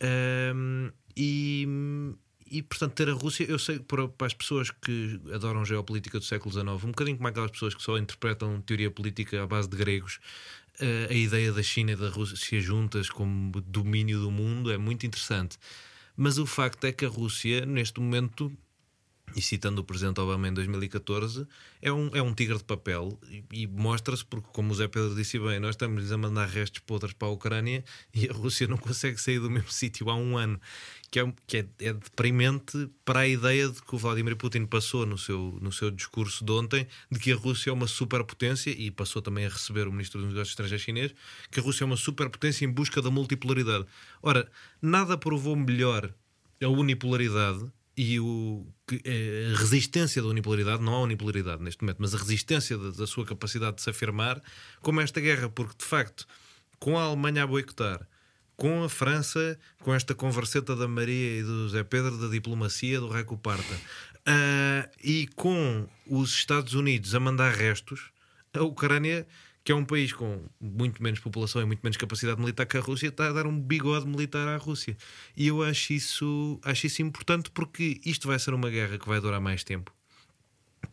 Ahm, 0.00 0.92
e, 1.16 1.66
e 2.50 2.62
portanto, 2.62 2.92
ter 2.94 3.08
a 3.08 3.12
Rússia, 3.12 3.44
eu 3.44 3.58
sei 3.58 3.78
para, 3.78 4.08
as 4.20 4.34
pessoas 4.34 4.70
que 4.70 5.20
adoram 5.32 5.64
geopolítica 5.64 6.18
do 6.18 6.24
século 6.24 6.52
XIX, 6.52 6.84
um 6.84 6.88
bocadinho 6.88 7.16
como 7.16 7.28
aquelas 7.28 7.50
pessoas 7.50 7.74
que 7.74 7.82
só 7.82 7.98
interpretam 7.98 8.60
teoria 8.60 8.90
política 8.90 9.42
à 9.42 9.46
base 9.46 9.68
de 9.68 9.76
gregos, 9.76 10.20
eh, 10.78 11.08
a 11.10 11.14
ideia 11.14 11.52
da 11.52 11.62
China 11.62 11.92
e 11.92 11.96
da 11.96 12.08
Rússia 12.08 12.60
juntas 12.60 13.08
como 13.08 13.60
domínio 13.62 14.20
do 14.20 14.30
mundo 14.30 14.70
é 14.70 14.78
muito 14.78 15.06
interessante. 15.06 15.58
Mas 16.16 16.38
o 16.38 16.46
facto 16.46 16.84
é 16.84 16.92
que 16.92 17.04
a 17.04 17.08
Rússia, 17.08 17.66
neste 17.66 18.00
momento, 18.00 18.50
e 19.34 19.42
citando 19.42 19.80
o 19.80 19.84
Presidente 19.84 20.20
Obama 20.20 20.48
em 20.48 20.52
2014, 20.52 21.46
é 21.82 21.92
um, 21.92 22.10
é 22.14 22.22
um 22.22 22.32
tigre 22.32 22.56
de 22.56 22.64
papel 22.64 23.18
e, 23.28 23.44
e 23.52 23.66
mostra-se 23.66 24.24
porque, 24.24 24.48
como 24.52 24.72
o 24.72 24.74
Zé 24.74 24.88
Pedro 24.88 25.14
disse 25.14 25.38
bem, 25.38 25.58
nós 25.60 25.70
estamos 25.70 26.10
a 26.10 26.16
mandar 26.16 26.46
restos 26.46 26.80
podres 26.80 27.12
para 27.12 27.28
a 27.28 27.30
Ucrânia 27.30 27.84
e 28.14 28.28
a 28.28 28.32
Rússia 28.32 28.66
não 28.66 28.76
consegue 28.78 29.20
sair 29.20 29.38
do 29.38 29.50
mesmo 29.50 29.70
sítio 29.72 30.08
há 30.08 30.14
um 30.14 30.38
ano, 30.38 30.60
que, 31.10 31.20
é, 31.20 31.32
que 31.46 31.56
é, 31.58 31.66
é 31.80 31.92
deprimente 31.92 32.88
para 33.04 33.20
a 33.20 33.28
ideia 33.28 33.68
de 33.68 33.82
que 33.82 33.94
o 33.94 33.98
Vladimir 33.98 34.36
Putin 34.36 34.64
passou 34.64 35.04
no 35.04 35.18
seu, 35.18 35.58
no 35.60 35.72
seu 35.72 35.90
discurso 35.90 36.44
de 36.44 36.52
ontem 36.52 36.86
de 37.10 37.18
que 37.18 37.32
a 37.32 37.36
Rússia 37.36 37.70
é 37.70 37.72
uma 37.72 37.86
superpotência 37.86 38.70
e 38.70 38.90
passou 38.90 39.20
também 39.20 39.46
a 39.46 39.48
receber 39.48 39.86
o 39.86 39.92
Ministro 39.92 40.20
dos 40.20 40.28
Negócios 40.28 40.50
Estrangeiros 40.50 40.84
chinês, 40.84 41.14
que 41.50 41.60
a 41.60 41.62
Rússia 41.62 41.84
é 41.84 41.86
uma 41.86 41.96
superpotência 41.96 42.64
em 42.64 42.70
busca 42.70 43.02
da 43.02 43.10
multipolaridade. 43.10 43.86
Ora, 44.22 44.50
nada 44.80 45.18
provou 45.18 45.56
melhor 45.56 46.12
a 46.62 46.68
unipolaridade 46.68 47.70
e 47.96 48.20
o, 48.20 48.66
que- 48.86 49.00
eh, 49.04 49.52
a 49.54 49.58
resistência 49.58 50.20
da 50.20 50.28
unipolaridade, 50.28 50.82
não 50.82 50.94
há 50.94 51.00
unipolaridade 51.02 51.62
neste 51.62 51.82
momento, 51.82 51.96
mas 52.00 52.14
a 52.14 52.18
resistência 52.18 52.76
da, 52.76 52.90
da 52.90 53.06
sua 53.06 53.24
capacidade 53.24 53.76
de 53.76 53.82
se 53.82 53.90
afirmar, 53.90 54.40
como 54.82 55.00
esta 55.00 55.20
guerra, 55.20 55.48
porque 55.48 55.74
de 55.78 55.84
facto, 55.84 56.26
com 56.78 56.98
a 56.98 57.02
Alemanha 57.04 57.44
a 57.44 57.46
boicotar, 57.46 58.06
com 58.56 58.84
a 58.84 58.88
França, 58.88 59.58
com 59.80 59.94
esta 59.94 60.14
converseta 60.14 60.74
da 60.76 60.86
Maria 60.88 61.40
e 61.40 61.42
do 61.42 61.68
Zé 61.68 61.84
Pedro 61.84 62.16
da 62.18 62.28
diplomacia 62.28 63.00
do 63.00 63.08
Reco 63.08 63.36
Parta, 63.38 63.80
ah, 64.26 64.88
e 65.02 65.26
com 65.34 65.88
os 66.06 66.30
Estados 66.30 66.74
Unidos 66.74 67.14
a 67.14 67.20
mandar 67.20 67.54
restos, 67.54 68.10
a 68.52 68.62
Ucrânia, 68.62 69.26
que 69.66 69.72
é 69.72 69.74
um 69.74 69.84
país 69.84 70.12
com 70.12 70.44
muito 70.60 71.02
menos 71.02 71.18
população 71.18 71.60
e 71.60 71.64
muito 71.64 71.80
menos 71.82 71.96
capacidade 71.96 72.40
militar 72.40 72.64
que 72.66 72.76
a 72.76 72.80
Rússia, 72.80 73.08
está 73.08 73.26
a 73.26 73.32
dar 73.32 73.48
um 73.48 73.60
bigode 73.60 74.06
militar 74.06 74.46
à 74.46 74.56
Rússia. 74.56 74.96
E 75.36 75.48
eu 75.48 75.60
acho 75.60 75.92
isso, 75.92 76.60
acho 76.62 76.86
isso 76.86 77.02
importante 77.02 77.50
porque 77.50 78.00
isto 78.06 78.28
vai 78.28 78.38
ser 78.38 78.54
uma 78.54 78.70
guerra 78.70 78.96
que 78.96 79.08
vai 79.08 79.20
durar 79.20 79.40
mais 79.40 79.64
tempo. 79.64 79.92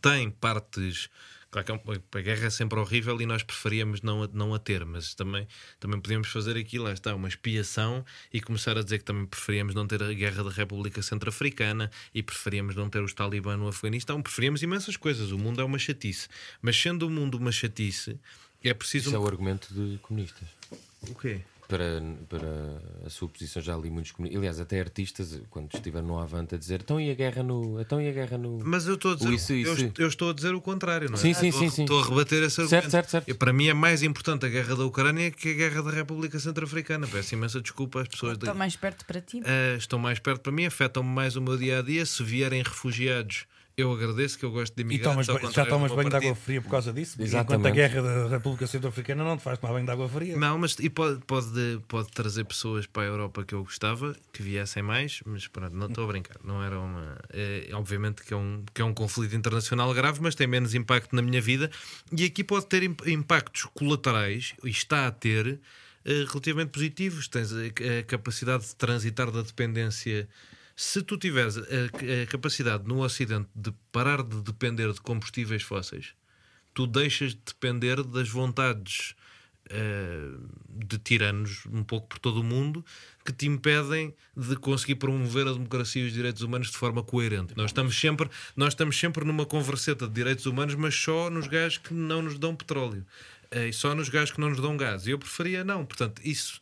Tem 0.02 0.28
partes. 0.28 1.08
Claro 1.52 1.64
que 1.64 2.18
é 2.18 2.18
a 2.18 2.20
guerra 2.20 2.46
é 2.46 2.50
sempre 2.50 2.76
horrível 2.80 3.20
e 3.20 3.26
nós 3.26 3.44
preferíamos 3.44 4.02
não 4.02 4.24
a, 4.24 4.28
não 4.32 4.52
a 4.52 4.58
ter, 4.58 4.84
mas 4.84 5.14
também, 5.14 5.46
também 5.78 6.00
podíamos 6.00 6.26
fazer 6.26 6.56
aqui, 6.56 6.76
lá 6.76 6.92
está, 6.92 7.14
uma 7.14 7.28
expiação 7.28 8.04
e 8.32 8.40
começar 8.40 8.76
a 8.76 8.82
dizer 8.82 8.98
que 8.98 9.04
também 9.04 9.24
preferíamos 9.24 9.72
não 9.72 9.86
ter 9.86 10.02
a 10.02 10.12
guerra 10.12 10.42
da 10.42 10.50
República 10.50 11.00
Centro-Africana 11.00 11.92
e 12.12 12.24
preferíamos 12.24 12.74
não 12.74 12.90
ter 12.90 13.04
os 13.04 13.12
talibã 13.12 13.56
no 13.56 13.68
Afeganistão. 13.68 14.20
Preferíamos 14.20 14.64
imensas 14.64 14.96
coisas. 14.96 15.30
O 15.30 15.38
mundo 15.38 15.60
é 15.60 15.64
uma 15.64 15.78
chatice. 15.78 16.26
Mas 16.60 16.76
sendo 16.76 17.06
o 17.06 17.10
mundo 17.10 17.38
uma 17.38 17.52
chatice, 17.52 18.18
é 18.68 18.74
preciso. 18.74 19.08
Isso 19.08 19.16
é 19.16 19.18
o 19.18 19.26
argumento 19.26 19.72
de 19.72 19.98
comunistas. 19.98 20.48
O 21.08 21.14
quê? 21.14 21.40
Para, 21.66 22.02
para 22.28 22.46
a 23.06 23.10
sua 23.10 23.26
posição, 23.26 23.60
já 23.62 23.74
li 23.74 23.88
muitos 23.88 24.12
comunistas. 24.12 24.38
Aliás, 24.38 24.60
até 24.60 24.78
artistas, 24.80 25.40
quando 25.48 25.72
estiveram 25.74 26.06
no 26.06 26.18
Avante, 26.18 26.54
a 26.54 26.58
dizer 26.58 26.82
então 26.82 27.00
e 27.00 27.10
a 27.10 27.14
guerra 27.14 27.42
no. 27.42 27.80
Então 27.80 27.98
e 28.02 28.06
a 28.08 28.12
guerra 28.12 28.36
no. 28.36 28.58
Mas 28.62 28.86
eu 28.86 28.96
estou 28.96 29.12
a 29.12 29.14
dizer, 29.14 29.28
O 29.28 29.32
isso, 29.32 29.52
eu, 29.54 29.74
isso. 29.74 29.92
eu 29.96 30.06
estou 30.08 30.28
a 30.30 30.34
dizer 30.34 30.54
o 30.54 30.60
contrário, 30.60 31.08
não 31.08 31.14
é? 31.16 31.18
Sim, 31.18 31.32
sim, 31.32 31.48
estou, 31.48 31.60
a- 31.62 31.64
sim, 31.64 31.74
sim. 31.74 31.82
estou 31.84 32.02
a 32.02 32.06
rebater 32.06 32.42
esse 32.42 32.56
Certo, 32.56 32.72
argumento. 32.74 32.90
certo, 32.90 33.10
certo. 33.10 33.28
E 33.30 33.34
para 33.34 33.50
mim 33.50 33.68
é 33.68 33.74
mais 33.74 34.02
importante 34.02 34.44
a 34.44 34.48
guerra 34.50 34.76
da 34.76 34.84
Ucrânia 34.84 35.30
que 35.30 35.48
a 35.52 35.54
guerra 35.54 35.82
da 35.82 35.90
República 35.90 36.38
Centro-Africana. 36.38 37.06
Peço 37.06 37.34
imensa 37.34 37.62
desculpa 37.62 38.02
às 38.02 38.08
pessoas 38.08 38.34
Está 38.34 38.46
daqui. 38.48 38.58
mais 38.58 38.76
perto 38.76 39.06
para 39.06 39.22
ti. 39.22 39.40
Ah, 39.42 39.76
estão 39.78 39.98
mais 39.98 40.18
perto 40.18 40.42
para 40.42 40.52
mim, 40.52 40.66
afetam-me 40.66 41.08
mais 41.08 41.34
o 41.34 41.40
meu 41.40 41.56
dia 41.56 41.78
a 41.78 41.82
dia. 41.82 42.04
Se 42.04 42.22
vierem 42.22 42.62
refugiados, 42.62 43.46
eu 43.76 43.92
agradeço 43.92 44.38
que 44.38 44.44
eu 44.44 44.50
gosto 44.50 44.74
de 44.74 44.82
E 44.82 44.84
imigrantes. 44.84 45.26
tomas, 45.26 45.52
já 45.52 45.66
tomas 45.66 45.90
banho 45.92 46.08
de 46.08 46.16
água 46.16 46.34
fria 46.34 46.62
por 46.62 46.70
causa 46.70 46.92
disso? 46.92 47.20
Exatamente. 47.20 47.60
Enquanto 47.60 47.66
a 47.66 47.70
guerra 47.74 48.02
da 48.02 48.28
República 48.28 48.66
Centro-Africana 48.66 49.24
não 49.24 49.36
te 49.36 49.42
faz 49.42 49.58
tomar 49.58 49.72
banho 49.72 49.84
de 49.86 49.90
água 49.92 50.08
fria. 50.08 50.36
Não, 50.36 50.56
mas 50.58 50.76
e 50.78 50.88
pode, 50.88 51.20
pode, 51.26 51.80
pode 51.88 52.08
trazer 52.12 52.44
pessoas 52.44 52.86
para 52.86 53.02
a 53.02 53.06
Europa 53.06 53.44
que 53.44 53.54
eu 53.54 53.64
gostava, 53.64 54.14
que 54.32 54.42
viessem 54.42 54.82
mais, 54.82 55.20
mas 55.26 55.46
pronto, 55.48 55.74
não 55.74 55.86
estou 55.88 56.04
a 56.04 56.06
brincar. 56.06 56.36
Não 56.44 56.62
era 56.62 56.78
uma. 56.78 57.18
É, 57.30 57.68
obviamente 57.72 58.22
que 58.22 58.32
é, 58.32 58.36
um, 58.36 58.64
que 58.72 58.80
é 58.80 58.84
um 58.84 58.94
conflito 58.94 59.34
internacional 59.34 59.92
grave, 59.92 60.20
mas 60.22 60.34
tem 60.34 60.46
menos 60.46 60.74
impacto 60.74 61.14
na 61.16 61.22
minha 61.22 61.40
vida. 61.40 61.70
E 62.16 62.24
aqui 62.24 62.44
pode 62.44 62.66
ter 62.66 62.82
imp- 62.82 63.06
impactos 63.08 63.64
colaterais, 63.74 64.54
e 64.62 64.70
está 64.70 65.06
a 65.06 65.10
ter, 65.10 65.58
eh, 66.04 66.24
relativamente 66.28 66.70
positivos. 66.70 67.26
Tens 67.28 67.52
a, 67.52 67.56
a 67.58 68.02
capacidade 68.06 68.66
de 68.66 68.76
transitar 68.76 69.30
da 69.30 69.42
dependência. 69.42 70.28
Se 70.76 71.02
tu 71.02 71.16
tiveres 71.16 71.56
a, 71.56 71.60
a 71.60 72.26
capacidade 72.26 72.86
no 72.86 73.00
Ocidente 73.02 73.48
de 73.54 73.72
parar 73.92 74.22
de 74.22 74.42
depender 74.42 74.92
de 74.92 75.00
combustíveis 75.00 75.62
fósseis, 75.62 76.14
tu 76.72 76.86
deixas 76.86 77.32
de 77.32 77.40
depender 77.46 78.02
das 78.02 78.28
vontades 78.28 79.14
eh, 79.70 80.30
de 80.68 80.98
tiranos 80.98 81.64
um 81.72 81.82
pouco 81.82 82.08
por 82.08 82.18
todo 82.18 82.40
o 82.40 82.44
mundo 82.44 82.84
que 83.24 83.32
te 83.32 83.46
impedem 83.46 84.12
de 84.36 84.56
conseguir 84.56 84.96
promover 84.96 85.46
a 85.46 85.52
democracia 85.52 86.02
e 86.02 86.06
os 86.06 86.12
direitos 86.12 86.42
humanos 86.42 86.70
de 86.70 86.76
forma 86.76 87.02
coerente. 87.02 87.54
Nós 87.56 87.70
estamos 87.70 87.98
sempre, 87.98 88.28
nós 88.56 88.74
estamos 88.74 88.98
sempre 88.98 89.24
numa 89.24 89.46
converseta 89.46 90.06
de 90.06 90.12
direitos 90.12 90.44
humanos, 90.44 90.74
mas 90.74 90.94
só 90.94 91.30
nos 91.30 91.46
gajos 91.46 91.78
que 91.78 91.94
não 91.94 92.20
nos 92.20 92.38
dão 92.38 92.54
petróleo. 92.54 93.06
Eh, 93.50 93.68
E 93.68 93.72
só 93.72 93.94
nos 93.94 94.08
gajos 94.08 94.32
que 94.32 94.40
não 94.40 94.50
nos 94.50 94.60
dão 94.60 94.76
gás. 94.76 95.06
E 95.06 95.12
eu 95.12 95.18
preferia 95.18 95.62
não. 95.64 95.86
Portanto, 95.86 96.20
isso, 96.24 96.60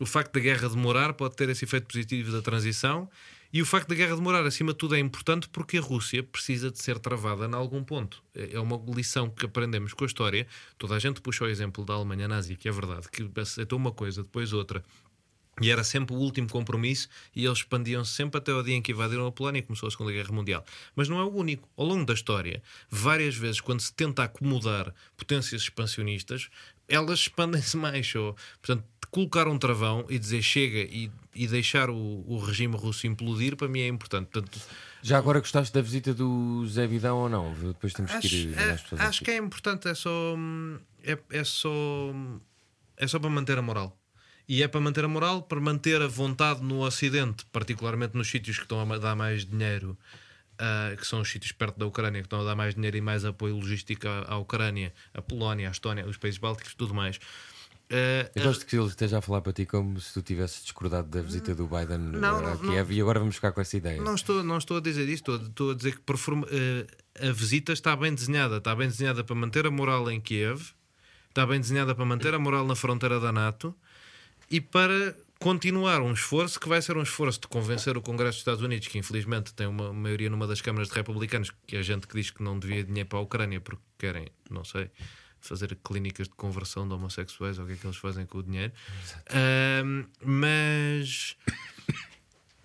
o 0.00 0.06
facto 0.06 0.32
da 0.32 0.40
guerra 0.40 0.68
demorar 0.68 1.12
pode 1.12 1.36
ter 1.36 1.48
esse 1.50 1.64
efeito 1.64 1.86
positivo 1.86 2.32
da 2.32 2.42
transição. 2.42 3.08
E 3.52 3.60
o 3.60 3.66
facto 3.66 3.88
da 3.88 3.94
guerra 3.94 4.16
demorar, 4.16 4.46
acima 4.46 4.72
de 4.72 4.78
tudo, 4.78 4.94
é 4.94 4.98
importante 4.98 5.46
porque 5.48 5.76
a 5.76 5.80
Rússia 5.82 6.22
precisa 6.22 6.70
de 6.70 6.82
ser 6.82 6.98
travada 6.98 7.44
em 7.46 7.54
algum 7.54 7.84
ponto. 7.84 8.22
É 8.34 8.58
uma 8.58 8.80
lição 8.94 9.28
que 9.28 9.44
aprendemos 9.44 9.92
com 9.92 10.04
a 10.04 10.06
história. 10.06 10.46
Toda 10.78 10.94
a 10.94 10.98
gente 10.98 11.20
puxa 11.20 11.44
o 11.44 11.48
exemplo 11.48 11.84
da 11.84 11.92
Alemanha 11.92 12.26
nazi, 12.26 12.56
que 12.56 12.66
é 12.66 12.72
verdade, 12.72 13.10
que 13.10 13.28
aceitou 13.38 13.78
uma 13.78 13.92
coisa, 13.92 14.22
depois 14.22 14.54
outra. 14.54 14.82
E 15.60 15.70
era 15.70 15.84
sempre 15.84 16.14
o 16.14 16.18
último 16.18 16.48
compromisso 16.48 17.08
e 17.36 17.44
eles 17.44 17.58
expandiam-se 17.58 18.12
sempre 18.12 18.38
até 18.38 18.54
o 18.54 18.62
dia 18.62 18.74
em 18.74 18.80
que 18.80 18.92
invadiram 18.92 19.26
a 19.26 19.32
Polónia 19.32 19.58
e 19.58 19.62
começou 19.62 19.86
a 19.86 19.90
Segunda 19.90 20.10
Guerra 20.10 20.32
Mundial. 20.32 20.64
Mas 20.96 21.10
não 21.10 21.20
é 21.20 21.24
o 21.24 21.28
único. 21.28 21.68
Ao 21.76 21.84
longo 21.84 22.06
da 22.06 22.14
história, 22.14 22.62
várias 22.88 23.36
vezes, 23.36 23.60
quando 23.60 23.80
se 23.80 23.92
tenta 23.92 24.24
acomodar 24.24 24.94
potências 25.14 25.62
expansionistas, 25.62 26.48
elas 26.94 27.20
expandem-se 27.20 27.76
mais. 27.76 28.14
Ou, 28.14 28.36
portanto, 28.60 28.84
colocar 29.10 29.46
um 29.48 29.58
travão 29.58 30.06
e 30.08 30.18
dizer 30.18 30.42
chega 30.42 30.78
e, 30.78 31.10
e 31.34 31.46
deixar 31.46 31.90
o, 31.90 32.24
o 32.26 32.38
regime 32.38 32.76
russo 32.76 33.06
implodir, 33.06 33.56
para 33.56 33.68
mim 33.68 33.80
é 33.80 33.88
importante. 33.88 34.28
Portanto, 34.30 34.58
Já 35.02 35.18
agora 35.18 35.40
gostaste 35.40 35.72
da 35.74 35.82
visita 35.82 36.14
do 36.14 36.66
Zé 36.66 36.86
Vidão 36.86 37.18
ou 37.18 37.28
não? 37.28 37.52
Depois 37.54 37.92
temos 37.92 38.10
que 38.12 38.16
acho, 38.18 38.34
ir 38.34 38.58
é- 38.58 38.70
acho 38.72 38.94
aqui. 39.16 39.24
que 39.24 39.30
é 39.30 39.36
importante, 39.36 39.88
é 39.88 39.94
só, 39.94 40.36
é, 41.02 41.18
é 41.30 41.44
só 41.44 41.70
é 42.96 43.06
só 43.06 43.18
para 43.18 43.30
manter 43.30 43.58
a 43.58 43.62
moral. 43.62 43.98
E 44.48 44.62
é 44.62 44.68
para 44.68 44.80
manter 44.80 45.04
a 45.04 45.08
moral, 45.08 45.42
para 45.42 45.60
manter 45.60 46.00
a 46.02 46.08
vontade 46.08 46.62
no 46.62 46.80
Ocidente, 46.80 47.44
particularmente 47.52 48.16
nos 48.16 48.28
sítios 48.28 48.56
que 48.56 48.64
estão 48.64 48.80
a 48.80 48.98
dar 48.98 49.14
mais 49.16 49.44
dinheiro, 49.46 49.96
ah, 50.58 50.94
que 50.96 51.06
são 51.06 51.20
os 51.20 51.30
sítios 51.30 51.52
perto 51.52 51.78
da 51.78 51.86
Ucrânia, 51.86 52.20
que 52.20 52.26
estão 52.26 52.40
a 52.40 52.44
dar 52.44 52.54
mais 52.56 52.74
dinheiro 52.74 52.96
e 52.96 53.00
mais 53.00 53.24
apoio 53.24 53.56
logístico 53.56 54.06
à, 54.08 54.32
à 54.34 54.36
Ucrânia, 54.38 54.92
a 55.14 55.20
Polónia, 55.22 55.68
a 55.68 55.70
Estónia, 55.72 56.06
os 56.06 56.16
países 56.16 56.38
bálticos, 56.38 56.74
tudo 56.74 56.94
mais. 56.94 57.18
Ah, 57.90 58.30
Eu 58.34 58.44
gosto 58.44 58.64
que 58.64 58.74
ele 58.76 58.86
esteja 58.86 59.18
a 59.18 59.20
falar 59.20 59.42
para 59.42 59.52
ti 59.52 59.66
como 59.66 60.00
se 60.00 60.14
tu 60.14 60.22
tivesses 60.22 60.62
discordado 60.62 61.08
da 61.08 61.20
visita 61.20 61.54
do 61.54 61.66
Biden 61.66 61.98
Não, 61.98 62.38
a 62.38 62.40
não, 62.40 62.58
Kiev 62.58 62.90
e 62.92 63.00
agora 63.00 63.18
vamos 63.18 63.34
ficar 63.34 63.52
com 63.52 63.60
essa 63.60 63.76
ideia. 63.76 64.00
Não 64.00 64.14
estou, 64.14 64.42
não 64.42 64.56
estou 64.56 64.78
a 64.78 64.80
dizer 64.80 65.02
isso, 65.04 65.22
estou, 65.22 65.36
estou 65.36 65.70
a 65.72 65.74
dizer 65.74 65.96
que 65.96 66.00
por 66.00 66.16
forma- 66.16 66.46
eh, 66.50 66.86
a 67.28 67.32
visita 67.32 67.72
está 67.72 67.94
bem 67.94 68.14
desenhada. 68.14 68.56
Está 68.56 68.74
bem 68.74 68.88
desenhada 68.88 69.22
para 69.22 69.34
manter 69.36 69.66
a 69.66 69.70
moral 69.70 70.10
em 70.10 70.18
Kiev, 70.20 70.70
está 71.28 71.44
bem 71.46 71.60
desenhada 71.60 71.94
para 71.94 72.04
manter 72.06 72.32
a 72.34 72.38
moral 72.38 72.66
na 72.66 72.74
fronteira 72.74 73.20
da 73.20 73.30
NATO 73.30 73.74
e 74.50 74.58
para 74.60 75.14
continuar 75.42 76.00
um 76.00 76.12
esforço 76.12 76.60
que 76.60 76.68
vai 76.68 76.80
ser 76.80 76.96
um 76.96 77.02
esforço 77.02 77.40
de 77.40 77.48
convencer 77.48 77.96
o 77.96 78.00
Congresso 78.00 78.34
dos 78.34 78.38
Estados 78.38 78.62
Unidos, 78.62 78.86
que 78.86 78.96
infelizmente 78.96 79.52
tem 79.52 79.66
uma 79.66 79.92
maioria 79.92 80.30
numa 80.30 80.46
das 80.46 80.60
câmaras 80.60 80.88
de 80.88 80.94
republicanos, 80.94 81.50
que 81.66 81.76
é 81.76 81.82
gente 81.82 82.06
que 82.06 82.14
diz 82.14 82.30
que 82.30 82.42
não 82.42 82.58
devia 82.58 82.84
dinheiro 82.84 83.08
para 83.08 83.18
a 83.18 83.22
Ucrânia 83.22 83.60
porque 83.60 83.82
querem, 83.98 84.28
não 84.48 84.64
sei, 84.64 84.88
fazer 85.40 85.76
clínicas 85.82 86.28
de 86.28 86.34
conversão 86.34 86.86
de 86.86 86.94
homossexuais 86.94 87.58
ou 87.58 87.64
o 87.64 87.66
que 87.66 87.74
é 87.74 87.76
que 87.76 87.84
eles 87.84 87.96
fazem 87.96 88.24
com 88.24 88.38
o 88.38 88.42
dinheiro. 88.42 88.72
Mas 90.24 91.36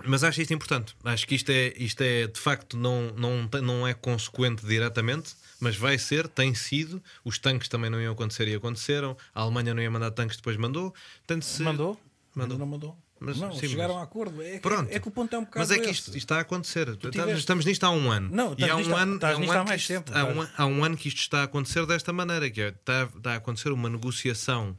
mas 0.06 0.24
acho 0.24 0.42
isto 0.42 0.54
importante. 0.54 0.96
Acho 1.04 1.28
que 1.28 1.34
isto 1.34 1.50
é, 1.50 1.74
isto 1.76 2.02
é 2.02 2.28
de 2.28 2.40
facto, 2.40 2.78
não, 2.78 3.12
não, 3.16 3.50
não 3.62 3.88
é 3.88 3.94
consequente 3.96 4.66
diretamente, 4.66 5.36
mas 5.60 5.76
vai 5.76 5.98
ser, 5.98 6.28
tem 6.28 6.54
sido. 6.54 7.02
Os 7.26 7.40
tanques 7.40 7.68
também 7.68 7.90
não 7.90 8.00
iam 8.00 8.14
acontecer 8.14 8.48
e 8.48 8.54
aconteceram. 8.54 9.18
A 9.34 9.42
Alemanha 9.42 9.74
não 9.74 9.82
ia 9.82 9.90
mandar 9.90 10.12
tanques, 10.12 10.38
depois 10.38 10.56
mandou. 10.58 10.94
Tanto 11.26 11.44
se... 11.44 11.64
Mandou? 11.64 12.00
Mandou. 12.38 12.58
Não 12.58 12.66
mandou? 12.66 12.98
Mas- 13.20 13.38
não, 13.40 13.52
sim, 13.52 13.68
chegaram 13.68 13.96
mas- 13.96 14.02
a 14.04 14.06
acordo. 14.06 14.42
É, 14.44 14.52
que- 14.54 14.60
Pronto. 14.60 14.92
é 14.92 15.00
que 15.00 15.08
o 15.08 15.12
ponto 15.12 15.36
é 15.36 15.40
um 15.40 15.44
bocado 15.44 15.60
Mas 15.60 15.72
é 15.72 15.80
que 15.80 15.90
isto, 15.90 16.08
isto 16.10 16.18
está 16.18 16.38
a 16.38 16.42
acontecer. 16.42 16.88
Estamos, 16.90 17.12
tiveste- 17.16 17.40
estamos 17.40 17.66
nisto 17.66 17.84
há 17.84 17.90
um 17.90 18.12
ano. 18.12 18.30
Não, 18.32 18.56
e 18.58 18.64
há 18.70 18.76
um 18.76 18.96
há- 18.96 19.02
ano, 19.02 19.20
há 19.22 19.26
um 19.26 19.30
há 19.30 19.36
ano 19.56 19.64
que 19.64 19.70
mais 19.70 19.82
isto- 19.82 19.88
tempo, 19.94 20.12
há 20.16 20.24
um, 20.24 20.30
estás. 20.44 20.60
há 20.60 20.66
um 20.68 20.84
ano 20.84 20.96
que 20.98 21.08
isto 21.08 21.18
está 21.22 21.42
a 21.42 21.44
acontecer 21.44 21.86
desta 21.88 22.14
maneira, 22.14 22.50
que 22.50 22.62
é, 22.62 22.68
está, 22.70 23.10
está 23.16 23.34
a 23.34 23.36
acontecer 23.38 23.72
uma 23.72 23.90
negociação 23.90 24.78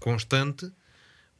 constante 0.00 0.70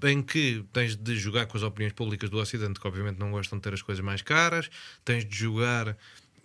em 0.04 0.22
que 0.22 0.64
tens 0.72 0.94
de 0.94 1.16
jogar 1.16 1.46
com 1.46 1.56
as 1.56 1.62
opiniões 1.62 1.92
públicas 1.94 2.28
do 2.30 2.38
Ocidente, 2.38 2.78
que 2.78 2.86
obviamente 2.86 3.18
não 3.18 3.30
gostam 3.32 3.58
de 3.58 3.62
ter 3.62 3.72
as 3.74 3.82
coisas 3.82 4.04
mais 4.04 4.22
caras, 4.22 4.68
tens 5.04 5.24
de 5.24 5.34
jogar 5.34 5.96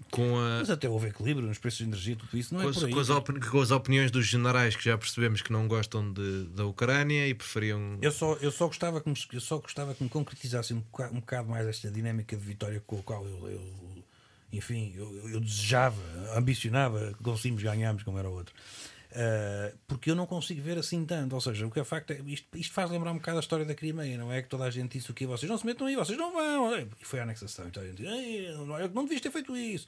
com 0.09 0.37
a, 0.37 0.59
Mas 0.59 0.69
até 0.69 0.89
houve 0.89 1.07
equilíbrio 1.07 1.47
nos 1.47 1.57
preços 1.57 1.77
de 1.79 1.85
energia, 1.85 2.15
tudo 2.15 2.37
isso 2.37 2.53
não 2.53 2.61
com 2.61 2.69
é 2.69 2.73
por 2.73 2.85
aí. 2.85 2.91
com 2.93 2.99
as 2.99 3.09
opini- 3.09 3.39
com 3.39 3.61
as 3.61 3.71
opiniões 3.71 4.11
dos 4.11 4.25
generais 4.25 4.75
que 4.75 4.83
já 4.83 4.97
percebemos 4.97 5.41
que 5.41 5.51
não 5.51 5.67
gostam 5.67 6.11
de, 6.11 6.45
da 6.55 6.65
Ucrânia 6.65 7.27
e 7.27 7.33
preferiam. 7.33 7.97
Eu 8.01 8.11
só, 8.11 8.33
eu, 8.35 8.51
só 8.51 8.67
gostava 8.67 8.99
que 9.01 9.09
me, 9.09 9.15
eu 9.33 9.41
só 9.41 9.57
gostava 9.59 9.93
que 9.93 10.03
me 10.03 10.09
concretizassem 10.09 10.77
um 10.77 10.79
bocado, 10.81 11.13
um 11.15 11.19
bocado 11.19 11.49
mais 11.49 11.67
esta 11.67 11.91
dinâmica 11.91 12.35
de 12.35 12.43
vitória 12.43 12.81
com 12.85 12.99
a 12.99 13.03
qual 13.03 13.25
eu, 13.25 13.49
eu- 13.49 14.03
enfim, 14.53 14.93
eu, 14.97 15.15
eu- 15.17 15.29
eu 15.29 15.39
desejava, 15.39 16.01
ambicionava 16.35 17.13
que 17.17 17.23
conseguimos 17.23 17.63
ganharmos 17.63 18.03
como 18.03 18.17
era 18.17 18.29
o 18.29 18.33
outro. 18.33 18.53
Ah, 19.13 19.71
porque 19.87 20.09
eu 20.09 20.15
não 20.15 20.25
consigo 20.25 20.61
ver 20.61 20.77
assim 20.77 21.05
tanto. 21.05 21.33
Ou 21.33 21.41
seja, 21.41 21.65
o 21.65 21.71
que 21.71 21.79
é 21.79 21.83
facto 21.83 22.11
é 22.11 22.19
isto, 22.25 22.47
isto 22.57 22.73
faz 22.73 22.89
lembrar 22.89 23.11
um 23.11 23.15
bocado 23.15 23.37
a 23.37 23.41
história 23.41 23.65
da 23.65 23.75
Crimeia, 23.75 24.17
não 24.17 24.31
é? 24.31 24.41
Que 24.41 24.49
toda 24.49 24.63
a 24.63 24.69
gente 24.69 24.97
disse 24.97 25.11
o 25.11 25.13
que 25.13 25.25
vocês 25.25 25.49
não 25.49 25.57
se 25.57 25.65
metam 25.65 25.87
aí, 25.87 25.95
vocês 25.95 26.17
não 26.17 26.31
vão. 26.31 26.77
E 26.79 26.87
foi 27.01 27.19
a 27.19 27.23
anexação. 27.23 27.67
Então 27.67 27.83
a 27.83 27.85
gente 27.85 28.03
"Ei, 28.03 28.51
não, 28.53 28.79
eu 28.79 28.89
não 28.89 29.03
devias 29.03 29.21
ter 29.21 29.31
feito 29.31 29.55
isso. 29.55 29.87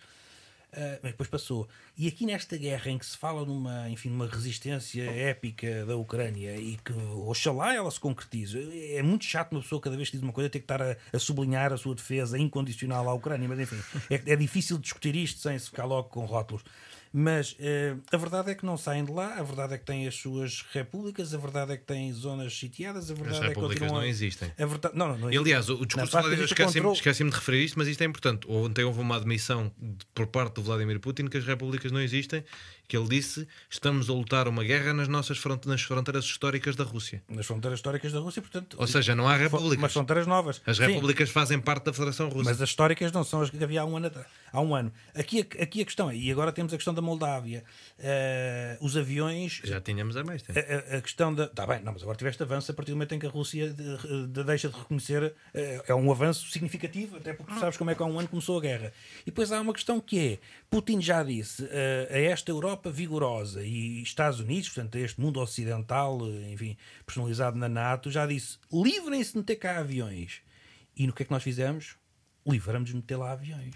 Uh, 0.73 0.97
mas 1.03 1.11
depois 1.11 1.29
passou. 1.29 1.67
E 1.95 2.07
aqui 2.07 2.25
nesta 2.25 2.57
guerra 2.57 2.89
em 2.89 2.97
que 2.97 3.05
se 3.05 3.15
fala 3.15 3.45
numa, 3.45 3.87
enfim, 3.91 4.09
numa 4.09 4.25
resistência 4.25 5.03
épica 5.03 5.85
da 5.85 5.95
Ucrânia 5.95 6.57
e 6.57 6.77
que 6.83 6.91
oxalá 7.27 7.75
ela 7.75 7.91
se 7.91 7.99
concretize, 7.99 8.57
é 8.95 9.03
muito 9.03 9.23
chato 9.23 9.51
uma 9.51 9.61
pessoa 9.61 9.79
cada 9.79 9.95
vez 9.95 10.09
que 10.09 10.17
diz 10.17 10.23
uma 10.23 10.33
coisa 10.33 10.49
ter 10.49 10.57
que 10.57 10.63
estar 10.63 10.81
a, 10.81 10.97
a 11.13 11.19
sublinhar 11.19 11.71
a 11.71 11.77
sua 11.77 11.93
defesa 11.93 12.39
incondicional 12.39 13.07
à 13.07 13.13
Ucrânia, 13.13 13.47
mas 13.47 13.59
enfim, 13.59 13.79
é, 14.09 14.33
é 14.33 14.35
difícil 14.35 14.79
discutir 14.79 15.15
isto 15.15 15.41
sem 15.41 15.59
se 15.59 15.67
ficar 15.67 15.85
logo 15.85 16.09
com 16.09 16.25
rótulos. 16.25 16.63
Mas 17.15 17.55
eh, 17.59 17.95
a 18.11 18.17
verdade 18.17 18.49
é 18.49 18.55
que 18.55 18.65
não 18.65 18.75
saem 18.75 19.05
de 19.05 19.11
lá, 19.11 19.35
a 19.37 19.43
verdade 19.43 19.75
é 19.75 19.77
que 19.77 19.85
têm 19.85 20.07
as 20.07 20.15
suas 20.15 20.65
repúblicas, 20.73 21.31
a 21.31 21.37
verdade 21.37 21.73
é 21.73 21.77
que 21.77 21.83
têm 21.83 22.11
zonas 22.11 22.57
sitiadas, 22.57 23.11
a 23.11 23.13
verdade 23.13 23.35
As 23.35 23.37
é 23.37 23.41
que 23.41 23.47
repúblicas 23.49 23.79
continuam 23.81 24.01
não 24.01 24.07
existem. 24.09 24.51
A 24.57 24.65
verdade, 24.65 24.97
não, 24.97 25.07
não, 25.09 25.17
não 25.19 25.31
E, 25.31 25.37
aliás, 25.37 25.69
o, 25.69 25.73
discurso 25.85 25.89
de 25.91 25.95
prática, 25.95 26.11
Vladimir, 26.21 26.39
existe 26.39 26.53
esqueci-me 26.53 26.73
controle- 26.81 26.95
esqueci-me 26.97 27.29
de 27.29 27.35
referir 27.35 27.63
isto, 27.65 27.77
mas 27.77 27.87
isto 27.87 28.01
é 28.01 28.05
importante. 28.05 28.47
Ontem 28.49 28.83
houve 28.83 28.99
uma 28.99 29.15
admissão 29.15 29.71
de- 29.77 30.05
por 30.15 30.25
parte 30.25 30.55
do 30.55 30.63
Vladimir 30.63 30.99
Putin 30.99 31.27
que 31.27 31.37
as 31.37 31.45
repúblicas 31.45 31.91
não 31.91 32.01
existem, 32.01 32.43
que 32.93 32.97
ele 32.97 33.07
disse: 33.09 33.47
estamos 33.67 34.07
a 34.07 34.13
lutar 34.13 34.47
uma 34.47 34.63
guerra 34.63 34.93
nas 34.93 35.07
nossas 35.07 35.39
front 35.39 35.65
nas 35.65 35.81
fronteiras 35.81 36.25
históricas 36.25 36.75
da 36.75 36.83
Rússia. 36.83 37.23
nas 37.27 37.43
fronteiras 37.47 37.79
históricas 37.79 38.11
da 38.11 38.19
Rússia, 38.19 38.39
portanto. 38.39 38.77
Ou 38.79 38.85
seja, 38.85 39.15
não 39.15 39.27
há 39.27 39.35
repúblicas. 39.35 39.79
Mas 39.79 39.93
fronteiras 39.93 40.27
novas. 40.27 40.61
As 40.63 40.77
Sim. 40.77 40.83
repúblicas 40.85 41.31
fazem 41.31 41.59
parte 41.59 41.85
da 41.85 41.93
Federação 41.93 42.29
Russa. 42.29 42.51
Mas 42.51 42.61
as 42.61 42.69
históricas 42.69 43.11
não 43.11 43.23
são 43.23 43.41
as 43.41 43.49
que 43.49 43.63
havia 43.63 43.81
há 43.81 43.85
um 43.85 43.97
ano. 43.97 44.11
Há 44.51 44.61
um 44.61 44.75
ano. 44.75 44.93
Aqui, 45.15 45.39
a- 45.41 45.63
aqui 45.63 45.81
a 45.81 45.85
questão 45.85 46.11
é, 46.11 46.15
e 46.15 46.31
agora 46.31 46.51
temos 46.51 46.71
a 46.71 46.77
questão 46.77 46.93
da 46.93 47.01
Moldávia. 47.01 47.63
Eh, 47.97 48.77
os 48.81 48.95
aviões. 48.95 49.61
Já 49.63 49.81
tínhamos 49.81 50.15
há 50.15 50.23
mais 50.23 50.41
tempo. 50.43 50.59
A, 50.59 50.61
a- 50.95 50.97
a 50.97 51.01
questão 51.01 51.33
da. 51.33 51.45
Está 51.45 51.65
bem, 51.65 51.81
não, 51.81 51.93
mas 51.93 52.01
agora 52.03 52.17
tiveste 52.17 52.43
avanço 52.43 52.71
a 52.71 52.75
partir 52.75 52.91
do 52.91 52.95
momento 52.95 53.15
em 53.15 53.19
que 53.19 53.25
a 53.25 53.29
Rússia 53.29 53.73
de- 53.73 54.27
de- 54.27 54.43
deixa 54.43 54.69
de 54.69 54.77
reconhecer. 54.77 55.33
eh, 55.53 55.81
é 55.87 55.95
um 55.95 56.11
avanço 56.11 56.47
significativo, 56.51 57.17
até 57.17 57.33
porque 57.33 57.53
tu 57.53 57.59
sabes 57.59 57.77
como 57.77 57.89
é 57.89 57.95
que 57.95 58.03
há 58.03 58.05
um 58.05 58.19
ano 58.19 58.27
começou 58.27 58.57
a 58.57 58.61
guerra. 58.61 58.91
E 59.21 59.25
depois 59.27 59.51
há 59.51 59.59
uma 59.61 59.73
questão 59.73 59.99
que 59.99 60.19
é: 60.19 60.39
Putin 60.69 61.01
já 61.01 61.23
disse 61.23 61.67
eh, 61.71 62.09
a 62.11 62.17
esta 62.19 62.51
Europa 62.51 62.82
vigorosa 62.91 63.63
e 63.63 64.01
Estados 64.01 64.39
Unidos, 64.39 64.69
portanto, 64.69 64.95
este 64.95 65.19
mundo 65.21 65.39
ocidental, 65.39 66.19
eh, 66.27 66.51
enfim, 66.53 66.77
personalizado 67.05 67.57
na 67.57 67.69
NATO, 67.69 68.09
já 68.11 68.25
disse: 68.25 68.57
livrem-se 68.71 69.31
de 69.33 69.37
meter 69.39 69.55
cá 69.57 69.79
aviões. 69.79 70.41
E 70.95 71.07
no 71.07 71.13
que 71.13 71.23
é 71.23 71.25
que 71.25 71.31
nós 71.31 71.43
fizemos? 71.43 71.95
Livramos 72.45 72.89
de 72.89 72.95
meter 72.97 73.15
lá 73.15 73.31
aviões. 73.31 73.73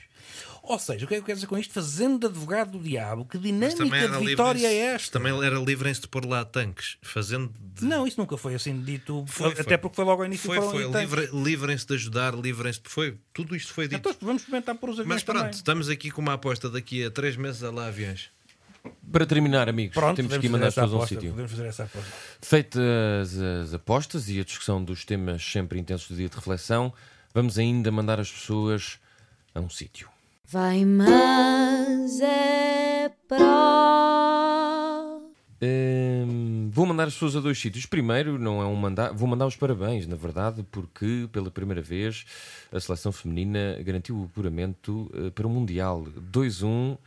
Ou 0.61 0.77
seja, 0.77 1.05
o 1.05 1.07
que 1.07 1.13
é 1.13 1.17
que 1.17 1.21
eu 1.21 1.25
quero 1.25 1.37
dizer 1.37 1.47
com 1.47 1.57
isto? 1.57 1.73
Fazendo 1.73 2.19
de 2.19 2.25
advogado 2.25 2.71
do 2.71 2.79
diabo, 2.83 3.23
que 3.23 3.37
dinâmica 3.37 4.09
de 4.09 4.25
vitória 4.25 4.67
é 4.67 4.75
esta? 4.93 5.13
Também 5.17 5.31
era 5.41 5.57
livrem-se 5.57 6.01
de 6.01 6.09
pôr 6.09 6.25
lá 6.25 6.43
tanques, 6.43 6.97
fazendo. 7.01 7.49
De... 7.57 7.85
Não, 7.85 8.05
isso 8.05 8.19
nunca 8.19 8.35
foi 8.35 8.55
assim 8.55 8.81
dito, 8.81 9.23
Foi, 9.25 9.53
até 9.53 9.63
foi. 9.63 9.77
porque 9.77 9.95
foi 9.95 10.03
logo 10.03 10.21
ao 10.21 10.25
início 10.27 10.45
Foi, 10.45 10.59
foi. 10.59 10.83
Livre- 11.01 11.29
Livrem-se 11.31 11.87
de 11.87 11.93
ajudar, 11.93 12.35
livrem-se 12.35 12.81
de. 12.81 12.89
Foi. 12.89 13.17
Tudo 13.33 13.55
isto 13.55 13.71
foi 13.73 13.87
dito. 13.87 13.99
Então 13.99 14.13
vamos 14.21 14.41
experimentar 14.41 14.75
por 14.75 14.89
os 14.89 14.99
aviões 14.99 15.15
Mas 15.15 15.23
pronto, 15.23 15.37
também. 15.39 15.51
estamos 15.55 15.87
aqui 15.87 16.11
com 16.11 16.21
uma 16.21 16.33
aposta 16.33 16.69
daqui 16.69 17.05
a 17.05 17.09
três 17.09 17.37
meses 17.37 17.63
a 17.63 17.71
lá 17.71 17.87
aviões. 17.87 18.29
Para 19.11 19.25
terminar, 19.25 19.69
amigos, 19.69 19.93
Pronto, 19.93 20.15
temos 20.15 20.37
que 20.37 20.45
ir 20.45 20.49
mandar 20.49 20.67
as 20.67 20.75
pessoas 20.75 20.93
a 20.93 20.97
um 20.97 21.07
sítio. 21.07 21.29
Podemos 21.31 21.51
fazer 21.51 21.67
essa 21.67 21.83
aposta. 21.83 22.11
Feitas 22.41 23.37
as 23.37 23.73
apostas 23.73 24.29
e 24.29 24.39
a 24.39 24.43
discussão 24.43 24.83
dos 24.83 25.05
temas 25.05 25.43
sempre 25.43 25.79
intensos 25.79 26.09
do 26.09 26.15
dia 26.15 26.29
de 26.29 26.35
reflexão, 26.35 26.93
vamos 27.33 27.57
ainda 27.57 27.91
mandar 27.91 28.19
as 28.19 28.31
pessoas 28.31 28.99
a 29.53 29.59
um 29.59 29.69
sítio. 29.69 30.09
Vai, 30.45 30.85
mas 30.85 32.21
é 32.21 33.11
pró. 33.27 34.07
Hum, 35.59 36.69
vou 36.71 36.85
mandar 36.85 37.07
as 37.07 37.13
pessoas 37.13 37.35
a 37.35 37.39
dois 37.39 37.59
sítios. 37.59 37.85
Primeiro, 37.85 38.37
não 38.37 38.61
é 38.61 38.65
um 38.65 38.75
mandar, 38.75 39.11
vou 39.11 39.27
mandar 39.27 39.47
os 39.47 39.55
parabéns, 39.55 40.05
na 40.05 40.15
verdade, 40.15 40.63
porque 40.71 41.27
pela 41.31 41.49
primeira 41.49 41.81
vez 41.81 42.25
a 42.71 42.79
seleção 42.79 43.11
feminina 43.11 43.75
garantiu 43.83 44.15
o 44.17 44.25
apuramento 44.25 45.11
eh, 45.13 45.31
para 45.31 45.47
o 45.47 45.49
Mundial 45.49 46.05
2-1 46.31 46.97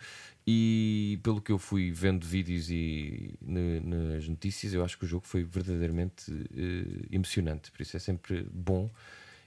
e 0.47 1.18
pelo 1.22 1.41
que 1.41 1.53
eu 1.53 1.59
fui 1.59 1.91
vendo 1.91 2.26
vídeos 2.26 2.70
e 2.70 3.34
nas 3.41 4.26
notícias, 4.28 4.72
eu 4.72 4.84
acho 4.84 4.99
que 4.99 5.05
o 5.05 5.09
jogo 5.09 5.26
foi 5.26 5.44
verdadeiramente 5.44 6.32
eh, 6.56 7.06
emocionante, 7.10 7.70
por 7.70 7.82
isso 7.82 7.97
é 7.97 8.01
sempre 8.01 8.47
bom. 8.52 8.90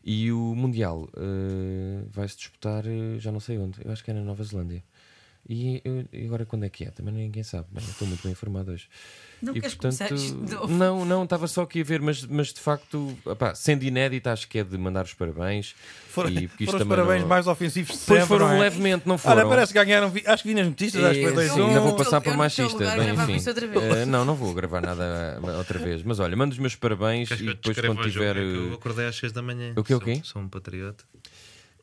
E 0.04 0.32
o 0.32 0.54
Mundial 0.56 1.10
eh, 1.16 2.06
vai-se 2.10 2.38
disputar, 2.38 2.86
eh, 2.86 3.18
já 3.20 3.32
não 3.32 3.40
sei 3.40 3.58
onde, 3.58 3.84
eu 3.84 3.92
acho 3.92 4.04
que 4.04 4.12
é 4.12 4.14
na 4.14 4.22
Nova 4.22 4.44
Zelândia. 4.44 4.84
E, 5.50 5.82
eu- 5.84 6.06
e 6.14 6.26
agora 6.26 6.46
quando 6.46 6.64
é 6.64 6.70
que 6.70 6.86
é? 6.86 6.90
Também 6.92 7.14
ninguém 7.14 7.44
sabe. 7.44 7.66
Bem, 7.70 7.84
estou 7.84 8.08
muito 8.08 8.24
bem 8.24 8.32
informado 8.32 8.72
hoje. 8.72 8.88
Não 9.42 9.54
e, 9.54 9.60
queres 9.60 9.76
de 10.46 10.54
novo? 10.54 10.68
Não, 10.74 11.04
não, 11.04 11.24
estava 11.26 11.48
só 11.50 11.64
aqui 11.64 11.82
a 11.82 11.84
ver, 11.84 12.02
mas, 12.02 12.26
mas 12.26 12.54
de 12.54 12.62
facto, 12.62 13.14
opá, 13.26 13.54
sendo 13.54 13.84
inédito, 13.84 14.30
acho 14.30 14.48
que 14.48 14.60
é 14.60 14.64
de 14.64 14.78
mandar 14.78 15.04
os 15.04 15.14
parabéns. 15.14 15.76
Foram, 16.08 16.30
e 16.30 16.48
foram 16.48 16.78
os 16.78 16.84
também 16.84 16.88
parabéns 16.88 17.22
não- 17.24 17.28
mais 17.28 17.46
ofensivos 17.46 17.92
de 17.92 17.98
Pois 18.06 18.22
sempre. 18.22 18.28
foram 18.28 18.48
não 18.48 18.56
é? 18.56 18.60
levemente, 18.60 19.06
não 19.06 19.18
foram. 19.18 19.36
Olha, 19.42 19.50
parece 19.50 19.74
que 19.74 19.84
ganharam. 19.84 20.10
vi- 20.10 20.24
Acho 20.26 20.44
que 20.44 20.50
vi 20.50 20.56
nas 20.56 20.66
notícias, 20.68 21.04
acho 21.04 21.16
que 21.16 21.22
foi 21.24 21.32
É, 21.32 21.36
2 21.36 21.52
sim, 21.52 21.62
ainda 21.62 21.80
vou 21.82 21.96
passar 21.98 22.18
eu 22.18 22.22
por 22.22 22.38
machista. 22.38 22.78
Bem, 22.78 23.10
enfim. 23.14 23.26
vez. 23.26 23.48
Eh, 23.98 24.06
não, 24.06 24.24
não 24.24 24.36
vou 24.36 24.54
gravar 24.54 24.80
nada 24.82 25.42
outra 25.58 25.78
vez. 25.78 26.04
Mas 26.04 26.22
olha, 26.22 26.38
mando 26.38 26.54
os 26.54 26.60
meus 26.60 26.78
parabéns 26.78 27.28
Queres 27.28 27.42
e 27.42 27.44
que 27.44 27.50
eu 27.50 27.56
depois 27.56 27.78
quando 27.86 28.02
tiver. 28.10 28.38
É 28.38 28.40
que 28.40 28.46
Eu 28.46 28.72
eh, 28.72 28.76
acordei 28.76 29.08
às 29.08 29.16
6 29.18 29.34
da 29.34 29.42
manhã. 29.42 29.74
O 29.76 29.84
quê, 29.84 29.94
o 29.94 29.98
Sou- 29.98 30.06
quê? 30.06 30.22
Sou 30.24 30.42
um 30.42 30.48
patriota. 30.48 31.04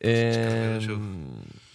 eh, 0.01 0.79
jogo. 0.81 1.03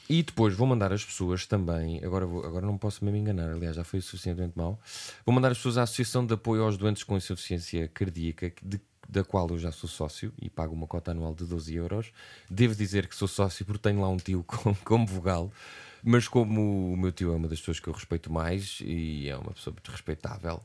E 0.10 0.22
depois 0.22 0.54
vou 0.54 0.68
mandar 0.68 0.94
as 0.94 1.04
pessoas 1.04 1.46
também. 1.48 2.04
Agora, 2.04 2.26
vou- 2.26 2.46
agora 2.46 2.66
não 2.66 2.78
posso 2.78 3.04
mesmo 3.04 3.18
enganar, 3.18 3.50
aliás, 3.52 3.76
já 3.76 3.84
foi 3.84 4.02
suficientemente 4.02 4.54
mal. 4.56 4.80
Vou 5.26 5.34
mandar 5.34 5.52
as 5.52 5.58
pessoas 5.58 5.78
à 5.78 5.84
Associação 5.84 6.26
de 6.26 6.34
Apoio 6.34 6.64
aos 6.64 6.78
Doentes 6.78 7.04
com 7.04 7.18
Insuficiência 7.18 7.88
Cardíaca, 7.94 8.52
de- 8.62 8.80
da 9.08 9.24
qual 9.24 9.48
eu 9.50 9.58
já 9.60 9.72
sou 9.72 9.88
sócio 9.90 10.34
e 10.42 10.50
pago 10.50 10.74
uma 10.74 10.88
cota 10.88 11.12
anual 11.12 11.34
de 11.36 11.46
12 11.46 11.76
euros. 11.76 12.12
Devo 12.50 12.74
dizer 12.76 13.08
que 13.08 13.16
sou 13.16 13.28
sócio 13.28 13.64
porque 13.66 13.80
tenho 13.80 14.02
lá 14.02 14.10
um 14.10 14.18
tio 14.18 14.44
como, 14.48 14.76
como 14.84 15.06
vogal. 15.08 15.52
Mas 16.08 16.28
como 16.28 16.94
o 16.94 16.96
meu 16.96 17.12
tio 17.12 17.34
é 17.34 17.36
uma 17.36 17.48
das 17.48 17.58
pessoas 17.58 17.80
que 17.80 17.88
eu 17.88 17.94
respeito 17.94 18.32
mais 18.32 18.78
e 18.82 19.28
é 19.28 19.36
uma 19.36 19.52
pessoa 19.52 19.74
muito 19.74 19.90
respeitável, 19.90 20.62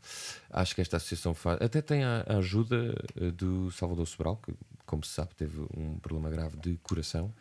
acho 0.50 0.74
que 0.74 0.82
esta 0.82 0.98
associação 0.98 1.32
faz. 1.32 1.62
Até 1.62 1.80
tem 1.80 2.04
a, 2.04 2.22
ajuda 2.36 2.94
eh, 3.18 3.30
do 3.30 3.70
Salvador 3.70 4.06
Sobral, 4.06 4.36
que, 4.36 4.52
como 4.84 5.02
se 5.02 5.12
sabe, 5.12 5.34
teve 5.34 5.58
um 5.74 5.98
problema 5.98 6.28
grave 6.28 6.58
de 6.58 6.78
coração. 6.82 7.32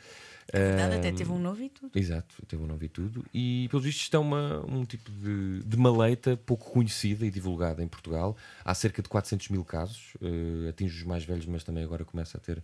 Verdade, 0.52 0.96
até 0.96 1.12
teve 1.12 1.30
um 1.30 1.38
novo 1.38 1.62
e 1.62 1.70
tudo. 1.70 1.92
Exato, 1.94 2.36
teve 2.48 2.64
um 2.64 2.66
não 2.66 2.78
vi 2.78 2.88
tudo. 2.88 3.26
E 3.34 3.68
pelos 3.70 3.84
vistos 3.84 4.04
isto 4.04 4.16
é 4.16 4.20
uma, 4.20 4.66
um 4.66 4.86
tipo 4.86 5.12
de, 5.12 5.62
de 5.64 5.78
maleita 5.78 6.38
pouco 6.38 6.72
conhecida 6.72 7.26
e 7.26 7.30
divulgada 7.30 7.84
em 7.84 7.88
Portugal. 7.88 8.36
Há 8.64 8.74
cerca 8.74 9.02
de 9.02 9.10
400 9.10 9.50
mil 9.50 9.66
casos, 9.66 10.14
eh, 10.22 10.70
atinge 10.70 10.96
os 10.96 11.04
mais 11.04 11.26
velhos, 11.26 11.46
mas 11.46 11.66
também 11.66 11.84
agora 11.84 12.06
começa 12.06 12.38
a 12.38 12.42
ter 12.42 12.64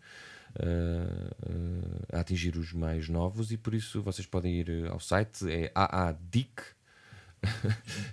eh, 0.59 2.15
a 2.17 2.19
atingir 2.19 2.55
os 2.57 2.71
mais 2.73 3.09
novos 3.09 3.51
e 3.51 3.57
por 3.57 3.73
isso 3.73 4.01
vocês 4.01 4.25
podem 4.25 4.55
ir 4.55 4.87
ao 4.89 4.99
site, 4.99 5.49
é 5.51 5.71
AADIC. 5.75 6.74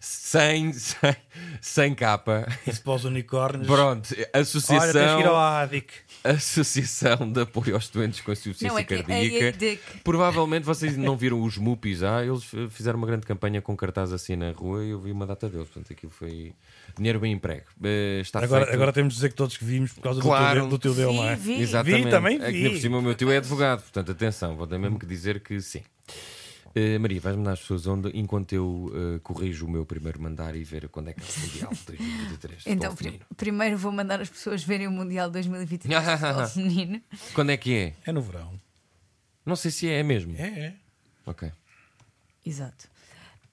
Sem, 0.01 0.73
sem, 0.73 1.17
sem 1.61 1.95
capa. 1.95 2.47
Isso 2.67 2.83
para 2.83 2.93
os 2.95 3.05
unicórnios. 3.05 3.67
Pronto, 3.67 4.09
Olha, 4.15 4.27
tens 4.27 4.41
Associação, 4.41 5.17
que 5.17 5.23
ir 5.23 5.27
ao 5.27 5.37
ADIC. 5.37 5.93
Associação 6.25 7.31
de 7.33 7.41
Apoio 7.41 7.75
aos 7.75 7.89
Doentes 7.89 8.21
com 8.21 8.33
Insuficiência 8.33 8.69
Não, 8.69 8.79
é 8.79 8.85
que 8.85 8.95
é 8.95 9.03
Cardíaca. 9.03 9.47
AADIC. 9.47 9.83
Provavelmente 10.05 10.65
vocês 10.65 10.97
não 10.97 11.17
viram 11.17 11.43
os 11.43 11.57
Mupis. 11.59 12.03
Ah, 12.03 12.25
eles 12.25 12.45
eh, 12.55 12.69
fizeram 12.71 12.99
uma 12.99 13.07
grande 13.07 13.27
campanha 13.27 13.61
com 13.61 13.77
cartaz 13.77 14.13
assim 14.13 14.37
na 14.37 14.53
rua 14.53 14.85
e 14.85 14.91
eu 14.91 15.01
vi 15.01 15.11
uma 15.13 15.27
data 15.27 15.49
deles. 15.49 15.69
Portanto, 15.69 15.93
aquilo 15.93 16.13
foi 16.13 16.53
dinheiro 16.97 17.19
bem 17.21 17.33
emprego. 17.33 17.65
Eh, 17.83 18.21
está 18.23 18.41
Agora, 18.43 18.65
feito. 18.65 18.75
agora 18.75 18.93
temos 18.93 19.15
de 19.15 19.19
dizer 19.19 19.29
que 19.31 19.35
todos 19.35 19.57
que 19.57 19.65
vimos 19.65 19.93
por 19.93 20.01
causa 20.03 20.21
Claro. 20.21 20.67
do 20.69 20.79
teu, 20.79 20.95
dele, 20.95 21.13
não 21.17 21.25
é? 21.29 21.35
Vi, 21.37 21.57
vi. 21.57 21.63
Exatamente. 21.63 22.05
Vi, 22.05 22.11
também 22.11 22.41
É 22.43 22.53
que 22.53 22.63
vi. 22.63 22.71
por 22.71 22.79
cima 22.79 22.99
o 22.99 23.03
meu 23.03 23.15
tio 23.15 23.31
é 23.31 23.37
advogado. 23.39 23.83
Portanto, 23.83 24.13
atenção, 24.13 24.57
vou 24.57 24.67
ter 24.67 24.79
mesmo 24.79 24.99
que 24.99 25.07
dizer 25.07 25.41
que 25.41 25.61
sim. 25.61 25.83
Eh, 26.75 26.99
Maria, 26.99 27.21
vais-me 27.21 27.45
dar 27.45 27.53
as 27.53 27.61
pessoas 27.61 27.87
onde 27.87 28.09
enquanto 28.15 28.53
eu 28.53 28.91
eh, 28.95 29.19
corrijo 29.23 29.67
o 29.67 29.71
meu 29.71 29.85
primeiro 29.85 30.21
mandar 30.21 30.57
e 30.57 30.65
ver 30.65 30.89
quando 30.89 31.11
é 31.11 31.13
que 31.13 31.21
é 31.21 31.25
o 31.25 31.41
Mundial 31.41 31.71
de 31.73 31.85
2023. 31.85 32.65
Então, 32.67 32.97
feminino. 32.97 33.25
primeiro 33.37 33.77
vou 33.77 33.93
mandar 33.93 34.21
as 34.21 34.31
pessoas 34.31 34.65
verem 34.65 34.87
o 34.87 34.91
Mundial 34.91 35.31
2023 35.31 36.03
de 36.03 36.17
futebol 36.19 36.47
feminino. 36.49 37.03
Quando 37.35 37.51
é 37.51 37.57
que 37.57 37.75
é? 37.75 37.95
É 38.07 38.13
no 38.13 38.23
verão. 38.23 38.59
Não 39.45 39.57
sei 39.57 39.71
se 39.71 39.89
é, 39.89 39.99
é 39.99 40.03
mesmo. 40.03 40.35
É, 40.37 40.49
é. 40.49 40.75
Ok, 41.27 41.51
Exato. 42.45 42.89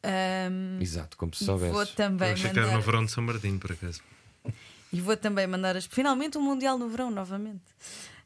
Ahm, 0.01 0.81
exato, 0.81 1.17
como 1.17 1.33
se 1.35 1.43
e 1.43 1.47
vou 1.47 1.59
soubesse. 1.59 1.95
também 1.95 2.29
Eu 2.29 2.33
achei 2.33 2.51
que 2.51 2.57
era 2.57 2.67
no 2.67 2.73
mandar, 2.73 2.85
verão 2.85 3.05
de 3.05 3.11
São 3.11 3.23
Martinho, 3.23 3.59
por 3.59 3.71
acaso. 3.71 4.01
e 4.93 5.01
vou 5.01 5.17
também 5.17 5.45
mandar 5.45 5.75
as 5.75 5.85
finalmente 5.85 6.37
um 6.37 6.41
mundial 6.41 6.77
no 6.77 6.87
verão 6.87 7.11
novamente. 7.11 7.61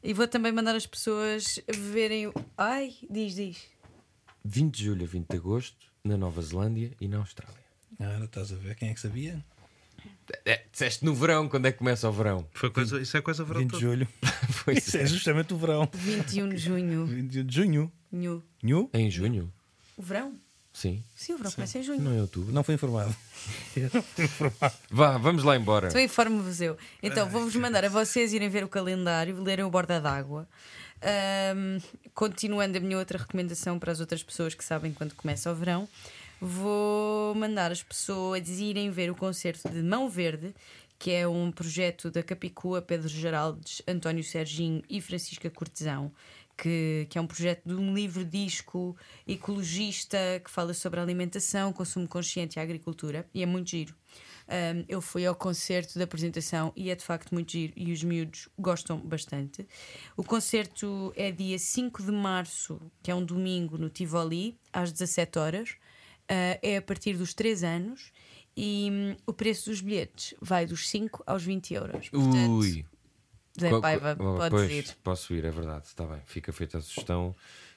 E 0.02 0.12
vou 0.12 0.28
também 0.28 0.52
mandar 0.52 0.76
as 0.76 0.86
pessoas 0.86 1.60
verem 1.68 2.28
o 2.28 2.34
ai, 2.56 2.94
diz, 3.10 3.34
diz. 3.34 3.73
20 4.44 4.74
de 4.76 4.84
julho 4.84 5.04
a 5.04 5.08
20 5.08 5.28
de 5.28 5.36
agosto, 5.36 5.86
na 6.04 6.16
Nova 6.16 6.42
Zelândia 6.42 6.92
e 7.00 7.08
na 7.08 7.18
Austrália. 7.18 7.54
Ah, 7.98 8.20
estás 8.24 8.52
a 8.52 8.56
ver 8.56 8.74
quem 8.74 8.90
é 8.90 8.94
que 8.94 9.00
sabia? 9.00 9.44
É, 10.44 10.62
disseste 10.70 11.04
no 11.04 11.14
verão, 11.14 11.48
quando 11.48 11.66
é 11.66 11.72
que 11.72 11.78
começa 11.78 12.08
o 12.08 12.12
verão? 12.12 12.46
Foi 12.52 12.70
coisa, 12.70 13.00
isso 13.00 13.16
é 13.16 13.22
coisa 13.22 13.44
verão 13.44 13.60
20 13.60 13.66
de 13.66 13.72
todo. 13.72 13.80
julho. 13.80 14.08
Pois 14.64 14.86
Isso 14.86 14.96
é 14.96 15.04
justamente 15.04 15.52
o 15.52 15.58
verão. 15.58 15.88
21 15.92 16.48
de 16.48 16.56
junho. 16.56 17.04
20 17.06 17.42
de 17.42 17.54
junho. 17.54 17.92
Nhu. 18.10 18.42
Nhu? 18.62 18.88
É 18.94 19.00
em 19.00 19.10
junho? 19.10 19.52
O 19.96 20.02
verão? 20.02 20.38
Sim. 20.72 21.04
Sim, 21.14 21.34
o 21.34 21.36
verão 21.36 21.52
começa 21.52 21.78
em 21.78 21.82
junho. 21.82 22.00
Não 22.00 22.16
é 22.16 22.20
outubro. 22.22 22.52
Não 22.52 22.64
foi 22.64 22.74
informado. 22.74 23.14
Eu 23.76 23.90
não 23.92 24.02
fui 24.02 24.24
informado. 24.24 24.74
Vá, 24.90 25.18
vamos 25.18 25.44
lá 25.44 25.54
embora. 25.56 25.88
Então 25.88 26.00
informo-vos 26.00 26.60
eu. 26.62 26.78
Então 27.02 27.28
vou-vos 27.28 27.54
mandar 27.56 27.84
a 27.84 27.88
vocês 27.90 28.32
irem 28.32 28.48
ver 28.48 28.64
o 28.64 28.68
calendário, 28.68 29.40
lerem 29.42 29.64
o 29.64 29.70
Borda 29.70 30.00
d'Água. 30.00 30.48
Ahm, 31.02 31.78
continuando 32.14 32.78
a 32.78 32.80
minha 32.80 32.98
outra 32.98 33.18
recomendação 33.18 33.78
para 33.78 33.92
as 33.92 34.00
outras 34.00 34.22
pessoas 34.22 34.54
que 34.54 34.64
sabem 34.64 34.92
quando 34.92 35.14
começa 35.14 35.50
o 35.50 35.54
verão, 35.54 35.88
vou 36.40 37.34
mandar 37.34 37.70
as 37.70 37.82
pessoas 37.82 38.48
irem 38.48 38.90
ver 38.90 39.10
o 39.10 39.14
concerto 39.14 39.68
de 39.68 39.82
Mão 39.82 40.08
Verde, 40.08 40.54
que 40.98 41.10
é 41.10 41.26
um 41.28 41.50
projeto 41.50 42.10
da 42.10 42.22
Capicua, 42.22 42.80
Pedro 42.80 43.08
Geraldes, 43.08 43.82
António 43.86 44.24
Serginho 44.24 44.82
e 44.88 45.00
Francisca 45.00 45.50
Cortesão. 45.50 46.12
Que, 46.56 47.08
que 47.10 47.18
é 47.18 47.20
um 47.20 47.26
projeto 47.26 47.64
de 47.66 47.74
um 47.74 47.92
livro-disco 47.92 48.96
ecologista 49.26 50.16
que 50.44 50.48
fala 50.48 50.72
sobre 50.72 51.00
alimentação, 51.00 51.72
consumo 51.72 52.06
consciente 52.06 52.60
e 52.60 52.62
agricultura, 52.62 53.26
e 53.34 53.42
é 53.42 53.46
muito 53.46 53.70
giro. 53.70 53.92
Um, 54.46 54.84
eu 54.88 55.00
fui 55.00 55.24
ao 55.24 55.34
concerto 55.34 55.98
da 55.98 56.04
apresentação 56.04 56.72
e 56.76 56.90
é 56.90 56.94
de 56.94 57.02
facto 57.02 57.32
muito 57.32 57.52
giro 57.52 57.72
e 57.76 57.92
os 57.92 58.02
miúdos 58.02 58.48
gostam 58.58 58.98
bastante. 58.98 59.66
O 60.16 60.22
concerto 60.22 61.12
é 61.16 61.30
dia 61.30 61.58
5 61.58 62.02
de 62.02 62.12
março, 62.12 62.80
que 63.02 63.10
é 63.10 63.14
um 63.14 63.24
domingo, 63.24 63.78
no 63.78 63.88
Tivoli, 63.88 64.58
às 64.72 64.92
17 64.92 65.38
horas. 65.38 65.70
Uh, 66.24 66.56
é 66.62 66.78
a 66.78 66.82
partir 66.82 67.18
dos 67.18 67.34
3 67.34 67.64
anos 67.64 68.10
e 68.56 68.88
hum, 68.90 69.16
o 69.26 69.32
preço 69.32 69.68
dos 69.68 69.80
bilhetes 69.80 70.34
vai 70.40 70.64
dos 70.64 70.88
5 70.88 71.22
aos 71.26 71.42
20 71.42 71.74
euros. 71.74 72.08
Portanto, 72.08 72.50
Ui. 72.50 72.86
Zé 73.60 73.80
Paiva, 73.80 74.16
podes 74.16 74.50
pois, 74.50 74.70
ir. 74.70 74.96
Posso 75.02 75.34
ir, 75.34 75.44
é 75.44 75.50
verdade. 75.50 75.86
Está 75.86 76.04
bem. 76.06 76.20
Fica 76.24 76.52
feita 76.52 76.78
a 76.78 76.80
sugestão 76.80 77.34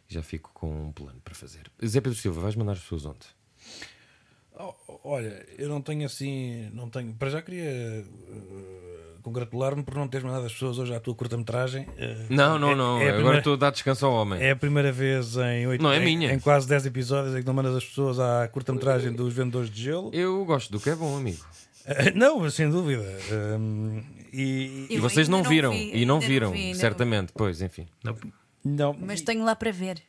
e 0.10 0.14
já 0.14 0.24
fico 0.24 0.52
com 0.54 0.88
um 0.88 0.92
plano 0.92 1.20
para 1.24 1.36
fazer. 1.36 1.70
Zé 1.86 2.02
Pedro 2.02 2.18
Silva, 2.18 2.42
vais 2.42 2.56
mandar 2.56 2.74
as 2.74 2.80
pessoas 2.80 3.06
onde? 3.06 3.28
Oh, 4.60 4.74
Olha, 5.04 5.46
eu 5.58 5.70
não 5.70 5.82
tenho 5.82 6.06
assim. 6.06 6.70
Não 6.74 6.90
tenho. 6.90 7.14
Para 7.14 7.30
já 7.30 7.42
queria 7.42 7.64
eh, 7.70 8.04
congratular-me 9.22 9.84
por 9.84 9.96
não 9.96 10.08
teres 10.08 10.26
mandado 10.26 10.46
as 10.46 10.54
pessoas 10.54 10.80
hoje 10.80 10.94
à 10.96 11.00
tua 11.00 11.14
curta-metragem. 11.16 11.86
Eh, 11.98 12.26
Não, 12.30 12.58
não, 12.58 12.72
é- 12.72 12.76
não. 12.76 12.98
é 12.98 13.02
Agora 13.04 13.14
primeira- 13.16 13.38
estou 13.40 13.54
a 13.54 13.58
dar 13.58 13.72
descanso 13.72 14.06
ao 14.06 14.14
homem. 14.14 14.42
É 14.42 14.52
a 14.52 14.56
primeira 14.56 14.92
vez 14.92 15.36
em, 15.38 15.68
oito, 15.68 15.82
Não 15.82 15.92
é 15.92 15.98
em- 16.00 16.04
minha. 16.06 16.34
em 16.34 16.40
quase 16.40 16.68
10 16.68 16.86
episódios 16.86 17.36
em 17.36 17.40
que 17.42 17.46
não 17.46 17.54
mandas 17.54 17.76
as 17.76 17.86
pessoas 17.86 18.20
à 18.20 18.48
curta-metragem 18.48 19.12
dos 19.14 19.34
Vendedores 19.34 19.70
de 19.70 19.82
Gelo. 19.84 20.10
Eu 20.14 20.44
gosto 20.46 20.72
do 20.72 20.80
que 20.80 20.90
é 20.90 20.96
bom, 20.96 21.16
amigo. 21.18 21.44
Eh, 21.86 22.12
Não, 22.16 22.50
sem 22.50 22.70
dúvida. 22.70 23.04
Um, 23.60 24.02
e, 24.34 24.88
E 24.90 25.00
vocês 25.00 25.28
não 25.30 25.42
não 25.44 25.50
viram. 25.50 25.72
vi, 25.72 25.78
e 25.78 25.84
não 25.86 25.92
ainda 25.94 26.06
não 26.08 26.20
viram, 26.20 26.52
vi, 26.52 26.58
ainda 26.58 26.74
não 26.74 26.80
certamente. 26.82 27.34
Pois, 27.36 27.62
enfim. 27.62 27.88
Não, 28.04 28.16
não, 28.64 28.94
Mas 29.00 29.22
tenho 29.22 29.44
lá 29.46 29.56
para 29.56 29.72
ver. 29.72 30.02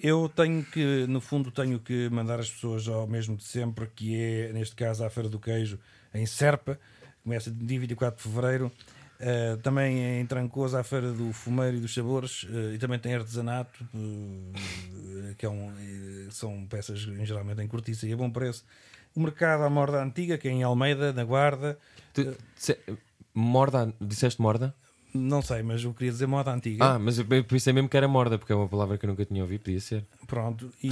Eu 0.00 0.28
tenho 0.28 0.62
que, 0.64 1.06
no 1.06 1.20
fundo, 1.20 1.50
tenho 1.50 1.78
que 1.78 2.08
mandar 2.10 2.38
as 2.38 2.50
pessoas 2.50 2.86
ao 2.88 3.06
mesmo 3.06 3.36
de 3.36 3.44
sempre, 3.44 3.86
que 3.86 4.14
é, 4.20 4.52
neste 4.52 4.74
caso, 4.76 5.04
à 5.04 5.10
Feira 5.10 5.28
do 5.28 5.38
Queijo, 5.38 5.78
em 6.12 6.26
Serpa, 6.26 6.78
começa 7.22 7.50
dia 7.50 7.80
24 7.80 8.16
de 8.16 8.22
Fevereiro. 8.22 8.72
Uh, 9.14 9.56
também 9.58 10.20
em 10.20 10.26
Trancoso, 10.26 10.76
à 10.76 10.82
Feira 10.82 11.12
do 11.12 11.32
Fumeiro 11.32 11.76
e 11.76 11.80
dos 11.80 11.94
Sabores, 11.94 12.42
uh, 12.42 12.74
e 12.74 12.78
também 12.78 12.98
tem 12.98 13.14
artesanato, 13.14 13.82
uh, 13.94 15.34
que 15.38 15.46
é 15.46 15.48
um, 15.48 15.72
são 16.30 16.66
peças 16.66 16.98
geralmente 16.98 17.62
em 17.62 17.68
cortiça 17.68 18.06
e 18.06 18.12
a 18.12 18.16
bom 18.16 18.28
preço. 18.28 18.64
O 19.14 19.20
mercado 19.20 19.62
à 19.62 19.70
Morda 19.70 20.02
Antiga, 20.02 20.36
que 20.36 20.48
é 20.48 20.50
em 20.50 20.64
Almeida, 20.64 21.12
na 21.12 21.24
Guarda. 21.24 21.78
Tu- 22.12 22.36
disse- 22.56 22.78
morda, 23.32 23.94
disseste 24.00 24.42
morda? 24.42 24.74
Não 25.14 25.40
sei, 25.40 25.62
mas 25.62 25.84
eu 25.84 25.94
queria 25.94 26.10
dizer 26.10 26.26
moda 26.26 26.52
antiga. 26.52 26.84
Ah, 26.84 26.98
mas 26.98 27.18
eu 27.18 27.24
pensei 27.44 27.72
mesmo 27.72 27.88
que 27.88 27.96
era 27.96 28.08
morda, 28.08 28.36
porque 28.36 28.52
é 28.52 28.56
uma 28.56 28.66
palavra 28.68 28.98
que 28.98 29.06
eu 29.06 29.10
nunca 29.10 29.24
tinha 29.24 29.42
ouvido, 29.42 29.60
podia 29.60 29.80
ser. 29.80 30.04
Pronto, 30.26 30.70
e, 30.82 30.88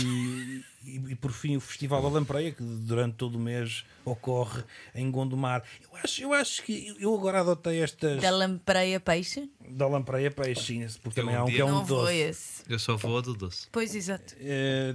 e, 0.85 0.97
e 1.11 1.15
por 1.15 1.33
fim 1.33 1.57
o 1.57 1.61
Festival 1.61 2.03
da 2.03 2.09
Lampreia, 2.09 2.53
que 2.53 2.63
durante 2.63 3.15
todo 3.17 3.37
o 3.37 3.39
mês 3.39 3.85
ocorre 4.05 4.63
em 4.95 5.11
Gondomar. 5.11 5.63
Eu 5.83 5.91
acho, 6.03 6.23
eu 6.23 6.33
acho 6.33 6.63
que 6.65 6.95
eu 6.99 7.15
agora 7.15 7.41
adotei 7.41 7.81
estas 7.83 8.21
Da 8.21 8.31
lampreia 8.31 8.99
peixe? 9.01 9.49
da 9.69 9.87
Lampreia 9.89 10.31
Peixinha, 10.31 10.87
porque 11.03 11.21
Eu 11.21 11.25
também 11.25 11.37
um 11.37 11.41
há 11.41 11.43
um 11.45 11.47
dia- 11.47 11.55
que 11.57 11.61
é 11.61 11.65
um 11.65 11.71
não 11.71 11.85
vou 11.85 12.01
doce. 12.05 12.15
esse. 12.17 12.63
eu 12.69 12.79
só 12.79 12.97
vou 12.97 13.17
a 13.17 13.21
do 13.23 13.33
doce. 13.35 13.67
Pois, 13.73 13.95
exato. 13.95 14.35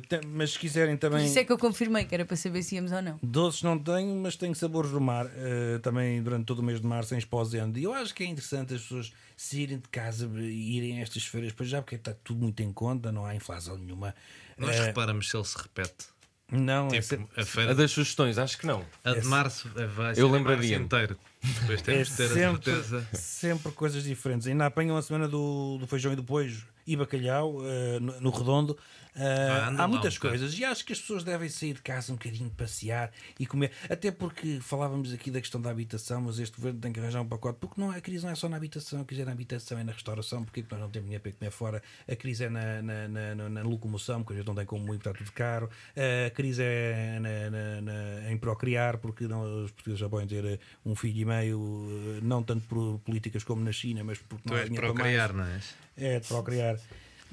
Tem- 0.07 0.21
mas 0.27 0.51
se 0.51 0.59
quiserem 0.59 0.95
Por 0.95 1.01
também. 1.09 1.25
isso 1.25 1.39
é 1.39 1.43
que 1.43 1.51
eu 1.51 1.57
confirmei 1.57 2.05
que 2.05 2.13
era 2.13 2.25
para 2.25 2.35
saber 2.35 2.61
se 2.63 2.75
íamos 2.75 2.91
ou 2.91 3.01
não. 3.01 3.19
Doces 3.23 3.63
não 3.63 3.79
tenho, 3.79 4.15
mas 4.21 4.35
tenho 4.35 4.53
sabores 4.53 4.91
do 4.91 5.01
mar 5.01 5.25
eh, 5.35 5.79
também 5.81 6.21
durante 6.21 6.45
todo 6.45 6.59
o 6.59 6.63
mês 6.63 6.79
de 6.79 6.85
março 6.85 7.15
em 7.15 7.17
Esposende. 7.17 7.79
E 7.79 7.83
eu 7.83 7.93
acho 7.93 8.13
que 8.13 8.23
é 8.23 8.27
interessante 8.27 8.73
as 8.75 8.81
pessoas 8.81 9.11
saírem 9.37 9.77
de 9.77 9.87
casa 9.87 10.27
e 10.35 10.77
irem 10.77 10.97
a 10.99 11.01
estas 11.03 11.23
feiras, 11.23 11.53
pois 11.53 11.69
já 11.69 11.81
porque 11.81 11.95
está 11.95 12.13
tudo 12.23 12.41
muito 12.41 12.61
em 12.61 12.73
conta, 12.73 13.11
não 13.11 13.23
há 13.25 13.35
inflação 13.35 13.77
nenhuma. 13.77 14.13
Nós 14.57 14.75
Eh, 14.75 14.85
reparamos 14.87 15.29
se 15.29 15.37
ele 15.37 15.45
se 15.45 15.57
repete. 15.57 16.07
Não, 16.51 16.87
é 16.87 16.91
Tipo, 16.91 17.03
sempre, 17.03 17.27
a 17.35 17.41
A 17.41 17.45
feira 17.45 17.75
das 17.75 17.91
sugestões, 17.91 18.37
acho 18.37 18.57
que 18.57 18.65
não. 18.65 18.83
a 19.03 19.13
de 19.13 19.25
março 19.27 19.69
é, 19.75 19.85
vai 19.85 20.15
ser 20.15 20.21
Eu 20.21 20.29
em 20.29 20.31
lembraria-me. 20.31 20.69
março 20.71 20.85
inteiro. 20.85 21.19
Depois 21.61 21.81
é 21.81 21.83
temos 21.83 22.07
de 22.09 22.15
ter 22.15 22.23
a 22.23 22.27
sempre, 22.29 22.63
certeza. 22.73 23.07
sempre 23.13 23.71
coisas 23.73 24.03
diferentes. 24.03 24.47
Ainda 24.47 24.65
apanham 24.65 24.95
a 24.97 25.01
semana 25.01 25.27
do, 25.27 25.77
do 25.77 25.85
feijão 25.87 26.11
e 26.13 26.15
do 26.15 26.23
pojo 26.23 26.65
e 26.87 26.95
bacalhau 26.95 27.57
eh, 27.65 27.99
no, 27.99 28.19
no 28.21 28.29
redondo. 28.31 28.77
Ah, 29.17 29.67
há 29.83 29.87
muitas 29.87 30.15
bocado. 30.15 30.31
coisas 30.37 30.57
e 30.57 30.63
acho 30.63 30.85
que 30.85 30.93
as 30.93 30.99
pessoas 31.01 31.23
devem 31.23 31.49
sair 31.49 31.73
de 31.73 31.81
casa 31.81 32.11
um 32.13 32.15
bocadinho, 32.15 32.49
passear 32.51 33.11
e 33.39 33.45
comer. 33.45 33.71
Até 33.89 34.11
porque 34.11 34.59
falávamos 34.61 35.11
aqui 35.13 35.31
da 35.31 35.41
questão 35.41 35.59
da 35.59 35.69
habitação, 35.71 36.21
mas 36.21 36.39
este 36.39 36.55
governo 36.57 36.79
tem 36.79 36.93
que 36.93 36.99
arranjar 36.99 37.21
um 37.21 37.27
pacote. 37.27 37.57
Porque 37.59 37.79
não, 37.81 37.91
a 37.91 37.99
crise 37.99 38.23
não 38.25 38.31
é 38.31 38.35
só 38.35 38.47
na 38.47 38.57
habitação, 38.57 39.01
a 39.01 39.05
crise 39.05 39.23
é 39.23 39.25
na 39.25 39.31
habitação, 39.31 39.77
é 39.79 39.83
na 39.83 39.91
restauração. 39.91 40.43
Porque 40.43 40.59
é 40.59 40.63
que 40.63 40.71
nós 40.71 40.79
não 40.79 40.89
temos 40.89 41.05
dinheiro 41.07 41.23
para 41.23 41.31
comer 41.31 41.51
fora? 41.51 41.83
A 42.09 42.15
crise 42.15 42.43
é 42.45 42.49
na, 42.49 42.81
na, 42.81 43.07
na, 43.07 43.35
na- 43.35 43.49
na 43.49 43.61
locomoção, 43.63 44.21
porque 44.23 44.33
a 44.33 44.37
gente 44.37 44.47
não 44.47 44.55
tem 44.55 44.65
como 44.65 44.85
muito, 44.85 45.01
está 45.07 45.13
tudo 45.17 45.31
caro. 45.31 45.69
Eh, 45.95 46.27
a 46.27 46.29
crise 46.31 46.61
é 46.63 47.19
na- 47.19 48.31
em 48.31 48.37
procriar, 48.37 48.97
porque 48.97 49.27
não, 49.27 49.63
os 49.63 49.71
portugueses 49.71 49.99
já 49.99 50.09
podem 50.09 50.27
ter 50.27 50.45
eh, 50.45 50.59
um 50.85 50.95
filho 50.95 51.19
e 51.21 51.25
meio, 51.25 52.19
não 52.21 52.43
tanto 52.43 52.65
por 52.67 52.99
políticas 52.99 53.43
como 53.43 53.63
na 53.63 53.71
China, 53.71 54.03
mas 54.03 54.17
porque 54.19 54.43
Tu 54.47 54.51
não 54.51 54.57
és 54.57 54.65
dinheiro 54.69 54.93
para 54.93 55.03
mais. 55.03 55.33
não 55.33 55.43
és? 55.45 55.75
É, 55.97 56.19
de 56.19 56.27
procriar. 56.27 56.77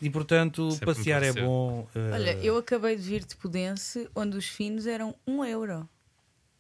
E 0.03 0.11
portanto, 0.11 0.71
Sempre 0.73 0.89
me 0.89 0.95
passear 0.95 1.23
é 1.23 1.33
bom. 1.33 1.87
eh, 1.95 2.11
Olha, 2.13 2.31
eu 2.39 2.57
acabei 2.59 2.97
de 2.97 3.03
vir 3.03 3.25
de 3.25 3.37
Pudense, 3.37 4.09
onde 4.15 4.37
os 4.37 4.47
finos 4.47 4.87
eram 4.87 5.15
1 5.27 5.45
euro. 5.45 5.89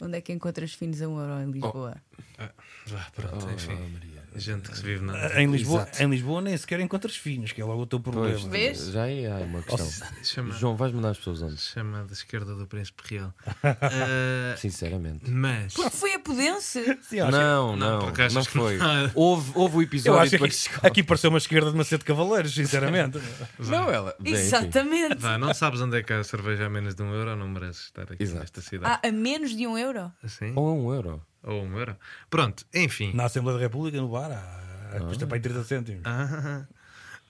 Onde 0.00 0.18
é 0.18 0.20
que 0.20 0.32
encontras 0.32 0.72
finos 0.72 1.00
a 1.02 1.08
1 1.08 1.18
euro 1.20 1.42
em 1.42 1.50
Lisboa? 1.50 1.96
Vá, 2.86 3.06
pronto, 3.14 3.46
Oh, 3.46 3.50
enfim. 3.52 3.74
Maria. 3.92 4.13
Gente 4.36 4.68
que 4.70 4.76
se 4.76 4.82
vive 4.82 5.04
na. 5.04 5.40
Em 5.40 5.46
Lisboa, 5.50 5.82
Exato. 5.82 6.02
em 6.02 6.10
Lisboa 6.10 6.40
nem 6.42 6.56
sequer 6.56 6.80
encontras 6.80 7.16
filhos, 7.16 7.52
que 7.52 7.60
é 7.60 7.64
logo 7.64 7.82
o 7.82 7.86
teu 7.86 8.00
problema. 8.00 8.28
Pois, 8.30 8.42
Vês? 8.44 8.86
já 8.88 9.04
aí 9.04 9.26
há 9.26 9.36
uma 9.36 9.62
questão. 9.62 9.88
Chama, 10.24 10.52
João, 10.54 10.76
vais 10.76 10.92
mandar 10.92 11.10
as 11.10 11.18
pessoas 11.18 11.42
onde? 11.42 11.56
chama 11.60 12.04
da 12.04 12.12
esquerda 12.12 12.54
do 12.54 12.66
Príncipe 12.66 13.02
Real. 13.14 13.32
Ah, 13.62 14.54
Sinceramente. 14.58 15.30
mas. 15.30 15.74
Porque 15.74 15.90
foi 15.96 16.14
a 16.14 16.18
Pudense. 16.18 16.98
Sim, 17.02 17.16
eu 17.18 17.26
acho 17.26 17.36
que- 17.36 17.42
Não, 17.42 17.76
Não, 17.76 17.76
não, 17.76 17.98
porque 18.06 18.22
achas 18.22 18.34
não 18.34 18.42
que 18.42 18.50
foi. 18.50 18.76
não- 18.76 19.10
Houve, 19.14 19.52
houve 19.54 19.76
o 19.76 19.78
eu 19.78 19.82
episódio 19.84 20.20
acho 20.20 20.30
que 20.30 20.36
depois. 20.36 20.68
aqui, 20.76 20.86
aqui 20.86 21.02
pareceu 21.02 21.30
uma 21.30 21.38
esquerda 21.38 21.70
de 21.70 21.76
Macedo 21.76 22.04
Cavaleiros, 22.04 22.54
sinceramente. 22.54 23.18
Não, 23.58 23.90
ela. 23.90 24.14
bem, 24.18 24.32
enfim. 24.32 24.42
Exatamente. 24.42 25.16
Vá, 25.18 25.38
não 25.38 25.54
sabes 25.54 25.80
onde 25.80 25.98
é 25.98 26.02
que 26.02 26.12
há 26.12 26.18
a 26.18 26.24
cerveja 26.24 26.66
a 26.66 26.70
menos 26.70 26.94
de 26.94 27.02
um 27.02 27.12
euro, 27.14 27.36
não 27.36 27.48
mereces 27.48 27.84
estar 27.84 28.02
aqui 28.02 28.22
Exato. 28.22 28.40
nesta 28.40 28.60
cidade. 28.60 28.98
Ah, 29.02 29.08
a 29.08 29.12
menos 29.12 29.56
de 29.56 29.66
1 29.66 29.78
euro? 29.78 30.12
Assim? 30.22 30.52
Ou 30.56 30.68
a 30.68 30.72
um 30.72 30.92
euro. 30.92 31.22
Ou 31.44 31.62
um 31.62 31.78
euro. 31.78 31.96
Pronto, 32.30 32.64
enfim. 32.74 33.12
Na 33.14 33.24
Assembleia 33.26 33.58
da 33.58 33.64
República, 33.64 33.98
no 34.00 34.08
bar, 34.08 34.30
há, 34.32 35.00
custa 35.00 35.26
para 35.26 35.36
aí 35.36 35.40
30 35.40 35.64
cêntimos. 35.64 36.02
Ah, 36.04 36.66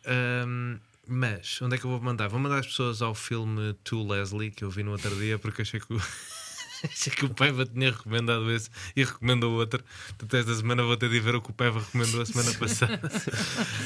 ahm, 0.07 0.79
mas, 1.07 1.61
onde 1.61 1.75
é 1.75 1.79
que 1.79 1.85
eu 1.85 1.91
vou 1.91 2.01
mandar? 2.01 2.29
Vou 2.29 2.39
mandar 2.41 2.59
as 2.61 2.67
pessoas 2.67 3.03
ao 3.03 3.15
filme 3.15 3.75
To 3.85 4.07
Leslie, 4.07 4.51
que 4.51 4.65
eu 4.65 4.71
vi 4.71 4.83
no 4.83 4.93
outro 4.93 5.15
dia, 5.17 5.39
porque 5.39 5.63
achei 5.63 5.79
que 5.81 5.93
o, 5.93 5.97
achei 6.85 7.13
que 7.13 7.25
o 7.27 7.31
Paiva 7.31 7.67
tinha 7.67 7.91
recomendado 7.91 8.51
esse 8.51 8.71
e 8.97 9.05
recomendou 9.05 9.53
outro. 9.53 9.83
Portanto, 10.09 10.35
esta 10.37 10.55
semana 10.55 10.83
vou 10.83 10.97
ter 10.97 11.11
de 11.11 11.21
ver 11.21 11.35
o 11.35 11.43
que 11.43 11.51
o 11.51 11.53
Paiva 11.53 11.81
recomendou 11.81 12.23
a 12.23 12.27
semana 12.27 12.55
passada. 12.59 13.01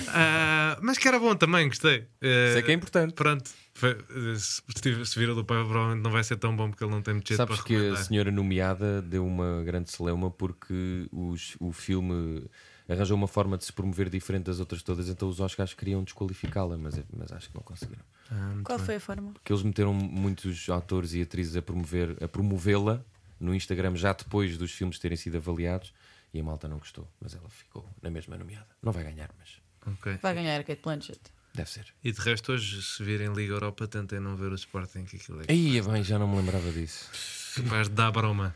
Ah, 0.08 0.78
mas 0.82 0.98
que 0.98 1.08
era 1.08 1.18
bom 1.18 1.34
também, 1.34 1.68
gostei. 1.68 2.06
Ah, 2.22 2.48
Isso 2.50 2.58
é 2.58 2.62
que 2.62 2.70
é 2.70 2.74
importante. 2.74 3.14
Pronto, 3.14 3.50
se, 3.78 4.62
se 4.82 5.06
se 5.06 5.18
vir 5.18 5.30
o 5.30 5.34
do 5.34 5.44
Paiva, 5.44 5.64
provavelmente 5.68 6.02
não 6.02 6.10
vai 6.10 6.24
ser 6.24 6.36
tão 6.36 6.54
bom 6.56 6.68
porque 6.70 6.84
ele 6.84 6.90
não 6.90 7.02
tem 7.02 7.14
muito 7.14 7.28
jeito 7.28 7.38
Sabes 7.38 7.56
para 7.56 7.64
que 7.66 7.88
a 7.88 7.96
senhora 7.96 8.30
nomeada 8.30 9.00
deu 9.02 9.26
uma 9.26 9.62
grande 9.64 9.90
celeuma 9.90 10.30
porque 10.30 11.08
os- 11.12 11.56
o 11.60 11.72
filme 11.72 12.44
arranjou 12.88 13.16
uma 13.16 13.28
forma 13.28 13.56
de 13.58 13.64
se 13.64 13.72
promover 13.72 14.08
diferente 14.08 14.44
das 14.44 14.60
outras 14.60 14.82
todas, 14.82 15.08
então 15.08 15.28
os 15.28 15.40
Oscars 15.40 15.74
queriam 15.74 16.02
desqualificá-la, 16.02 16.76
mas, 16.78 16.98
mas 17.16 17.30
acho 17.32 17.48
que 17.50 17.54
não 17.54 17.62
conseguiram. 17.62 18.02
Ah, 18.30 18.56
Qual 18.64 18.78
bem. 18.78 18.86
foi 18.86 18.94
a 18.96 19.00
forma? 19.00 19.32
Porque 19.32 19.52
eles 19.52 19.62
meteram 19.62 19.92
muitos 19.92 20.68
atores 20.70 21.12
e 21.14 21.20
atrizes 21.22 21.54
a 21.56 21.62
promover, 21.62 22.16
a 22.22 22.28
promovê-la 22.28 23.02
no 23.38 23.54
Instagram 23.54 23.94
já 23.94 24.12
depois 24.12 24.56
dos 24.58 24.72
filmes 24.72 24.98
terem 24.98 25.16
sido 25.16 25.36
avaliados 25.36 25.92
e 26.32 26.40
a 26.40 26.42
malta 26.44 26.66
não 26.66 26.78
gostou, 26.78 27.06
mas 27.20 27.34
ela 27.34 27.48
ficou 27.48 27.88
na 28.02 28.10
mesma 28.10 28.36
nomeada. 28.36 28.66
Não 28.82 28.90
vai 28.92 29.04
ganhar, 29.04 29.30
mas 29.38 29.60
Ok. 29.86 30.18
Vai 30.20 30.34
ganhar 30.34 30.58
a 30.60 30.64
Kate 30.64 30.82
Blanchett. 30.82 31.20
Deve 31.58 31.70
ser. 31.70 31.86
E 32.02 32.10
de 32.12 32.20
resto, 32.20 32.52
hoje, 32.52 32.82
se 32.82 33.02
virem 33.02 33.32
Liga 33.32 33.52
Europa, 33.54 33.86
tentem 33.86 34.18
não 34.20 34.36
ver 34.36 34.50
o 34.50 34.54
Sporting, 34.54 35.04
que 35.04 35.16
aquilo 35.16 35.40
é 35.42 35.44
Aí, 35.48 35.80
bem, 35.82 36.02
já 36.02 36.18
não 36.18 36.26
me 36.28 36.36
lembrava 36.36 36.70
disso. 36.72 37.08
capaz 37.56 37.88
de 37.88 37.94
dar 37.94 38.10
broma. 38.10 38.54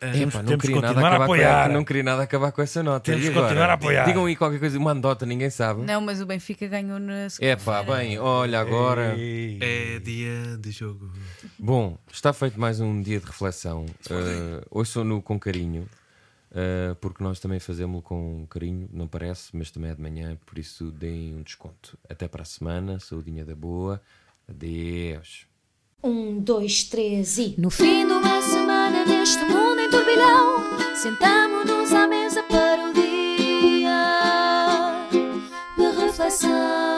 Temos- 0.00 0.34
Epá, 0.34 0.42
não, 0.42 0.58
que 0.58 0.66
queria 0.66 0.76
nada 0.82 0.88
continuar 0.88 1.06
a 1.06 1.10
acabar 1.14 1.26
com 1.26 1.32
apoiar. 1.32 1.68
não 1.70 1.84
queria 1.84 2.02
nada 2.02 2.22
acabar 2.24 2.52
com 2.52 2.60
essa 2.60 2.82
nota. 2.82 3.00
Temos 3.10 3.22
que 3.22 3.28
agora? 3.30 3.46
continuar 3.46 3.70
a 3.70 3.72
apoiar. 3.72 4.04
Digam 4.04 4.26
aí 4.26 4.36
qualquer 4.36 4.58
coisa, 4.58 4.78
uma 4.78 4.90
anedota, 4.90 5.24
ninguém 5.24 5.48
sabe. 5.48 5.80
Não, 5.82 6.00
mas 6.02 6.20
o 6.20 6.26
Benfica 6.26 6.66
ganhou 6.68 6.98
na 6.98 7.28
É 7.40 7.56
pá, 7.56 7.82
bem, 7.82 8.18
olha 8.18 8.60
agora. 8.60 9.14
É 9.18 9.98
dia 10.00 10.58
de 10.58 10.70
jogo. 10.72 11.10
Bom, 11.58 11.96
está 12.12 12.34
feito 12.34 12.60
mais 12.60 12.80
um 12.80 13.00
dia 13.00 13.18
de 13.18 13.24
reflexão. 13.24 13.86
Uh, 14.10 14.60
ouçam-no 14.70 15.22
com 15.22 15.38
carinho, 15.40 15.88
uh, 16.54 16.94
porque 16.96 17.22
nós 17.22 17.40
também 17.40 17.60
fazemos 17.60 18.02
com 18.02 18.46
carinho, 18.46 18.88
não 18.92 19.06
parece, 19.06 19.54
mas 19.56 19.70
também 19.70 19.90
é 19.90 19.94
de 19.94 20.00
manhã, 20.00 20.38
por 20.46 20.58
isso 20.58 20.90
deem 20.90 21.34
um 21.34 21.42
desconto. 21.42 21.98
Até 22.08 22.28
para 22.28 22.42
a 22.42 22.46
semana, 22.46 22.98
saudinha 23.00 23.44
da 23.44 23.54
boa, 23.54 24.00
adeus. 24.48 25.46
Um, 26.02 26.38
dois, 26.38 26.84
três 26.84 27.38
e. 27.38 27.54
No 27.58 27.70
fim 27.70 28.06
de 28.06 28.12
uma 28.12 28.42
semana, 28.42 29.04
neste 29.06 29.42
mundo 29.44 29.80
em 29.80 29.88
turbilhão, 29.88 30.62
sentamos-nos 30.94 31.92
à 31.92 32.06
mesa 32.06 32.42
para 32.42 32.90
o 32.90 32.92
dia 32.92 33.88
de 35.76 36.00
reflexão. 36.00 36.93